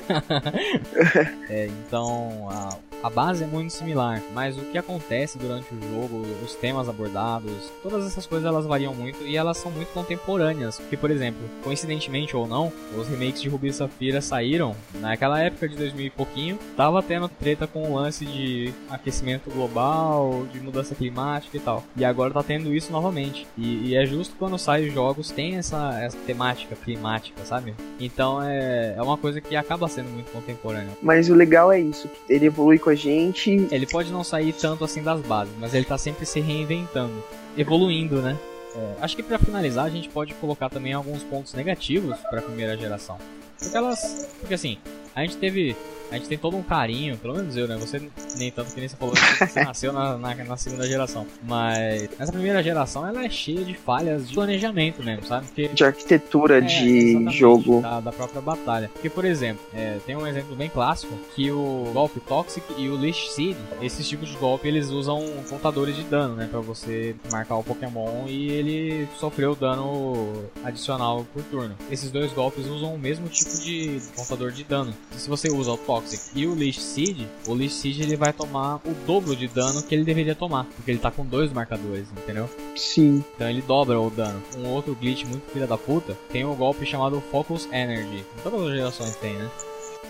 é, 1.50 1.68
então 1.86 2.50
a, 2.50 2.78
a 3.04 3.10
base 3.10 3.44
é 3.44 3.48
muito 3.48 3.72
similar, 3.72 4.22
mas 4.34 4.58
o 4.58 4.62
que 4.62 4.78
acontece 4.78 5.38
durante 5.38 5.68
o 5.74 5.82
jogo, 5.82 6.26
os 6.44 6.56
temas 6.56 6.88
abordados, 6.88 7.52
todas 7.82 8.06
essas 8.06 8.26
coisas 8.26 8.48
elas 8.48 8.66
variam 8.66 8.94
muito 8.94 9.24
e 9.24 9.36
elas 9.36 9.58
são 9.58 9.72
muito 9.72 9.90
contemporâneas. 9.90 10.80
Porque, 10.80 10.96
por 10.96 11.12
exemplo, 11.12 11.42
coincidentemente 11.64 12.36
ou 12.36 12.48
não, 12.48 12.72
os 12.98 13.08
remakes 13.08 13.42
de 13.42 13.50
Ruby 13.50 13.70
e 13.70 13.74
Safira 13.74 14.22
saíram 14.22 14.76
naquela 14.96 15.40
época 15.40 15.68
de 15.68 15.76
2000 15.76 16.06
e 16.06 16.10
pouquinho, 16.10 16.60
tava 16.76 17.02
tendo 17.02 17.28
treta 17.28 17.68
com 17.68 17.90
o 17.90 17.96
lance 17.96 18.26
de 18.26 18.74
aquecimento 18.90 19.50
global, 19.50 20.46
de 20.52 20.60
mudança 20.60 20.96
climática 20.96 21.58
e 21.58 21.60
tal. 21.60 21.84
E 21.96 22.06
agora 22.06 22.34
tá 22.34 22.44
tendo 22.44 22.74
isso 22.74 22.92
novamente. 22.92 23.48
E, 23.58 23.90
e 23.90 23.96
é 23.96 24.06
justo 24.06 24.36
quando 24.38 24.58
saem 24.58 24.88
os 24.88 24.94
jogos 24.94 25.32
tem 25.32 25.56
essa, 25.56 26.00
essa 26.00 26.18
temática 26.26 26.76
climática, 26.76 27.44
sabe? 27.46 27.74
Então 28.00 28.42
é, 28.42 28.96
é 28.98 29.02
uma 29.02 29.18
coisa 29.18 29.40
que 29.42 29.56
acaba 29.56 29.88
sendo 29.88 30.10
muito 30.10 30.32
contemporânea. 30.32 30.92
Mas 31.02 31.30
o 31.30 31.34
legal 31.34 31.72
é 31.72 31.80
isso, 31.80 32.10
ele 32.30 32.46
evolui 32.46 32.80
com 32.80 32.90
a 32.90 32.96
gente. 32.96 33.68
Ele 33.72 33.86
pode 33.86 34.12
não 34.12 34.24
sair 34.24 34.54
tanto 34.54 34.84
assim 34.84 35.02
das 35.02 35.22
bases, 35.22 35.54
mas 35.60 35.74
ele 35.74 35.86
tá 35.86 35.98
sempre 35.98 36.26
se 36.26 36.40
reinventando, 36.40 37.24
evoluindo, 37.58 38.22
né? 38.22 38.38
É, 38.76 38.96
acho 39.02 39.16
que 39.16 39.24
para 39.24 39.38
finalizar 39.38 39.86
a 39.86 39.90
gente 39.90 40.10
pode 40.10 40.34
colocar 40.36 40.70
também 40.70 40.94
alguns 40.94 41.24
pontos 41.24 41.54
negativos 41.54 42.18
para 42.22 42.40
a 42.40 42.42
primeira 42.42 42.78
geração. 42.78 43.18
Porque 43.60 43.78
elas, 43.78 44.30
porque 44.40 44.54
assim, 44.54 44.78
a 45.16 45.22
gente 45.22 45.38
teve 45.38 45.76
a 46.14 46.18
gente 46.18 46.28
tem 46.28 46.38
todo 46.38 46.56
um 46.56 46.62
carinho, 46.62 47.18
pelo 47.18 47.34
menos 47.34 47.58
eu, 47.58 47.68
né? 47.68 47.76
Você 47.78 48.00
nem 48.38 48.52
tanto 48.52 48.72
que 48.72 48.80
nem 48.80 48.88
você 48.88 48.96
falou 48.96 49.16
que 49.16 49.48
você 49.48 49.64
nasceu 49.66 49.92
na, 49.92 50.16
na, 50.16 50.36
na, 50.36 50.58
segunda 50.58 50.86
geração. 50.86 51.26
Mas 51.42 52.08
essa 52.20 52.32
primeira 52.32 52.62
geração 52.62 53.08
ela 53.08 53.26
é 53.26 53.30
cheia 53.30 53.66
de 53.66 53.74
falhas 53.74 54.30
de 54.30 54.36
planejamento 54.36 55.02
mesmo, 55.02 55.26
sabe? 55.26 55.48
Porque, 55.48 55.70
de 55.70 55.84
arquitetura 55.84 56.60
é, 56.60 56.62
de 56.62 57.32
jogo. 57.32 57.82
Da, 57.82 58.00
da, 58.00 58.12
própria 58.12 58.42
batalha. 58.42 58.92
Porque, 58.94 59.10
por 59.10 59.26
exemplo, 59.26 59.64
é, 59.74 59.98
tem 60.06 60.16
um 60.16 60.28
exemplo 60.28 60.56
bem 60.56 60.70
clássico 60.70 61.18
que 61.36 61.50
o 61.50 61.90
golpe 61.92 62.20
Toxic 62.20 62.64
e 62.78 62.90
o 62.90 62.96
Leash 62.96 63.32
Seed, 63.32 63.58
esses 63.82 64.08
tipos 64.08 64.30
de 64.30 64.38
golpe, 64.38 64.68
eles 64.68 64.90
usam 64.90 65.26
contadores 65.50 65.96
de 65.96 66.04
dano, 66.04 66.36
né? 66.36 66.48
Pra 66.50 66.60
você 66.60 67.16
marcar 67.32 67.56
o 67.56 67.64
Pokémon 67.64 68.28
e 68.28 68.52
ele 68.52 69.08
sofreu 69.20 69.56
dano 69.56 70.32
adicional 70.64 71.26
por 71.34 71.42
turno. 71.44 71.76
Esses 71.90 72.12
dois 72.12 72.32
golpes 72.34 72.68
usam 72.68 72.94
o 72.94 73.00
mesmo 73.00 73.28
tipo 73.28 73.58
de 73.64 74.00
contador 74.16 74.52
de 74.52 74.64
dano. 74.64 74.94
E 75.12 75.20
se 75.20 75.28
você 75.28 75.50
usa 75.50 75.72
o 75.72 75.78
Toxic 75.78 76.03
Toxic 76.04 76.32
e 76.36 76.46
o 76.46 76.54
Leech 76.54 76.82
Seed, 76.82 77.28
o 77.48 77.54
Leech 77.54 77.74
Seed 77.74 78.00
ele 78.02 78.16
vai 78.16 78.34
tomar 78.34 78.76
o 78.86 78.94
dobro 79.06 79.36
de 79.36 79.48
dano 79.48 79.82
que 79.82 79.96
ele 79.96 80.04
deveria 80.04 80.36
tomar, 80.36 80.66
porque 80.66 80.92
ele 80.92 81.00
tá 81.00 81.10
com 81.10 81.26
dois 81.26 81.52
marcadores, 81.52 82.08
entendeu? 82.12 82.50
Sim. 82.76 83.24
Então 83.36 83.50
ele 83.50 83.62
dobra 83.62 84.00
o 84.00 84.10
dano. 84.10 84.42
Um 84.58 84.68
outro 84.70 84.96
glitch 84.96 85.24
muito 85.26 85.50
filha 85.52 85.68
da 85.68 85.78
puta 85.78 86.18
tem 86.32 86.46
um 86.46 86.56
golpe 86.56 86.86
chamado 86.86 87.22
Focus 87.32 87.68
Energy. 87.72 88.26
Todas 88.44 88.62
as 88.62 88.74
gerações 88.74 89.16
tem, 89.16 89.34
né? 89.34 89.50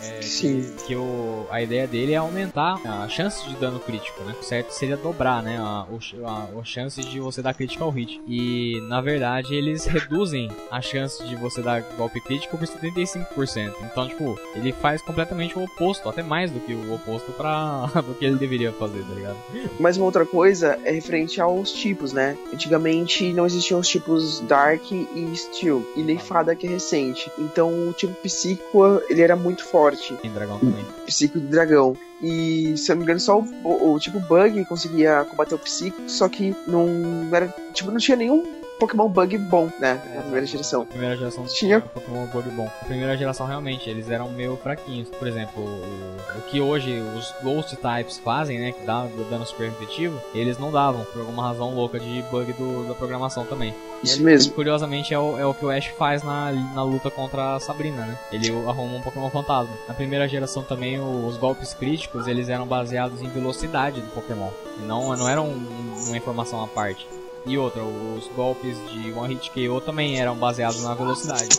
É, 0.04 0.22
Sim. 0.22 0.74
Que, 0.78 0.88
que 0.88 0.96
o, 0.96 1.46
a 1.50 1.62
ideia 1.62 1.88
dele 1.88 2.14
é 2.14 2.18
aumentar 2.18 2.80
a 2.86 3.08
chance 3.08 3.48
de 3.48 3.56
dano 3.56 3.80
crítico, 3.80 4.24
né? 4.24 4.36
O 4.40 4.44
certo 4.44 4.72
seria 4.72 4.98
dobrar, 4.98 5.42
né? 5.42 5.58
A, 5.58 5.86
a, 6.26 6.60
a 6.60 6.64
chance 6.64 7.02
de 7.04 7.20
você 7.20 7.42
dar 7.42 7.54
crítico 7.54 7.84
ao 7.84 7.90
hit. 7.90 8.22
E 8.28 8.80
na 8.88 9.02
verdade 9.02 9.56
eles 9.56 9.86
reduzem 9.86 10.50
a 10.72 10.82
chance 10.82 11.24
de 11.26 11.36
você 11.36 11.62
dar 11.62 11.82
golpe 11.98 12.20
crítico 12.22 12.58
por 12.58 12.68
75%. 12.68 13.74
Então, 13.82 14.08
tipo, 14.08 14.40
ele 14.56 14.72
faz 14.72 15.02
completamente 15.02 15.58
o 15.58 15.64
oposto, 15.64 16.10
até 16.10 16.22
mais 16.22 16.52
do 16.52 16.60
que 16.60 16.74
o 16.74 16.94
oposto 16.94 17.32
para 17.34 17.86
do 18.02 18.14
que 18.14 18.26
ele 18.26 18.38
deveria 18.38 18.72
fazer, 18.72 19.04
tá 19.04 19.14
ligado? 19.14 19.38
Mas 19.80 19.98
uma 19.98 20.06
outra 20.06 20.26
coisa 20.26 20.80
é 20.84 20.92
referente 20.92 21.40
aos 21.40 21.72
tipos, 21.72 22.14
né? 22.14 22.38
Antigamente 22.54 23.32
não 23.34 23.46
existiam 23.46 23.80
os 23.80 23.88
tipos 23.88 24.40
Dark 24.42 24.92
e 24.92 25.36
Steel, 25.36 25.86
e 25.96 26.02
nem 26.02 26.18
Fada 26.18 26.56
que 26.56 26.68
é 26.68 26.70
recente. 26.70 27.32
Então 27.38 27.90
o 27.90 27.94
tipo 27.94 28.14
Psíquico 28.16 29.02
ele 29.10 29.22
era 29.22 29.36
muito 29.36 29.64
forte 29.66 29.93
forte. 29.94 30.16
Tem 30.22 30.32
dragão 30.32 30.60
também. 30.60 30.86
Psico 31.06 31.40
de 31.40 31.48
dragão. 31.48 31.96
E, 32.22 32.76
se 32.78 32.92
eu 32.92 32.96
não 32.96 33.00
me 33.00 33.04
engano, 33.04 33.20
só 33.20 33.40
o, 33.40 33.46
o, 33.64 33.94
o 33.94 34.00
tipo 34.00 34.20
Bug 34.20 34.64
conseguia 34.66 35.26
combater 35.26 35.56
o 35.56 35.60
Psico, 35.60 36.02
só 36.08 36.28
que 36.28 36.56
não 36.68 36.88
era. 37.32 37.48
Tipo, 37.74 37.92
não 37.92 37.98
tinha 37.98 38.18
nenhum 38.18 38.44
Pokémon 38.84 39.08
Bug 39.08 39.38
bom, 39.38 39.70
né? 39.80 40.02
É, 40.12 40.16
na 40.16 40.22
primeira 40.24 40.46
geração. 40.46 40.86
Primeira 40.86 41.16
geração 41.16 41.46
tinha 41.46 41.80
Pokémon 41.80 42.26
Bug 42.28 42.50
bom. 42.50 42.70
A 42.82 42.86
primeira 42.86 43.16
geração 43.16 43.48
realmente, 43.48 43.90
eles 43.90 44.10
eram 44.10 44.30
meio 44.30 44.58
fraquinhos. 44.58 45.10
Por 45.10 45.26
exemplo, 45.26 45.64
o, 45.64 46.38
o 46.38 46.42
que 46.50 46.60
hoje 46.60 47.02
os 47.16 47.34
Ghost 47.42 47.78
Types 47.78 48.18
fazem, 48.18 48.60
né? 48.60 48.74
Que 48.74 48.86
dá 48.86 49.08
dano 49.30 49.46
super 49.46 49.68
efetivo, 49.68 50.20
eles 50.36 50.58
não 50.58 50.70
davam, 50.70 51.06
por 51.06 51.22
alguma 51.22 51.44
razão 51.44 51.74
louca 51.74 51.98
de 51.98 52.22
bug 52.24 52.52
do, 52.54 52.88
da 52.88 52.94
programação 52.94 53.46
também. 53.46 53.74
Isso 54.04 54.18
ele, 54.18 54.26
mesmo. 54.26 54.54
Curiosamente 54.54 55.14
é 55.14 55.20
o, 55.20 55.40
é 55.40 55.46
o 55.46 55.54
que 55.54 55.66
o 55.66 55.70
Ash 55.70 55.88
faz 55.98 56.22
na, 56.22 56.52
na 56.52 56.84
luta 56.84 57.10
contra 57.10 57.56
a 57.56 57.60
Sabrina, 57.62 58.06
né? 58.06 58.18
Ele 58.34 58.50
arruma 58.68 58.98
um 58.98 59.02
Pokémon 59.02 59.30
fantasma. 59.30 59.74
Na 59.88 59.94
primeira 59.94 60.28
geração 60.28 60.62
também 60.62 61.00
os 61.00 61.38
golpes 61.38 61.74
críticos 61.74 62.28
eles 62.28 62.50
eram 62.50 62.68
baseados 62.68 63.22
em 63.22 63.30
velocidade 63.30 64.02
do 64.02 64.08
Pokémon. 64.08 64.50
Não, 64.86 65.16
não 65.16 65.30
eram 65.30 65.48
uma 65.48 66.18
informação 66.18 66.62
à 66.62 66.68
parte. 66.68 67.08
E 67.46 67.58
outra, 67.58 67.84
os 67.84 68.28
golpes 68.36 68.78
de 68.90 69.12
One 69.12 69.34
Hit 69.34 69.52
KO 69.52 69.82
também 69.82 70.20
eram 70.20 70.36
baseados 70.36 70.82
na 70.82 70.94
velocidade. 70.94 71.50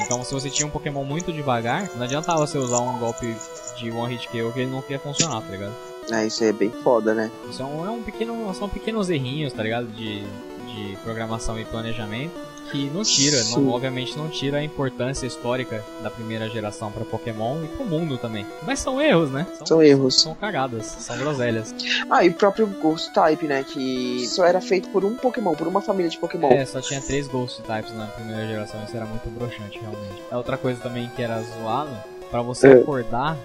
Então 0.00 0.24
se 0.24 0.32
você 0.32 0.48
tinha 0.48 0.66
um 0.66 0.70
Pokémon 0.70 1.04
muito 1.04 1.32
devagar, 1.32 1.90
não 1.94 2.04
adiantava 2.04 2.46
você 2.46 2.58
usar 2.58 2.80
um 2.80 2.98
golpe 2.98 3.36
de 3.76 3.90
One 3.90 4.14
Hit 4.14 4.28
KO 4.28 4.52
que 4.52 4.60
ele 4.60 4.70
não 4.70 4.82
ia 4.88 4.98
funcionar, 4.98 5.42
tá 5.42 5.50
ligado? 5.50 5.74
Ah, 6.10 6.24
isso 6.24 6.44
é 6.44 6.52
bem 6.52 6.70
foda, 6.70 7.14
né? 7.14 7.30
Isso 7.48 7.62
é 7.62 7.64
um, 7.64 7.86
é 7.86 7.90
um 7.90 8.02
pequeno, 8.02 8.54
são 8.54 8.68
pequenos 8.68 9.10
errinhos, 9.10 9.52
tá 9.52 9.62
ligado? 9.62 9.86
De, 9.86 10.22
de 10.22 10.96
programação 11.02 11.58
e 11.58 11.64
planejamento 11.64 12.53
que 12.70 12.90
não 12.90 13.02
tira, 13.02 13.42
não, 13.44 13.68
obviamente 13.70 14.16
não 14.16 14.28
tira 14.28 14.58
a 14.58 14.64
importância 14.64 15.26
histórica 15.26 15.84
da 16.02 16.10
primeira 16.10 16.48
geração 16.48 16.90
para 16.90 17.04
Pokémon 17.04 17.62
e 17.64 17.68
pro 17.68 17.84
mundo 17.84 18.18
também. 18.18 18.46
Mas 18.62 18.80
são 18.80 19.00
erros, 19.00 19.30
né? 19.30 19.46
São, 19.58 19.66
são 19.66 19.82
erros. 19.82 20.20
São 20.20 20.34
cagadas, 20.34 20.86
são 20.86 21.16
groselhas. 21.18 21.74
Ah, 22.10 22.24
e 22.24 22.28
o 22.28 22.34
próprio 22.34 22.66
Ghost 22.66 23.12
Type, 23.12 23.46
né? 23.46 23.64
Que 23.64 24.26
só 24.26 24.44
era 24.44 24.60
feito 24.60 24.88
por 24.88 25.04
um 25.04 25.14
Pokémon, 25.14 25.54
por 25.54 25.66
uma 25.66 25.80
família 25.80 26.10
de 26.10 26.18
Pokémon. 26.18 26.50
É, 26.50 26.64
só 26.64 26.80
tinha 26.80 27.00
três 27.00 27.28
Ghost 27.28 27.62
Types 27.62 27.94
na 27.94 28.06
primeira 28.06 28.46
geração, 28.46 28.82
isso 28.84 28.96
era 28.96 29.06
muito 29.06 29.28
broxante, 29.30 29.78
realmente. 29.78 30.22
É 30.30 30.36
outra 30.36 30.56
coisa 30.56 30.80
também 30.80 31.10
que 31.14 31.22
era 31.22 31.40
zoado, 31.42 31.90
para 32.30 32.42
você 32.42 32.68
é. 32.68 32.72
acordar 32.74 33.38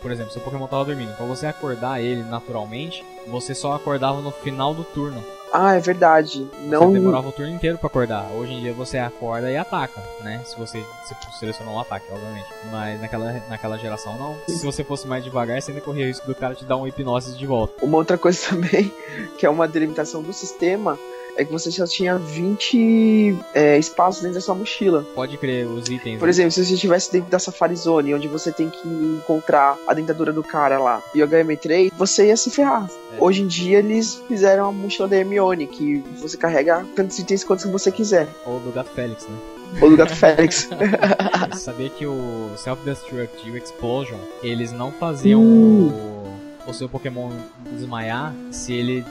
por 0.00 0.10
exemplo, 0.10 0.32
seu 0.32 0.42
Pokémon 0.42 0.66
tava 0.66 0.84
dormindo, 0.84 1.14
para 1.16 1.26
você 1.26 1.46
acordar 1.46 2.00
ele 2.00 2.22
naturalmente, 2.22 3.04
você 3.26 3.54
só 3.54 3.74
acordava 3.74 4.20
no 4.20 4.30
final 4.30 4.74
do 4.74 4.84
turno. 4.84 5.22
Ah, 5.52 5.74
é 5.74 5.80
verdade. 5.80 6.46
Não 6.64 6.86
você 6.86 6.98
demorava 6.98 7.28
o 7.28 7.32
turno 7.32 7.52
inteiro 7.52 7.78
para 7.78 7.86
acordar. 7.86 8.30
Hoje 8.32 8.52
em 8.52 8.60
dia 8.60 8.72
você 8.72 8.98
acorda 8.98 9.50
e 9.50 9.56
ataca, 9.56 10.02
né? 10.22 10.42
Se 10.44 10.58
você 10.58 10.84
se 11.04 11.38
selecionar 11.38 11.74
um 11.74 11.80
ataque, 11.80 12.06
obviamente. 12.10 12.46
Mas 12.70 13.00
naquela, 13.00 13.32
naquela 13.48 13.78
geração 13.78 14.16
não. 14.18 14.36
Se 14.46 14.64
você 14.64 14.84
fosse 14.84 15.06
mais 15.06 15.24
devagar, 15.24 15.60
você 15.60 15.70
ainda 15.70 15.82
corria 15.82 16.04
o 16.04 16.08
risco 16.08 16.26
do 16.26 16.34
cara 16.34 16.54
te 16.54 16.64
dar 16.64 16.76
um 16.76 16.86
hipnose 16.86 17.36
de 17.36 17.46
volta. 17.46 17.84
Uma 17.84 17.98
outra 17.98 18.18
coisa 18.18 18.38
também, 18.50 18.92
que 19.38 19.46
é 19.46 19.50
uma 19.50 19.66
delimitação 19.66 20.22
do 20.22 20.32
sistema, 20.32 20.98
é 21.38 21.44
que 21.44 21.52
você 21.52 21.70
já 21.70 21.86
tinha 21.86 22.18
20 22.18 23.38
é, 23.54 23.78
espaços 23.78 24.22
dentro 24.22 24.34
da 24.34 24.40
sua 24.40 24.56
mochila. 24.56 25.06
Pode 25.14 25.38
crer, 25.38 25.66
os 25.66 25.88
itens. 25.88 26.18
Por 26.18 26.26
né? 26.26 26.30
exemplo, 26.30 26.50
se 26.50 26.64
você 26.64 26.74
estivesse 26.74 27.12
dentro 27.12 27.30
da 27.30 27.38
Safari 27.38 27.76
Zone, 27.76 28.12
onde 28.12 28.26
você 28.26 28.50
tem 28.50 28.68
que 28.68 28.88
encontrar 28.88 29.78
a 29.86 29.94
dentadura 29.94 30.32
do 30.32 30.42
cara 30.42 30.78
lá 30.78 31.00
e 31.14 31.22
o 31.22 31.28
HM3, 31.28 31.92
você 31.96 32.26
ia 32.26 32.36
se 32.36 32.50
ferrar. 32.50 32.90
É. 33.12 33.22
Hoje 33.22 33.42
em 33.42 33.46
dia 33.46 33.78
eles 33.78 34.20
fizeram 34.26 34.68
a 34.68 34.72
mochila 34.72 35.06
da 35.06 35.16
Hermione, 35.16 35.68
que 35.68 36.02
você 36.20 36.36
carrega 36.36 36.84
tantos 36.96 37.16
itens 37.20 37.44
quanto 37.44 37.70
você 37.70 37.92
quiser. 37.92 38.28
Ou 38.44 38.58
do 38.58 38.72
Gato 38.72 38.90
Félix, 38.90 39.28
né? 39.28 39.38
Ou 39.80 39.90
do 39.90 39.96
Gato 39.96 40.16
Félix. 40.16 40.68
Sabia 41.54 41.88
que 41.88 42.04
o 42.04 42.50
Self-Destruct 42.56 43.46
e 43.46 43.52
o 43.52 43.56
Explosion, 43.56 44.18
eles 44.42 44.72
não 44.72 44.90
faziam 44.90 45.40
uh. 45.40 45.88
o 45.88 46.37
o 46.68 46.74
seu 46.74 46.88
Pokémon 46.88 47.30
desmaiar 47.72 48.32
se 48.52 48.72
ele, 48.72 49.04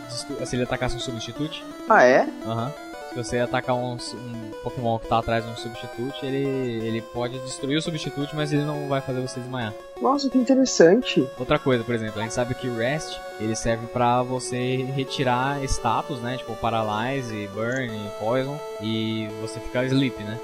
se 0.46 0.56
ele 0.56 0.64
atacasse 0.64 0.96
um 0.96 1.00
substituto. 1.00 1.64
Ah, 1.90 2.04
é? 2.04 2.28
Aham. 2.46 2.66
Uhum. 2.66 2.88
Se 3.10 3.16
você 3.16 3.40
atacar 3.40 3.76
um, 3.76 3.94
um, 3.94 4.52
Pokémon 4.64 5.00
que 5.00 5.08
tá 5.08 5.18
atrás 5.18 5.44
de 5.44 5.50
um 5.50 5.56
substituto, 5.56 6.24
ele, 6.24 6.86
ele 6.86 7.02
pode 7.02 7.40
destruir 7.40 7.78
o 7.78 7.82
substituto, 7.82 8.36
mas 8.36 8.54
ele 8.54 8.64
não 8.64 8.88
vai 8.88 9.02
fazer 9.02 9.22
você 9.22 9.40
desmaiar. 9.40 9.74
Nossa, 10.00 10.30
que 10.30 10.38
interessante. 10.38 11.28
Outra 11.40 11.58
coisa, 11.58 11.84
por 11.84 11.96
exemplo, 11.96 12.20
a 12.20 12.24
gente 12.24 12.34
sabe 12.34 12.54
que 12.54 12.68
o 12.68 12.78
Rest, 12.78 13.18
ele 13.40 13.56
serve 13.56 13.88
para 13.88 14.22
você 14.22 14.84
retirar 14.96 15.64
status, 15.64 16.20
né? 16.20 16.38
Tipo 16.38 16.56
Paralyze, 16.58 17.50
Burn, 17.56 17.98
Poison, 18.20 18.60
e 18.82 19.28
você 19.42 19.60
ficar 19.62 19.86
Sleep, 19.86 20.22
né? 20.24 20.38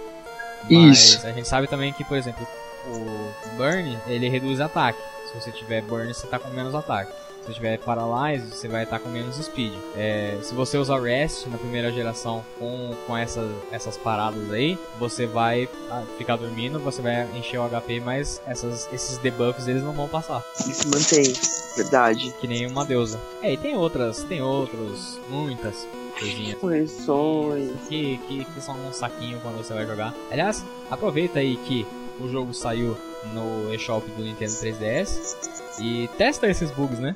Mas 0.64 0.97
Isso. 0.97 1.28
a 1.28 1.32
gente 1.32 1.47
sabe 1.47 1.68
também 1.68 1.93
que, 1.93 2.03
por 2.03 2.18
exemplo, 2.18 2.47
o 2.88 3.55
Burn, 3.57 3.99
ele 4.07 4.30
reduz 4.30 4.59
ataque 4.59 4.99
se 5.34 5.41
você 5.41 5.51
tiver 5.51 5.81
burn, 5.81 6.13
você 6.13 6.27
tá 6.27 6.38
com 6.38 6.49
menos 6.49 6.75
ataque. 6.75 7.11
Se 7.41 7.47
você 7.47 7.53
tiver 7.55 7.77
Paralyze, 7.79 8.51
você 8.51 8.69
vai 8.69 8.84
estar 8.84 8.99
com 8.99 9.09
menos 9.09 9.36
speed. 9.36 9.73
É, 9.97 10.38
se 10.41 10.53
você 10.53 10.77
usar 10.77 11.01
Rest 11.01 11.47
na 11.47 11.57
primeira 11.57 11.91
geração 11.91 12.43
com, 12.57 12.95
com 13.05 13.17
essa, 13.17 13.45
essas 13.69 13.97
paradas 13.97 14.49
aí, 14.49 14.77
você 14.97 15.25
vai 15.25 15.67
ah, 15.91 16.03
ficar 16.17 16.38
dormindo, 16.38 16.79
você 16.79 17.01
vai 17.01 17.27
encher 17.36 17.59
o 17.59 17.67
HP, 17.67 17.99
mas 17.99 18.41
essas, 18.47 18.88
esses 18.93 19.17
debuffs 19.17 19.67
eles 19.67 19.84
não 19.84 19.91
vão 19.91 20.07
passar. 20.07 20.41
Ele 20.63 20.73
se 20.73 20.88
mantém, 20.88 21.34
verdade. 21.75 22.34
Que 22.39 22.47
nem 22.47 22.65
uma 22.65 22.86
deusa. 22.86 23.19
É, 23.41 23.51
e 23.51 23.57
tem 23.57 23.75
outras, 23.75 24.23
tem 24.23 24.41
outros, 24.41 25.19
muitas 25.29 25.86
coisinhas. 26.17 26.59
Correções. 26.59 27.71
Que, 27.89 28.17
que, 28.19 28.45
que 28.45 28.61
são 28.61 28.75
um 28.88 28.93
saquinho 28.93 29.41
quando 29.41 29.57
você 29.57 29.73
vai 29.73 29.86
jogar. 29.86 30.13
Aliás, 30.31 30.63
aproveita 30.89 31.39
aí 31.39 31.57
que 31.57 31.86
o 32.20 32.30
jogo 32.30 32.53
saiu 32.53 32.97
no 33.34 33.74
eShop 33.74 34.09
do 34.11 34.24
Nintendo 34.24 34.51
3DS 34.51 35.36
e 35.80 36.09
testa 36.18 36.47
esses 36.47 36.70
bugs, 36.72 36.99
né? 36.99 37.16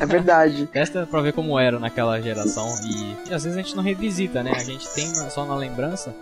É 0.00 0.04
verdade. 0.04 0.66
testa 0.72 1.06
pra 1.06 1.20
ver 1.20 1.32
como 1.32 1.58
era 1.58 1.78
naquela 1.78 2.20
geração 2.20 2.66
e, 2.84 3.30
e, 3.30 3.34
às 3.34 3.44
vezes 3.44 3.58
a 3.58 3.62
gente 3.62 3.76
não 3.76 3.82
revisita, 3.82 4.42
né? 4.42 4.52
A 4.54 4.62
gente 4.62 4.88
tem 4.90 5.06
só 5.30 5.44
na 5.44 5.56
lembrança 5.56 6.14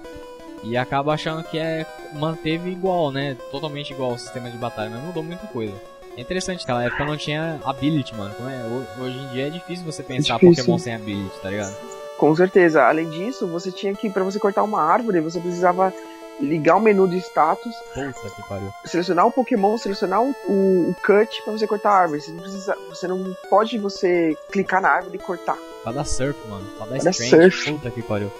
e 0.62 0.76
acaba 0.76 1.12
achando 1.12 1.42
que 1.42 1.58
é 1.58 1.86
manteve 2.14 2.70
igual, 2.70 3.10
né? 3.10 3.36
Totalmente 3.50 3.92
igual 3.92 4.12
o 4.12 4.18
sistema 4.18 4.50
de 4.50 4.56
batalha, 4.56 4.90
mas 4.90 5.02
mudou 5.02 5.22
muita 5.22 5.46
coisa. 5.46 5.74
É 6.16 6.20
interessante, 6.20 6.60
naquela 6.60 6.84
época 6.84 7.04
não 7.04 7.16
tinha 7.16 7.60
ability, 7.64 8.14
mano. 8.14 8.34
É? 8.48 9.00
Hoje 9.02 9.18
em 9.18 9.28
dia 9.28 9.48
é 9.48 9.50
difícil 9.50 9.84
você 9.84 10.02
pensar 10.02 10.34
difícil. 10.34 10.64
Pokémon 10.64 10.78
sem 10.78 10.94
ability, 10.94 11.40
tá 11.40 11.50
ligado? 11.50 11.76
Com 12.16 12.34
certeza. 12.36 12.84
Além 12.84 13.10
disso, 13.10 13.48
você 13.48 13.72
tinha 13.72 13.92
que, 13.94 14.08
para 14.08 14.22
você 14.22 14.38
cortar 14.38 14.62
uma 14.62 14.80
árvore, 14.80 15.20
você 15.20 15.40
precisava 15.40 15.92
ligar 16.40 16.76
o 16.76 16.80
menu 16.80 17.08
de 17.08 17.18
status. 17.18 17.74
Puta 17.94 18.30
que 18.30 18.48
pariu. 18.48 18.72
Selecionar 18.84 19.26
o 19.26 19.32
Pokémon, 19.32 19.76
selecionar 19.78 20.22
o, 20.22 20.34
o, 20.46 20.90
o 20.90 20.96
cut 21.04 21.42
para 21.42 21.52
você 21.52 21.66
cortar 21.66 21.90
a 21.90 21.98
árvore. 22.00 22.20
Você 22.20 22.32
não, 22.32 22.40
precisa, 22.40 22.76
você 22.88 23.08
não 23.08 23.36
pode 23.48 23.78
você 23.78 24.36
clicar 24.50 24.80
na 24.80 24.88
árvore 24.88 25.16
e 25.16 25.18
cortar. 25.18 25.56
Pra 25.82 25.92
dar 25.92 26.04
surf, 26.04 26.38
mano. 26.48 26.64
Pra 26.78 26.86
dar 26.86 26.98
pra 26.98 27.12
surf. 27.12 27.72
Puta 27.72 27.90
que 27.90 28.02
pariu. 28.02 28.32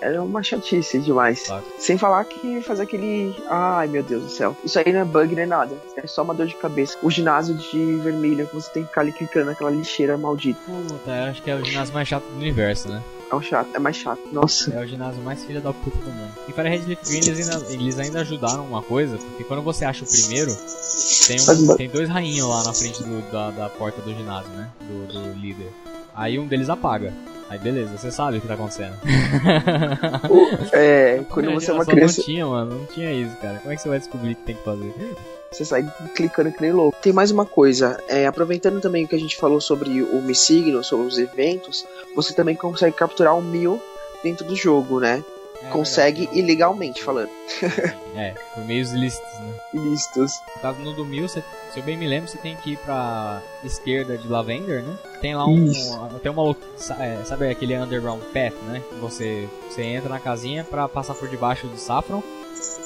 É 0.00 0.20
uma 0.20 0.42
chatice 0.42 0.98
demais. 0.98 1.46
Claro. 1.46 1.64
Sem 1.78 1.96
falar 1.96 2.24
que 2.24 2.60
fazer 2.62 2.82
aquele. 2.82 3.34
Ai 3.48 3.86
meu 3.86 4.02
Deus 4.02 4.24
do 4.24 4.30
céu. 4.30 4.56
Isso 4.64 4.78
aí 4.78 4.92
não 4.92 5.00
é 5.00 5.04
bug 5.04 5.34
nem 5.34 5.46
nada. 5.46 5.76
É 5.96 6.06
só 6.06 6.22
uma 6.22 6.34
dor 6.34 6.46
de 6.46 6.56
cabeça. 6.56 6.98
O 7.02 7.10
ginásio 7.10 7.54
de 7.54 7.96
vermelho 7.96 8.46
que 8.46 8.54
você 8.54 8.70
tem 8.70 8.82
que 8.82 8.88
ficar 8.88 9.02
ali 9.02 9.12
clicando 9.12 9.46
naquela 9.46 9.70
lixeira 9.70 10.18
maldita. 10.18 10.60
Puta, 10.66 11.10
eu 11.10 11.30
acho 11.30 11.42
que 11.42 11.50
é 11.50 11.54
o 11.54 11.64
ginásio 11.64 11.94
mais 11.94 12.08
chato 12.08 12.24
do 12.24 12.36
universo, 12.36 12.88
né? 12.88 13.02
É 13.30 13.34
o 13.34 13.42
chato, 13.42 13.68
é 13.74 13.78
mais 13.78 13.96
chato. 13.96 14.20
Nossa. 14.32 14.72
É 14.72 14.82
o 14.82 14.86
ginásio 14.86 15.22
mais 15.22 15.44
filha 15.44 15.60
da 15.60 15.72
puta 15.72 15.98
do 15.98 16.10
mundo. 16.10 16.32
E 16.48 16.52
para 16.52 16.68
Red 16.68 16.78
Leaf 16.86 17.04
Green 17.04 17.18
eles 17.18 17.48
ainda, 17.48 17.72
eles 17.72 17.98
ainda 17.98 18.20
ajudaram 18.20 18.64
uma 18.66 18.82
coisa, 18.82 19.18
porque 19.18 19.44
quando 19.44 19.62
você 19.62 19.84
acha 19.84 20.04
o 20.04 20.08
primeiro, 20.08 20.50
tem, 21.26 21.38
um, 21.40 21.76
tem 21.76 21.88
dois 21.90 22.08
rainhos 22.08 22.48
lá 22.48 22.64
na 22.64 22.72
frente 22.72 23.02
do, 23.02 23.30
da, 23.30 23.50
da 23.50 23.68
porta 23.68 24.00
do 24.00 24.14
ginásio, 24.14 24.50
né? 24.52 24.70
Do, 24.80 25.06
do 25.06 25.38
líder. 25.38 25.70
Aí 26.14 26.38
um 26.38 26.46
deles 26.46 26.70
apaga. 26.70 27.12
Aí 27.50 27.58
beleza, 27.58 27.96
você 27.96 28.10
sabe 28.10 28.38
o 28.38 28.40
que 28.40 28.48
tá 28.48 28.54
acontecendo. 28.54 28.94
é, 30.72 31.22
quando 31.30 31.52
você 31.52 31.70
é 31.70 31.74
uma 31.74 31.84
criança. 31.84 32.18
Não 32.18 32.24
tinha, 32.24 32.46
mano, 32.46 32.78
não 32.78 32.86
tinha 32.86 33.12
isso, 33.12 33.36
cara. 33.36 33.58
Como 33.58 33.72
é 33.72 33.76
que 33.76 33.82
você 33.82 33.88
vai 33.88 33.98
descobrir 33.98 34.32
o 34.32 34.36
que 34.36 34.42
tem 34.42 34.56
que 34.56 34.64
fazer? 34.64 34.92
Você 35.50 35.64
sai 35.64 35.90
clicando 36.14 36.52
que 36.52 36.60
nem 36.60 36.72
louco. 36.72 36.96
Tem 37.00 37.12
mais 37.12 37.30
uma 37.30 37.46
coisa, 37.46 38.02
é, 38.08 38.26
aproveitando 38.26 38.80
também 38.80 39.04
o 39.04 39.08
que 39.08 39.16
a 39.16 39.20
gente 39.20 39.36
falou 39.36 39.60
sobre 39.60 40.02
o 40.02 40.20
Mi 40.20 40.34
Signal, 40.34 40.84
sobre 40.84 41.06
os 41.06 41.18
eventos, 41.18 41.86
você 42.14 42.34
também 42.34 42.54
consegue 42.54 42.94
capturar 42.94 43.36
o 43.36 43.42
Mil 43.42 43.80
dentro 44.22 44.44
do 44.44 44.54
jogo, 44.54 45.00
né? 45.00 45.24
É, 45.62 45.68
consegue 45.70 46.20
verdade. 46.20 46.38
ilegalmente 46.38 47.02
falando. 47.02 47.30
é, 48.14 48.34
por 48.54 48.64
meios 48.64 48.92
ilícitos, 48.92 49.32
né? 49.40 49.54
Ilícitos. 49.74 50.32
No 50.56 50.62
caso 50.62 50.78
no 50.80 50.92
do 50.92 51.04
Mil, 51.04 51.28
se 51.28 51.42
eu 51.76 51.82
bem 51.82 51.96
me 51.96 52.06
lembro, 52.06 52.28
você 52.28 52.38
tem 52.38 52.54
que 52.56 52.72
ir 52.72 52.76
pra 52.78 53.42
esquerda 53.64 54.16
de 54.16 54.28
Lavender, 54.28 54.82
né? 54.82 54.96
Tem 55.20 55.34
lá 55.34 55.46
um. 55.46 55.64
Isso. 55.64 55.98
Tem 56.22 56.30
uma. 56.30 56.54
É, 57.00 57.24
sabe 57.24 57.50
aquele 57.50 57.76
underground 57.76 58.20
path, 58.32 58.54
né? 58.68 58.82
Você, 59.00 59.48
você 59.68 59.82
entra 59.82 60.08
na 60.08 60.20
casinha 60.20 60.62
pra 60.62 60.88
passar 60.88 61.14
por 61.14 61.28
debaixo 61.28 61.66
do 61.66 61.76
Saffron 61.76 62.22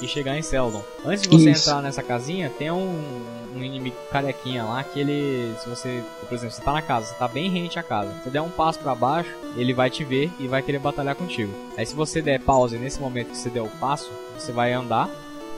e 0.01 0.07
chegar 0.07 0.37
em 0.37 0.41
Seldon. 0.41 0.83
Antes 1.05 1.23
de 1.23 1.29
você 1.29 1.51
Isso. 1.51 1.69
entrar 1.69 1.81
nessa 1.81 2.03
casinha, 2.03 2.49
tem 2.49 2.71
um, 2.71 3.25
um 3.55 3.63
inimigo 3.63 3.95
carequinha 4.11 4.63
lá 4.63 4.83
que 4.83 4.99
ele. 4.99 5.53
Se 5.59 5.69
você. 5.69 6.03
Por 6.27 6.35
exemplo, 6.35 6.55
você 6.55 6.61
tá 6.61 6.73
na 6.73 6.81
casa, 6.81 7.07
você 7.07 7.15
tá 7.15 7.27
bem 7.27 7.49
rente 7.49 7.79
à 7.79 7.83
casa. 7.83 8.11
Você 8.23 8.29
der 8.29 8.41
um 8.41 8.49
passo 8.49 8.79
para 8.79 8.95
baixo, 8.95 9.31
ele 9.55 9.73
vai 9.73 9.89
te 9.89 10.03
ver 10.03 10.31
e 10.39 10.47
vai 10.47 10.61
querer 10.61 10.79
batalhar 10.79 11.15
contigo. 11.15 11.53
Aí 11.77 11.85
se 11.85 11.95
você 11.95 12.21
der 12.21 12.39
pausa 12.39 12.77
nesse 12.77 12.99
momento 12.99 13.31
que 13.31 13.37
você 13.37 13.49
der 13.49 13.61
o 13.61 13.69
passo, 13.69 14.11
você 14.37 14.51
vai 14.51 14.73
andar 14.73 15.09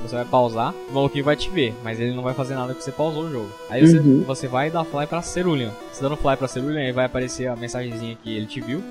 você 0.02 0.16
vai 0.16 0.26
pausar, 0.26 0.74
o 0.90 0.94
maluquinho 0.94 1.24
vai 1.24 1.36
te 1.36 1.50
ver, 1.50 1.74
mas 1.84 2.00
ele 2.00 2.14
não 2.14 2.24
vai 2.24 2.34
fazer 2.34 2.56
nada 2.56 2.68
porque 2.68 2.84
você 2.84 2.92
pausou 2.92 3.24
o 3.24 3.32
jogo. 3.32 3.50
Aí 3.70 3.86
você, 3.86 3.98
uhum. 3.98 4.24
você 4.24 4.48
vai 4.48 4.70
dar 4.70 4.84
fly 4.84 5.08
pra 5.08 5.22
Cerulean. 5.22 5.72
Você 5.92 6.02
dando 6.02 6.18
fly 6.18 6.36
pra 6.38 6.48
Cerulean, 6.48 6.82
aí 6.82 6.92
vai 6.92 7.06
aparecer 7.06 7.48
a 7.48 7.56
mensagenzinha 7.56 8.18
que 8.22 8.36
ele 8.36 8.46
te 8.46 8.62
viu. 8.62 8.84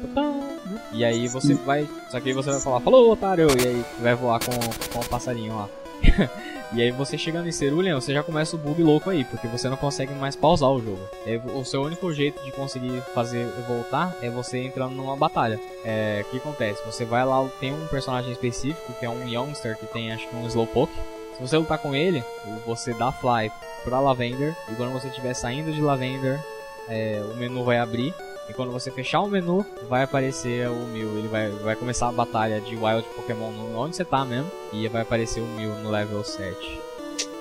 E 0.93 1.05
aí 1.05 1.29
você 1.29 1.55
vai. 1.55 1.89
Só 2.11 2.21
que 2.21 2.29
aí 2.29 2.35
você 2.35 2.51
vai 2.51 2.61
falar, 2.61 2.81
falou, 2.81 3.11
otário! 3.11 3.49
E 3.61 3.67
aí 3.67 3.85
vai 4.01 4.15
voar 4.15 4.41
com, 4.41 4.53
com 4.93 4.99
o 5.01 5.09
passarinho 5.09 5.57
lá. 5.57 5.69
e 6.73 6.83
aí 6.83 6.91
você 6.91 7.17
chegando 7.17 7.49
em 7.49 7.53
Cerulean, 7.53 8.01
você 8.01 8.13
já 8.13 8.23
começa 8.23 8.57
o 8.57 8.59
bug 8.59 8.83
louco 8.83 9.11
aí, 9.11 9.25
porque 9.25 9.47
você 9.49 9.69
não 9.69 9.77
consegue 9.77 10.13
mais 10.15 10.37
pausar 10.37 10.71
o 10.71 10.81
jogo. 10.81 11.01
É, 11.27 11.41
o 11.55 11.65
seu 11.65 11.83
único 11.83 12.13
jeito 12.13 12.43
de 12.45 12.53
conseguir 12.53 13.01
fazer 13.15 13.47
voltar 13.67 14.15
é 14.23 14.31
você 14.31 14.59
entrando 14.59 14.95
numa 14.95 15.17
batalha. 15.17 15.59
É, 15.85 16.25
o 16.27 16.31
que 16.31 16.39
acontece? 16.39 16.85
Você 16.85 17.05
vai 17.05 17.25
lá, 17.25 17.47
tem 17.61 17.73
um 17.73 17.87
personagem 17.87 18.33
específico, 18.33 18.93
que 18.99 19.07
é 19.07 19.11
um 19.11 19.27
Youngster, 19.27 19.77
que 19.77 19.87
tem 19.87 20.13
acho 20.13 20.29
que 20.29 20.37
um 20.37 20.47
Slowpoke. 20.47 20.93
Se 21.37 21.41
você 21.41 21.57
lutar 21.57 21.79
com 21.79 21.95
ele, 21.95 22.23
você 22.65 22.95
dá 22.95 23.11
fly 23.11 23.51
pra 23.83 24.01
Lavender, 24.01 24.57
e 24.71 24.75
quando 24.77 24.93
você 24.93 25.09
estiver 25.09 25.35
saindo 25.35 25.73
de 25.73 25.81
Lavender, 25.81 26.41
é, 26.89 27.23
o 27.33 27.37
menu 27.37 27.65
vai 27.65 27.79
abrir 27.79 28.15
e 28.49 28.53
quando 28.53 28.71
você 28.71 28.91
fechar 28.91 29.21
o 29.21 29.29
menu, 29.29 29.65
vai 29.89 30.03
aparecer 30.03 30.69
o 30.69 30.87
Mil. 30.87 31.19
Ele 31.19 31.29
vai, 31.29 31.51
vai 31.51 31.75
começar 31.77 32.09
a 32.09 32.13
batalha 32.13 32.61
de 32.61 32.77
Wild 32.77 33.09
Pokémon 33.17 33.51
onde 33.75 33.97
você 33.97 34.05
tá 34.05 34.25
mesmo. 34.25 34.51
E 34.73 34.87
vai 34.89 35.03
aparecer 35.03 35.41
o 35.41 35.47
Mil 35.47 35.75
no 35.77 35.91
level 35.91 36.23
7. 36.23 36.55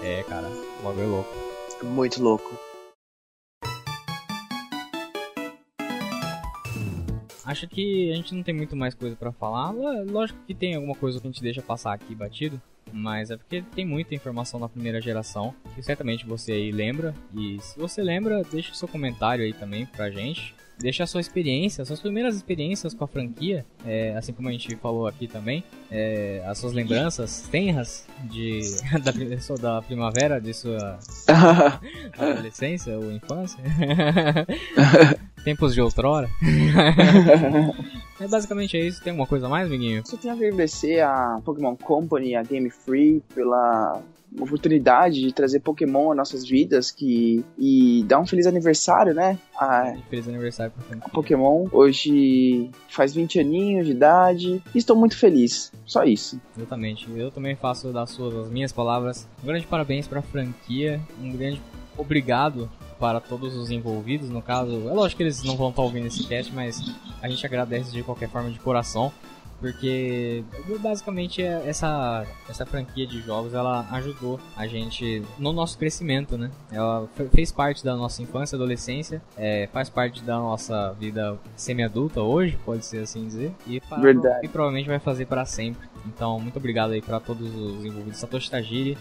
É, 0.02 0.24
cara, 0.24 0.48
o 0.48 0.84
bagulho 0.84 1.04
é 1.04 1.08
louco. 1.08 1.34
Muito 1.84 2.24
louco. 2.24 2.58
Acho 7.46 7.68
que 7.68 8.10
a 8.12 8.16
gente 8.16 8.34
não 8.34 8.42
tem 8.42 8.56
muito 8.56 8.76
mais 8.76 8.96
coisa 8.96 9.18
para 9.18 9.34
falar. 9.34 9.72
Lógico 10.06 10.40
que 10.48 10.56
tem 10.56 10.76
alguma 10.76 10.96
coisa 10.96 11.20
que 11.20 11.28
a 11.28 11.30
gente 11.30 11.44
deixa 11.44 11.62
passar 11.62 11.94
aqui 11.94 12.16
batido 12.16 12.62
mas 12.94 13.32
é 13.32 13.38
porque 13.38 13.64
tem 13.76 13.86
muita 13.86 14.14
informação 14.14 14.60
na 14.60 14.70
primeira 14.70 15.02
geração, 15.02 15.54
que 15.76 15.82
certamente 15.82 16.26
você 16.26 16.52
aí 16.54 16.72
lembra, 16.72 17.14
e 17.36 17.60
se 17.60 17.78
você 17.78 18.02
lembra, 18.02 18.44
deixa 18.44 18.72
o 18.72 18.76
seu 18.76 18.88
comentário 18.88 19.44
aí 19.44 19.54
também 19.54 19.86
pra 19.86 20.10
gente. 20.10 20.56
Deixa 20.78 21.04
a 21.04 21.08
sua 21.08 21.22
experiência, 21.22 21.86
suas 21.86 22.02
primeiras 22.02 22.36
experiências 22.36 22.96
com 22.96 23.04
a 23.04 23.08
franquia, 23.08 23.64
é, 23.86 24.16
assim 24.18 24.34
como 24.34 24.50
a 24.50 24.52
gente 24.52 24.76
falou 24.78 25.06
aqui 25.08 25.28
também, 25.28 25.64
é, 25.90 26.44
as 26.48 26.58
suas 26.58 26.74
lembranças 26.74 27.48
tenras 27.50 28.08
de, 28.24 28.62
da, 29.04 29.56
da 29.56 29.82
primavera, 29.84 30.42
de 30.42 30.52
sua 30.54 31.00
adolescência 32.18 32.98
ou 32.98 33.12
infância, 33.12 33.64
tempos 35.46 35.76
de 35.76 35.82
outrora. 35.82 36.28
É 38.24 38.28
basicamente 38.28 38.78
é 38.78 38.80
isso. 38.80 39.04
Tem 39.04 39.12
alguma 39.12 39.28
coisa 39.28 39.50
mais, 39.50 39.68
amiguinho? 39.68 40.02
Só 40.06 40.16
tenho 40.16 40.34
a 40.34 40.38
agradecer 40.38 41.02
a 41.02 41.42
Pokémon 41.44 41.76
Company, 41.76 42.36
a 42.36 42.44
Game 42.44 42.70
Free, 42.70 43.22
pela 43.36 44.02
oportunidade 44.40 45.22
de 45.22 45.34
trazer 45.34 45.60
Pokémon 45.60 46.12
às 46.12 46.18
nossas 46.18 46.48
vidas 46.48 46.90
que 46.90 47.44
e 47.58 48.04
dar 48.08 48.20
um 48.20 48.26
feliz 48.26 48.48
aniversário, 48.48 49.14
né? 49.14 49.38
A, 49.60 49.94
feliz 50.10 50.28
aniversário 50.28 50.72
pra 50.72 51.10
Pokémon. 51.10 51.68
Hoje 51.72 52.70
faz 52.88 53.14
20 53.14 53.42
aninhos 53.42 53.86
de 53.88 53.92
idade 53.92 54.64
e 54.74 54.78
estou 54.78 54.96
muito 54.96 55.18
feliz. 55.18 55.72
Só 55.86 56.06
isso. 56.06 56.40
Exatamente. 56.58 57.08
Eu 57.14 57.30
também 57.30 57.56
faço 57.58 57.92
das 57.92 58.10
suas 58.12 58.34
as 58.36 58.50
minhas 58.50 58.72
palavras. 58.72 59.28
Um 59.44 59.48
grande 59.48 59.68
parabéns 59.68 60.08
para 60.08 60.20
a 60.20 60.24
franquia, 60.24 61.00
um 61.22 61.32
grande 61.34 61.62
obrigado 61.98 62.70
para 63.04 63.20
todos 63.20 63.54
os 63.58 63.70
envolvidos. 63.70 64.30
No 64.30 64.42
caso, 64.42 64.88
é 64.88 64.94
lógico 64.94 65.18
que 65.18 65.24
eles 65.24 65.44
não 65.44 65.58
vão 65.58 65.72
estar 65.72 65.82
ouvindo 65.82 66.08
esse 66.08 66.26
cast, 66.26 66.56
mas 66.56 66.82
a 67.22 67.28
gente 67.28 67.46
agradece 67.46 67.92
de 67.92 68.02
qualquer 68.02 68.30
forma 68.30 68.50
de 68.50 68.58
coração. 68.62 69.12
Porque 69.60 70.44
basicamente 70.80 71.42
é 71.42 71.68
essa, 71.68 72.26
essa 72.50 72.66
franquia 72.66 73.06
de 73.06 73.22
jogos 73.22 73.54
ela 73.54 73.86
ajudou 73.92 74.40
a 74.58 74.68
gente 74.68 75.22
no 75.38 75.52
nosso 75.52 75.78
crescimento, 75.78 76.38
né? 76.38 76.50
Ela 76.72 77.08
fez 77.34 77.52
parte 77.52 77.84
da 77.84 77.96
nossa 77.96 78.22
infância, 78.22 78.56
adolescência, 78.56 79.22
é, 79.38 79.68
faz 79.72 79.90
parte 79.90 80.22
da 80.24 80.38
nossa 80.38 80.94
vida 80.94 81.38
semi-adulta 81.56 82.22
hoje, 82.22 82.58
pode 82.66 82.86
ser 82.86 83.00
assim 83.00 83.26
dizer, 83.26 83.54
e, 83.68 83.80
para, 83.82 84.12
e 84.44 84.48
provavelmente 84.48 84.88
vai 84.88 85.00
fazer 85.00 85.26
para 85.26 85.46
sempre. 85.46 85.88
Então, 86.06 86.40
muito 86.40 86.58
obrigado 86.58 86.92
aí 86.92 87.02
para 87.02 87.20
todos 87.20 87.54
os 87.56 87.86
envolvidos. 87.86 88.20
Satoshi 88.20 88.52
Tajiri, 88.52 88.98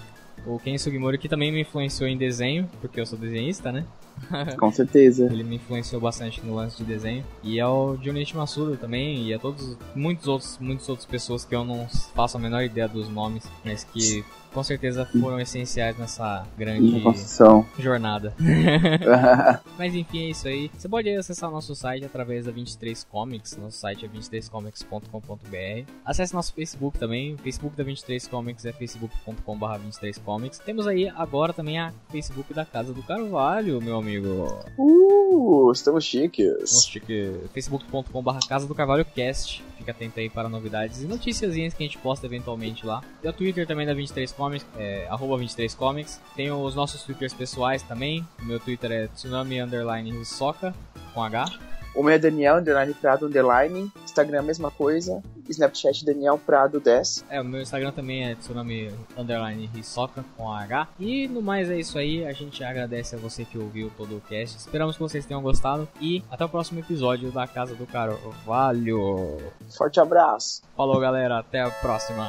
o 0.47 0.59
Ken 0.59 0.76
Sugimori 0.76 1.18
que 1.18 1.28
também 1.28 1.53
me 1.53 1.61
influenciou 1.61 2.09
em 2.09 2.16
desenho, 2.16 2.68
porque 2.80 3.01
eu 3.01 3.07
sou 3.07 3.18
desenhista, 3.18 3.70
né? 3.70 3.84
Com 4.59 4.70
certeza. 4.70 5.26
Ele 5.26 5.43
me 5.43 5.57
influenciou 5.57 6.01
bastante 6.01 6.45
no 6.45 6.55
lance 6.55 6.76
de 6.76 6.84
desenho. 6.84 7.24
E 7.43 7.59
é 7.59 7.66
o 7.66 7.97
Junichi 7.97 8.36
Masuda 8.36 8.76
também, 8.76 9.26
e 9.26 9.34
a 9.34 9.38
todos, 9.38 9.76
muitos 9.95 10.28
outros, 10.28 10.59
muitas 10.61 10.88
outras 10.88 11.07
pessoas 11.07 11.45
que 11.45 11.55
eu 11.55 11.64
não 11.64 11.88
faço 12.14 12.36
a 12.36 12.40
menor 12.40 12.62
ideia 12.62 12.88
dos 12.88 13.09
nomes, 13.09 13.45
mas 13.64 13.84
que 13.84 14.24
com 14.53 14.62
certeza 14.62 15.05
foram 15.20 15.40
essenciais 15.40 15.96
nessa 15.98 16.46
grande 16.57 16.86
Inovação. 16.86 17.66
jornada. 17.78 18.34
Mas 19.78 19.94
enfim, 19.94 20.26
é 20.26 20.30
isso 20.30 20.48
aí. 20.48 20.70
Você 20.76 20.88
pode 20.88 21.09
acessar 21.11 21.48
o 21.50 21.53
nosso 21.53 21.74
site 21.74 22.05
através 22.05 22.46
da 22.46 22.53
23 22.53 23.05
Comics. 23.05 23.57
Nosso 23.57 23.78
site 23.78 24.05
é 24.05 24.09
23comics.com.br. 24.09 25.90
Acesse 26.05 26.34
nosso 26.34 26.55
Facebook 26.55 26.98
também. 26.98 27.34
O 27.34 27.38
Facebook 27.38 27.76
da 27.76 27.84
23 27.84 28.28
Comics 28.28 28.64
é 28.64 28.72
facebook.com.br 28.72 29.78
23comics. 29.88 30.59
Temos 30.59 30.86
aí 30.86 31.09
agora 31.09 31.53
também 31.53 31.78
a 31.78 31.92
Facebook 32.11 32.53
da 32.55 32.64
Casa 32.64 32.92
do 32.92 33.03
Carvalho, 33.03 33.80
meu 33.80 33.96
amigo. 33.96 34.64
uh, 34.78 35.72
estamos 35.72 36.05
chiques. 36.05 36.46
Nossa, 36.61 36.88
chique. 36.88 37.35
facebook.com.br 37.52 38.39
Casa 38.48 38.66
do 38.66 38.74
Carvalho 38.74 39.05
Cast. 39.05 39.62
Fica 39.78 39.90
atento 39.90 40.20
aí 40.20 40.31
para 40.31 40.48
novidades 40.48 41.02
e 41.02 41.06
noticiazinhas 41.06 41.74
que 41.74 41.82
a 41.82 41.86
gente 41.86 41.98
posta 41.98 42.26
eventualmente 42.26 42.86
lá. 42.86 43.02
E 43.22 43.28
o 43.28 43.32
Twitter 43.32 43.66
também 43.66 43.85
da 43.85 43.94
23 43.94 44.32
Comics, 44.43 44.66
é 44.77 45.06
arroba 45.09 45.36
23 45.36 45.73
Comics. 45.77 46.20
Tem 46.35 46.51
os 46.51 46.74
nossos 46.74 47.05
Twitters 47.05 47.32
pessoais 47.32 47.81
também. 47.82 48.27
O 48.40 48.44
meu 48.44 48.59
Twitter 48.59 48.90
é 48.90 49.06
tsunami 49.06 49.60
underline 49.60 50.24
soca 50.24 50.74
com 51.14 51.23
H. 51.23 51.47
O 51.94 52.02
meu 52.02 52.14
é 52.14 52.19
Daniel 52.19 52.56
Underline 52.56 52.93
Prado 52.94 53.27
Underline. 53.27 53.93
Instagram 54.02 54.40
a 54.40 54.43
mesma 54.43 54.70
coisa. 54.70 55.23
Snapchat 55.48 56.05
Daniel 56.05 56.39
Prado 56.39 56.81
10. 56.81 57.27
É, 57.31 57.40
o 57.40 57.44
meu 57.44 57.60
Instagram 57.60 57.93
também 57.93 58.24
é 58.24 58.35
tsunami 58.35 58.90
underline 59.16 59.66
risoca 59.66 60.24
com 60.36 60.51
H. 60.51 60.89
E 60.98 61.28
no 61.28 61.40
mais 61.40 61.70
é 61.70 61.78
isso 61.78 61.97
aí. 61.98 62.27
A 62.27 62.32
gente 62.32 62.64
agradece 62.64 63.14
a 63.14 63.19
você 63.19 63.44
que 63.44 63.59
ouviu 63.59 63.93
todo 63.97 64.16
o 64.16 64.20
cast. 64.23 64.59
Esperamos 64.59 64.97
que 64.97 65.02
vocês 65.02 65.24
tenham 65.24 65.43
gostado. 65.43 65.86
E 66.01 66.24
até 66.28 66.44
o 66.44 66.48
próximo 66.48 66.81
episódio 66.81 67.31
da 67.31 67.47
Casa 67.47 67.77
do 67.77 67.86
Carvalho. 67.86 69.39
Forte 69.77 70.01
abraço. 70.01 70.62
Falou, 70.77 70.98
galera. 70.98 71.39
Até 71.39 71.60
a 71.60 71.70
próxima. 71.70 72.28